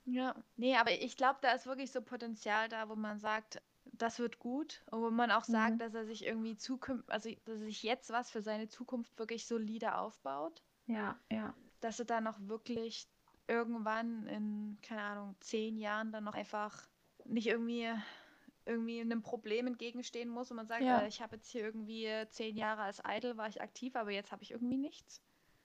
Ja, 0.06 0.36
nee, 0.58 0.76
aber 0.76 0.92
ich 0.92 1.16
glaube, 1.18 1.40
da 1.42 1.52
ist 1.52 1.66
wirklich 1.66 1.92
so 1.92 2.02
Potenzial 2.02 2.68
da, 2.68 2.90
wo 2.90 2.96
man 2.96 3.20
sagt, 3.20 3.62
das 3.86 4.20
wird 4.20 4.40
gut 4.40 4.82
und 4.92 5.02
wo 5.02 5.12
man 5.12 5.30
auch 5.32 5.44
sagt, 5.44 5.74
Mhm. 5.76 5.80
dass 5.80 5.94
er 5.94 6.06
sich 6.06 6.26
irgendwie 6.26 6.58
Zukunft, 6.58 7.10
also 7.12 7.30
dass 7.46 7.60
er 7.60 7.66
sich 7.66 7.84
jetzt 7.84 8.10
was 8.12 8.32
für 8.32 8.42
seine 8.42 8.68
Zukunft 8.70 9.18
wirklich 9.20 9.46
solide 9.46 9.96
aufbaut, 9.98 10.64
Ja, 10.88 11.18
ja. 11.32 11.54
dass 11.80 12.00
er 12.00 12.06
dann 12.06 12.26
auch 12.28 12.40
wirklich 12.40 13.08
irgendwann 13.48 14.28
in, 14.28 14.78
keine 14.82 15.02
Ahnung, 15.02 15.36
zehn 15.40 15.78
Jahren 15.78 16.12
dann 16.12 16.24
noch 16.24 16.36
einfach 16.36 16.88
nicht 17.26 17.48
irgendwie 17.48 17.90
irgendwie 18.66 19.02
einem 19.02 19.22
Problem 19.22 19.68
entgegenstehen 19.68 20.30
muss 20.30 20.50
und 20.50 20.56
man 20.56 20.68
sagt, 20.68 20.84
Ja. 20.84 21.02
äh, 21.02 21.08
ich 21.10 21.22
habe 21.22 21.36
jetzt 21.36 21.50
hier 21.50 21.66
irgendwie 21.66 22.08
zehn 22.30 22.56
Jahre 22.56 22.84
als 22.84 23.02
Idol 23.06 23.36
war 23.36 23.50
ich 23.50 23.62
aktiv, 23.62 23.96
aber 23.98 24.12
jetzt 24.12 24.32
habe 24.32 24.42
ich 24.44 24.52
irgendwie 24.52 24.78
nichts. 24.78 25.22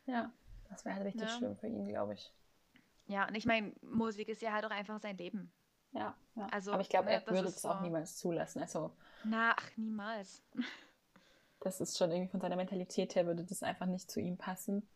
Ja. 0.06 0.32
Das 0.68 0.84
wäre 0.84 0.96
halt 0.96 1.06
richtig 1.06 1.22
Ja. 1.22 1.36
schlimm 1.36 1.56
für 1.56 1.68
ihn, 1.68 1.86
glaube 1.88 2.14
ich. 2.14 2.32
Ja, 3.06 3.26
und 3.28 3.36
ich 3.36 3.46
meine, 3.46 3.72
Musik 3.82 4.28
ist 4.28 4.42
ja 4.42 4.52
halt 4.52 4.64
auch 4.66 4.70
einfach 4.70 4.98
sein 5.00 5.16
Leben. 5.16 5.50
Ja, 5.92 6.14
ja. 6.34 6.46
Also, 6.50 6.72
Aber 6.72 6.82
ich 6.82 6.88
glaube, 6.90 7.06
ne, 7.06 7.12
er 7.12 7.20
das 7.20 7.34
würde 7.34 7.48
ist 7.48 7.56
das 7.56 7.64
auch 7.66 7.76
so- 7.78 7.82
niemals 7.84 8.16
zulassen. 8.16 8.60
Also, 8.60 8.90
Na, 9.24 9.54
ach, 9.56 9.70
niemals. 9.76 10.42
das 11.60 11.80
ist 11.80 11.96
schon 11.96 12.10
irgendwie 12.10 12.30
von 12.30 12.40
seiner 12.40 12.56
Mentalität 12.56 13.14
her, 13.14 13.26
würde 13.26 13.44
das 13.44 13.62
einfach 13.62 13.86
nicht 13.86 14.10
zu 14.10 14.20
ihm 14.20 14.36
passen. 14.36 14.86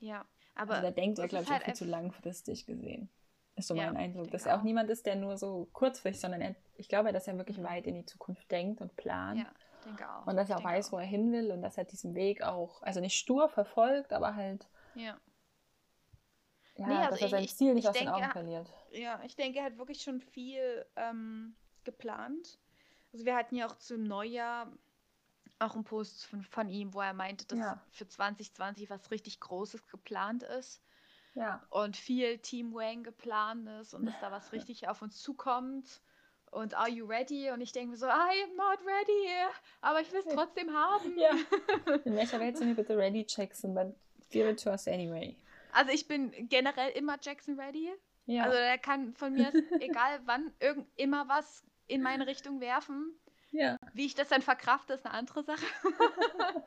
Ja, 0.00 0.24
aber 0.54 0.74
also, 0.74 0.86
da 0.86 0.90
denkt 0.90 1.18
er, 1.18 1.28
glaube 1.28 1.44
ich, 1.44 1.50
halt 1.50 1.62
auch 1.62 1.66
viel 1.66 1.74
zu 1.74 1.84
langfristig 1.84 2.66
gesehen. 2.66 3.08
Ist 3.54 3.68
so 3.68 3.74
Ja, 3.74 3.86
mein 3.86 3.96
Eindruck. 3.96 4.30
Dass 4.30 4.46
er 4.46 4.54
auch 4.54 4.60
auch. 4.60 4.64
niemand 4.64 4.88
ist, 4.90 5.04
der 5.06 5.16
nur 5.16 5.36
so 5.36 5.68
kurzfristig, 5.72 6.20
sondern 6.20 6.40
er, 6.40 6.54
ich 6.76 6.88
glaube, 6.88 7.12
dass 7.12 7.28
er 7.28 7.36
wirklich 7.36 7.62
weit 7.62 7.86
in 7.86 7.94
die 7.94 8.06
Zukunft 8.06 8.50
denkt 8.50 8.80
und 8.80 8.96
plant. 8.96 9.40
Ja, 9.40 9.52
denke 9.84 10.10
auch. 10.10 10.26
Und 10.26 10.36
dass 10.36 10.48
er 10.48 10.58
auch 10.58 10.64
weiß, 10.64 10.90
wo 10.92 10.96
er 10.98 11.04
hin 11.04 11.32
will 11.32 11.50
und 11.52 11.60
dass 11.62 11.76
er 11.76 11.84
diesen 11.84 12.14
Weg 12.14 12.42
auch, 12.42 12.82
also 12.82 13.00
nicht 13.00 13.14
stur 13.18 13.48
verfolgt, 13.50 14.12
aber 14.14 14.34
halt, 14.36 14.68
Ja. 14.94 15.18
ja, 16.76 16.86
Nee, 16.86 16.94
also 16.96 17.10
dass 17.10 17.20
er 17.22 17.28
sein 17.28 17.44
ich- 17.44 17.54
Ziel 17.56 17.74
nicht 17.74 17.84
ich 17.84 17.88
aus 17.90 17.94
den 17.96 18.06
denke, 18.06 18.14
Augen 18.14 18.24
er- 18.24 18.32
verliert. 18.32 18.72
ja, 18.92 19.20
ich 19.24 19.36
denke, 19.36 19.58
er 19.58 19.66
hat 19.66 19.76
wirklich 19.78 20.02
schon 20.02 20.20
viel 20.20 20.86
ähm, 20.96 21.54
geplant. 21.84 22.58
Also 23.12 23.26
wir 23.26 23.36
hatten 23.36 23.56
ja 23.56 23.66
auch 23.66 23.76
zum 23.76 24.04
Neujahr 24.04 24.72
auch 25.58 25.74
einen 25.74 25.84
Post 25.84 26.26
von, 26.26 26.42
von 26.44 26.68
ihm, 26.68 26.92
wo 26.94 27.00
er 27.00 27.12
meinte, 27.14 27.46
dass 27.46 27.58
Ja. 27.58 27.82
für 27.90 28.06
2020 28.08 28.90
was 28.90 29.10
richtig 29.10 29.38
Großes 29.40 29.86
geplant 29.86 30.42
ist 30.42 30.82
Ja, 31.34 31.64
und 31.70 31.96
viel 31.96 32.38
Team 32.38 32.74
Wang 32.74 33.02
geplant 33.04 33.68
ist 33.80 33.94
und 33.94 34.06
dass 34.06 34.18
da 34.20 34.30
was 34.32 34.52
richtig 34.52 34.88
auf 34.88 35.02
uns 35.02 35.20
zukommt. 35.22 36.00
und 36.50 36.74
Are 36.74 36.90
you 36.90 37.06
ready? 37.06 37.50
Und 37.50 37.60
ich 37.62 37.72
denke 37.72 37.90
mir 37.92 37.96
so, 37.96 38.06
I 38.06 38.42
am 38.44 38.56
not 38.56 38.78
ready, 38.84 39.28
aber 39.80 40.00
ich 40.02 40.12
will 40.12 40.20
es 40.26 40.34
trotzdem 40.34 40.70
haben. 40.74 41.16
Ja. 41.18 41.30
In 42.04 42.14
welcher 42.16 42.38
Welt 42.40 42.58
sind 42.58 42.68
wir 42.68 42.74
bitte 42.74 42.96
ready, 42.96 43.24
Jackson? 43.26 43.74
But 43.74 43.94
give 44.30 44.46
it 44.48 44.62
to 44.62 44.70
us 44.70 44.86
anyway. 44.86 45.36
Also 45.72 45.92
ich 45.92 46.06
bin 46.06 46.30
generell 46.50 46.90
immer 46.90 47.16
Jackson 47.22 47.58
ready. 47.58 47.90
Ja. 48.26 48.42
Also 48.44 48.56
der 48.56 48.76
kann 48.78 49.14
von 49.14 49.32
mir, 49.32 49.50
egal 49.80 50.20
wann, 50.26 50.52
irgend, 50.60 50.86
immer 50.96 51.26
was 51.28 51.64
in 51.86 52.02
meine 52.02 52.26
Richtung 52.26 52.60
werfen. 52.60 53.14
Ja. 53.52 53.76
Wie 53.94 54.06
ich 54.06 54.14
das 54.14 54.28
dann 54.28 54.42
verkrafte, 54.42 54.92
ist 54.94 55.06
eine 55.06 55.14
andere 55.14 55.42
Sache. 55.44 55.64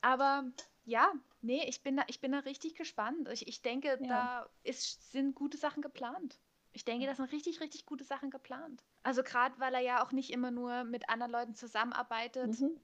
Aber 0.00 0.44
ja, 0.84 1.12
nee, 1.42 1.64
ich 1.68 1.82
bin 1.82 1.96
da, 1.96 2.04
ich 2.08 2.20
bin 2.20 2.32
da 2.32 2.40
richtig 2.40 2.74
gespannt. 2.74 3.28
Ich, 3.30 3.46
ich 3.48 3.62
denke, 3.62 3.98
Ja. 4.00 4.06
da 4.08 4.46
ist, 4.64 5.12
sind 5.12 5.34
gute 5.34 5.56
Sachen 5.56 5.82
geplant. 5.82 6.38
Ich 6.72 6.84
denke, 6.84 7.06
da 7.06 7.14
sind 7.14 7.30
richtig, 7.32 7.60
richtig 7.60 7.84
gute 7.86 8.04
Sachen 8.04 8.30
geplant. 8.30 8.82
Also 9.02 9.22
gerade, 9.22 9.58
weil 9.60 9.74
er 9.74 9.80
ja 9.80 10.04
auch 10.04 10.12
nicht 10.12 10.30
immer 10.30 10.50
nur 10.50 10.84
mit 10.84 11.08
anderen 11.08 11.30
Leuten 11.32 11.54
zusammenarbeitet, 11.54 12.60
Mhm. 12.60 12.80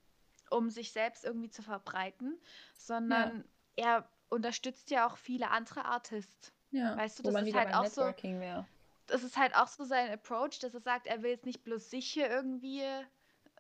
um 0.51 0.71
sich 0.71 0.93
selbst 0.93 1.25
irgendwie 1.25 1.51
zu 1.51 1.63
verbreiten, 1.63 2.39
sondern 2.77 3.45
er 3.77 4.09
unterstützt 4.29 4.91
ja 4.91 5.07
auch 5.09 5.17
viele 5.17 5.51
andere 5.51 5.85
Artists. 5.87 6.53
ja. 6.71 6.97
Weißt 6.97 7.19
du, 7.19 7.23
das 7.23 7.35
ist 7.43 7.55
halt 7.55 7.75
auch 7.75 7.87
so- 7.87 8.03
Networking 8.03 8.41
wäre. 8.41 8.67
Das 9.07 9.23
ist 9.23 9.39
halt 9.39 9.57
auch 9.57 9.69
so 9.69 9.85
sein 9.85 10.13
Approach, 10.13 10.59
dass 10.61 10.75
er 10.75 10.81
sagt, 10.81 11.07
er 11.07 11.23
will 11.23 11.31
jetzt 11.31 11.47
nicht 11.47 11.65
bloß 11.65 11.89
sich 11.89 12.11
hier 12.13 12.29
irgendwie 12.29 12.83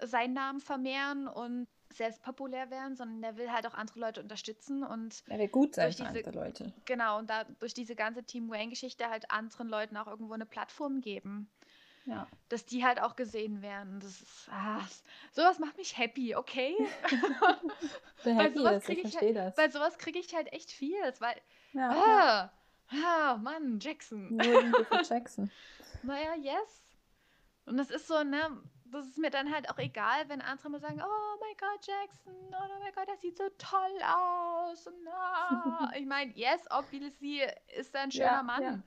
seinen 0.03 0.34
Namen 0.34 0.61
vermehren 0.61 1.28
und 1.28 1.66
selbst 1.90 2.22
populär 2.22 2.70
werden, 2.70 2.96
sondern 2.96 3.22
er 3.22 3.36
will 3.38 3.51
halt 3.51 3.66
auch 3.66 3.74
andere 3.74 3.99
Leute 4.01 4.20
unterstützen 4.20 4.82
und 4.84 5.22
Er 5.28 5.38
will 5.38 5.49
gut 5.49 5.74
sein 5.74 5.86
Durch 5.86 5.96
für 5.96 6.03
diese- 6.12 6.26
andere 6.28 6.44
Leute. 6.44 6.72
genau, 6.84 7.18
und 7.18 7.30
da 7.30 7.44
durch 7.61 7.72
diese 7.74 7.96
ganze 7.96 8.22
Team 8.24 8.51
Wayne-Geschichte 8.51 9.09
halt 9.09 9.30
anderen 9.30 9.68
Leuten 9.68 9.96
auch 9.96 10.07
irgendwo 10.07 10.34
eine 10.34 10.46
Plattform 10.46 11.01
geben. 11.01 11.49
Ja. 12.05 12.26
Dass 12.49 12.64
die 12.64 12.84
halt 12.86 13.03
auch 13.03 13.16
gesehen 13.16 13.61
werden. 13.61 14.01
Das 14.01 14.20
ist, 14.22 14.49
ah, 14.51 14.80
sowas 15.32 15.59
macht 15.59 15.76
mich 15.76 15.99
happy, 15.99 16.34
okay? 16.36 16.74
Der 18.24 18.34
Bei 18.34 18.44
happy 18.44 18.59
sowas 18.59 18.76
ist, 18.82 18.88
ich 18.88 19.16
krieg 19.16 19.36
ich. 19.36 19.55
Bei 19.57 19.68
sowas 19.68 19.99
kriege 19.99 20.18
ich 20.18 20.34
halt 20.34 20.53
echt 20.53 20.70
viel. 20.70 20.96
Weil, 21.18 21.36
Ja, 21.74 21.92
ja. 21.94 22.53
ah, 22.92 22.96
ah, 23.32 23.36
Mann, 23.36 23.78
Jackson. 23.80 24.36
Nur 24.36 24.42
Jackson. 25.09 25.51
Naja, 26.03 26.34
yes. 26.36 26.82
Und 27.66 27.76
das 27.76 27.90
ist 27.90 28.07
so, 28.09 28.22
ne, 28.24 28.57
das 28.91 29.07
ist 29.07 29.18
mir 29.18 29.30
dann 29.30 29.53
halt 29.53 29.68
auch 29.70 29.78
egal, 29.78 30.28
wenn 30.28 30.41
andere 30.41 30.70
mal 30.70 30.80
sagen, 30.80 31.01
oh 31.03 31.39
mein 31.41 31.57
Gott, 31.59 31.86
Jackson, 31.86 32.34
oh 32.51 32.78
mein 32.80 32.93
Gott, 32.95 33.09
der 33.09 33.16
sieht 33.16 33.36
so 33.36 33.49
toll 33.59 33.99
aus. 34.05 34.86
Und, 34.86 35.07
ah. 35.09 35.91
ich 35.97 36.07
meine, 36.07 36.32
yes, 36.36 36.64
obviously 36.70 37.43
ist 37.76 37.95
er 37.95 38.03
ein 38.03 38.11
schöner 38.12 38.26
Ja, 38.26 38.43
Mann. 38.43 38.62
ja. 38.62 38.78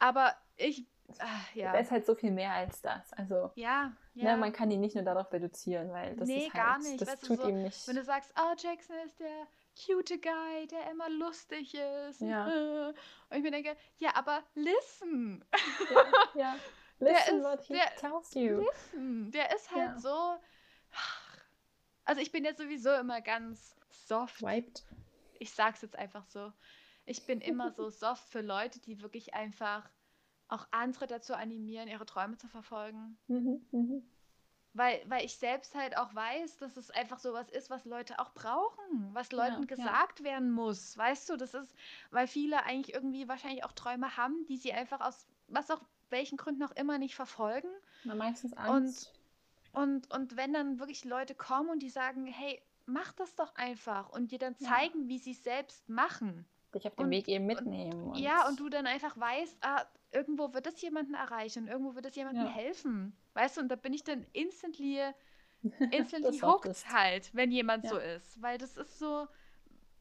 Aber 0.00 0.34
ich, 0.56 0.86
ah, 1.18 1.24
ja. 1.54 1.72
Er 1.74 1.80
ist 1.80 1.90
halt 1.90 2.06
so 2.06 2.14
viel 2.14 2.30
mehr 2.30 2.52
als 2.52 2.80
das. 2.82 3.12
Also, 3.14 3.50
Ja, 3.56 3.92
ja. 4.14 4.32
Ne, 4.32 4.36
man 4.36 4.52
kann 4.52 4.70
ihn 4.70 4.80
nicht 4.80 4.94
nur 4.94 5.04
darauf 5.04 5.32
reduzieren, 5.32 5.90
weil 5.92 6.14
das 6.16 6.28
Nee, 6.28 6.46
ist 6.46 6.54
halt, 6.54 6.64
gar 6.64 6.78
nicht. 6.78 7.00
das 7.00 7.08
Weißt 7.08 7.26
tut 7.26 7.40
so, 7.40 7.48
ihm 7.48 7.62
nicht. 7.62 7.86
Wenn 7.88 7.96
du 7.96 8.04
sagst, 8.04 8.32
oh, 8.38 8.54
Jackson 8.56 8.96
ist 9.04 9.18
der 9.20 9.46
cute 9.76 10.20
Guy, 10.20 10.66
der 10.68 10.90
immer 10.90 11.08
lustig 11.08 11.74
ist. 11.74 12.20
Ja. 12.20 12.46
Und 13.30 13.36
ich 13.36 13.42
mir 13.42 13.50
denke, 13.52 13.76
ja, 13.98 14.10
aber 14.14 14.42
listen. 14.54 15.44
ja, 16.34 16.40
ja. 16.40 16.56
Der 17.00 17.12
Listen 17.12 17.38
ist- 17.38 17.44
what 17.44 17.60
he 17.62 17.72
der- 17.74 17.96
tells 17.96 18.34
you. 18.34 18.60
Listen. 18.60 19.30
Der 19.30 19.54
ist 19.54 19.70
halt 19.70 19.90
Ja. 19.94 19.98
so. 19.98 20.38
Also 22.04 22.20
ich 22.20 22.32
bin 22.32 22.44
jetzt 22.44 22.58
sowieso 22.58 22.92
immer 22.94 23.20
ganz 23.20 23.76
soft. 23.90 24.42
Wiped. 24.42 24.84
Ich 25.38 25.52
sag's 25.52 25.82
jetzt 25.82 25.96
einfach 25.96 26.24
so. 26.24 26.52
Ich 27.04 27.24
bin 27.26 27.40
immer 27.40 27.70
so 27.72 27.90
soft 27.90 28.28
für 28.28 28.40
Leute, 28.40 28.80
die 28.80 29.00
wirklich 29.02 29.34
einfach 29.34 29.88
auch 30.48 30.66
andere 30.70 31.06
dazu 31.06 31.34
animieren, 31.34 31.88
ihre 31.88 32.06
Träume 32.06 32.36
zu 32.38 32.48
verfolgen. 32.48 33.18
Mhm, 33.28 33.66
mhm. 33.70 34.10
Weil, 34.74 35.02
weil 35.06 35.24
ich 35.24 35.36
selbst 35.36 35.74
halt 35.74 35.96
auch 35.96 36.14
weiß, 36.14 36.56
dass 36.58 36.76
es 36.76 36.90
einfach 36.90 37.18
sowas 37.18 37.50
ist, 37.50 37.68
was 37.68 37.84
Leute 37.84 38.18
auch 38.18 38.32
brauchen, 38.32 39.10
was 39.12 39.30
Ja, 39.30 39.38
Leuten 39.44 39.62
ja. 39.62 39.66
gesagt 39.74 40.22
werden 40.22 40.50
muss. 40.50 40.96
Weißt 40.96 41.28
du, 41.28 41.36
das 41.36 41.52
ist, 41.54 41.74
weil 42.10 42.26
viele 42.26 42.62
eigentlich 42.64 42.94
irgendwie 42.94 43.28
wahrscheinlich 43.28 43.64
auch 43.64 43.72
Träume 43.72 44.16
haben, 44.16 44.46
die 44.46 44.56
sie 44.56 44.72
einfach 44.72 45.00
aus 45.00 45.26
was 45.48 45.70
auch 45.70 45.80
welchen 46.10 46.36
Gründen 46.36 46.62
auch 46.62 46.72
immer 46.72 46.98
nicht 46.98 47.14
verfolgen. 47.14 47.68
Na, 48.04 48.14
meistens 48.14 48.52
Angst. 48.54 49.14
Und, 49.72 50.12
und 50.14 50.36
wenn 50.36 50.52
dann 50.52 50.78
wirklich 50.78 51.04
Leute 51.04 51.34
kommen 51.34 51.68
und 51.70 51.80
die 51.82 51.90
sagen, 51.90 52.26
hey, 52.26 52.60
mach 52.86 53.12
das 53.12 53.34
doch 53.34 53.54
einfach 53.54 54.08
und 54.10 54.30
dir 54.32 54.38
dann 54.38 54.56
Ja. 54.58 54.68
zeigen, 54.68 55.08
wie 55.08 55.18
sie 55.18 55.32
es 55.32 55.44
selbst 55.44 55.88
machen. 55.88 56.46
dich 56.74 56.86
auf 56.86 56.94
dem 56.96 57.06
und- 57.06 57.10
Weg 57.12 57.28
eben 57.28 57.46
mitnehmen. 57.46 58.10
Und 58.10 58.18
Ja, 58.18 58.46
und 58.46 58.60
du 58.60 58.68
dann 58.68 58.86
einfach 58.86 59.18
weißt, 59.18 59.56
ah, 59.62 59.86
irgendwo 60.12 60.52
wird 60.52 60.66
es 60.66 60.80
jemanden 60.82 61.14
erreichen, 61.14 61.66
irgendwo 61.66 61.94
wird 61.94 62.04
es 62.06 62.14
jemandem 62.14 62.44
Ja. 62.44 62.50
helfen. 62.52 63.16
Weißt 63.34 63.56
du, 63.56 63.62
und 63.62 63.68
da 63.68 63.76
bin 63.76 63.94
ich 63.94 64.04
dann 64.04 64.26
instantly, 64.34 65.00
instantly 65.92 66.38
Das 66.38 66.42
hooked 66.42 66.92
halt, 66.92 67.34
wenn 67.34 67.50
jemand 67.50 67.84
Ja. 67.84 67.90
so 67.90 67.96
ist. 67.98 68.40
Weil 68.42 68.58
das 68.58 68.76
ist 68.76 68.98
so, 68.98 69.26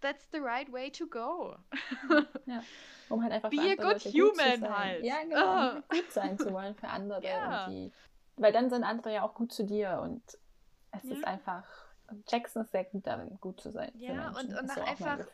that's 0.02 0.28
the 0.32 0.39
right 0.39 0.72
way 0.72 0.89
to 0.91 1.08
go. 1.08 1.56
Ja, 2.45 2.62
um 3.10 3.22
halt 3.24 3.34
einfach 3.34 3.50
Be 3.50 3.58
a 3.60 3.76
good 3.76 4.04
gut 4.04 4.14
human 4.14 4.60
sein. 4.62 4.78
halt. 4.78 5.04
Ja, 5.04 5.22
genau. 5.24 5.48
Halt 5.74 5.89
gut 5.89 6.12
sein 6.12 6.38
zu 6.38 6.52
wollen 6.54 6.76
für 6.76 6.88
andere. 6.88 7.22
Ja. 7.24 7.66
Und 7.66 7.72
die, 7.74 7.91
weil 8.38 8.52
dann 8.54 8.70
sind 8.70 8.84
andere 8.84 9.14
ja 9.14 9.24
auch 9.24 9.34
gut 9.34 9.52
zu 9.52 9.64
dir 9.64 10.00
und 10.02 10.22
es 10.91 11.04
Ja. 11.04 11.14
ist 11.16 11.26
einfach. 11.26 11.66
Jackson 12.30 12.62
ist 12.62 12.72
sehr 12.72 12.86
gut 12.86 13.06
darin, 13.06 13.38
gut 13.41 13.60
zu 13.60 13.70
sein. 13.72 13.91
Ja, 13.95 14.30
und- 14.30 14.54
und 14.58 14.68
mein 14.68 14.80
einfach-. 14.80 15.28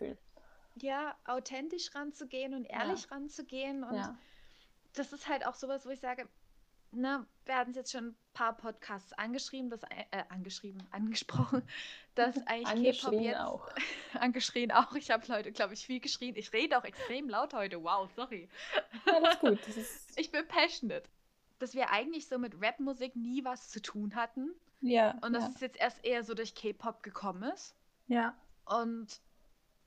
Ja, 0.76 1.16
authentisch 1.26 1.93
ranzugehen 1.93 2.55
und 2.55 2.66
ehrlich 2.66 3.11
ranzugehen. 3.11 3.84
Und 3.84 3.95
Ja. 3.95 4.18
das 4.95 5.14
ist 5.14 5.28
halt 5.30 5.45
auch 5.45 5.53
sowas, 5.53 5.86
wo 5.86 5.89
ich 5.91 5.99
sage, 5.99 6.28
na, 6.95 7.25
wir 7.45 7.55
hatten 7.55 7.71
es 7.71 7.77
jetzt 7.77 7.91
schon 7.91 8.07
ein 8.07 8.15
paar 8.33 8.55
Podcasts 8.55 9.13
angeschrieben, 9.13 9.69
das, 9.69 9.83
äh, 9.83 10.23
angeschrieben, 10.29 10.83
angesprochen, 10.91 11.63
dass 12.15 12.35
eigentlich 12.47 13.01
K-Pop 13.01 13.21
jetzt 13.21 13.39
auch. 13.39 13.69
angeschrien 14.19 14.71
auch. 14.71 14.95
Ich 14.95 15.11
habe 15.11 15.25
Leute, 15.27 15.51
glaube 15.51 15.73
ich, 15.73 15.85
viel 15.85 15.99
geschrien. 15.99 16.35
Ich 16.35 16.53
rede 16.53 16.77
auch 16.77 16.83
extrem 16.83 17.29
laut 17.29 17.53
heute. 17.53 17.83
Wow, 17.83 18.09
sorry. 18.15 18.49
Alles 19.05 19.39
gut. 19.39 19.67
Ist, 19.67 20.13
Ich 20.19 20.31
bin 20.31 20.47
passionate. 20.47 21.09
Dass 21.59 21.73
wir 21.73 21.91
eigentlich 21.91 22.27
so 22.27 22.37
mit 22.37 22.61
Rapmusik 22.61 23.15
nie 23.15 23.43
was 23.43 23.69
zu 23.69 23.81
tun 23.81 24.15
hatten 24.15 24.51
ja, 24.81 25.17
und 25.21 25.33
dass 25.33 25.43
ja, 25.43 25.51
es 25.55 25.61
jetzt 25.61 25.77
erst 25.77 26.03
eher 26.03 26.23
so 26.23 26.33
durch 26.33 26.55
K-Pop 26.55 27.03
gekommen 27.03 27.43
ist 27.53 27.73
ja. 28.07 28.35
und, 28.65 29.21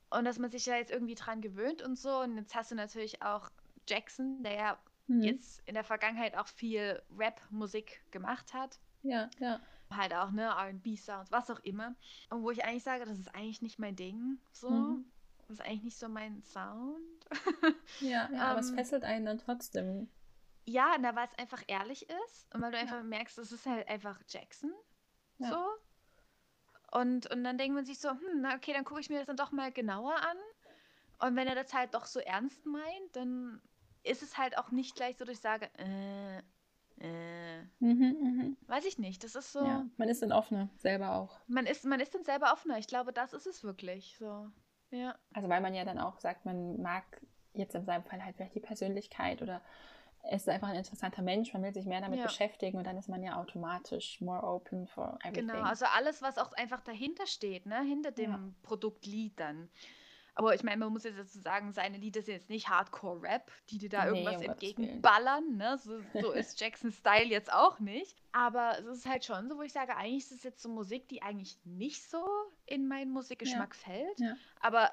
und 0.09 0.25
dass 0.25 0.39
man 0.39 0.49
sich 0.49 0.65
ja 0.65 0.75
jetzt 0.75 0.91
irgendwie 0.91 1.13
dran 1.13 1.39
gewöhnt 1.39 1.83
und 1.83 1.95
so. 1.97 2.21
Und 2.21 2.35
jetzt 2.37 2.55
hast 2.55 2.71
du 2.71 2.75
natürlich 2.75 3.21
auch 3.21 3.51
Jackson, 3.87 4.41
der 4.41 4.53
ja 4.53 4.79
Mhm. 5.07 5.21
jetzt 5.21 5.61
in 5.65 5.73
der 5.73 5.83
Vergangenheit 5.83 6.37
auch 6.37 6.47
viel 6.47 7.01
Rap-Musik 7.17 8.01
gemacht 8.11 8.53
hat. 8.53 8.79
Ja, 9.03 9.29
ja. 9.39 9.59
Halt 9.89 10.13
auch, 10.13 10.31
ne, 10.31 10.49
RB-Sounds, 10.49 11.31
was 11.31 11.49
auch 11.49 11.59
immer. 11.61 11.95
Und 12.29 12.43
wo 12.43 12.51
ich 12.51 12.65
eigentlich 12.65 12.83
sage, 12.83 13.05
das 13.05 13.17
ist 13.17 13.33
eigentlich 13.33 13.61
nicht 13.61 13.79
mein 13.79 13.95
Ding. 13.95 14.37
So. 14.51 14.69
Mhm. 14.69 15.05
Das 15.39 15.51
ist 15.51 15.61
eigentlich 15.61 15.83
nicht 15.83 15.97
so 15.97 16.09
mein 16.09 16.43
Sound. 16.43 16.99
Ja, 18.01 18.29
ja 18.31 18.39
aber 18.39 18.59
es 18.59 18.69
Ähm, 18.69 18.75
fesselt 18.75 19.03
einen 19.05 19.25
dann 19.25 19.37
trotzdem. 19.37 20.09
Ja, 20.65 20.97
na, 20.99 21.15
weil 21.15 21.27
es 21.27 21.39
einfach 21.39 21.63
ehrlich 21.67 22.09
ist 22.09 22.53
und 22.53 22.61
weil 22.61 22.71
du 22.71 22.77
einfach 22.77 23.01
merkst, 23.01 23.37
es 23.37 23.53
ist 23.53 23.65
halt 23.65 23.87
einfach 23.87 24.19
Jackson. 24.27 24.73
Ja. 25.37 25.51
So. 25.51 26.99
Und, 26.99 27.31
und 27.31 27.43
dann 27.45 27.57
denkt 27.57 27.75
man 27.75 27.85
sich 27.85 27.99
so, 27.99 28.09
hm, 28.09 28.41
na 28.41 28.55
okay, 28.55 28.73
dann 28.73 28.83
gucke 28.83 28.99
ich 28.99 29.09
mir 29.09 29.19
das 29.19 29.27
dann 29.27 29.37
doch 29.37 29.53
mal 29.53 29.71
genauer 29.71 30.15
an. 30.15 30.37
Und 31.19 31.35
wenn 31.37 31.47
er 31.47 31.55
das 31.55 31.73
halt 31.73 31.93
doch 31.93 32.05
so 32.05 32.19
ernst 32.19 32.65
meint, 32.65 33.15
dann 33.15 33.61
ist 34.07 34.23
es 34.23 34.37
halt 34.37 34.57
auch 34.57 34.71
nicht 34.71 34.95
gleich 34.95 35.17
so, 35.17 35.25
dass 35.25 35.35
ich 35.35 35.41
sage, 35.41 35.69
äh, 35.77 36.37
äh, 36.99 37.61
Mhm, 37.79 38.17
mhm. 38.21 38.57
weiß 38.67 38.85
ich 38.85 38.97
nicht. 38.97 39.23
Das 39.23 39.35
ist 39.35 39.51
so, 39.51 39.59
Ja, 39.63 39.85
man 39.97 40.09
ist 40.09 40.21
dann 40.21 40.31
offener, 40.31 40.69
selber 40.77 41.15
auch. 41.15 41.39
man 41.47 41.65
ist, 41.65 41.85
man 41.85 41.99
ist 41.99 42.15
dann 42.15 42.23
selber 42.23 42.51
offener. 42.53 42.77
Ich 42.79 42.87
glaube, 42.87 43.13
das 43.13 43.33
ist 43.33 43.45
es 43.45 43.63
wirklich. 43.63 44.15
So. 44.17 44.49
Ja. 44.91 45.15
Also 45.33 45.47
weil 45.49 45.61
man 45.61 45.73
ja 45.75 45.85
dann 45.85 45.99
auch 45.99 46.19
sagt, 46.19 46.45
man 46.45 46.81
mag 46.81 47.03
jetzt 47.53 47.75
in 47.75 47.85
seinem 47.85 48.03
Fall 48.03 48.23
halt 48.23 48.35
vielleicht 48.35 48.55
die 48.55 48.59
Persönlichkeit 48.59 49.41
oder 49.41 49.61
er 50.23 50.35
ist 50.35 50.49
einfach 50.49 50.69
ein 50.69 50.75
interessanter 50.75 51.21
Mensch, 51.21 51.53
man 51.53 51.63
will 51.63 51.73
sich 51.73 51.85
mehr 51.85 52.01
damit 52.01 52.19
Ja. 52.19 52.25
beschäftigen 52.25 52.77
und 52.77 52.83
dann 52.85 52.97
ist 52.97 53.07
man 53.07 53.23
ja 53.23 53.37
automatisch 53.37 54.19
more 54.21 54.43
open 54.43 54.87
for 54.87 55.17
everything. 55.23 55.47
Genau, 55.47 55.61
also 55.63 55.85
alles, 55.85 56.21
was 56.21 56.37
auch 56.37 56.51
einfach 56.53 56.81
dahinter 56.81 57.25
steht, 57.27 57.65
ne? 57.65 57.81
hinter 57.83 58.11
dem 58.11 58.31
Ja. 58.31 58.39
Produktlied 58.63 59.39
dann. 59.39 59.69
Aber 60.37 60.53
ich 60.53 60.61
meine, 60.61 60.77
man 60.77 60.93
muss 60.93 61.03
jetzt 61.03 61.17
dazu 61.17 61.39
sagen, 61.39 61.73
seine 61.73 61.97
Lieder 61.97 62.21
sind 62.21 62.35
jetzt 62.35 62.49
nicht 62.49 62.69
Hardcore-Rap, 62.69 63.51
die 63.71 63.79
dir 63.79 63.89
da 63.89 64.05
Nee, 64.05 64.21
irgendwas 64.21 64.41
entgegenballern. 64.43 65.57
Ne? 65.57 65.79
So, 65.79 65.99
so 66.13 66.31
ist 66.31 66.59
Jacksons 66.59 66.95
Style 66.95 67.25
jetzt 67.25 67.51
auch 67.51 67.79
nicht. 67.79 68.15
Aber 68.33 68.77
es 68.77 68.85
ist 68.85 69.07
halt 69.07 69.25
schon 69.25 69.49
so, 69.49 69.57
wo 69.57 69.63
ich 69.63 69.73
sage, 69.73 69.97
eigentlich 69.97 70.25
ist 70.25 70.31
es 70.31 70.43
jetzt 70.43 70.61
so 70.61 70.69
Musik, 70.69 71.07
die 71.07 71.23
eigentlich 71.23 71.57
nicht 71.65 72.07
so 72.07 72.23
in 72.67 72.87
meinen 72.87 73.09
Musikgeschmack 73.09 73.73
fällt. 73.73 74.19
Ja. 74.19 74.35
Aber 74.59 74.91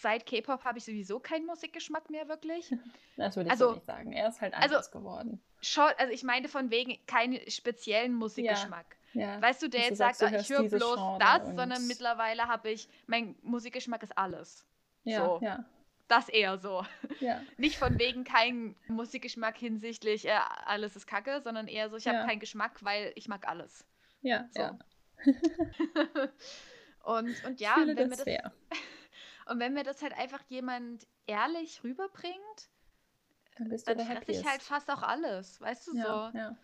seit 0.00 0.26
K-Pop 0.26 0.64
habe 0.64 0.78
ich 0.78 0.84
sowieso 0.84 1.18
keinen 1.18 1.46
Musikgeschmack 1.46 2.08
mehr 2.08 2.28
wirklich. 2.28 2.72
das 3.16 3.34
würde 3.34 3.48
ich 3.48 3.50
also- 3.50 3.70
so 3.70 3.74
nicht 3.74 3.86
sagen. 3.86 4.12
Er 4.12 4.28
ist 4.28 4.40
halt 4.40 4.54
also- 4.54 4.76
anders 4.76 4.92
geworden. 4.92 5.42
Schon, 5.60 5.90
also 5.98 6.12
ich 6.12 6.22
meinte 6.22 6.48
von 6.48 6.70
wegen 6.70 7.04
keinen 7.06 7.50
speziellen 7.50 8.14
Musikgeschmack. 8.14 8.86
Ja. 8.90 9.01
Weißt 9.14 9.62
du, 9.62 9.68
der 9.68 9.82
jetzt 9.82 9.98
sagst, 9.98 10.20
sagt, 10.20 10.32
du 10.32 10.36
ah, 10.38 10.40
ich 10.40 10.48
höre 10.50 10.62
bloß 10.68 10.94
Genre 10.96 11.18
das, 11.18 11.46
sondern 11.54 11.86
mittlerweile 11.86 12.48
habe 12.48 12.70
ich, 12.70 12.88
mein 13.06 13.36
Musikgeschmack 13.42 14.02
ist 14.02 14.16
alles. 14.16 14.66
ja, 15.04 15.24
so. 15.24 15.40
ja. 15.42 15.64
das 16.08 16.28
eher 16.28 16.58
so. 16.58 16.84
Ja. 17.20 17.40
Nicht 17.58 17.76
von 17.78 17.98
wegen 17.98 18.24
kein 18.24 18.74
Musikgeschmack 18.88 19.56
hinsichtlich 19.56 20.26
äh, 20.26 20.38
alles 20.66 20.96
ist 20.96 21.06
Kacke, 21.06 21.40
sondern 21.42 21.68
eher 21.68 21.90
so, 21.90 21.96
ich 21.96 22.06
habe 22.06 22.18
Ja. 22.18 22.26
keinen 22.26 22.40
Geschmack, 22.40 22.82
weil 22.84 23.12
ich 23.16 23.28
mag 23.28 23.46
alles. 23.48 23.84
Ja, 24.22 24.46
So. 24.50 24.60
ja. 24.62 24.78
und, 27.04 27.44
und 27.44 27.60
ja, 27.60 27.76
wenn, 27.78 27.96
das 27.96 28.08
mir 28.08 28.16
das, 28.16 28.22
fair. 28.24 28.52
und 29.46 29.58
wenn 29.60 29.74
mir 29.74 29.84
das 29.84 30.02
halt 30.02 30.12
einfach 30.18 30.42
jemand 30.48 31.06
ehrlich 31.26 31.82
rüberbringt, 31.84 32.70
Dann 33.58 33.68
bist 33.68 33.86
dann 33.88 33.98
fresse 34.00 34.32
ich 34.32 34.46
halt 34.46 34.62
fast 34.62 34.90
auch 34.90 35.02
alles, 35.02 35.60
weißt 35.60 35.88
du 35.88 35.96
ja, 35.96 36.30
so. 36.32 36.38
ja. 36.38 36.56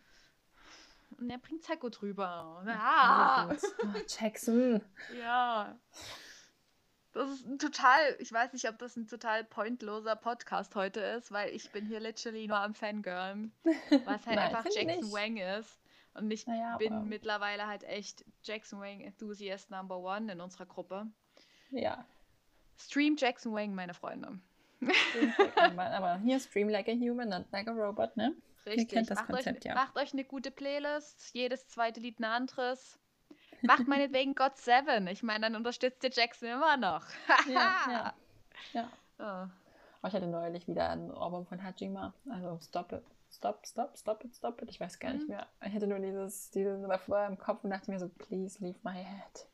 Und 1.16 1.30
er 1.30 1.38
bringt 1.38 1.62
es 1.62 1.68
halt 1.68 1.80
gut 1.80 2.00
rüber. 2.02 2.62
Ja, 2.66 2.76
Ah, 2.78 3.46
gut. 3.46 3.60
Oh, 3.82 3.98
Jackson. 4.06 4.80
ja. 5.18 5.76
Das 7.12 7.30
ist 7.30 7.46
ein 7.46 7.58
total, 7.58 7.98
ich 8.20 8.32
weiß 8.32 8.52
nicht, 8.52 8.68
ob 8.68 8.78
das 8.78 8.96
ein 8.96 9.08
total 9.08 9.42
pointloser 9.42 10.14
Podcast 10.14 10.74
heute 10.76 11.00
ist, 11.00 11.32
weil 11.32 11.50
ich 11.54 11.72
bin 11.72 11.86
hier 11.86 11.98
literally 12.00 12.46
nur 12.46 12.58
am 12.58 12.74
Fangirlen, 12.74 13.50
was 14.04 14.26
halt 14.26 14.26
Nein, 14.26 14.38
einfach 14.38 14.66
Jackson. 14.70 15.10
Wang 15.12 15.36
ist. 15.38 15.80
Und 16.14 16.30
ich 16.30 16.46
Naja, 16.46 16.76
bin 16.76 16.92
aber- 16.92 17.04
mittlerweile 17.04 17.66
halt 17.66 17.82
echt 17.84 18.24
Jackson 18.42 18.80
Wang 18.80 19.00
Enthusiast 19.00 19.70
Number 19.70 19.98
One 19.98 20.30
in 20.32 20.40
unserer 20.40 20.66
Gruppe. 20.66 21.06
Ja. 21.70 22.04
Stream 22.76 23.16
Jackson 23.16 23.52
Wang, 23.54 23.74
meine 23.74 23.94
Freunde. 23.94 24.38
Stream 25.10 25.32
like 25.38 25.56
a 25.56 25.70
man. 25.70 25.92
Aber 25.92 26.18
hier 26.18 26.38
Stream 26.38 26.68
like 26.68 26.86
a 26.88 26.92
human, 26.92 27.28
not 27.30 27.46
like 27.50 27.66
a 27.66 27.72
robot, 27.72 28.16
ne? 28.16 28.32
Richtig. 28.74 28.88
kennt 28.90 29.10
das 29.10 29.18
macht, 29.18 29.30
Konzept, 29.30 29.58
euch, 29.60 29.64
ja. 29.64 29.74
macht 29.74 29.96
euch 29.96 30.12
eine 30.12 30.24
gute 30.24 30.50
Playlist. 30.50 31.34
Jedes 31.34 31.68
zweite 31.68 32.00
Lied 32.00 32.18
ein 32.20 32.24
anderes. 32.24 32.98
Macht 33.62 33.86
meinetwegen 33.88 34.34
God 34.34 34.56
Seven. 34.56 35.06
Ich 35.08 35.22
meine, 35.22 35.40
dann 35.46 35.56
unterstützt 35.56 36.02
ihr 36.04 36.10
Jackson 36.10 36.48
immer 36.48 36.76
noch. 36.76 37.04
Ja, 37.48 37.76
ja. 37.88 38.14
ja. 38.72 38.90
Ja. 39.18 39.50
Oh, 40.02 40.06
ich 40.06 40.14
hatte 40.14 40.26
neulich 40.28 40.68
wieder 40.68 40.90
ein 40.90 41.10
Album 41.10 41.44
von 41.46 41.62
Hajima. 41.62 42.14
Also 42.30 42.58
Stop 42.62 42.92
It. 42.92 43.02
Stop, 43.30 43.66
stop, 43.66 43.96
stop 43.98 44.24
it, 44.24 44.34
stop 44.34 44.62
it. 44.62 44.70
Ich 44.70 44.80
weiß 44.80 44.98
gar 44.98 45.12
nicht 45.12 45.28
Mhm. 45.28 45.34
mehr. 45.34 45.46
Ich 45.66 45.74
hatte 45.74 45.86
nur 45.86 45.98
dieses, 45.98 46.50
dieses 46.50 46.80
davor 46.88 47.26
im 47.26 47.36
Kopf 47.36 47.62
und 47.62 47.70
dachte 47.70 47.90
mir 47.90 47.98
so, 47.98 48.08
please 48.08 48.58
leave 48.64 48.78
my 48.82 48.94
head. 48.94 49.46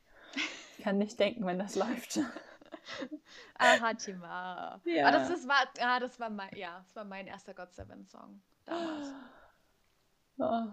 Ich 0.78 0.84
kann 0.84 0.98
nicht 0.98 1.18
denken, 1.18 1.44
wenn 1.44 1.58
das 1.58 1.74
läuft. 1.74 2.20
Ah, 3.58 3.80
Hachima. 3.80 4.80
Ja. 4.84 5.06
Ah, 5.06 5.10
das, 5.10 5.28
das 5.28 5.48
war, 5.48 5.66
ah, 5.80 5.98
das 5.98 6.20
war 6.20 6.30
mein, 6.30 6.54
ja, 6.56 6.78
das 6.84 6.94
war 6.94 7.04
mein 7.04 7.26
erster 7.26 7.52
God 7.54 7.72
Seven 7.74 8.06
Song 8.06 8.40
damals. 8.66 9.12
Oh, 10.38 10.66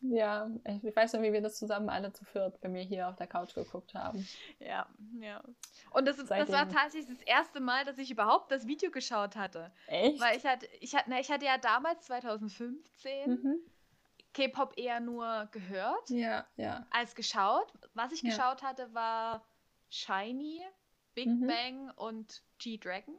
ja, 0.00 0.50
ich, 0.66 0.84
ich 0.84 0.96
weiß 0.96 1.12
noch, 1.12 1.22
wie 1.22 1.32
wir 1.32 1.42
das 1.42 1.58
zusammen 1.58 1.88
alle 1.88 2.12
zu 2.12 2.24
viert 2.24 2.60
bei 2.60 2.68
mir 2.68 2.82
hier 2.82 3.08
auf 3.08 3.16
der 3.16 3.26
Couch 3.28 3.54
geguckt 3.54 3.94
haben. 3.94 4.26
Ja, 4.58 4.88
ja. 5.20 5.42
Und 5.90 6.06
das, 6.06 6.16
das 6.16 6.30
war 6.30 6.68
tatsächlich 6.68 7.18
das 7.18 7.26
erste 7.26 7.60
Mal, 7.60 7.84
dass 7.84 7.98
ich 7.98 8.10
überhaupt 8.10 8.50
das 8.50 8.66
Video 8.66 8.90
geschaut 8.90 9.36
hatte. 9.36 9.70
Echt? 9.86 10.20
Weil 10.20 10.36
ich 10.36 10.44
hatte, 10.44 10.66
ich 10.80 10.94
hatte, 10.94 11.04
na, 11.08 11.20
ich 11.20 11.30
hatte 11.30 11.44
ja 11.44 11.58
damals 11.58 12.06
2015 12.06 13.30
mhm. 13.30 13.58
K-Pop 14.34 14.72
eher 14.78 14.98
nur 15.00 15.48
gehört 15.52 16.08
Ja, 16.10 16.46
ja. 16.56 16.86
als 16.90 17.14
geschaut. 17.14 17.72
Was 17.94 18.12
ich 18.12 18.22
Ja. 18.22 18.30
geschaut 18.30 18.62
hatte, 18.62 18.92
war 18.94 19.44
Shiny, 19.90 20.62
Big 21.14 21.28
Mhm. 21.28 21.46
Bang 21.46 21.90
und 21.96 22.42
G-Dragon. 22.58 23.14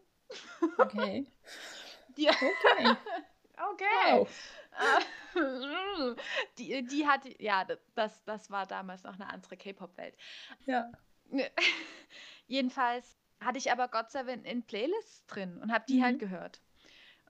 Okay. 0.80 1.28
Die, 2.18 2.28
Okay. 2.28 2.96
Okay. 3.58 4.20
Wow. 4.20 4.30
Äh, 5.36 5.36
die, 6.58 6.84
die 6.86 7.08
hatte, 7.08 7.42
ja, 7.42 7.66
das, 7.96 8.24
das 8.26 8.50
war 8.50 8.66
damals 8.66 9.04
noch 9.04 9.14
eine 9.14 9.30
andere 9.30 9.58
K-Pop-Welt. 9.58 10.16
Ja. 10.66 10.92
Jedenfalls 12.48 13.18
hatte 13.40 13.58
ich 13.58 13.72
aber 13.72 13.88
God 13.88 14.10
Seven 14.10 14.44
in 14.46 14.64
Playlists 14.64 15.26
drin 15.26 15.58
und 15.62 15.72
habe 15.72 15.86
die 15.88 15.98
Mhm. 16.00 16.04
halt 16.04 16.20
gehört. 16.20 16.62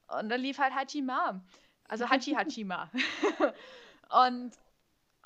Und 0.07 0.29
dann 0.29 0.41
lief 0.41 0.57
halt 0.59 0.75
Hachima. 0.75 1.43
Also 1.87 2.09
Hachi 2.09 2.31
Hachima. 2.35 2.89
und, 4.09 4.51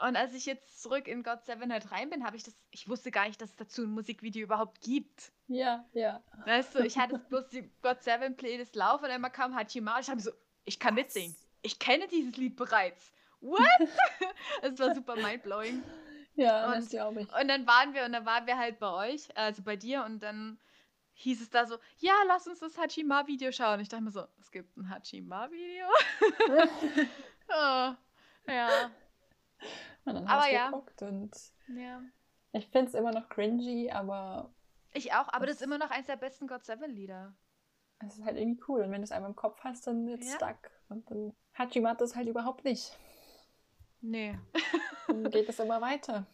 und 0.02 0.16
als 0.16 0.34
ich 0.34 0.46
jetzt 0.46 0.82
zurück 0.82 1.08
in 1.08 1.24
God 1.24 1.44
Seven 1.44 1.72
halt 1.72 1.92
rein 1.92 2.10
bin, 2.10 2.24
habe 2.26 2.36
ich 2.38 2.44
das, 2.44 2.56
ich 2.72 2.88
wusste 2.88 3.12
gar 3.12 3.28
nicht, 3.28 3.42
dass 3.42 3.50
es 3.52 3.56
dazu 3.56 3.84
ein 3.84 3.90
Musikvideo 3.92 4.44
überhaupt 4.44 4.82
gibt. 4.82 5.32
Ja, 5.48 5.86
ja. 5.94 6.24
Weißt 6.46 6.76
du, 6.76 6.80
ich 6.84 6.98
hatte 6.98 7.20
bloß 7.20 7.48
die 7.50 7.70
God 7.82 8.02
Seven 8.04 8.36
Playlist 8.36 8.76
laufen 8.76 9.06
und 9.06 9.12
einmal 9.12 9.32
kam 9.32 9.56
Hachima 9.56 9.96
und 9.96 10.02
ich 10.02 10.10
habe 10.10 10.22
so, 10.22 10.32
ich 10.68 10.80
kann 10.80 10.94
mitsingen. 10.96 11.36
Ich 11.64 11.80
kenne 11.80 12.08
dieses 12.08 12.38
Lied 12.38 12.56
bereits. 12.56 13.12
What? 13.42 13.60
Es 14.62 14.78
war 14.80 14.94
super 14.96 15.16
mindblowing. 15.16 15.84
Ja, 16.36 16.68
Und- 16.68 16.76
das 16.76 16.90
glaube 16.90 17.22
ich. 17.22 17.34
Und 17.34 17.48
dann 17.48 17.66
waren 17.66 17.94
wir 17.94 18.06
und 18.06 18.12
dann 18.14 18.26
waren 18.26 18.46
wir 18.46 18.58
halt 18.58 18.80
bei 18.80 18.92
euch, 19.12 19.36
also 19.36 19.64
bei 19.64 19.76
dir 19.76 20.04
und 20.04 20.22
dann 20.22 20.60
hieß 21.14 21.42
es 21.42 21.50
da 21.50 21.66
so, 21.66 21.78
ja, 21.98 22.14
lass 22.28 22.48
uns 22.48 22.60
das 22.60 22.78
Hachima-Video 22.78 23.52
schauen. 23.52 23.80
Ich 23.80 23.90
dachte 23.90 24.04
mir 24.04 24.12
so, 24.12 24.28
es 24.40 24.52
gibt 24.52 24.78
ein 24.78 24.88
Hachima-Video? 24.90 25.88
oh, 27.50 27.94
ja, 28.48 28.92
Und 30.06 30.14
dann 30.14 30.28
Aber 30.28 30.48
ja. 30.52 30.68
geguckt 30.68 31.02
und 31.02 31.32
ja. 31.76 32.02
ich 32.52 32.68
finde 32.68 32.90
es 32.90 32.94
immer 32.94 33.12
noch 33.12 33.30
cringy, 33.30 33.90
aber 33.92 34.54
Ich 34.94 35.12
auch, 35.14 35.28
aber 35.34 35.48
das 35.48 35.56
ist 35.58 35.62
immer 35.64 35.78
noch 35.80 35.90
eins 35.90 36.06
der 36.08 36.18
besten 36.18 36.48
God 36.48 36.64
Seven 36.64 36.92
Lieder. 36.92 37.34
Es 38.00 38.18
ist 38.18 38.26
halt 38.26 38.38
irgendwie 38.38 38.62
cool. 38.68 38.82
Und 38.82 38.92
wenn 38.92 39.02
du 39.02 39.06
es 39.06 39.12
einmal 39.12 39.30
im 39.32 39.36
Kopf 39.36 39.60
hast, 39.64 39.88
dann 39.88 40.06
wird 40.08 40.22
es 40.22 40.30
Ja. 40.30 40.36
stuck. 40.36 40.72
Und 40.90 41.10
dann 41.10 41.34
Hachima 41.58 41.90
hat 41.90 42.02
das 42.02 42.16
halt 42.16 42.28
überhaupt 42.28 42.64
nicht. 42.64 42.98
Nee. 44.02 44.38
Dann 45.08 45.24
geht 45.32 45.50
es 45.50 45.60
immer 45.60 45.82
weiter, 45.82 46.26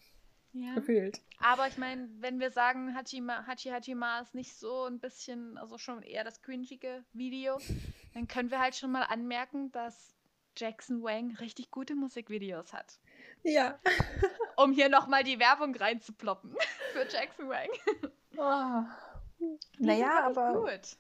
Ja. 0.52 0.76
gefühlt. 0.76 1.22
Aber 1.40 1.68
ich 1.68 1.78
meine, 1.78 2.10
wenn 2.20 2.40
wir 2.40 2.52
sagen, 2.52 2.94
Hachima, 2.96 3.46
Hachi 3.48 3.70
Hachima 3.70 4.20
ist 4.20 4.36
nicht 4.36 4.56
so 4.56 4.86
ein 4.86 5.00
bisschen, 5.00 5.58
also 5.58 5.78
schon 5.78 6.02
eher 6.04 6.24
das 6.24 6.42
cringige 6.42 7.04
Video, 7.14 7.58
dann 8.14 8.28
können 8.28 8.52
wir 8.52 8.60
halt 8.60 8.76
schon 8.76 8.92
mal 8.92 9.04
anmerken, 9.04 9.72
dass 9.72 10.14
Jackson 10.58 11.02
Wang 11.02 11.36
richtig 11.38 11.72
gute 11.72 11.96
Musikvideos 11.96 12.74
hat. 12.74 13.00
Ja. 13.44 13.80
um 14.58 14.72
hier 14.74 14.90
nochmal 14.90 15.24
die 15.24 15.40
Werbung 15.40 15.74
reinzuploppen 15.76 16.56
für 16.94 17.08
Jackson 17.10 17.50
Wang. 17.50 17.70
Oh. 18.38 18.84
Naja, 19.80 20.26
aber 20.26 20.54
Gut. 20.62 20.98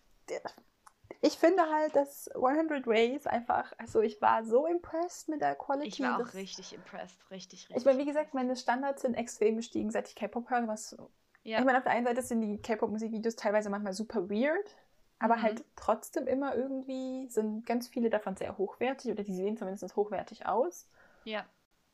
Ich 1.22 1.38
finde 1.38 1.64
halt, 1.72 1.96
dass 1.96 2.30
100 2.36 2.86
Ways 2.88 3.28
einfach, 3.28 3.72
also 3.78 4.02
ich 4.02 4.22
war 4.22 4.44
so 4.44 4.66
impressed 4.68 5.30
mit 5.30 5.42
der 5.42 5.56
Quality. 5.56 5.88
Ich 5.88 6.02
war 6.02 6.16
auch 6.16 6.20
das- 6.26 6.34
richtig 6.34 6.74
impressed. 6.74 7.18
Richtig, 7.32 7.62
richtig. 7.70 7.78
Ich 7.78 7.86
meine, 7.86 8.00
wie 8.00 8.06
gesagt, 8.06 8.34
meine 8.34 8.56
Standards 8.56 9.02
sind 9.04 9.16
extrem 9.16 9.56
gestiegen, 9.58 9.90
seit 9.90 10.08
ich 10.10 10.16
K-Pop 10.16 10.50
höre. 10.50 10.68
Was, 10.68 10.96
ja. 11.44 11.60
Ich 11.60 11.66
meine, 11.66 11.78
auf 11.78 11.84
der 11.84 11.94
einen 11.94 12.06
Seite 12.06 12.22
sind 12.22 12.42
die 12.42 12.62
K-Pop-Musikvideos 12.62 13.36
teilweise 13.36 13.70
manchmal 13.70 13.94
super 13.94 14.30
weird, 14.30 14.76
aber 15.20 15.38
Mhm. 15.38 15.42
halt 15.44 15.66
trotzdem 15.76 16.28
immer 16.28 16.56
irgendwie 16.56 17.28
sind 17.30 17.66
ganz 17.66 17.88
viele 17.88 18.10
davon 18.10 18.36
sehr 18.36 18.58
hochwertig 18.58 19.12
oder 19.12 19.24
die 19.24 19.34
sehen 19.34 19.58
zumindest 19.58 19.96
hochwertig 19.96 20.46
aus. 20.46 20.90
ja. 21.24 21.46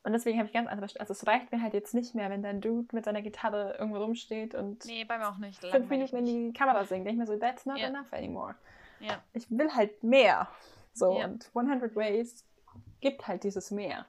Und 0.04 0.14
deswegen 0.14 0.38
habe 0.38 0.48
ich 0.48 0.54
ganz 0.54 0.70
andere, 0.70 0.88
also 1.00 1.12
es 1.12 1.28
reicht 1.28 1.52
mir 1.52 1.62
halt 1.62 1.74
jetzt 1.74 1.94
nicht 1.94 2.16
mehr, 2.16 2.30
wenn 2.30 2.42
da 2.42 2.50
ein 2.50 2.62
Dude 2.62 2.88
mit 2.96 3.04
seiner 3.04 3.22
Gitarre 3.22 3.76
irgendwo 3.78 3.98
rumsteht 4.00 4.56
und 4.56 4.86
Nee, 4.86 5.04
bei 5.04 5.18
mir 5.18 5.28
auch 5.30 5.38
nicht. 5.38 5.60
fünf 5.66 5.90
Minuten 5.90 6.16
in 6.18 6.26
die 6.26 6.54
Kamera 6.54 6.86
singt. 6.86 7.06
Denke 7.06 7.12
ich 7.12 7.18
mir 7.18 7.28
so, 7.28 7.38
that's 7.38 7.66
not 7.66 7.78
Ja. 7.78 7.88
enough 7.88 8.12
anymore. 8.14 8.56
Ja. 9.02 9.22
Ich 9.34 9.50
will 9.52 9.74
halt 9.74 10.02
mehr. 10.04 10.50
So, 10.94 11.20
Ja. 11.20 11.26
und 11.26 11.50
100 11.54 11.96
Ways 11.96 12.46
gibt 13.02 13.28
halt 13.28 13.44
dieses 13.44 13.72
mehr. 13.72 14.06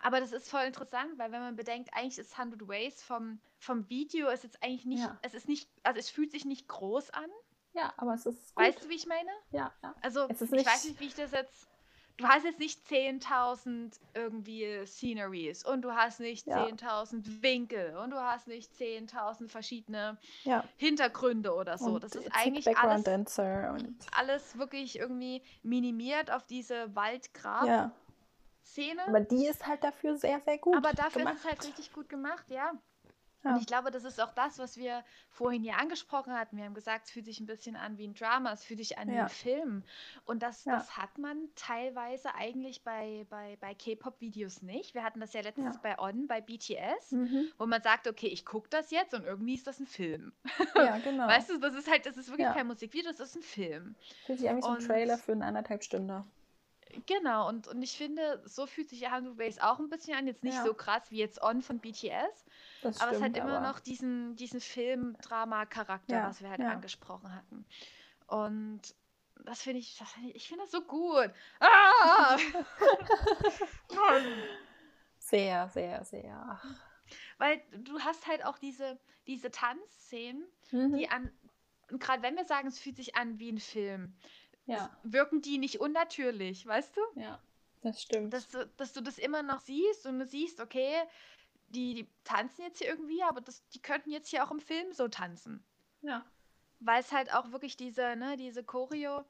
Aber 0.00 0.20
das 0.20 0.32
ist 0.32 0.50
voll 0.50 0.62
interessant, 0.64 1.16
weil 1.16 1.32
wenn 1.32 1.40
man 1.40 1.56
bedenkt, 1.56 1.90
eigentlich 1.94 2.18
ist 2.18 2.36
100 2.36 2.68
Ways 2.68 3.02
vom, 3.02 3.38
vom 3.58 3.88
Video 3.88 4.28
ist 4.28 4.42
jetzt 4.44 4.62
eigentlich 4.62 4.84
nicht, 4.84 5.02
Ja. 5.02 5.16
es 5.22 5.32
ist 5.34 5.48
nicht, 5.48 5.68
also 5.84 5.98
es 5.98 6.10
fühlt 6.10 6.30
sich 6.32 6.44
nicht 6.44 6.68
groß 6.68 7.10
an. 7.10 7.30
Ja, 7.72 7.92
aber 7.96 8.14
es 8.14 8.26
ist 8.26 8.54
gut. 8.54 8.64
Weißt 8.64 8.84
du, 8.84 8.88
wie 8.88 8.94
ich 8.94 9.06
meine? 9.06 9.30
Ja, 9.50 9.72
ja. 9.82 9.94
Also, 10.02 10.28
ich 10.28 10.40
weiß 10.40 10.84
nicht, 10.84 11.00
wie 11.00 11.06
ich 11.06 11.14
das 11.14 11.32
jetzt. 11.32 11.68
Du 12.16 12.28
hast 12.28 12.44
jetzt 12.44 12.60
nicht 12.60 12.80
10.000 12.88 13.98
irgendwie 14.14 14.86
Sceneries 14.86 15.64
und 15.64 15.82
du 15.82 15.92
hast 15.92 16.20
nicht 16.20 16.46
Ja. 16.46 16.64
10.000 16.64 17.42
Winkel 17.42 17.96
und 17.96 18.10
du 18.10 18.20
hast 18.20 18.46
nicht 18.46 18.72
10.000 18.74 19.48
verschiedene 19.48 20.16
ja. 20.44 20.62
Hintergründe 20.76 21.52
oder 21.52 21.76
so. 21.76 21.94
Und 21.94 22.04
das 22.04 22.14
ist 22.14 22.30
eigentlich 22.32 22.76
alles, 22.78 23.04
alles 24.12 24.58
wirklich 24.58 24.98
irgendwie 24.98 25.42
minimiert 25.64 26.30
auf 26.30 26.46
diese 26.46 26.94
Wald-Grab-Szene. 26.94 27.90
ja. 29.00 29.06
Aber 29.08 29.20
die 29.20 29.46
ist 29.46 29.66
halt 29.66 29.82
dafür 29.82 30.16
sehr, 30.16 30.40
sehr 30.40 30.58
gut. 30.58 30.76
Aber 30.76 30.92
dafür 30.92 31.22
gemacht. 31.22 31.34
ist 31.34 31.44
es 31.44 31.50
halt 31.50 31.64
richtig 31.64 31.92
gut 31.92 32.08
gemacht, 32.08 32.48
ja. 32.48 32.74
Ja. 33.44 33.52
Und 33.52 33.60
ich 33.60 33.66
glaube, 33.66 33.90
das 33.90 34.04
ist 34.04 34.20
auch 34.20 34.32
das, 34.32 34.58
was 34.58 34.76
wir 34.78 35.04
vorhin 35.28 35.62
hier 35.62 35.76
angesprochen 35.78 36.32
hatten. 36.32 36.56
Wir 36.56 36.64
haben 36.64 36.74
gesagt, 36.74 37.04
es 37.06 37.10
fühlt 37.10 37.26
sich 37.26 37.40
ein 37.40 37.46
bisschen 37.46 37.76
an 37.76 37.98
wie 37.98 38.06
ein 38.06 38.14
Drama, 38.14 38.52
es 38.52 38.64
fühlt 38.64 38.78
sich 38.80 38.96
an 38.98 39.08
wie 39.08 39.14
Ja. 39.14 39.24
ein 39.24 39.28
Film. 39.28 39.82
Und 40.24 40.42
das, 40.42 40.64
Ja. 40.64 40.76
das 40.76 40.96
hat 40.96 41.18
man 41.18 41.36
teilweise 41.54 42.34
eigentlich 42.34 42.82
bei, 42.82 43.26
bei, 43.28 43.56
bei 43.60 43.74
K-Pop-Videos 43.74 44.62
nicht. 44.62 44.94
Wir 44.94 45.04
hatten 45.04 45.20
das 45.20 45.32
ja 45.34 45.42
letztens 45.42 45.78
bei 45.78 45.98
On, 45.98 46.26
bei 46.26 46.40
BTS, 46.40 47.12
Mhm. 47.12 47.48
wo 47.58 47.66
man 47.66 47.82
sagt, 47.82 48.08
okay, 48.08 48.28
ich 48.28 48.44
gucke 48.46 48.68
das 48.70 48.90
jetzt 48.90 49.12
und 49.14 49.24
irgendwie 49.24 49.54
ist 49.54 49.66
das 49.66 49.78
ein 49.78 49.86
Film. 49.86 50.32
Ja, 50.74 50.96
genau. 51.04 51.26
Weißt 51.28 51.50
du, 51.50 51.58
das 51.58 51.74
ist 51.74 51.90
halt, 51.90 52.06
das 52.06 52.16
ist 52.16 52.30
wirklich 52.30 52.48
kein 52.48 52.66
Musikvideo, 52.66 53.10
das 53.10 53.20
ist 53.20 53.36
ein 53.36 53.42
Film. 53.42 53.94
Fühlt 54.24 54.38
sich 54.40 54.50
wie 54.50 54.62
so 54.62 54.68
ein 54.68 54.78
Trailer 54.80 55.18
für 55.18 55.32
eine 55.32 55.44
anderthalb 55.44 55.84
Stunden. 55.84 56.24
Genau, 57.06 57.48
und, 57.48 57.66
und 57.66 57.82
ich 57.82 57.96
finde, 57.96 58.40
so 58.44 58.66
fühlt 58.66 58.88
sich 58.88 59.06
100 59.08 59.36
Ways 59.36 59.58
auch 59.58 59.80
ein 59.80 59.88
bisschen 59.88 60.14
an. 60.16 60.26
Jetzt 60.28 60.44
nicht 60.44 60.56
so 60.62 60.74
krass 60.74 61.02
wie 61.10 61.16
jetzt 61.18 61.42
On 61.42 61.60
von 61.60 61.80
BTS, 61.80 62.44
Das 62.84 63.00
aber 63.00 63.12
es 63.12 63.22
hat 63.22 63.36
immer 63.36 63.58
aber- 63.58 63.68
noch 63.68 63.80
diesen, 63.80 64.36
diesen 64.36 64.60
Film-Drama-Charakter, 64.60 66.14
Ja, 66.14 66.28
was 66.28 66.42
wir 66.42 66.50
halt 66.50 66.60
ja. 66.60 66.68
angesprochen 66.68 67.34
hatten. 67.34 67.64
Und 68.26 68.82
das 69.44 69.62
finde 69.62 69.80
ich, 69.80 69.96
das 69.98 70.12
find 70.12 70.28
ich, 70.28 70.36
ich 70.36 70.48
finde 70.48 70.64
das 70.64 70.70
so 70.70 70.82
gut. 70.82 71.30
Ah! 71.60 72.36
sehr, 75.18 75.68
sehr, 75.70 76.04
sehr. 76.04 76.60
Weil 77.38 77.62
du 77.72 77.98
hast 78.00 78.26
halt 78.26 78.44
auch 78.44 78.58
diese, 78.58 78.98
diese 79.26 79.50
Tanzszenen, 79.50 80.44
mhm. 80.70 80.96
die 80.96 81.08
an, 81.08 81.32
gerade 81.88 82.22
wenn 82.22 82.36
wir 82.36 82.44
sagen, 82.44 82.68
es 82.68 82.78
fühlt 82.78 82.96
sich 82.96 83.16
an 83.16 83.38
wie 83.38 83.50
ein 83.50 83.60
Film, 83.60 84.14
ja. 84.66 84.94
wirken 85.02 85.40
die 85.40 85.58
nicht 85.58 85.80
unnatürlich, 85.80 86.66
weißt 86.66 86.96
du? 86.96 87.20
Ja, 87.20 87.40
das 87.82 88.02
stimmt. 88.02 88.32
Dass 88.32 88.48
du, 88.48 88.66
dass 88.76 88.92
du 88.92 89.00
das 89.00 89.18
immer 89.18 89.42
noch 89.42 89.60
siehst 89.60 90.06
und 90.06 90.18
du 90.18 90.26
siehst, 90.26 90.60
okay, 90.60 90.94
die, 91.68 91.94
die 91.94 92.08
tanzen 92.24 92.62
jetzt 92.62 92.78
hier 92.78 92.88
irgendwie, 92.88 93.22
aber 93.22 93.40
das, 93.40 93.66
die 93.68 93.82
könnten 93.82 94.10
jetzt 94.10 94.28
hier 94.28 94.44
auch 94.44 94.50
im 94.50 94.60
Film 94.60 94.92
so 94.92 95.08
tanzen. 95.08 95.64
Ja. 96.02 96.24
Weil 96.80 97.00
es 97.00 97.12
halt 97.12 97.32
auch 97.34 97.52
wirklich 97.52 97.76
diese, 97.76 98.16
ne, 98.16 98.36
diese 98.36 98.62
Choreo, 98.62 99.24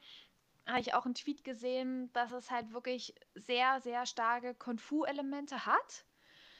habe 0.66 0.80
ich 0.80 0.94
auch 0.94 1.04
einen 1.04 1.14
Tweet 1.14 1.44
gesehen, 1.44 2.12
dass 2.12 2.32
es 2.32 2.50
halt 2.50 2.72
wirklich 2.72 3.14
sehr, 3.34 3.80
sehr 3.80 4.06
starke 4.06 4.54
Kung-Fu-Elemente 4.54 5.66
hat. 5.66 6.04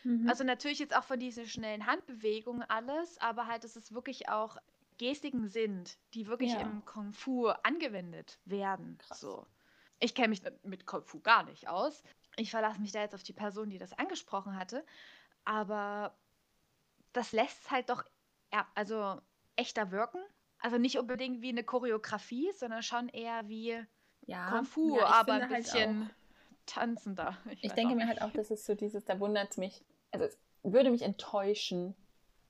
Mhm. 0.05 0.29
Also 0.29 0.45
natürlich 0.45 0.79
jetzt 0.79 0.95
auch 0.95 1.05
von 1.05 1.19
diesen 1.19 1.47
schnellen 1.47 1.87
Handbewegungen 1.87 2.63
alles, 2.69 3.19
aber 3.21 3.47
halt, 3.47 3.65
dass 3.65 3.77
es 3.77 3.93
wirklich 3.95 4.29
auch 4.29 4.59
Gestiken 4.99 5.49
sind, 5.49 5.99
die 6.13 6.27
wirklich 6.27 6.53
ja. 6.53 6.61
im 6.61 6.85
Kung-Fu 6.85 7.49
angewendet 7.49 8.39
werden. 8.45 8.99
Krass. 8.99 9.21
So. 9.21 9.47
Ich 10.01 10.15
kenne 10.15 10.29
mich 10.29 10.43
mit 10.63 10.87
Kung-Fu 10.87 11.21
gar 11.21 11.45
nicht 11.45 11.69
aus. 11.69 12.03
Ich 12.37 12.51
verlasse 12.51 12.81
mich 12.81 12.93
da 12.93 13.01
jetzt 13.01 13.15
auf 13.15 13.23
die 13.23 13.33
Person, 13.33 13.71
die 13.71 13.79
das 13.79 13.93
angesprochen 13.93 14.57
hatte. 14.59 14.85
Aber 15.45 16.17
das 17.13 17.33
lässt 17.33 17.71
halt 17.71 17.91
doch 17.91 18.05
ja, 18.53 18.67
also 18.75 19.21
echter 19.57 19.91
wirken. 19.91 20.21
Also 20.59 20.79
nicht 20.79 20.99
unbedingt 20.99 21.43
wie 21.43 21.51
eine 21.51 21.65
Choreografie, 21.65 22.53
sondern 22.53 22.83
schon 22.83 23.09
eher 23.09 23.49
wie 23.49 23.85
ja, 24.27 24.51
Kung 24.51 24.65
Fu, 24.65 24.97
ja, 24.97 25.07
aber 25.07 25.35
ein 25.35 25.51
halt 25.51 25.65
bisschen 25.65 26.05
halt 26.05 26.15
tanzender. 26.67 27.37
Ich, 27.51 27.65
ich 27.65 27.73
denke 27.73 27.95
mir 27.95 28.07
halt 28.07 28.23
auch, 28.23 28.31
dass 28.31 28.51
es 28.51 28.65
so 28.65 28.75
dieses, 28.75 29.05
da 29.05 29.21
wundert 29.21 29.51
es 29.51 29.57
mich, 29.59 29.85
also 30.13 30.25
es 30.25 30.39
würde 30.63 30.91
mich 30.91 31.03
enttäuschen 31.03 31.95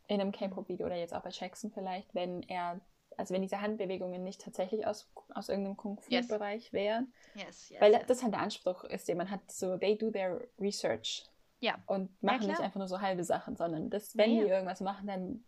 in 0.07 0.21
einem 0.21 0.31
K-Pop-Video 0.31 0.87
oder 0.87 0.97
jetzt 0.97 1.15
auch 1.15 1.23
bei 1.23 1.31
Jackson 1.31 1.73
vielleicht, 1.73 2.15
wenn 2.15 2.43
er, 2.45 2.81
also 3.17 3.35
wenn 3.35 3.43
diese 3.43 3.61
Handbewegungen 3.61 4.23
nicht 4.23 4.43
tatsächlich 4.43 4.87
aus, 4.87 5.11
aus 5.31 5.49
irgendeinem 5.49 5.77
Kung-Fu-Bereich 5.77 6.65
yes. 6.65 6.73
wären. 6.73 7.13
Yes, 7.35 7.71
yes, 7.71 7.81
weil 7.81 8.05
das 8.07 8.23
halt 8.23 8.35
der 8.35 8.43
Anspruch 8.43 8.85
ist, 8.85 9.09
den 9.09 9.17
man 9.17 9.31
hat, 9.31 9.51
so 9.51 9.77
they 9.77 9.97
do 9.97 10.11
their 10.11 10.47
research. 10.61 11.25
Ja. 11.61 11.83
Und 11.87 12.23
machen 12.23 12.43
ja, 12.43 12.49
nicht 12.49 12.61
einfach 12.61 12.79
nur 12.79 12.89
so 12.89 13.01
halbe 13.01 13.25
Sachen, 13.25 13.57
sondern 13.57 13.91
das, 13.91 14.17
wenn 14.17 14.33
ja, 14.33 14.45
die 14.45 14.51
irgendwas 14.51 14.81
machen, 14.81 15.07
dann 15.07 15.45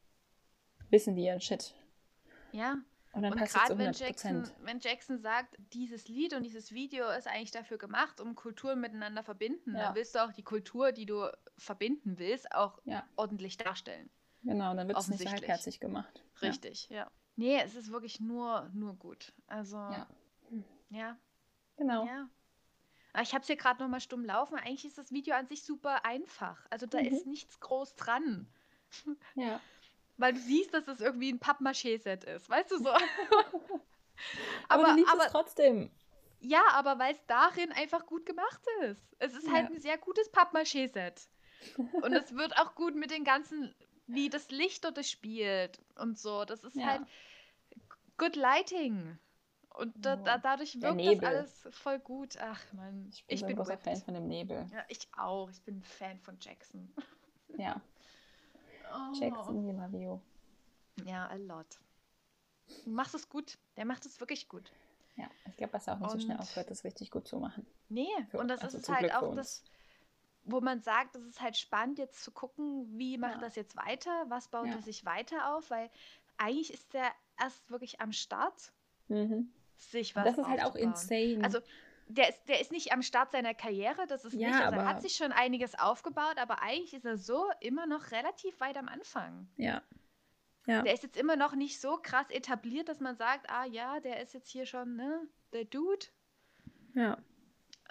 wissen 0.91 1.15
die 1.17 1.25
ihren 1.25 1.41
Shit. 1.41 1.75
Ja, 2.53 2.79
und 3.17 3.23
dann 3.23 3.33
und 3.33 3.39
passt 3.39 3.55
gerade 3.55 3.79
wenn 3.79 3.93
Jackson, 3.93 4.47
wenn 4.63 4.79
Jackson 4.79 5.19
sagt, 5.19 5.57
dieses 5.73 6.07
Lied 6.07 6.35
und 6.35 6.43
dieses 6.43 6.73
Video 6.73 7.09
ist 7.09 7.27
eigentlich 7.27 7.51
dafür 7.51 7.79
gemacht, 7.79 8.21
um 8.21 8.35
Kulturen 8.35 8.79
miteinander 8.79 9.23
verbinden, 9.23 9.75
ja. 9.75 9.85
dann 9.85 9.95
willst 9.95 10.15
du 10.15 10.23
auch 10.23 10.33
die 10.33 10.43
Kultur, 10.43 10.93
die 10.93 11.07
du 11.07 11.31
verbinden 11.57 12.19
willst, 12.19 12.53
auch 12.53 12.79
ja. 12.85 13.09
ordentlich 13.17 13.57
darstellen. 13.57 14.11
Genau, 14.43 14.75
dann 14.75 14.87
wird 14.87 14.99
es 14.99 15.09
nicht 15.09 15.27
halbherzig 15.27 15.81
gemacht. 15.81 16.23
Richtig, 16.43 16.91
ja. 16.91 16.97
ja. 16.97 17.11
Nee, 17.37 17.61
es 17.63 17.75
ist 17.75 17.91
wirklich 17.91 18.21
nur, 18.21 18.71
nur 18.75 18.95
gut. 18.97 19.33
Also, 19.47 19.77
ja. 19.77 20.07
Ja. 20.91 21.19
Genau. 21.77 22.07
Ja. 22.07 22.29
Aber 23.17 23.23
ich 23.23 23.33
habe 23.33 23.41
es 23.41 23.47
hier 23.47 23.57
gerade 23.57 23.83
nochmal 23.83 24.03
stumm 24.03 24.27
laufen. 24.27 24.59
Eigentlich 24.59 24.85
ist 24.85 24.99
das 24.99 25.11
Video 25.11 25.35
an 25.35 25.47
sich 25.47 25.63
super 25.63 26.05
einfach. 26.05 26.67
Also 26.69 26.85
da 26.85 27.01
mhm. 27.01 27.07
ist 27.07 27.25
nichts 27.25 27.61
groß 27.61 27.97
dran. 27.97 28.47
Ja. 29.35 29.59
Weil 30.19 30.35
du 30.35 30.39
siehst, 30.39 30.75
dass 30.75 30.87
es 30.87 31.01
irgendwie 31.01 31.33
ein 31.33 31.39
Pappmaché-Set 31.39 32.25
ist. 32.25 32.51
Weißt 32.51 32.71
du 32.71 32.77
so? 32.77 32.91
aber, 32.91 33.01
aber 34.69 34.85
du 34.85 34.95
liebst 34.97 35.13
aber, 35.15 35.25
es 35.25 35.33
trotzdem. 35.33 35.91
Ja, 36.41 36.63
aber 36.73 36.99
weil 36.99 37.15
es 37.15 37.27
darin 37.27 37.73
einfach 37.73 38.05
gut 38.05 38.27
gemacht 38.27 38.61
ist. 38.83 39.03
Es 39.19 39.35
ist 39.35 39.51
halt 39.51 39.71
ja. 39.71 39.75
ein 39.75 39.81
sehr 39.81 39.97
gutes 39.97 40.31
Pappmaché-Set. 40.31 41.29
Und 42.03 42.13
es 42.13 42.35
wird 42.35 42.57
auch 42.59 42.75
gut 42.75 42.95
mit 42.95 43.11
den 43.11 43.25
ganzen, 43.25 43.75
wie 44.07 44.29
das 44.29 44.51
Licht 44.51 44.85
dort 44.85 45.03
spielt 45.07 45.81
und 45.97 46.19
so. 46.19 46.45
Das 46.45 46.65
ist 46.65 46.77
ja. 46.77 46.85
halt 46.85 47.03
good 48.19 48.37
lighting. 48.37 49.19
Und 49.77 49.93
da, 49.97 50.17
da, 50.17 50.39
dadurch 50.39 50.81
wirkt 50.81 51.23
das 51.23 51.23
alles 51.23 51.69
voll 51.71 51.99
gut. 51.99 52.39
Ach 52.41 52.61
man, 52.73 53.09
ich 53.11 53.27
bin, 53.27 53.35
ich 53.35 53.41
bin 53.43 53.51
ein 53.51 53.57
großer 53.57 53.77
Fan 53.77 53.97
von 53.97 54.15
dem 54.15 54.27
Nebel. 54.27 54.67
Ja, 54.73 54.85
ich 54.89 55.07
auch. 55.17 55.51
Ich 55.51 55.61
bin 55.63 55.79
ein 55.79 55.83
Fan 55.83 56.19
von 56.21 56.37
Jackson. 56.41 56.93
Ja. 57.59 57.81
Oh. 58.93 59.15
Jackson, 59.19 59.67
you. 59.95 60.21
Ja, 61.05 61.27
a 61.29 61.37
lot. 61.37 61.79
Du 62.85 62.91
machst 62.91 63.15
es 63.15 63.29
gut. 63.31 63.57
Der 63.77 63.87
macht 63.87 64.05
es 64.05 64.21
wirklich 64.21 64.49
gut. 64.49 64.71
Ja, 65.17 65.31
ich 65.47 65.57
glaube, 65.57 65.73
dass 65.73 65.87
er 65.87 65.95
auch 65.95 66.01
nicht 66.01 66.11
und 66.13 66.21
so 66.21 66.27
schnell 66.27 66.39
aufhört, 66.39 66.71
das 66.71 66.85
richtig 66.85 67.11
gut 67.11 67.27
zu 67.27 67.39
machen. 67.39 67.67
Nee, 67.89 68.09
für, 68.29 68.39
und 68.39 68.49
das 68.49 68.61
also 68.61 68.77
ist 68.77 68.89
halt 68.91 69.15
auch 69.15 69.35
das, 69.35 69.63
wo 70.45 70.61
man 70.61 70.83
sagt, 70.83 71.17
es 71.17 71.25
ist 71.25 71.41
halt 71.41 71.57
spannend, 71.57 71.99
jetzt 71.99 72.23
zu 72.23 72.31
gucken, 72.31 72.87
wie 72.99 73.17
macht 73.17 73.37
ja. 73.37 73.41
das 73.41 73.57
jetzt 73.57 73.77
weiter, 73.77 74.27
was 74.29 74.49
baut 74.49 74.67
ja. 74.67 74.75
er 74.75 74.83
sich 74.83 75.07
weiter 75.07 75.55
auf, 75.55 75.71
weil 75.71 75.89
eigentlich 76.37 76.75
ist 76.75 76.95
er 76.95 77.11
erst 77.39 77.71
wirklich 77.71 78.01
am 78.01 78.13
Start, 78.13 78.73
mhm. 79.09 79.51
Sich 79.79 80.17
was 80.17 80.25
Das 80.25 80.39
ist 80.39 80.47
halt 80.47 80.65
auch 80.65 80.75
insane. 80.75 81.41
Also 81.43 81.61
der 82.09 82.29
ist, 82.29 82.49
der 82.49 82.61
ist 82.61 82.71
nicht 82.71 82.93
am 82.93 83.03
Start 83.03 83.33
seiner 83.33 83.55
Karriere, 83.55 84.07
das 84.07 84.25
ist 84.25 84.35
ja, 84.35 84.49
nicht. 84.49 84.61
Also 84.61 84.79
er 84.79 84.87
hat 84.87 85.03
sich 85.03 85.17
schon 85.17 85.33
einiges 85.33 85.77
aufgebaut, 85.79 86.39
aber 86.39 86.63
eigentlich 86.63 86.95
ist 86.95 87.05
er 87.05 87.17
so 87.19 87.51
immer 87.61 87.87
noch 87.87 88.13
relativ 88.13 88.61
weit 88.61 88.77
am 88.77 88.89
Anfang. 88.89 89.49
Ja. 89.57 89.83
ja. 90.67 90.83
Der 90.83 90.95
ist 90.95 91.03
jetzt 91.03 91.17
immer 91.17 91.37
noch 91.37 91.55
nicht 91.55 91.81
so 91.81 91.99
krass 92.01 92.31
etabliert, 92.31 92.89
dass 92.89 93.01
man 93.01 93.17
sagt, 93.17 93.51
ah 93.51 93.65
ja, 93.65 93.99
der 94.01 94.21
ist 94.23 94.35
jetzt 94.35 94.49
hier 94.49 94.67
schon, 94.67 94.95
ne, 94.95 95.21
der 95.53 95.65
Dude. 95.65 96.07
Ja. 96.95 97.19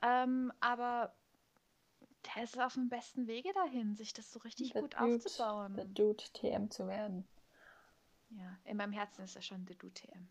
Ähm, 0.02 0.54
aber 0.62 1.14
der 2.36 2.44
ist 2.44 2.60
auf 2.60 2.74
dem 2.74 2.90
besten 2.90 3.28
Wege 3.28 3.52
dahin, 3.54 3.96
sich 3.96 4.14
das 4.14 4.32
so 4.32 4.40
richtig 4.40 4.74
the 4.74 4.80
gut 4.80 4.94
dude, 4.94 5.16
aufzubauen. 5.16 5.76
Der 5.76 5.86
Dude 5.86 6.24
TM 6.34 6.70
zu 6.72 6.88
werden. 6.88 7.28
Ja, 8.30 8.58
in 8.64 8.78
meinem 8.78 8.94
Herzen 8.94 9.24
ist 9.24 9.36
er 9.36 9.42
schon 9.42 9.66
der 9.66 9.76
Dude 9.76 9.94
TM. 9.94 10.28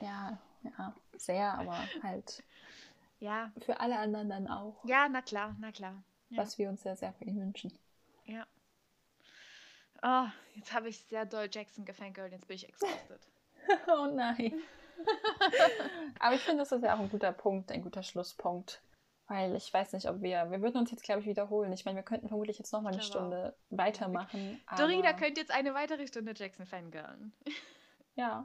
Ja, 0.00 0.40
ja, 0.64 0.94
sehr, 1.16 1.54
aber 1.54 1.78
halt 2.02 2.42
ja. 3.24 3.50
Für 3.64 3.80
alle 3.80 3.98
anderen 3.98 4.28
dann 4.28 4.48
auch. 4.48 4.84
Ja, 4.84 5.08
na 5.08 5.22
klar, 5.22 5.56
na 5.58 5.72
klar. 5.72 6.04
Ja. 6.28 6.42
Was 6.42 6.58
wir 6.58 6.68
uns 6.68 6.82
sehr, 6.82 6.94
sehr 6.94 7.14
für 7.14 7.24
ihn 7.24 7.40
wünschen. 7.40 7.72
Ja. 8.26 8.46
Oh, 10.02 10.26
jetzt 10.54 10.74
habe 10.74 10.90
ich 10.90 11.00
sehr 11.00 11.24
doll 11.24 11.48
Jackson 11.50 11.86
gefangirlt, 11.86 12.32
jetzt 12.32 12.46
bin 12.46 12.56
ich 12.56 12.68
exhausted. 12.68 13.20
oh 13.88 14.06
nein. 14.14 14.52
Aber 16.20 16.34
ich 16.34 16.42
finde, 16.42 16.58
das 16.58 16.72
ist 16.72 16.82
ja 16.82 16.94
auch 16.94 17.00
ein 17.00 17.08
guter 17.08 17.32
Punkt, 17.32 17.72
ein 17.72 17.82
guter 17.82 18.02
Schlusspunkt. 18.02 18.82
Weil 19.26 19.56
ich 19.56 19.72
weiß 19.72 19.94
nicht, 19.94 20.06
ob 20.06 20.20
wir, 20.20 20.50
wir 20.50 20.60
würden 20.60 20.76
uns 20.76 20.90
jetzt, 20.90 21.02
glaube 21.02 21.22
ich, 21.22 21.26
wiederholen. 21.26 21.72
Ich 21.72 21.86
meine, 21.86 21.96
wir 21.96 22.02
könnten 22.02 22.28
vermutlich 22.28 22.58
jetzt 22.58 22.74
noch 22.74 22.82
mal 22.82 22.92
eine 22.92 23.00
Stunde 23.00 23.56
auch. 23.56 23.78
weitermachen. 23.78 24.60
Dorina 24.76 25.14
könnte 25.14 25.40
jetzt 25.40 25.50
eine 25.50 25.72
weitere 25.72 26.06
Stunde 26.06 26.34
Jackson 26.36 26.66
fangirlen. 26.66 27.32
Ja. 28.16 28.44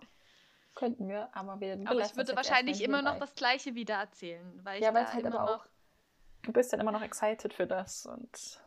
Könnten 0.76 1.10
wir, 1.10 1.30
aber 1.36 1.60
wir 1.60 1.74
Aber 1.86 2.00
ich 2.00 2.16
würde 2.16 2.36
wahrscheinlich 2.36 2.82
immer 2.82 3.02
noch 3.02 3.20
das 3.20 3.36
Gleiche 3.36 3.76
wieder 3.76 3.96
erzählen. 3.96 4.60
Weil 4.64 4.82
ja, 4.82 4.94
weil 4.94 5.06
es 5.06 5.14
halt 5.14 5.26
aber 5.26 5.56
auch. 5.56 5.66
Du 6.44 6.54
bist 6.54 6.72
dann 6.72 6.80
immer 6.80 6.92
noch 6.92 7.02
excited 7.02 7.54
für 7.54 7.68
das 7.68 8.06
und. 8.06 8.62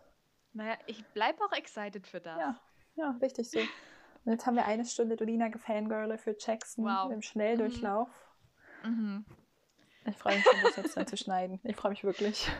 Naja, 0.52 0.76
ich 0.86 1.02
bleibe 1.14 1.42
auch 1.42 1.52
excited 1.52 2.06
für 2.06 2.20
das. 2.20 2.38
Ja, 2.38 2.60
ja, 2.96 3.16
richtig 3.22 3.50
so. 3.50 3.60
Und 4.24 4.32
jetzt 4.32 4.46
haben 4.46 4.56
wir 4.56 4.66
eine 4.66 4.84
Stunde 4.84 5.16
Dolina 5.16 5.48
gefangirle 5.48 6.18
für 6.18 6.36
Jackson 6.38 6.84
wow. 6.84 7.10
im 7.10 7.22
Schnelldurchlauf. 7.22 8.08
Mhm. 8.84 8.90
Mhm. 8.90 9.26
Ich 10.04 10.16
freue 10.16 10.36
mich 10.36 10.44
schon, 10.44 10.62
das 10.62 10.76
jetzt 10.76 10.96
dann 10.96 11.06
zu 11.06 11.16
schneiden. 11.16 11.60
Ich 11.64 11.76
freue 11.76 11.90
mich 11.90 12.04
wirklich. 12.04 12.50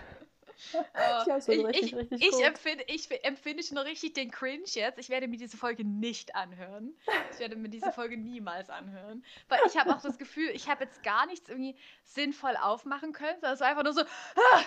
Oh, 0.74 1.36
ich, 1.36 1.44
so 1.44 1.52
richtig, 1.52 1.92
ich, 1.92 1.94
richtig 1.94 2.22
ich, 2.22 2.44
empfinde, 2.44 2.84
ich 2.86 3.24
empfinde 3.24 3.62
schon 3.62 3.78
richtig 3.78 4.14
den 4.14 4.30
Cringe 4.30 4.64
jetzt. 4.66 4.98
Ich 4.98 5.08
werde 5.08 5.28
mir 5.28 5.36
diese 5.36 5.56
Folge 5.56 5.84
nicht 5.84 6.34
anhören. 6.34 6.94
Ich 7.32 7.38
werde 7.38 7.56
mir 7.56 7.68
diese 7.68 7.92
Folge 7.92 8.16
niemals 8.16 8.70
anhören. 8.70 9.24
Weil 9.48 9.60
ich 9.66 9.76
habe 9.76 9.94
auch 9.94 10.00
das 10.00 10.18
Gefühl, 10.18 10.50
ich 10.50 10.68
habe 10.68 10.84
jetzt 10.84 11.02
gar 11.02 11.26
nichts 11.26 11.48
irgendwie 11.48 11.76
sinnvoll 12.04 12.56
aufmachen 12.56 13.12
können. 13.12 13.38
Das 13.40 13.60
war 13.60 13.68
einfach 13.68 13.84
nur 13.84 13.92
so, 13.92 14.02
ah, 14.02 14.62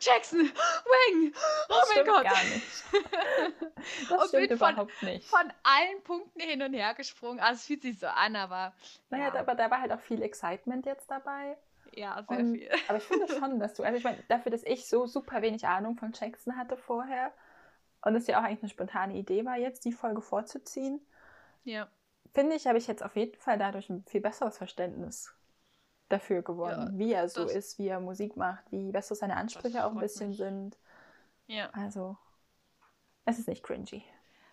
Jackson, 0.00 0.40
Wang, 0.40 1.32
oh 1.68 1.74
das 1.74 1.88
mein 1.94 2.06
Gott. 2.06 2.24
gar 2.24 2.44
nicht. 2.44 3.68
Das 4.08 4.22
und 4.22 4.28
stimmt 4.28 4.50
überhaupt 4.50 4.92
von, 4.92 5.08
nicht. 5.08 5.28
Von 5.28 5.52
allen 5.62 6.02
Punkten 6.02 6.40
hin 6.40 6.62
und 6.62 6.74
her 6.74 6.94
gesprungen. 6.94 7.40
Also 7.40 7.58
es 7.58 7.66
fühlt 7.66 7.82
sich 7.82 7.98
so 7.98 8.06
an, 8.06 8.36
aber... 8.36 8.74
Naja, 9.10 9.32
ja. 9.32 9.40
aber 9.40 9.54
da 9.54 9.70
war 9.70 9.80
halt 9.80 9.92
auch 9.92 10.00
viel 10.00 10.22
Excitement 10.22 10.84
jetzt 10.84 11.10
dabei. 11.10 11.56
Ja, 11.98 12.22
sehr 12.28 12.38
und, 12.38 12.54
viel. 12.56 12.70
Aber 12.86 12.98
ich 12.98 13.04
finde 13.04 13.26
schon, 13.28 13.58
dass 13.58 13.74
du, 13.74 13.82
also 13.82 13.96
ich 13.96 14.04
meine, 14.04 14.22
dafür, 14.28 14.52
dass 14.52 14.62
ich 14.62 14.86
so 14.86 15.06
super 15.06 15.42
wenig 15.42 15.66
Ahnung 15.66 15.96
von 15.96 16.12
Jackson 16.12 16.56
hatte 16.56 16.76
vorher 16.76 17.32
und 18.02 18.14
es 18.14 18.28
ja 18.28 18.38
auch 18.38 18.44
eigentlich 18.44 18.62
eine 18.62 18.70
spontane 18.70 19.14
Idee 19.16 19.44
war, 19.44 19.56
jetzt 19.56 19.84
die 19.84 19.92
Folge 19.92 20.22
vorzuziehen, 20.22 21.00
ja. 21.64 21.88
finde 22.32 22.54
ich, 22.54 22.66
habe 22.68 22.78
ich 22.78 22.86
jetzt 22.86 23.02
auf 23.02 23.16
jeden 23.16 23.36
Fall 23.36 23.58
dadurch 23.58 23.90
ein 23.90 24.04
viel 24.04 24.20
besseres 24.20 24.56
Verständnis 24.58 25.34
dafür 26.08 26.42
gewonnen, 26.42 26.92
ja, 26.92 26.98
wie 26.98 27.12
er 27.12 27.28
so 27.28 27.46
ist, 27.46 27.78
wie 27.78 27.88
er 27.88 28.00
Musik 28.00 28.36
macht, 28.36 28.70
wie, 28.70 28.94
was 28.94 29.08
so 29.08 29.14
seine 29.14 29.36
Ansprüche 29.36 29.84
auch 29.84 29.92
ein 29.92 29.98
bisschen 29.98 30.28
mich. 30.28 30.38
sind. 30.38 30.78
Ja. 31.48 31.68
Also, 31.70 32.16
es 33.24 33.38
ist 33.38 33.48
nicht 33.48 33.64
cringy. 33.64 34.04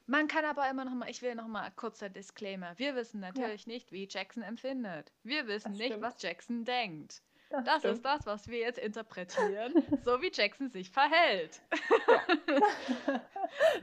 Man 0.08 0.28
kann 0.28 0.46
aber 0.46 0.70
immer 0.70 0.86
noch 0.86 0.94
mal, 0.94 1.10
ich 1.10 1.22
will 1.22 1.34
noch 1.34 1.48
mal 1.48 1.72
kurzer 1.72 2.10
Disclaimer. 2.10 2.78
Wir 2.78 2.96
wissen 2.96 3.22
natürlich 3.22 3.66
ja. 3.66 3.74
nicht, 3.74 3.92
wie 3.92 4.08
Jackson 4.10 4.44
empfindet. 4.44 5.12
Wir 5.24 5.48
wissen 5.48 5.72
das 5.72 5.78
nicht, 5.78 5.88
stimmt. 5.88 6.04
was 6.04 6.22
Jackson 6.22 6.66
denkt. 6.66 7.24
Das, 7.50 7.64
das 7.64 7.84
ist 7.86 8.06
das, 8.06 8.26
was 8.26 8.48
wir 8.48 8.60
jetzt 8.60 8.80
interpretieren, 8.80 9.74
so 10.04 10.22
wie 10.22 10.32
Jackson 10.34 10.70
sich 10.70 10.90
verhält. 10.90 11.62
Ja. 12.48 13.22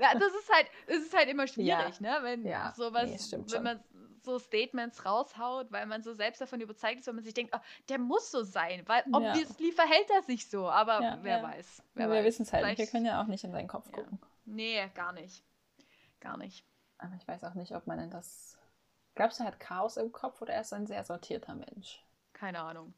ja, 0.00 0.18
das 0.18 0.34
ist 0.34 0.52
halt, 0.52 0.66
es 0.86 0.98
ist 0.98 1.16
halt 1.16 1.28
immer 1.28 1.46
schwierig, 1.46 2.00
ja. 2.00 2.18
ne? 2.18 2.18
Wenn 2.22 2.44
ja. 2.44 2.72
sowas, 2.76 3.30
nee, 3.32 3.44
wenn 3.52 3.62
man 3.62 3.84
so 4.24 4.38
Statements 4.38 5.04
raushaut, 5.04 5.70
weil 5.70 5.86
man 5.86 6.02
so 6.02 6.12
selbst 6.12 6.40
davon 6.40 6.60
überzeugt 6.60 7.00
ist, 7.00 7.06
wenn 7.06 7.14
man 7.14 7.24
sich 7.24 7.34
denkt, 7.34 7.54
oh, 7.54 7.60
der 7.88 7.98
muss 7.98 8.30
so 8.30 8.42
sein, 8.42 8.82
weil 8.86 9.02
obviously 9.12 9.72
verhält 9.72 10.10
er 10.10 10.22
sich 10.22 10.48
so, 10.48 10.68
aber 10.68 11.18
wer 11.22 11.42
weiß. 11.42 11.82
Wer 11.94 12.10
wir 12.10 12.24
wissen 12.24 12.42
es 12.42 12.52
halt 12.52 12.66
nicht, 12.66 12.78
wir 12.78 12.86
können 12.86 13.06
ja 13.06 13.20
auch 13.20 13.26
nicht 13.26 13.44
in 13.44 13.52
seinen 13.52 13.68
Kopf 13.68 13.90
gucken. 13.90 14.20
Nee, 14.44 14.88
gar 14.94 15.12
nicht. 15.12 15.44
Gar 16.20 16.36
nicht. 16.36 16.64
Aber 16.98 17.14
ich 17.16 17.26
weiß 17.26 17.44
auch 17.44 17.54
nicht, 17.54 17.74
ob 17.74 17.86
man 17.86 17.98
denn 17.98 18.10
das. 18.10 18.58
Glaubst 19.14 19.38
du, 19.38 19.44
er 19.44 19.48
hat 19.48 19.60
Chaos 19.60 19.96
im 19.96 20.12
Kopf 20.12 20.40
oder 20.40 20.54
er 20.54 20.60
ist 20.60 20.72
ein 20.72 20.86
sehr 20.86 21.04
sortierter 21.04 21.54
Mensch? 21.54 22.04
Keine 22.32 22.60
Ahnung. 22.60 22.94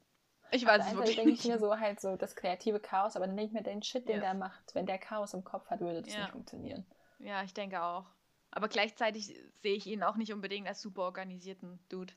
Ich 0.54 0.64
weiß 0.64 0.86
es 0.86 0.94
wirklich 0.94 1.16
denke 1.16 1.32
ich 1.32 1.44
mir 1.44 1.58
so 1.58 1.78
halt 1.78 2.00
so 2.00 2.16
das 2.16 2.36
kreative 2.36 2.78
Chaos, 2.78 3.16
aber 3.16 3.26
dann 3.26 3.36
denke 3.36 3.48
ich 3.48 3.54
mir 3.54 3.64
den 3.64 3.82
Shit, 3.82 4.08
den 4.08 4.16
yes. 4.16 4.24
der 4.24 4.34
macht, 4.34 4.74
wenn 4.74 4.86
der 4.86 4.98
Chaos 4.98 5.34
im 5.34 5.42
Kopf 5.42 5.68
hat, 5.68 5.80
würde 5.80 6.00
das 6.00 6.14
nicht 6.14 6.30
funktionieren. 6.30 6.86
Ja, 7.18 7.42
ich 7.42 7.54
denke 7.54 7.82
auch. 7.82 8.06
Aber 8.52 8.68
gleichzeitig 8.68 9.34
sehe 9.62 9.74
ich 9.74 9.86
ihn 9.86 10.04
auch 10.04 10.14
nicht 10.14 10.32
unbedingt 10.32 10.68
als 10.68 10.80
super 10.80 11.02
organisierten 11.02 11.80
Dude. 11.88 12.14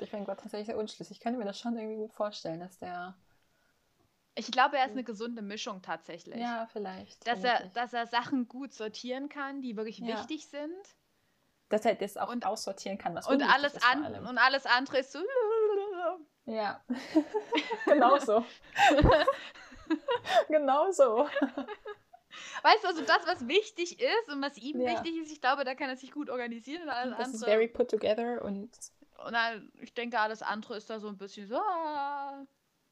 Ich 0.00 0.10
bin 0.10 0.24
Gott 0.24 0.40
tatsächlich 0.40 0.66
sehr 0.66 0.76
unschlüssig. 0.76 1.16
Ich 1.16 1.22
könnte 1.22 1.38
mir 1.38 1.44
das 1.44 1.58
schon 1.58 1.76
irgendwie 1.76 1.96
gut 1.96 2.12
vorstellen, 2.12 2.60
dass 2.60 2.78
der. 2.78 3.16
Ich 4.34 4.50
glaube, 4.50 4.76
er 4.76 4.84
ist 4.84 4.92
eine 4.92 5.04
gesunde 5.04 5.42
Mischung 5.42 5.80
tatsächlich. 5.80 6.38
Ja, 6.38 6.68
vielleicht. 6.72 7.26
Dass 7.26 7.42
er, 7.42 7.68
dass 7.68 7.92
er 7.94 8.06
Sachen 8.06 8.48
gut 8.48 8.74
sortieren 8.74 9.28
kann, 9.28 9.62
die 9.62 9.76
wirklich 9.76 9.98
ja. 9.98 10.08
wichtig 10.08 10.48
sind. 10.48 10.76
Dass 11.68 11.84
er 11.84 11.94
das 11.94 12.16
auch 12.16 12.28
und, 12.28 12.44
aussortieren 12.44 12.98
kann, 12.98 13.14
was 13.14 13.26
und 13.26 13.42
alles 13.42 13.74
ist 13.74 13.84
an 13.84 14.26
Und 14.26 14.38
alles 14.38 14.66
andere 14.66 14.98
ist 14.98 15.12
so. 15.12 15.20
Ja, 16.46 16.80
genau 17.84 18.18
so. 18.18 18.44
genau 20.48 20.90
so. 20.92 21.28
Weißt 22.62 22.84
du, 22.84 22.88
also 22.88 23.02
das, 23.02 23.26
was 23.26 23.48
wichtig 23.48 24.00
ist 24.00 24.28
und 24.32 24.40
was 24.42 24.56
ihm 24.56 24.80
ja. 24.80 24.92
wichtig 24.92 25.16
ist, 25.22 25.32
ich 25.32 25.40
glaube, 25.40 25.64
da 25.64 25.74
kann 25.74 25.88
er 25.88 25.96
sich 25.96 26.12
gut 26.12 26.30
organisieren. 26.30 26.82
Und 26.82 26.90
alles 26.90 27.16
das 27.16 27.26
andere, 27.26 27.36
ist 27.36 27.44
very 27.44 27.68
put 27.68 27.90
together 27.90 28.42
und. 28.42 28.70
Und 29.24 29.32
dann, 29.32 29.72
ich 29.80 29.94
denke, 29.94 30.20
alles 30.20 30.42
andere 30.42 30.76
ist 30.76 30.88
da 30.90 31.00
so 31.00 31.08
ein 31.08 31.16
bisschen 31.16 31.48
so. 31.48 31.56
Ah, 31.56 32.44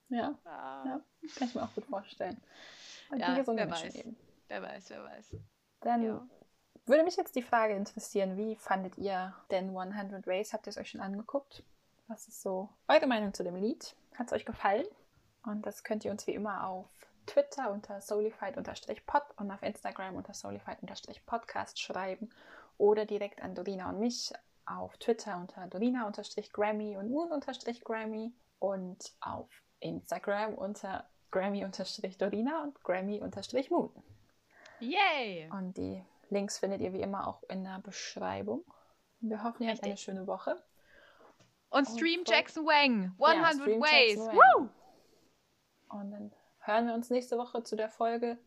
ja, 0.08 0.38
ah. 0.44 0.82
ja, 0.86 1.00
kann 1.36 1.48
ich 1.48 1.54
mir 1.54 1.62
auch 1.62 1.74
gut 1.74 1.84
vorstellen. 1.84 2.40
Ja, 3.16 3.36
wer 3.36 3.70
weiß. 3.70 4.04
wer 4.48 4.62
weiß, 4.62 4.90
wer 4.90 5.04
weiß. 5.04 5.36
Dann 5.80 6.02
ja. 6.02 6.26
würde 6.86 7.04
mich 7.04 7.16
jetzt 7.16 7.36
die 7.36 7.42
Frage 7.42 7.74
interessieren, 7.74 8.36
wie 8.36 8.56
fandet 8.56 8.96
ihr 8.96 9.34
denn 9.50 9.76
100 9.76 10.26
Ways? 10.26 10.52
Habt 10.52 10.66
ihr 10.66 10.70
es 10.70 10.78
euch 10.78 10.90
schon 10.90 11.02
angeguckt? 11.02 11.62
Was 12.06 12.28
ist 12.28 12.42
so 12.42 12.68
eure 12.86 13.06
Meinung 13.06 13.32
zu 13.32 13.44
dem 13.44 13.56
Lied? 13.56 13.96
Hat 14.14 14.26
es 14.26 14.32
euch 14.32 14.44
gefallen? 14.44 14.86
Und 15.44 15.64
das 15.64 15.84
könnt 15.84 16.04
ihr 16.04 16.10
uns 16.10 16.26
wie 16.26 16.34
immer 16.34 16.66
auf 16.66 16.86
Twitter 17.26 17.70
unter 17.70 18.00
solified-pod 18.00 19.22
und 19.36 19.50
auf 19.50 19.62
Instagram 19.62 20.16
unter 20.16 20.34
solified-podcast 20.34 21.80
schreiben 21.80 22.30
oder 22.76 23.06
direkt 23.06 23.42
an 23.42 23.54
Dorina 23.54 23.88
und 23.88 24.00
mich 24.00 24.32
auf 24.66 24.96
Twitter 24.98 25.36
unter 25.36 25.66
Dorina-Grammy 25.66 26.96
und 26.96 27.10
Moon-Grammy 27.10 28.32
und 28.58 29.12
auf 29.20 29.48
Instagram 29.80 30.54
unter 30.54 31.08
Grammy-Dorina 31.30 32.62
und 32.64 32.82
Grammy-Moon. 32.84 34.02
Yay! 34.80 35.50
Und 35.50 35.76
die 35.76 36.04
Links 36.30 36.58
findet 36.58 36.80
ihr 36.80 36.92
wie 36.92 37.00
immer 37.00 37.26
auch 37.26 37.42
in 37.44 37.64
der 37.64 37.78
Beschreibung. 37.78 38.64
Wir 39.20 39.42
hoffen, 39.42 39.62
ihr 39.62 39.70
habt 39.70 39.84
eine 39.84 39.96
schöne 39.96 40.26
Woche. 40.26 40.62
Und 41.74 41.88
Stream 41.88 42.20
und 42.20 42.28
Jackson 42.28 42.64
Wang, 42.66 43.12
100 43.18 43.66
ja, 43.66 43.80
Ways. 43.80 44.18
Woo! 44.18 44.68
Und 45.88 46.10
dann 46.12 46.32
hören 46.60 46.86
wir 46.86 46.94
uns 46.94 47.10
nächste 47.10 47.36
Woche 47.36 47.64
zu 47.64 47.74
der 47.74 47.88
Folge, 47.88 48.38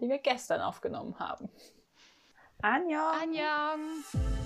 die 0.00 0.08
wir 0.08 0.18
gestern 0.18 0.60
aufgenommen 0.60 1.18
haben. 1.18 1.50
Annyeong! 2.62 3.22
Annyeong! 3.22 4.45